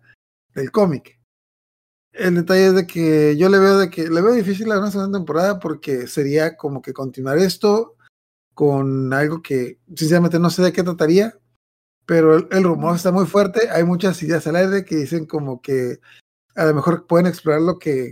del 0.54 0.72
cómic. 0.72 1.20
El 2.14 2.36
detalle 2.36 2.68
es 2.68 2.76
de 2.76 2.88
que 2.88 3.38
yo 3.38 3.50
le 3.50 3.60
veo 3.60 3.78
de 3.78 3.90
que 3.90 4.10
le 4.10 4.22
veo 4.22 4.34
difícil 4.34 4.68
la 4.68 4.92
segunda 4.92 5.18
temporada 5.18 5.60
porque 5.60 6.08
sería 6.08 6.58
como 6.58 6.82
que 6.82 6.94
continuar 6.94 7.38
esto 7.38 7.96
con 8.54 9.14
algo 9.14 9.42
que 9.42 9.80
sinceramente 9.96 10.38
no 10.38 10.50
sé 10.50 10.62
de 10.62 10.74
qué 10.74 10.84
trataría, 10.84 11.38
pero 12.06 12.36
el, 12.36 12.48
el 12.52 12.64
rumor 12.64 12.96
está 12.96 13.12
muy 13.12 13.26
fuerte, 13.26 13.70
hay 13.70 13.84
muchas 13.86 14.22
ideas 14.24 14.46
al 14.46 14.58
aire 14.58 14.84
que 14.84 14.98
dicen 14.98 15.26
como 15.26 15.62
que 15.62 16.00
a 16.56 16.66
lo 16.66 16.74
mejor 16.74 17.08
pueden 17.08 17.28
explorar 17.28 17.62
lo 17.62 17.80
que 17.80 18.12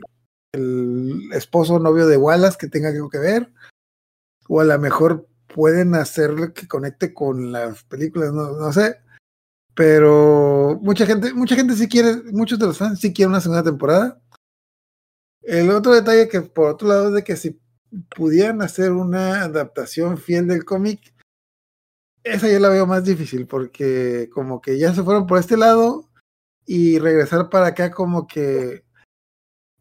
el 0.53 1.29
esposo 1.33 1.75
o 1.75 1.79
novio 1.79 2.07
de 2.07 2.17
Wallace 2.17 2.57
que 2.59 2.67
tenga 2.67 2.89
algo 2.89 3.09
que 3.09 3.19
ver, 3.19 3.51
o 4.47 4.61
a 4.61 4.63
lo 4.63 4.79
mejor 4.79 5.27
pueden 5.53 5.95
hacer 5.95 6.53
que 6.53 6.67
conecte 6.67 7.13
con 7.13 7.51
las 7.51 7.83
películas, 7.83 8.33
no, 8.33 8.51
no 8.53 8.73
sé. 8.73 8.97
Pero 9.79 10.77
mucha 10.81 11.05
gente, 11.05 11.33
mucha 11.33 11.55
gente 11.55 11.73
sí 11.73 11.87
quiere, 11.87 12.21
muchos 12.33 12.59
de 12.59 12.65
los 12.65 12.77
fans 12.77 12.99
sí 12.99 13.13
quieren 13.13 13.29
una 13.31 13.39
segunda 13.39 13.63
temporada. 13.63 14.21
El 15.41 15.69
otro 15.69 15.93
detalle 15.93 16.27
que 16.27 16.41
por 16.41 16.71
otro 16.71 16.89
lado 16.89 17.07
es 17.07 17.13
de 17.13 17.23
que 17.23 17.37
si 17.37 17.57
pudieran 18.13 18.61
hacer 18.61 18.91
una 18.91 19.43
adaptación 19.43 20.17
fiel 20.17 20.49
del 20.49 20.65
cómic, 20.65 21.13
esa 22.25 22.51
yo 22.51 22.59
la 22.59 22.67
veo 22.67 22.85
más 22.87 23.05
difícil 23.05 23.47
porque 23.47 24.29
como 24.33 24.59
que 24.59 24.77
ya 24.77 24.93
se 24.93 25.01
fueron 25.01 25.25
por 25.27 25.39
este 25.39 25.55
lado 25.55 26.09
y 26.65 26.99
regresar 26.99 27.49
para 27.49 27.67
acá 27.67 27.89
como 27.89 28.27
que 28.27 28.83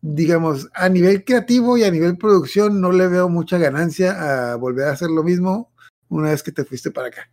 digamos, 0.00 0.68
a 0.74 0.88
nivel 0.88 1.24
creativo 1.24 1.76
y 1.76 1.82
a 1.82 1.90
nivel 1.90 2.16
producción 2.18 2.80
no 2.80 2.92
le 2.92 3.08
veo 3.08 3.28
mucha 3.28 3.58
ganancia 3.58 4.52
a 4.52 4.54
volver 4.54 4.86
a 4.86 4.92
hacer 4.92 5.10
lo 5.10 5.24
mismo 5.24 5.72
una 6.08 6.30
vez 6.30 6.44
que 6.44 6.52
te 6.52 6.64
fuiste 6.64 6.92
para 6.92 7.08
acá. 7.08 7.28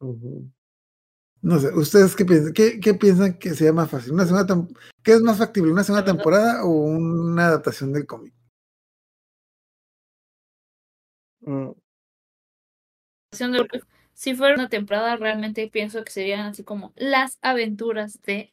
No 0.00 1.58
sé, 1.60 1.68
¿ustedes 1.74 2.16
qué 2.16 2.24
piensan? 2.24 2.52
¿Qué, 2.52 2.80
qué 2.80 2.94
piensan 2.94 3.38
que 3.38 3.54
sea 3.54 3.72
más 3.72 3.90
fácil? 3.90 4.12
¿Una 4.12 4.26
segunda 4.26 4.66
¿Qué 5.02 5.12
es 5.12 5.20
más 5.20 5.38
factible? 5.38 5.70
¿Una 5.72 5.84
segunda 5.84 6.04
temporada 6.04 6.64
o 6.64 6.68
una 6.68 7.46
adaptación 7.46 7.92
del 7.92 8.06
cómic? 8.06 8.34
Mm, 11.40 11.70
adaptación 13.30 13.52
de- 13.52 13.58
porque 13.58 13.80
si 14.14 14.34
fuera 14.34 14.54
una 14.54 14.68
temporada 14.68 15.16
realmente 15.16 15.68
pienso 15.68 16.02
que 16.02 16.10
serían 16.10 16.40
así 16.40 16.64
como 16.64 16.92
las 16.96 17.38
aventuras 17.42 18.20
de 18.22 18.52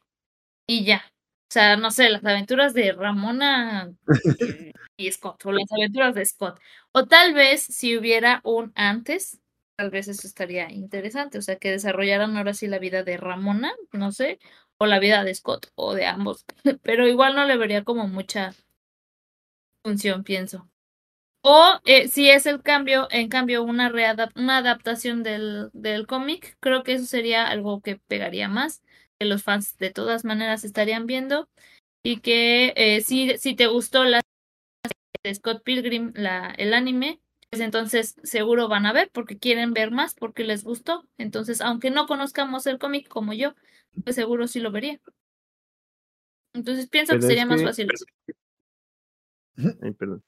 y 0.66 0.84
ya. 0.84 1.02
O 1.50 1.52
sea, 1.52 1.76
no 1.76 1.90
sé, 1.90 2.10
las 2.10 2.24
aventuras 2.24 2.74
de 2.74 2.92
Ramona 2.92 3.92
y 4.96 5.10
Scott 5.12 5.44
o 5.46 5.52
las 5.52 5.70
aventuras 5.72 6.14
de 6.14 6.24
Scott. 6.24 6.60
O 6.92 7.06
tal 7.06 7.34
vez 7.34 7.62
si 7.62 7.96
hubiera 7.96 8.40
un 8.44 8.72
antes, 8.76 9.40
tal 9.76 9.90
vez 9.90 10.08
eso 10.08 10.26
estaría 10.26 10.70
interesante, 10.72 11.38
o 11.38 11.42
sea, 11.42 11.56
que 11.56 11.70
desarrollaran 11.70 12.36
ahora 12.36 12.54
sí 12.54 12.66
la 12.66 12.78
vida 12.78 13.02
de 13.02 13.16
Ramona, 13.16 13.72
no 13.92 14.12
sé, 14.12 14.38
o 14.78 14.86
la 14.86 14.98
vida 14.98 15.24
de 15.24 15.34
Scott 15.34 15.68
o 15.74 15.94
de 15.94 16.06
ambos, 16.06 16.44
pero 16.82 17.06
igual 17.08 17.34
no 17.34 17.44
le 17.46 17.56
vería 17.56 17.84
como 17.84 18.08
mucha 18.08 18.54
función, 19.82 20.24
pienso. 20.24 20.68
O 21.42 21.80
eh, 21.84 22.08
si 22.08 22.30
es 22.30 22.46
el 22.46 22.62
cambio, 22.62 23.08
en 23.10 23.28
cambio, 23.28 23.62
una, 23.64 23.92
una 24.36 24.58
adaptación 24.58 25.22
del, 25.22 25.70
del 25.72 26.06
cómic, 26.06 26.56
creo 26.60 26.82
que 26.82 26.94
eso 26.94 27.06
sería 27.06 27.46
algo 27.48 27.80
que 27.82 27.96
pegaría 27.96 28.48
más, 28.48 28.82
que 29.18 29.26
los 29.26 29.44
fans 29.44 29.76
de 29.78 29.90
todas 29.90 30.24
maneras 30.24 30.64
estarían 30.64 31.06
viendo 31.06 31.48
y 32.02 32.20
que 32.20 32.74
eh, 32.76 33.02
si, 33.02 33.38
si 33.38 33.56
te 33.56 33.68
gustó 33.68 34.04
la 34.04 34.22
de 35.22 35.34
Scott 35.34 35.62
Pilgrim, 35.64 36.12
la, 36.14 36.54
el 36.58 36.74
anime, 36.74 37.20
entonces 37.60 38.16
seguro 38.22 38.68
van 38.68 38.86
a 38.86 38.92
ver 38.92 39.10
porque 39.12 39.38
quieren 39.38 39.72
ver 39.72 39.90
más, 39.90 40.14
porque 40.14 40.44
les 40.44 40.64
gustó. 40.64 41.04
Entonces, 41.18 41.60
aunque 41.60 41.90
no 41.90 42.06
conozcamos 42.06 42.66
el 42.66 42.78
cómic 42.78 43.08
como 43.08 43.32
yo, 43.32 43.54
pues 44.04 44.16
seguro 44.16 44.46
sí 44.46 44.60
lo 44.60 44.70
vería. 44.70 45.00
Entonces 46.54 46.88
pienso 46.88 47.12
Pero 47.12 47.20
que 47.20 47.26
sería 47.26 47.46
más 47.46 47.60
que- 47.60 47.66
fácil. 47.66 47.88
eso. 47.92 48.04
ay, 49.82 49.92
perdón. 49.92 50.22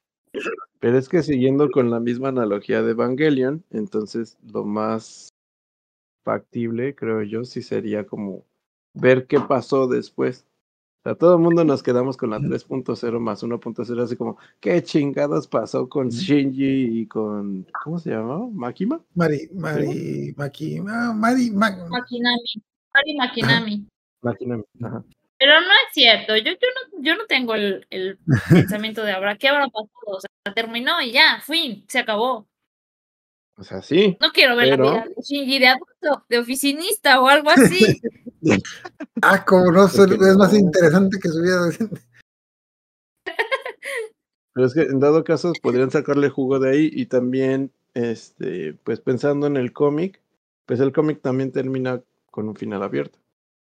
Pero 0.81 0.99
es 0.99 1.09
que 1.09 1.23
siguiendo 1.23 1.71
con 1.71 1.91
la 1.91 2.01
misma 2.01 2.29
analogía 2.29 2.83
de 2.83 2.93
Evangelion, 2.93 3.65
entonces 3.71 4.37
lo 4.53 4.65
más 4.65 5.31
factible, 6.25 6.95
creo 6.95 7.23
yo, 7.23 7.45
sí 7.45 7.63
sería 7.63 8.07
como 8.07 8.45
ver 8.95 9.27
qué 9.27 9.41
pasó 9.41 9.87
después. 9.89 10.47
O 10.99 11.03
sea, 11.05 11.15
todo 11.15 11.35
el 11.37 11.41
mundo 11.41 11.65
nos 11.65 11.83
quedamos 11.83 12.17
con 12.17 12.31
la 12.31 12.41
3.0 12.41 13.21
más 13.21 13.43
1.0, 13.45 14.03
así 14.03 14.17
como, 14.17 14.37
¿qué 14.61 14.83
chingados 14.83 15.47
pasó 15.47 15.89
con 15.89 16.09
Shinji 16.09 17.01
y 17.03 17.07
con, 17.07 17.67
¿cómo 17.85 17.99
se 18.01 18.11
llamaba? 18.11 18.49
¿Makima? 18.53 19.01
Mari, 19.15 19.49
Mari, 19.55 20.35
Maki, 20.37 20.79
ah, 20.89 21.13
Mari, 21.15 21.51
Ma- 21.53 21.71
Makinami. 21.89 22.63
Mari 22.93 23.15
Makinami. 23.17 23.87
Makima, 24.23 24.61
ajá. 24.83 25.05
Pero 25.39 25.61
no 25.61 25.69
es 25.69 25.93
cierto, 25.93 26.37
yo, 26.37 26.51
yo, 26.51 26.51
no, 26.51 27.03
yo 27.05 27.17
no 27.17 27.27
tengo 27.27 27.55
el, 27.55 27.87
el 27.91 28.19
pensamiento 28.51 29.05
de 29.05 29.13
ahora, 29.13 29.37
¿qué 29.37 29.49
habrá 29.49 29.69
pasado? 29.69 29.89
O 30.05 30.21
sea, 30.21 30.53
terminó 30.53 31.01
y 31.01 31.13
ya, 31.13 31.41
fin, 31.47 31.85
se 31.87 32.01
acabó. 32.01 32.49
O 33.59 33.65
sea, 33.65 33.83
sí. 33.83 34.17
No 34.21 34.31
quiero 34.33 34.55
ver 34.57 34.71
Pero- 34.71 34.85
la 34.85 34.93
vida 34.93 35.05
de 35.17 35.23
Shinji 35.23 35.59
de 35.59 35.67
adulto, 35.67 36.25
de 36.29 36.39
oficinista 36.39 37.21
o 37.21 37.29
algo 37.29 37.51
así. 37.51 38.01
Ah, 39.21 39.45
como 39.45 39.73
no, 39.73 39.87
Es 39.87 40.37
más 40.37 40.55
interesante 40.55 41.19
que 41.21 41.29
su 41.29 41.43
vida. 41.43 41.59
Pero 44.55 44.67
es 44.67 44.75
que 44.75 44.83
en 44.83 45.01
dado 45.01 45.25
caso 45.25 45.53
podrían 45.61 45.91
sacarle 45.91 46.29
jugo 46.29 46.61
de 46.61 46.71
ahí 46.71 46.91
y 46.93 47.07
también, 47.07 47.73
este, 47.95 48.75
pues 48.85 49.01
pensando 49.01 49.49
en 49.49 49.57
el 49.57 49.73
cómic, 49.73 50.21
pues 50.67 50.79
el 50.79 50.93
cómic 50.93 51.21
también 51.21 51.51
termina 51.51 52.01
con 52.31 52.49
un 52.49 52.55
final 52.55 52.83
abierto. 52.85 53.19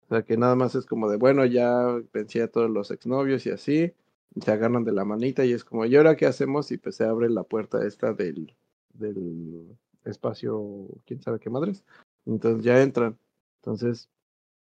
O 0.07 0.09
sea 0.09 0.23
que 0.23 0.39
nada 0.39 0.55
más 0.57 0.75
es 0.75 0.87
como 0.87 1.11
de, 1.11 1.19
bueno, 1.19 1.45
ya 1.45 1.87
vencí 2.13 2.41
a 2.41 2.49
todos 2.49 2.71
los 2.71 2.91
exnovios 2.91 3.45
y 3.45 3.51
así, 3.51 3.93
y 4.35 4.41
se 4.41 4.51
agarran 4.51 4.85
de 4.85 4.93
la 4.93 5.05
manita 5.05 5.45
y 5.45 5.53
es 5.53 5.63
como, 5.65 5.85
¿y 5.85 5.95
ahora 5.97 6.17
qué 6.17 6.25
hacemos? 6.27 6.73
Y 6.73 6.79
pues 6.79 6.97
se 6.97 7.05
abre 7.05 7.29
la 7.29 7.43
puerta 7.45 7.87
esta 7.87 8.15
del, 8.15 8.55
del 8.95 9.77
espacio, 10.05 10.89
quién 11.05 11.21
sabe 11.23 11.39
qué 11.39 11.51
madres. 11.51 11.85
Entonces 12.27 12.65
ya 12.65 12.83
entran. 12.83 13.19
Entonces, 13.63 14.09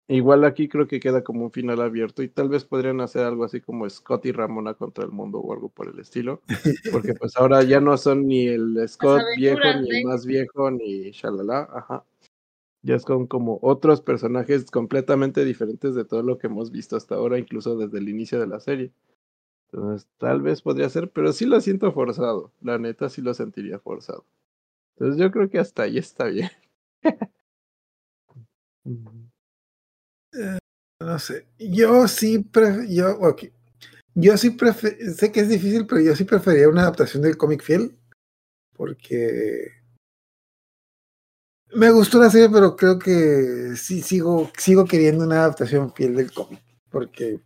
igual 0.09 0.45
aquí 0.45 0.69
creo 0.69 0.87
que 0.87 1.01
queda 1.01 1.23
como 1.23 1.45
un 1.45 1.53
final 1.53 1.81
abierto 1.81 2.23
y 2.23 2.29
tal 2.29 2.49
vez 2.49 2.65
podrían 2.65 3.01
hacer 3.01 3.25
algo 3.25 3.45
así 3.45 3.61
como 3.61 3.89
Scott 3.89 4.27
y 4.27 4.33
Ramona 4.33 4.75
contra 4.75 5.05
el 5.05 5.11
mundo 5.11 5.39
o 5.39 5.53
algo 5.53 5.69
por 5.69 5.89
el 5.89 5.99
estilo, 5.99 6.43
porque 6.91 7.15
pues 7.15 7.37
ahora 7.37 7.63
ya 7.63 7.81
no 7.81 7.97
son 7.97 8.27
ni 8.27 8.49
el 8.49 8.83
Scott 8.89 9.23
viejo, 9.37 9.61
ni 9.83 9.99
el 9.99 10.05
más 10.05 10.27
viejo, 10.27 10.71
ni 10.71 11.11
shalala, 11.11 11.69
ajá. 11.73 12.05
Ya 12.83 12.99
son 13.01 13.27
como 13.27 13.59
otros 13.61 14.01
personajes 14.01 14.71
completamente 14.71 15.45
diferentes 15.45 15.95
de 15.95 16.05
todo 16.05 16.23
lo 16.23 16.39
que 16.39 16.47
hemos 16.47 16.71
visto 16.71 16.97
hasta 16.97 17.17
ahora, 17.17 17.39
incluso 17.39 17.77
desde 17.77 17.99
el 17.99 18.09
inicio 18.09 18.39
de 18.39 18.47
la 18.47 18.61
serie. 18.61 18.93
Entonces, 19.73 20.09
tal 20.19 20.43
vez 20.43 20.63
podría 20.63 20.89
ser, 20.91 21.11
pero 21.11 21.33
sí 21.33 21.47
lo 21.47 21.61
siento 21.61 21.93
forzado. 21.93 22.53
La 22.63 22.79
neta 22.79 23.09
sí 23.09 23.23
lo 23.23 23.35
sentiría 23.35 23.79
forzado. 23.79 24.25
Entonces, 24.97 25.21
yo 25.21 25.31
creo 25.33 25.51
que 25.51 25.59
hasta 25.61 25.85
ahí 25.85 25.99
está 25.99 26.27
bien. 26.27 26.51
Ujú. 28.89 29.29
No 31.01 31.19
sé. 31.19 31.47
Yo 31.59 32.09
sí, 32.09 32.39
pre- 32.41 32.87
yo, 32.93 33.19
ok. 33.21 33.45
Yo 34.15 34.37
sí 34.39 34.57
sé 35.17 35.33
que 35.33 35.41
es 35.41 35.49
difícil, 35.49 35.87
pero 35.87 36.01
yo 36.03 36.17
sí 36.17 36.25
preferiría 36.25 36.69
una 36.69 36.83
adaptación 36.83 37.23
del 37.23 37.37
cómic 37.39 37.63
fiel. 37.63 37.99
Porque 38.77 39.73
me 41.75 41.91
gustó 41.91 42.19
la 42.19 42.31
serie, 42.31 42.49
pero 42.51 42.77
creo 42.77 42.99
que 42.99 43.73
sí 43.77 44.03
sigo, 44.03 44.51
sigo 44.57 44.85
queriendo 44.87 45.25
una 45.25 45.37
adaptación 45.41 45.93
fiel 45.95 46.17
del 46.17 46.33
cómic. 46.33 46.61
Porque 46.91 47.41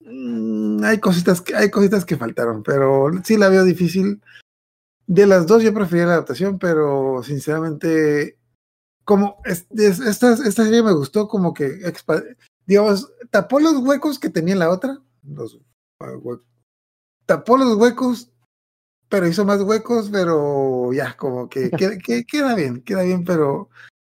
mm, 0.00 0.82
hay 0.84 0.98
cositas 0.98 1.40
que, 1.40 1.54
hay 1.56 1.70
cositas 1.70 2.04
que 2.04 2.16
faltaron, 2.16 2.62
pero 2.62 3.10
sí 3.24 3.36
la 3.36 3.48
veo 3.48 3.64
difícil. 3.64 4.20
De 5.06 5.26
las 5.26 5.46
dos 5.46 5.62
yo 5.62 5.72
prefería 5.72 6.06
la 6.06 6.12
adaptación, 6.14 6.58
pero 6.58 7.22
sinceramente 7.22 8.36
como 9.04 9.38
es- 9.46 9.66
es- 9.70 10.00
esta, 10.00 10.32
esta 10.34 10.64
serie 10.64 10.82
me 10.82 10.92
gustó 10.92 11.28
como 11.28 11.54
que 11.54 11.80
digamos 12.66 13.10
tapó 13.30 13.58
los 13.58 13.78
huecos 13.78 14.18
que 14.18 14.28
tenía 14.28 14.54
la 14.54 14.68
otra 14.68 14.98
los 15.22 15.58
ah, 16.00 16.12
tapó 17.24 17.56
los 17.56 17.74
huecos 17.78 18.30
pero 19.08 19.26
hizo 19.26 19.46
más 19.46 19.62
huecos 19.62 20.10
pero 20.12 20.92
ya 20.92 21.16
como 21.16 21.48
que, 21.48 21.70
que- 21.96 21.96
que 21.98 22.24
queda 22.26 22.54
bien 22.54 22.82
queda 22.82 23.02
bien 23.02 23.24
pero 23.24 23.70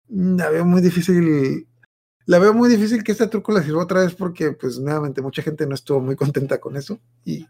la 0.09 0.49
veo 0.51 0.65
muy 0.65 0.81
difícil 0.81 1.67
la 2.27 2.39
veo 2.39 2.55
muy 2.55 2.69
difícil 2.69 3.05
que 3.05 3.13
este 3.13 3.27
truco 3.27 3.53
la 3.53 3.63
sirva 3.63 3.83
otra 3.83 4.01
vez 4.01 4.15
porque 4.15 4.53
pues 4.53 4.79
nuevamente 4.79 5.23
mucha 5.23 5.43
gente 5.43 5.67
no 5.67 5.75
estuvo 5.75 6.01
muy 6.01 6.17
contenta 6.17 6.59
con 6.61 6.77
eso 6.77 6.99
y 7.25 7.47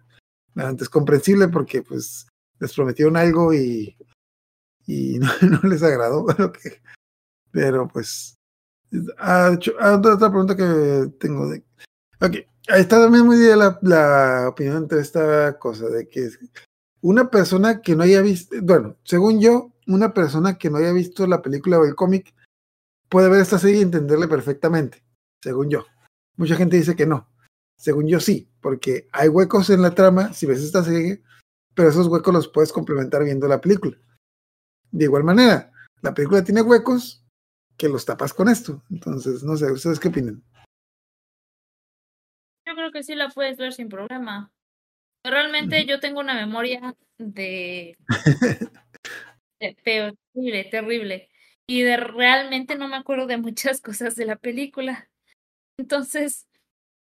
nuevamente 0.54 0.84
es 0.84 0.90
comprensible 0.90 1.48
porque 1.48 1.82
pues 1.82 2.26
les 2.58 2.72
prometieron 2.74 3.16
algo 3.16 3.52
y 3.54 3.96
y 4.86 5.18
no, 5.18 5.60
les 5.68 5.82
agradó 5.82 6.26
que 6.52 6.82
pero 7.54 7.86
pues. 7.88 8.36
ah, 9.18 9.56
ah, 9.80 9.94
otra, 9.96 10.14
otra 10.14 10.28
pregunta 10.28 10.56
que 10.56 11.12
tengo. 11.20 11.48
De, 11.48 11.64
ok, 12.20 12.34
ahí 12.68 12.80
está 12.80 13.00
también 13.00 13.24
muy 13.24 13.38
bien 13.38 13.58
la, 13.60 13.78
la 13.82 14.48
opinión 14.48 14.78
entre 14.78 15.00
esta 15.00 15.56
cosa 15.58 15.86
de 15.86 16.08
que 16.08 16.30
una 17.00 17.30
persona 17.30 17.80
que 17.80 17.94
no 17.94 18.02
haya 18.02 18.22
visto, 18.22 18.56
bueno, 18.60 18.96
según 19.04 19.40
yo, 19.40 19.72
una 19.86 20.12
persona 20.12 20.58
que 20.58 20.68
no 20.68 20.78
haya 20.78 20.92
visto 20.92 21.26
la 21.28 21.42
película 21.42 21.78
o 21.78 21.84
el 21.84 21.94
cómic 21.94 22.34
puede 23.14 23.30
ver 23.30 23.42
esta 23.42 23.60
serie 23.60 23.78
y 23.78 23.82
entenderle 23.82 24.26
perfectamente, 24.26 25.04
según 25.40 25.70
yo. 25.70 25.86
Mucha 26.36 26.56
gente 26.56 26.76
dice 26.76 26.96
que 26.96 27.06
no. 27.06 27.30
Según 27.78 28.08
yo 28.08 28.18
sí, 28.18 28.50
porque 28.60 29.08
hay 29.12 29.28
huecos 29.28 29.70
en 29.70 29.82
la 29.82 29.94
trama 29.94 30.32
si 30.32 30.46
ves 30.46 30.58
esta 30.58 30.82
serie, 30.82 31.22
pero 31.76 31.90
esos 31.90 32.08
huecos 32.08 32.34
los 32.34 32.48
puedes 32.48 32.72
complementar 32.72 33.22
viendo 33.22 33.46
la 33.46 33.60
película. 33.60 33.96
De 34.90 35.04
igual 35.04 35.22
manera, 35.22 35.70
la 36.02 36.12
película 36.12 36.42
tiene 36.42 36.60
huecos 36.60 37.24
que 37.76 37.88
los 37.88 38.04
tapas 38.04 38.34
con 38.34 38.48
esto. 38.48 38.82
Entonces, 38.90 39.44
no 39.44 39.56
sé, 39.56 39.70
¿ustedes 39.70 40.00
qué 40.00 40.08
opinan? 40.08 40.42
Yo 42.66 42.74
creo 42.74 42.90
que 42.90 43.04
sí 43.04 43.14
la 43.14 43.28
puedes 43.28 43.58
ver 43.58 43.74
sin 43.74 43.90
problema. 43.90 44.50
Realmente 45.22 45.86
yo 45.86 46.00
tengo 46.00 46.18
una 46.18 46.34
memoria 46.34 46.96
de, 47.18 47.96
de 49.60 49.74
terrible, 49.84 50.64
terrible. 50.64 51.28
Y 51.66 51.82
de 51.82 51.96
realmente 51.96 52.76
no 52.76 52.88
me 52.88 52.96
acuerdo 52.96 53.26
de 53.26 53.38
muchas 53.38 53.80
cosas 53.82 54.16
de 54.16 54.26
la 54.26 54.36
película. 54.36 55.10
Entonces, 55.78 56.46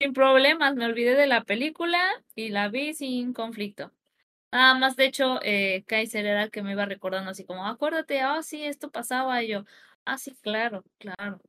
sin 0.01 0.12
problemas, 0.12 0.74
me 0.77 0.86
olvidé 0.86 1.14
de 1.14 1.27
la 1.27 1.44
película 1.44 2.01
y 2.35 2.51
la 2.51 2.68
vi 2.68 2.94
sin 2.94 3.32
conflicto. 3.32 3.93
Nada 4.52 4.74
más, 4.74 4.97
de 4.97 5.06
hecho, 5.06 5.40
eh, 5.43 5.85
Kaiser 5.86 6.27
era 6.27 6.44
el 6.44 6.51
que 6.51 6.62
me 6.62 6.72
iba 6.72 6.85
recordando 6.86 7.31
así 7.31 7.44
como, 7.44 7.66
acuérdate, 7.66 8.20
ah, 8.20 8.43
sí, 8.43 8.64
esto 8.64 8.90
pasaba. 8.90 9.43
Y 9.43 9.48
yo, 9.48 9.64
ah, 10.05 10.18
sí, 10.18 10.36
claro, 10.43 10.85
claro. 10.98 11.40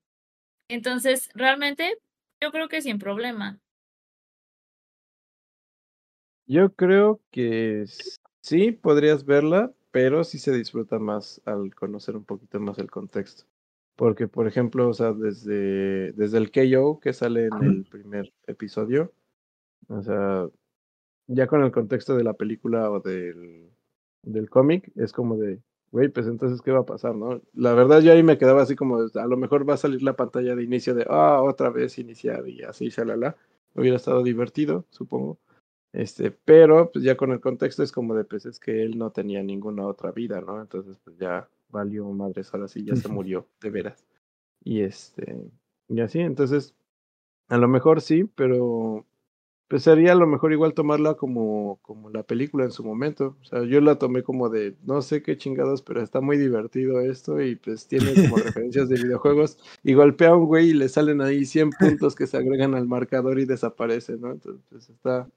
Entonces, 0.70 1.30
realmente, 1.34 1.98
yo 2.42 2.52
creo 2.52 2.68
que 2.70 2.82
sin 2.82 3.00
problema. 3.00 3.60
Yo 6.46 6.74
creo 6.74 7.22
que 7.32 7.86
sí 8.42 8.72
podrías 8.72 9.26
verla, 9.26 9.72
pero 9.92 10.24
sí 10.24 10.40
se 10.40 10.52
disfruta 10.54 11.00
más 11.00 11.42
al 11.46 11.76
conocer 11.76 12.16
un 12.16 12.26
poquito 12.26 12.60
más 12.60 12.80
el 12.80 12.90
contexto. 12.90 13.46
Porque, 13.96 14.28
por 14.28 14.48
ejemplo, 14.48 14.90
o 14.90 14.94
sea, 14.94 15.14
desde, 15.14 16.14
desde 16.14 16.38
el 16.38 16.52
KO 16.52 17.00
que 17.00 17.14
sale 17.14 17.48
en 17.48 17.64
el 17.64 17.86
primer 17.86 18.34
episodio, 18.48 19.14
o 19.90 20.02
sea, 20.02 20.48
ya 21.28 21.48
con 21.48 21.64
el 21.64 21.72
contexto 21.72 22.16
de 22.16 22.24
la 22.24 22.34
película 22.34 22.90
o 22.92 23.00
del, 23.00 23.70
del 24.24 24.50
cómic, 24.50 24.92
es 24.96 25.14
como 25.14 25.38
de, 25.38 25.62
güey, 25.92 26.10
pues 26.10 26.28
entonces, 26.28 26.62
¿qué 26.62 26.72
va 26.72 26.80
a 26.80 26.86
pasar, 26.86 27.16
no? 27.16 27.42
La 27.54 27.74
verdad, 27.74 28.02
yo 28.02 28.14
ahí 28.14 28.24
me 28.24 28.38
quedaba 28.38 28.62
así 28.64 28.76
como, 28.76 28.98
a 28.98 29.28
lo 29.28 29.38
mejor 29.38 29.70
va 29.70 29.76
a 29.76 29.78
salir 29.78 30.02
la 30.04 30.16
pantalla 30.16 30.56
de 30.56 30.64
inicio 30.64 30.96
de, 30.96 31.06
ah, 31.10 31.42
otra 31.44 31.70
vez 31.70 32.00
iniciar 32.00 32.48
y 32.48 32.64
así, 32.64 32.90
shalala. 32.90 33.36
Hubiera 33.76 33.98
estado 33.98 34.24
divertido, 34.24 34.86
supongo. 34.90 35.40
Este, 35.94 36.32
pero 36.32 36.90
pues 36.92 37.04
ya 37.04 37.18
con 37.18 37.32
el 37.32 37.42
contexto 37.42 37.84
es 37.84 37.92
como 37.92 38.16
de, 38.16 38.24
pues 38.24 38.46
es 38.46 38.60
que 38.60 38.84
él 38.84 38.98
no 38.98 39.12
tenía 39.12 39.44
ninguna 39.44 39.86
otra 39.86 40.12
vida, 40.12 40.42
¿no? 40.42 40.62
Entonces, 40.62 40.98
pues 41.04 41.18
ya 41.18 41.50
valió 41.70 42.06
madres, 42.10 42.54
ahora 42.54 42.68
sí 42.68 42.84
ya 42.86 42.96
se 42.96 43.10
murió, 43.10 43.48
de 43.62 43.70
veras. 43.70 44.06
Y 44.64 44.82
este, 44.82 45.52
y 45.90 46.02
así, 46.02 46.20
entonces, 46.20 46.76
a 47.50 47.58
lo 47.58 47.68
mejor 47.68 48.02
sí, 48.02 48.24
pero 48.24 49.06
pues 49.72 49.84
sería 49.84 50.12
a 50.12 50.16
lo 50.16 50.28
mejor 50.28 50.52
igual 50.52 50.74
tomarla 50.74 51.14
como, 51.14 51.80
como 51.82 52.10
la 52.10 52.24
película 52.24 52.66
en 52.66 52.72
su 52.72 52.84
momento. 52.84 53.38
O 53.42 53.46
sea, 53.46 53.64
yo 53.64 53.80
la 53.80 53.98
tomé 53.98 54.22
como 54.22 54.50
de, 54.50 54.76
no 54.84 55.02
sé 55.02 55.24
qué 55.24 55.38
chingados, 55.38 55.82
pero 55.82 56.02
está 56.02 56.20
muy 56.20 56.38
divertido 56.38 57.00
esto 57.00 57.42
y 57.42 57.56
pues 57.56 57.88
tiene 57.88 58.14
como 58.14 58.36
referencias 58.66 58.90
de 58.90 59.02
videojuegos. 59.02 59.58
Y 59.82 59.94
golpea 59.94 60.32
a 60.32 60.36
un 60.36 60.46
güey 60.46 60.72
y 60.72 60.74
le 60.74 60.90
salen 60.90 61.22
ahí 61.22 61.46
100 61.46 61.70
puntos 61.72 62.16
que 62.16 62.28
se 62.28 62.36
agregan 62.36 62.76
al 62.76 62.86
marcador 62.86 63.40
y 63.40 63.46
desaparece, 63.46 64.18
¿no? 64.18 64.32
Entonces, 64.32 64.62
pues 64.70 64.90
está, 64.90 65.30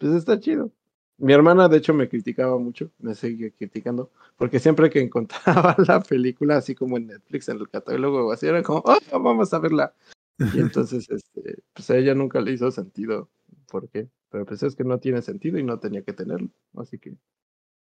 pues 0.00 0.14
está 0.14 0.40
chido. 0.40 0.72
Mi 1.18 1.34
hermana, 1.34 1.68
de 1.68 1.76
hecho, 1.76 1.92
me 1.92 2.08
criticaba 2.08 2.58
mucho, 2.58 2.90
me 2.98 3.14
sigue 3.14 3.52
criticando, 3.52 4.10
porque 4.38 4.58
siempre 4.58 4.88
que 4.88 5.00
encontraba 5.02 5.76
la 5.86 6.00
película, 6.00 6.56
así 6.56 6.74
como 6.74 6.96
en 6.96 7.08
Netflix, 7.08 7.48
en 7.50 7.58
el 7.58 7.68
catálogo 7.68 8.26
o 8.26 8.32
así, 8.32 8.46
era 8.46 8.62
como, 8.62 8.82
oh, 8.86 9.20
vamos 9.20 9.52
a 9.52 9.58
verla. 9.58 9.94
Y 10.38 10.38
entonces, 10.58 11.08
este, 11.10 11.62
pues 11.74 11.90
a 11.90 11.98
ella 11.98 12.14
nunca 12.14 12.40
le 12.40 12.52
hizo 12.52 12.70
sentido. 12.70 13.28
¿Por 13.70 13.88
qué? 13.90 14.08
Pero 14.30 14.46
pues 14.46 14.62
es 14.62 14.74
que 14.74 14.84
no 14.84 14.98
tiene 14.98 15.20
sentido 15.20 15.58
y 15.58 15.62
no 15.62 15.78
tenía 15.78 16.02
que 16.02 16.14
tenerlo. 16.14 16.48
Así 16.76 16.98
que, 16.98 17.14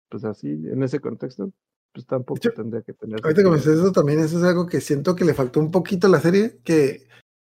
pues 0.08 0.24
así, 0.24 0.48
en 0.48 0.82
ese 0.82 1.00
contexto, 1.00 1.52
pues 1.92 2.06
tampoco 2.06 2.38
hecho, 2.38 2.54
tendría 2.54 2.80
que 2.82 2.94
tener 2.94 3.20
Ahorita 3.22 3.42
que 3.42 3.50
me 3.50 3.56
dices 3.56 3.78
eso 3.78 3.92
también, 3.92 4.20
eso 4.20 4.38
es 4.38 4.44
algo 4.44 4.66
que 4.66 4.80
siento 4.80 5.14
que 5.14 5.26
le 5.26 5.34
faltó 5.34 5.60
un 5.60 5.70
poquito 5.70 6.06
a 6.06 6.10
la 6.10 6.20
serie, 6.20 6.58
que 6.64 7.06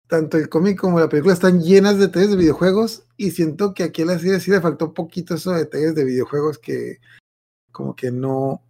tanto 0.09 0.37
el 0.37 0.49
cómic 0.49 0.79
como 0.79 1.01
la 1.01 1.09
película 1.09 1.35
están 1.35 1.63
llenas 1.63 1.95
de 1.99 2.07
detalles 2.07 2.31
de 2.31 2.37
videojuegos 2.37 3.07
y 3.17 3.31
siento 3.31 3.75
que 3.75 3.85
aquí 3.85 4.03
a 4.03 4.07
la 4.07 4.19
serie 4.19 4.41
sí 4.41 4.51
le 4.51 4.61
faltó 4.61 4.93
poquito 4.95 5.35
esos 5.35 5.57
detalles 5.57 5.95
de 5.95 6.05
videojuegos 6.05 6.59
que 6.59 6.99
como 7.73 7.97
que 7.97 8.11
no, 8.13 8.63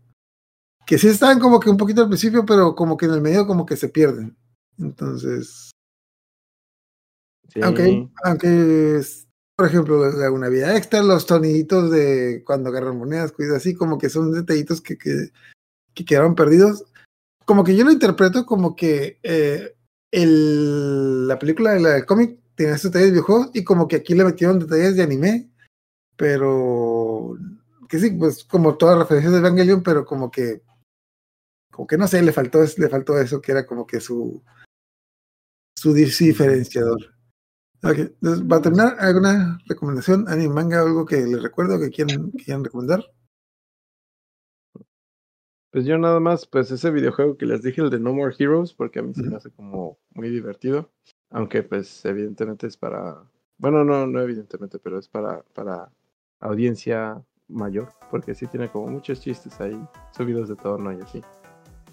que 0.87 0.99
sí 0.99 1.09
están 1.09 1.41
como 1.41 1.61
que 1.61 1.69
un 1.71 1.77
poquito 1.77 2.03
al 2.03 2.09
principio, 2.09 2.47
pero 2.47 2.75
como 2.75 2.97
que 2.97 3.07
en 3.07 3.13
el 3.13 3.21
medio 3.21 3.47
como 3.47 3.67
que 3.67 3.77
se 3.77 3.89
pierden. 3.89 4.37
Entonces, 4.79 5.71
aunque, 7.63 7.85
Sí, 7.85 8.11
aunque 8.25 9.03
por 9.57 9.67
ejemplo, 9.67 10.11
la- 10.11 10.31
una 10.31 10.49
vida 10.49 10.77
extra, 10.77 11.03
los 11.03 11.25
soniditos 11.25 11.91
de 11.91 12.43
cuando 12.45 12.71
agarran 12.71 12.97
monedas, 12.99 13.33
cosas 13.33 13.55
así, 13.57 13.75
como 13.75 13.99
que 13.99 14.09
son 14.09 14.33
detallitos 14.33 14.81
que, 14.81 14.97
que, 14.99 15.29
que 15.95 16.05
quedaron 16.05 16.35
perdidos. 16.35 16.85
Como 17.45 17.63
que 17.63 17.77
yo 17.77 17.85
lo 17.85 17.93
interpreto 17.93 18.47
como 18.47 18.75
que 18.75 19.19
eh, 19.23 19.77
el, 20.15 21.27
la 21.27 21.39
película 21.39 21.73
de 21.73 21.81
la 21.81 21.91
del 21.91 22.07
cómic 22.07 22.39
tenía 22.55 22.75
esos 22.75 22.91
detalles 22.91 23.09
de 23.09 23.13
videojuegos 23.13 23.51
y 23.53 23.65
como 23.65 23.89
que 23.89 23.97
aquí 23.97 24.15
le 24.15 24.25
metieron 24.25 24.61
detalles 24.61 24.97
de 24.97 25.03
anime, 25.03 25.51
pero 26.17 27.37
que 27.89 27.99
sí, 27.99 28.11
pues 28.13 28.45
como 28.45 28.77
todas 28.77 28.97
las 28.97 29.09
referencias 29.09 29.33
de 29.33 29.41
Evangelion, 29.41 29.83
pero 29.83 30.05
como 30.05 30.31
que 30.31 30.63
como 31.73 31.89
que 31.89 31.99
no 31.99 32.07
sé, 32.07 32.23
le 32.23 32.33
faltó, 32.33 32.61
le 32.77 32.89
faltó 32.89 33.19
eso 33.19 33.41
que 33.41 33.51
era 33.51 33.67
como 33.67 33.87
que 33.87 34.01
su 34.01 34.41
su 35.77 35.93
diferenciador. 35.93 37.13
Ok, 37.83 37.99
entonces, 37.99 38.45
para 38.49 38.63
terminar, 38.63 38.97
¿alguna 38.99 39.59
recomendación, 39.67 40.27
anime, 40.29 40.55
manga, 40.55 40.81
algo 40.81 41.05
que 41.05 41.17
les 41.17 41.43
recuerdo 41.43 41.79
que 41.79 41.91
quieran, 41.91 42.31
quieran 42.31 42.65
recomendar? 42.65 43.05
Pues 45.75 45.87
yo 45.87 45.99
nada 45.99 46.21
más, 46.21 46.47
pues 46.47 46.71
ese 46.71 46.93
videojuego 46.93 47.37
que 47.37 47.47
les 47.47 47.61
dije, 47.61 47.81
el 47.81 47.91
de 47.91 47.99
No 47.99 48.15
More 48.15 48.33
Heroes, 48.39 48.73
porque 48.73 49.01
a 49.01 49.03
mí 49.03 49.13
se 49.13 49.25
me 49.25 49.35
hace 49.35 49.51
como 49.51 49.99
muy 50.13 50.31
divertido. 50.31 50.89
Aunque 51.31 51.65
pues 51.65 52.05
evidentemente 52.05 52.69
es 52.69 52.77
para, 52.77 53.25
bueno, 53.59 53.83
no, 53.83 54.07
no 54.07 54.21
evidentemente, 54.21 54.79
pero 54.79 55.01
es 55.01 55.09
para, 55.09 55.43
para 55.53 55.91
audiencia 56.39 57.21
mayor, 57.49 57.89
porque 58.09 58.37
sí 58.37 58.47
tiene 58.47 58.69
como 58.69 58.87
muchos 58.87 59.21
chistes 59.21 59.61
ahí, 59.61 59.77
subidos 60.17 60.49
de 60.49 60.55
tono 60.55 60.93
y 60.93 61.01
así. 61.01 61.23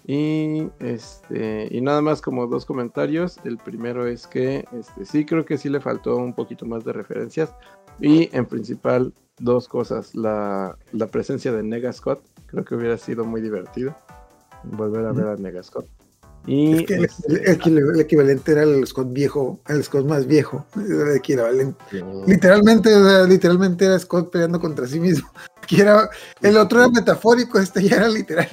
Y 0.06 0.68
este, 0.78 1.66
y 1.68 1.80
nada 1.80 2.02
más 2.02 2.22
como 2.22 2.46
dos 2.46 2.64
comentarios. 2.64 3.40
El 3.42 3.58
primero 3.58 4.06
es 4.06 4.28
que 4.28 4.64
este, 4.70 5.04
sí 5.04 5.24
creo 5.24 5.44
que 5.44 5.58
sí 5.58 5.68
le 5.68 5.80
faltó 5.80 6.18
un 6.18 6.34
poquito 6.34 6.66
más 6.66 6.84
de 6.84 6.92
referencias. 6.92 7.52
Y 8.02 8.28
en 8.36 8.46
principal, 8.46 9.12
dos 9.38 9.68
cosas. 9.68 10.14
La, 10.14 10.76
la 10.92 11.06
presencia 11.06 11.52
de 11.52 11.62
Nega 11.62 11.92
Scott, 11.92 12.22
creo 12.46 12.64
que 12.64 12.74
hubiera 12.74 12.98
sido 12.98 13.24
muy 13.24 13.40
divertido. 13.40 13.94
Volver 14.64 15.06
a 15.06 15.12
ver 15.12 15.26
a 15.28 15.36
Nega 15.36 15.62
Scott. 15.62 15.86
Y 16.44 16.72
Es 16.80 16.86
que 16.86 16.94
el, 16.94 17.04
este, 17.04 17.32
el- 17.32 17.38
el 17.38 17.60
equil- 17.60 17.92
el 17.94 18.00
equivalente 18.00 18.50
era 18.52 18.64
el 18.64 18.84
Scott 18.86 19.12
viejo, 19.12 19.60
el 19.68 19.84
Scott 19.84 20.06
más 20.06 20.26
viejo. 20.26 20.66
Era 20.76 21.10
el 21.12 21.16
equivalente. 21.16 21.78
Literalmente, 22.26 22.90
literalmente 23.28 23.84
era 23.84 23.98
Scott 23.98 24.30
peleando 24.30 24.60
contra 24.60 24.86
sí 24.86 24.98
mismo. 25.00 25.30
Que 25.68 25.80
era, 25.82 26.10
el 26.40 26.56
otro 26.56 26.80
era 26.80 26.88
metafórico, 26.90 27.56
este 27.60 27.84
ya 27.88 27.96
era 27.98 28.08
literal. 28.08 28.48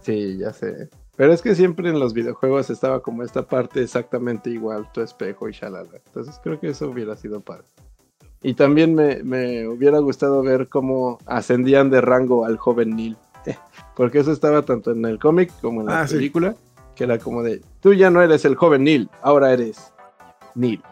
Sí, 0.00 0.36
ya 0.38 0.52
sé. 0.52 0.90
Pero 1.16 1.32
es 1.32 1.40
que 1.42 1.54
siempre 1.54 1.88
en 1.88 2.00
los 2.00 2.14
videojuegos 2.14 2.68
estaba 2.70 3.00
como 3.00 3.22
esta 3.22 3.46
parte 3.46 3.82
exactamente 3.82 4.50
igual, 4.50 4.90
tu 4.92 5.00
espejo 5.02 5.48
y 5.48 5.52
shalala. 5.52 6.00
Entonces 6.06 6.40
creo 6.42 6.58
que 6.58 6.68
eso 6.70 6.88
hubiera 6.88 7.16
sido 7.16 7.40
padre. 7.40 7.64
Y 8.42 8.54
también 8.54 8.94
me, 8.94 9.22
me 9.22 9.66
hubiera 9.68 9.98
gustado 10.00 10.42
ver 10.42 10.68
cómo 10.68 11.18
ascendían 11.26 11.90
de 11.90 12.00
rango 12.00 12.44
al 12.44 12.56
joven 12.56 12.96
Neil. 12.96 13.16
Porque 13.96 14.18
eso 14.18 14.32
estaba 14.32 14.62
tanto 14.62 14.90
en 14.92 15.04
el 15.04 15.18
cómic 15.18 15.52
como 15.60 15.80
en 15.80 15.86
la 15.86 16.02
Ah, 16.02 16.08
sí. 16.08 16.14
película. 16.16 16.54
Que 16.96 17.04
era 17.04 17.18
como 17.18 17.42
de, 17.42 17.62
tú 17.80 17.94
ya 17.94 18.10
no 18.10 18.20
eres 18.20 18.44
el 18.44 18.54
joven 18.56 18.84
Neil, 18.84 19.08
ahora 19.22 19.52
eres 19.52 19.92
Neil. 20.54 20.82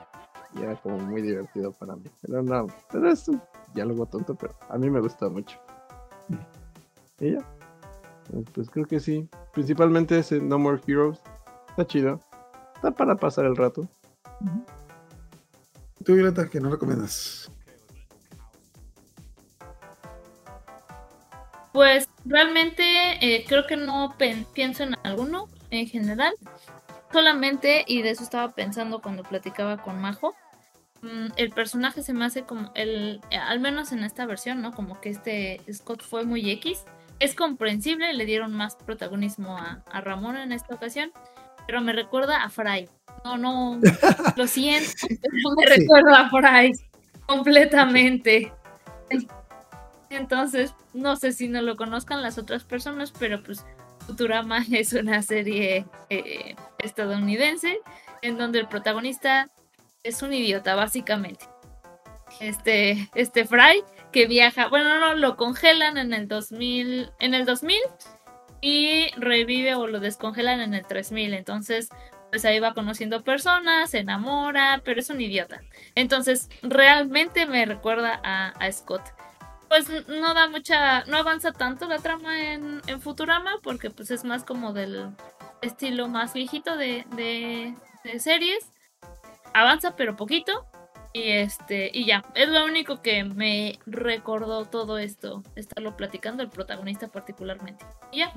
Y 0.54 0.62
era 0.62 0.74
como 0.76 0.98
muy 0.98 1.20
divertido 1.22 1.72
para 1.72 1.94
mí. 1.96 2.04
Pero 2.22 2.42
no, 2.42 2.66
pero 2.90 3.10
es 3.10 3.28
un 3.28 3.40
diálogo 3.74 4.06
tonto, 4.06 4.34
pero 4.34 4.54
a 4.68 4.78
mí 4.78 4.88
me 4.90 5.00
gusta 5.00 5.28
mucho. 5.28 5.58
Y 7.20 7.32
ya. 7.32 7.44
Pues 8.54 8.70
creo 8.70 8.86
que 8.86 8.98
sí. 9.00 9.28
Principalmente 9.52 10.18
ese 10.18 10.40
No 10.40 10.58
More 10.58 10.80
Heroes. 10.86 11.20
Está 11.68 11.86
chido. 11.86 12.20
Está 12.76 12.92
para 12.92 13.16
pasar 13.16 13.44
el 13.44 13.56
rato. 13.56 13.86
Tú, 16.04 16.14
Violeta, 16.14 16.48
que 16.48 16.60
no 16.60 16.70
recomiendas. 16.70 17.50
Pues 21.72 22.08
realmente 22.24 22.82
eh, 23.20 23.44
creo 23.46 23.66
que 23.66 23.76
no 23.76 24.16
pienso 24.54 24.82
en 24.82 24.96
alguno 25.04 25.48
en 25.70 25.86
general. 25.86 26.34
Solamente, 27.12 27.84
y 27.86 28.02
de 28.02 28.10
eso 28.10 28.22
estaba 28.22 28.52
pensando 28.54 29.00
cuando 29.00 29.22
platicaba 29.22 29.82
con 29.82 30.00
Majo, 30.00 30.34
mm, 31.02 31.32
el 31.36 31.50
personaje 31.50 32.02
se 32.02 32.12
me 32.12 32.24
hace 32.24 32.42
como 32.42 32.72
el, 32.74 33.20
al 33.30 33.60
menos 33.60 33.92
en 33.92 34.04
esta 34.04 34.26
versión, 34.26 34.62
¿no? 34.62 34.72
Como 34.72 35.00
que 35.00 35.10
este 35.10 35.60
Scott 35.72 36.02
fue 36.02 36.24
muy 36.24 36.50
X. 36.50 36.84
Es 37.18 37.34
comprensible, 37.34 38.12
le 38.14 38.24
dieron 38.24 38.52
más 38.52 38.76
protagonismo 38.76 39.58
a, 39.58 39.82
a 39.90 40.00
Ramón 40.00 40.36
en 40.36 40.52
esta 40.52 40.74
ocasión, 40.74 41.12
pero 41.70 41.82
me 41.82 41.92
recuerda 41.92 42.42
a 42.42 42.48
Fry. 42.48 42.88
No, 43.24 43.38
no, 43.38 43.80
lo 44.36 44.46
siento, 44.48 44.90
pero 45.08 45.54
me 45.56 45.72
Sí. 45.72 45.80
recuerda 45.82 46.22
a 46.22 46.28
Fry 46.28 46.72
completamente. 47.26 48.52
Entonces, 50.10 50.74
no 50.94 51.14
sé 51.14 51.30
si 51.30 51.46
no 51.46 51.62
lo 51.62 51.76
conozcan 51.76 52.22
las 52.22 52.38
otras 52.38 52.64
personas, 52.64 53.12
pero 53.16 53.40
pues 53.44 53.64
Futurama 54.04 54.64
es 54.72 54.94
una 54.94 55.22
serie 55.22 55.86
eh, 56.08 56.56
estadounidense 56.80 57.78
en 58.22 58.36
donde 58.36 58.58
el 58.58 58.66
protagonista 58.66 59.48
es 60.02 60.22
un 60.22 60.32
idiota, 60.32 60.74
básicamente. 60.74 61.44
Este, 62.40 63.08
este 63.14 63.44
Fry 63.44 63.84
que 64.10 64.26
viaja, 64.26 64.66
bueno, 64.66 64.98
no, 64.98 65.14
lo 65.14 65.36
congelan 65.36 65.98
en 65.98 66.14
el 66.14 66.26
2000, 66.26 67.12
en 67.20 67.34
el 67.34 67.44
2000 67.44 67.78
y 68.60 69.10
revive 69.16 69.74
o 69.74 69.86
lo 69.86 70.00
descongelan 70.00 70.60
en 70.60 70.74
el 70.74 70.86
3000. 70.86 71.34
Entonces, 71.34 71.88
pues 72.30 72.44
ahí 72.44 72.60
va 72.60 72.74
conociendo 72.74 73.22
personas, 73.22 73.90
se 73.90 73.98
enamora, 73.98 74.82
pero 74.84 75.00
es 75.00 75.10
un 75.10 75.20
idiota. 75.20 75.62
Entonces, 75.94 76.48
realmente 76.62 77.46
me 77.46 77.64
recuerda 77.66 78.20
a, 78.22 78.48
a 78.48 78.72
Scott 78.72 79.02
pues 79.70 79.88
no 80.08 80.34
da 80.34 80.48
mucha, 80.48 81.04
no 81.04 81.16
avanza 81.16 81.52
tanto 81.52 81.86
la 81.86 82.00
trama 82.00 82.52
en, 82.54 82.82
en 82.88 83.00
Futurama, 83.00 83.52
porque 83.62 83.88
pues 83.88 84.10
es 84.10 84.24
más 84.24 84.42
como 84.42 84.72
del 84.72 85.12
estilo 85.62 86.08
más 86.08 86.32
viejito 86.32 86.76
de, 86.76 87.06
de, 87.14 87.76
de 88.02 88.18
series. 88.18 88.72
Avanza 89.54 89.94
pero 89.94 90.16
poquito. 90.16 90.66
Y 91.12 91.30
este, 91.30 91.90
y 91.92 92.06
ya, 92.06 92.24
es 92.36 92.48
lo 92.48 92.64
único 92.64 93.02
que 93.02 93.24
me 93.24 93.78
recordó 93.86 94.64
todo 94.66 94.96
esto, 94.98 95.42
estarlo 95.56 95.96
platicando 95.96 96.42
el 96.42 96.50
protagonista 96.50 97.08
particularmente. 97.08 97.84
Y 98.12 98.18
ya. 98.18 98.32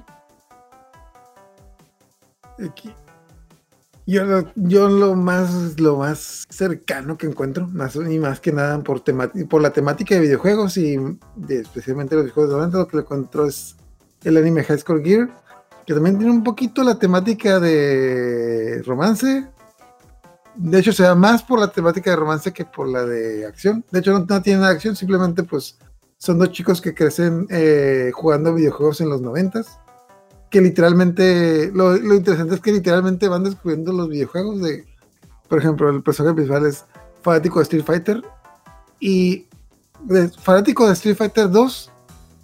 Yo, 4.05 4.25
lo- 4.25 4.51
yo 4.55 4.89
lo 4.89 5.15
más 5.15 5.79
lo 5.79 5.97
más 5.97 6.45
cercano 6.49 7.17
que 7.17 7.25
encuentro, 7.27 7.67
más 7.67 7.95
y 7.95 8.19
más 8.19 8.39
que 8.39 8.51
nada 8.51 8.79
por, 8.83 9.01
por 9.47 9.61
la 9.61 9.71
temática 9.71 10.15
de 10.15 10.21
videojuegos 10.21 10.75
y 10.77 10.97
especialmente 11.47 12.15
los 12.15 12.25
videojuegos 12.25 12.51
de 12.51 12.57
90, 12.57 12.77
lo 12.79 12.87
que 12.87 12.97
le 12.97 13.03
encuentro 13.03 13.45
es 13.45 13.75
el 14.23 14.35
anime 14.37 14.63
High 14.63 14.79
Score 14.79 15.03
Gear, 15.03 15.29
que 15.85 15.93
también 15.93 16.17
tiene 16.17 16.31
un 16.33 16.43
poquito 16.43 16.83
la 16.83 16.99
temática 16.99 17.59
de 17.59 18.81
romance. 18.85 19.47
De 20.55 20.79
hecho, 20.79 20.93
se 20.93 21.13
más 21.15 21.43
por 21.43 21.59
la 21.59 21.69
temática 21.69 22.09
de 22.11 22.15
romance 22.15 22.51
que 22.53 22.65
por 22.65 22.87
la 22.87 23.05
de 23.05 23.45
acción. 23.45 23.83
De 23.91 23.99
hecho, 23.99 24.11
no, 24.11 24.25
no 24.27 24.41
tiene 24.41 24.59
nada 24.59 24.69
de 24.71 24.75
acción, 24.75 24.95
simplemente 24.95 25.43
pues 25.43 25.77
son 26.17 26.39
dos 26.39 26.51
chicos 26.51 26.79
que 26.79 26.93
crecen 26.93 27.47
eh, 27.49 28.11
jugando 28.13 28.53
videojuegos 28.53 29.01
en 29.01 29.09
los 29.09 29.21
noventas 29.21 29.79
que 30.49 30.61
literalmente, 30.61 31.71
lo, 31.73 31.97
lo 31.97 32.13
interesante 32.13 32.53
es 32.53 32.61
que 32.61 32.71
literalmente 32.71 33.27
van 33.27 33.43
descubriendo 33.43 33.91
los 33.91 34.07
videojuegos 34.07 34.61
de, 34.61 34.85
por 35.49 35.57
ejemplo, 35.57 35.89
el 35.89 36.03
personaje 36.03 36.35
principal 36.35 36.67
es 36.67 36.85
fanático 37.23 37.57
de 37.57 37.63
Street 37.63 37.83
Fighter 37.83 38.21
y 38.99 39.47
de- 40.03 40.29
fanático 40.29 40.85
de 40.85 40.93
Street 40.93 41.15
Fighter 41.17 41.49
2 41.49 41.91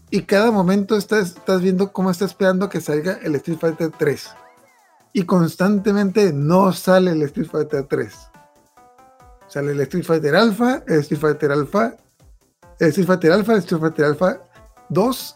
y 0.09 0.23
cada 0.23 0.49
momento 0.49 0.97
estás, 0.97 1.27
estás 1.37 1.61
viendo 1.61 1.91
cómo 1.93 2.09
está 2.09 2.25
esperando 2.25 2.67
que 2.67 2.81
salga 2.81 3.19
el 3.21 3.35
Street 3.35 3.59
Fighter 3.59 3.91
3 3.95 4.29
y 5.13 5.23
constantemente 5.23 6.31
no 6.33 6.71
sale 6.73 7.11
el 7.11 7.21
Street 7.23 7.49
Fighter 7.49 7.85
3 7.85 8.13
sale 9.47 9.71
el 9.71 9.81
Street 9.81 10.05
Fighter 10.05 10.35
Alpha 10.35 10.83
el 10.87 10.99
Street 10.99 11.19
Fighter 11.19 11.51
Alpha 11.51 11.95
el 12.79 12.87
Street 12.89 13.07
Fighter 13.07 13.31
Alpha 13.31 13.53
el 13.53 13.59
Street 13.59 13.81
Fighter 13.81 14.05
Alpha 14.05 14.41
2 14.89 15.35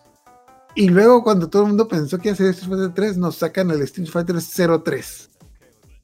y 0.75 0.89
luego 0.89 1.23
cuando 1.23 1.49
todo 1.49 1.63
el 1.63 1.67
mundo 1.69 1.87
pensó 1.87 2.17
que 2.17 2.29
iba 2.29 2.33
a 2.33 2.37
ser 2.37 2.47
Street 2.47 2.69
Fighter 2.71 2.93
3, 2.95 3.17
nos 3.17 3.35
sacan 3.35 3.69
el 3.69 3.81
Street 3.83 4.09
Fighter 4.09 4.35
03. 4.83 5.29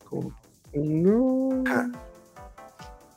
Como- 0.07 0.31
No. 0.75 1.63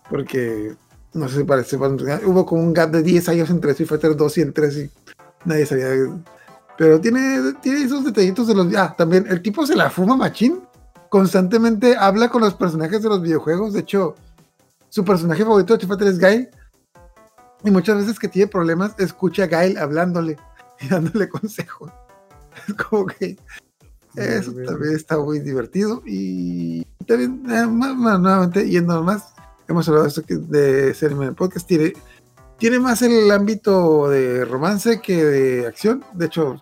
Porque, 0.09 0.75
no 1.13 1.29
sé 1.29 1.39
si 1.39 1.45
parece, 1.45 1.77
hubo 1.77 2.47
como 2.47 2.63
un 2.63 2.73
gap 2.73 2.91
de 2.91 3.03
10 3.03 3.29
años 3.29 3.51
entre 3.51 3.73
Street 3.73 3.89
Fighter 3.89 4.17
2 4.17 4.39
y 4.39 4.41
el 4.41 4.53
3 4.55 4.77
y 4.79 4.91
nadie 5.45 5.67
sabía. 5.67 5.89
Pero 6.83 7.01
tiene, 7.01 7.53
tiene 7.63 7.85
esos 7.85 8.05
detallitos 8.05 8.49
de 8.49 8.57
los... 8.57 8.75
Ah, 8.75 8.93
también 8.99 9.25
el 9.29 9.41
tipo 9.41 9.65
se 9.65 9.77
la 9.77 9.89
fuma 9.89 10.17
machín. 10.17 10.61
Constantemente 11.09 11.95
habla 11.97 12.29
con 12.29 12.41
los 12.43 12.55
personajes 12.55 13.01
de 13.05 13.09
los 13.09 13.23
videojuegos. 13.23 13.73
De 13.73 13.79
hecho, 13.81 14.17
su 14.89 15.05
personaje 15.05 15.45
favorito 15.45 15.77
de 15.77 15.87
Fighter 15.87 16.09
es 16.09 16.19
Guy. 16.19 16.49
Y 17.63 17.71
muchas 17.71 17.99
veces 17.99 18.19
que 18.19 18.27
tiene 18.27 18.49
problemas, 18.49 18.97
escucha 18.99 19.45
a 19.45 19.47
Guy 19.47 19.77
hablándole 19.77 20.37
y 20.81 20.89
dándole 20.89 21.29
consejos. 21.29 21.93
Es 22.67 22.75
como 22.75 23.07
que 23.07 23.37
eso 24.17 24.51
Muy 24.51 24.63
bien. 24.63 24.67
también 24.73 24.97
está 24.97 25.19
muy 25.19 25.39
divertido. 25.39 26.03
Y 26.05 26.85
también, 27.07 27.45
eh, 27.49 27.65
más- 27.69 27.95
más- 27.95 28.19
nuevamente, 28.19 28.69
yendo 28.69 29.01
más, 29.05 29.35
hemos 29.69 29.87
hablado 29.87 30.07
de 30.07 30.09
esto 30.09 30.23
de 30.27 30.95
ser 30.95 31.13
en 31.13 31.23
el 31.23 31.35
podcast, 31.37 31.65
tiene, 31.65 31.93
tiene 32.59 32.81
más 32.81 33.03
el 33.03 33.31
ámbito 33.31 34.09
de 34.09 34.45
romance 34.45 35.01
que 35.01 35.25
de 35.25 35.67
acción. 35.69 36.05
De 36.15 36.27
hecho, 36.27 36.61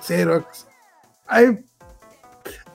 cero. 0.00 0.36
ac- 0.44 0.66
Hay, 1.26 1.64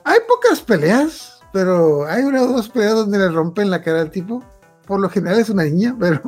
hay 0.03 0.19
pocas 0.27 0.61
peleas, 0.61 1.39
pero 1.53 2.05
hay 2.05 2.23
una 2.23 2.43
o 2.43 2.47
dos 2.47 2.69
peleas 2.69 2.95
donde 2.95 3.17
le 3.17 3.29
rompen 3.29 3.69
la 3.69 3.81
cara 3.81 4.01
al 4.01 4.11
tipo. 4.11 4.43
Por 4.87 4.99
lo 4.99 5.09
general 5.09 5.39
es 5.39 5.49
una 5.49 5.63
niña, 5.63 5.95
pero 5.99 6.21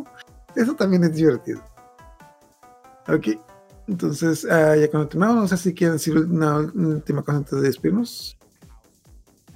eso 0.55 0.75
también 0.75 1.03
es 1.03 1.13
divertido. 1.13 1.61
Ok, 3.07 3.27
entonces 3.87 4.45
ah, 4.49 4.75
ya 4.75 4.89
cuando 4.91 5.07
terminamos, 5.07 5.41
no 5.43 5.47
sé 5.47 5.57
si 5.57 5.73
quieren 5.73 5.95
decir 5.95 6.17
una 6.17 6.57
última 6.57 7.21
cosa 7.23 7.37
antes 7.37 7.53
de 7.53 7.61
despedirnos. 7.61 8.37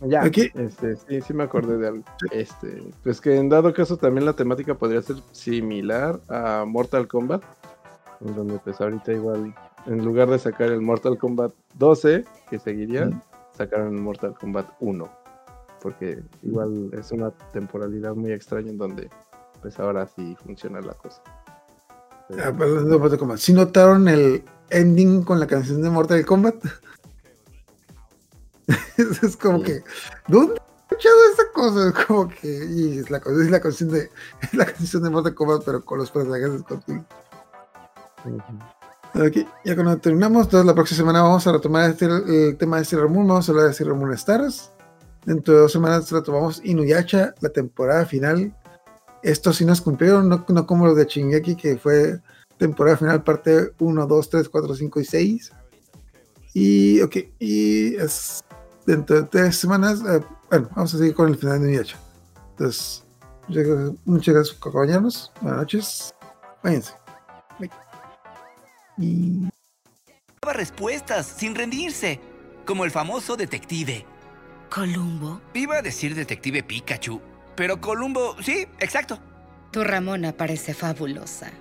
Ya, 0.04 0.24
Aquí. 0.24 0.50
este, 0.56 0.96
sí, 0.96 1.22
sí 1.22 1.32
me 1.34 1.44
acordé 1.44 1.78
de 1.78 1.88
algo. 1.90 2.04
Este, 2.32 2.92
pues 3.04 3.22
que 3.22 3.36
en 3.36 3.50
dado 3.50 3.72
caso 3.72 3.98
también 3.98 4.26
la 4.26 4.34
temática 4.34 4.74
podría 4.74 5.02
ser 5.04 5.18
similar 5.32 6.20
a 6.28 6.64
Mortal 6.66 7.08
Kombat, 7.08 7.44
en 8.22 8.36
donde 8.36 8.58
pues 8.60 8.82
ahorita 8.82 9.12
igual 9.14 9.54
En 9.88 10.04
lugar 10.06 10.30
de 10.30 10.38
sacar 10.40 10.70
el 10.70 10.82
Mortal 10.82 11.18
Kombat 11.18 11.54
12, 11.76 12.24
que 12.50 12.60
seguiría, 12.60 13.10
sacaron 13.58 13.96
el 13.96 14.02
Mortal 14.02 14.36
Kombat 14.40 14.68
1. 14.80 15.10
Porque 15.82 16.22
igual 16.44 16.92
es 16.94 17.12
una 17.12 17.32
temporalidad 17.52 18.14
muy 18.14 18.32
extraña 18.32 18.70
en 18.70 18.78
donde 18.78 19.10
pues 19.62 19.80
ahora 19.80 20.08
sí 20.08 20.36
funciona 20.44 20.82
la 20.82 20.94
cosa. 20.94 21.22
Pero- 22.30 22.44
Ah, 22.44 22.48
hablando 22.48 22.84
de 22.90 22.98
Mortal 22.98 23.20
Kombat, 23.20 23.38
¿Sí 23.40 23.54
notaron 23.54 24.08
el 24.08 24.44
ending 24.70 25.24
con 25.24 25.40
la 25.40 25.48
canción 25.48 25.82
de 25.82 25.90
Mortal 25.90 26.26
Kombat? 26.26 26.56
es, 28.98 29.24
es 29.24 29.36
como 29.38 29.58
Sí. 29.60 29.64
que, 29.66 29.84
¿dónde 30.28 30.54
he 30.56 30.94
escuchado 30.94 31.16
esa 31.34 31.44
cosa? 31.54 31.88
Es 31.90 32.06
como 32.06 32.28
que, 32.30 32.48
y 32.70 33.00
es 33.00 33.10
la, 33.10 33.18
es 33.18 33.50
la 33.50 33.60
canción 33.60 33.90
de 33.90 34.10
es 34.42 34.54
la 34.54 34.66
canción 34.66 35.02
de 35.04 35.10
Mortal 35.10 35.34
Kombat, 35.36 35.64
pero 35.66 35.84
con 35.84 35.98
los 35.98 36.12
personajes 36.12 36.52
de 36.54 36.60
Scott 36.60 36.84
Ok, 39.14 39.46
ya 39.66 39.76
cuando 39.76 39.98
terminamos, 39.98 40.46
entonces 40.46 40.66
la 40.66 40.74
próxima 40.74 40.98
semana 41.00 41.22
vamos 41.22 41.46
a 41.46 41.52
retomar 41.52 41.90
este- 41.90 42.06
el 42.06 42.58
tema 42.58 42.78
de 42.78 42.86
Sailor 42.86 43.10
Moon, 43.10 43.28
vamos 43.28 43.48
a 43.48 43.52
hablar 43.52 43.68
de 43.68 43.74
Sailor 43.74 43.96
Moon 43.98 44.14
Stars. 44.14 44.72
Dentro 45.26 45.54
de 45.54 45.60
dos 45.62 45.72
semanas 45.72 46.10
retomamos 46.12 46.62
Inuyasha, 46.64 47.36
la 47.42 47.50
temporada 47.50 48.06
final. 48.06 48.56
Estos 49.22 49.58
sí 49.58 49.66
nos 49.66 49.82
cumplieron, 49.82 50.30
no, 50.30 50.66
como 50.66 50.88
los 50.88 50.96
de 50.96 51.06
Shingeki, 51.06 51.56
que 51.56 51.78
fue 51.78 52.20
temporada 52.58 52.98
final 52.98 53.24
parte 53.24 53.74
1, 53.80 54.08
2, 54.08 54.30
3, 54.30 54.50
4, 54.50 54.76
5 54.76 55.00
y 55.00 55.06
6. 55.06 55.52
Y, 56.54 57.02
ok, 57.02 57.16
y 57.40 57.96
es 57.96 58.42
dentro 58.86 59.18
de 59.22 59.24
tres 59.28 59.58
semanas, 59.58 60.02
eh, 60.08 60.22
bueno, 60.50 60.70
vamos 60.76 60.94
a 60.94 60.98
seguir 60.98 61.14
con 61.14 61.30
el 61.30 61.38
final 61.38 61.60
de 61.62 61.68
Inuyasha. 61.68 61.98
Entonces, 62.52 63.04
muchas 64.06 64.34
gracias 64.34 64.56
por 64.56 64.70
acompañarnos. 64.70 65.32
Buenas 65.42 65.60
noches. 65.60 66.14
Váyanse. 66.64 67.01
Y 68.98 69.48
Daba 70.42 70.54
respuestas 70.54 71.26
sin 71.28 71.56
rendirse, 71.56 72.20
como 72.66 72.84
el 72.86 72.92
famoso 72.92 73.36
detective. 73.38 74.06
Columbo, 74.70 75.42
Iba 75.54 75.78
a 75.78 75.82
decir 75.82 76.16
detective 76.16 76.64
Pikachu, 76.64 77.22
pero 77.56 77.80
Columbo, 77.82 78.36
sí, 78.42 78.66
exacto. 78.80 79.20
tu 79.72 79.84
Ramona 79.84 80.32
parece 80.32 80.74
fabulosa. 80.74 81.52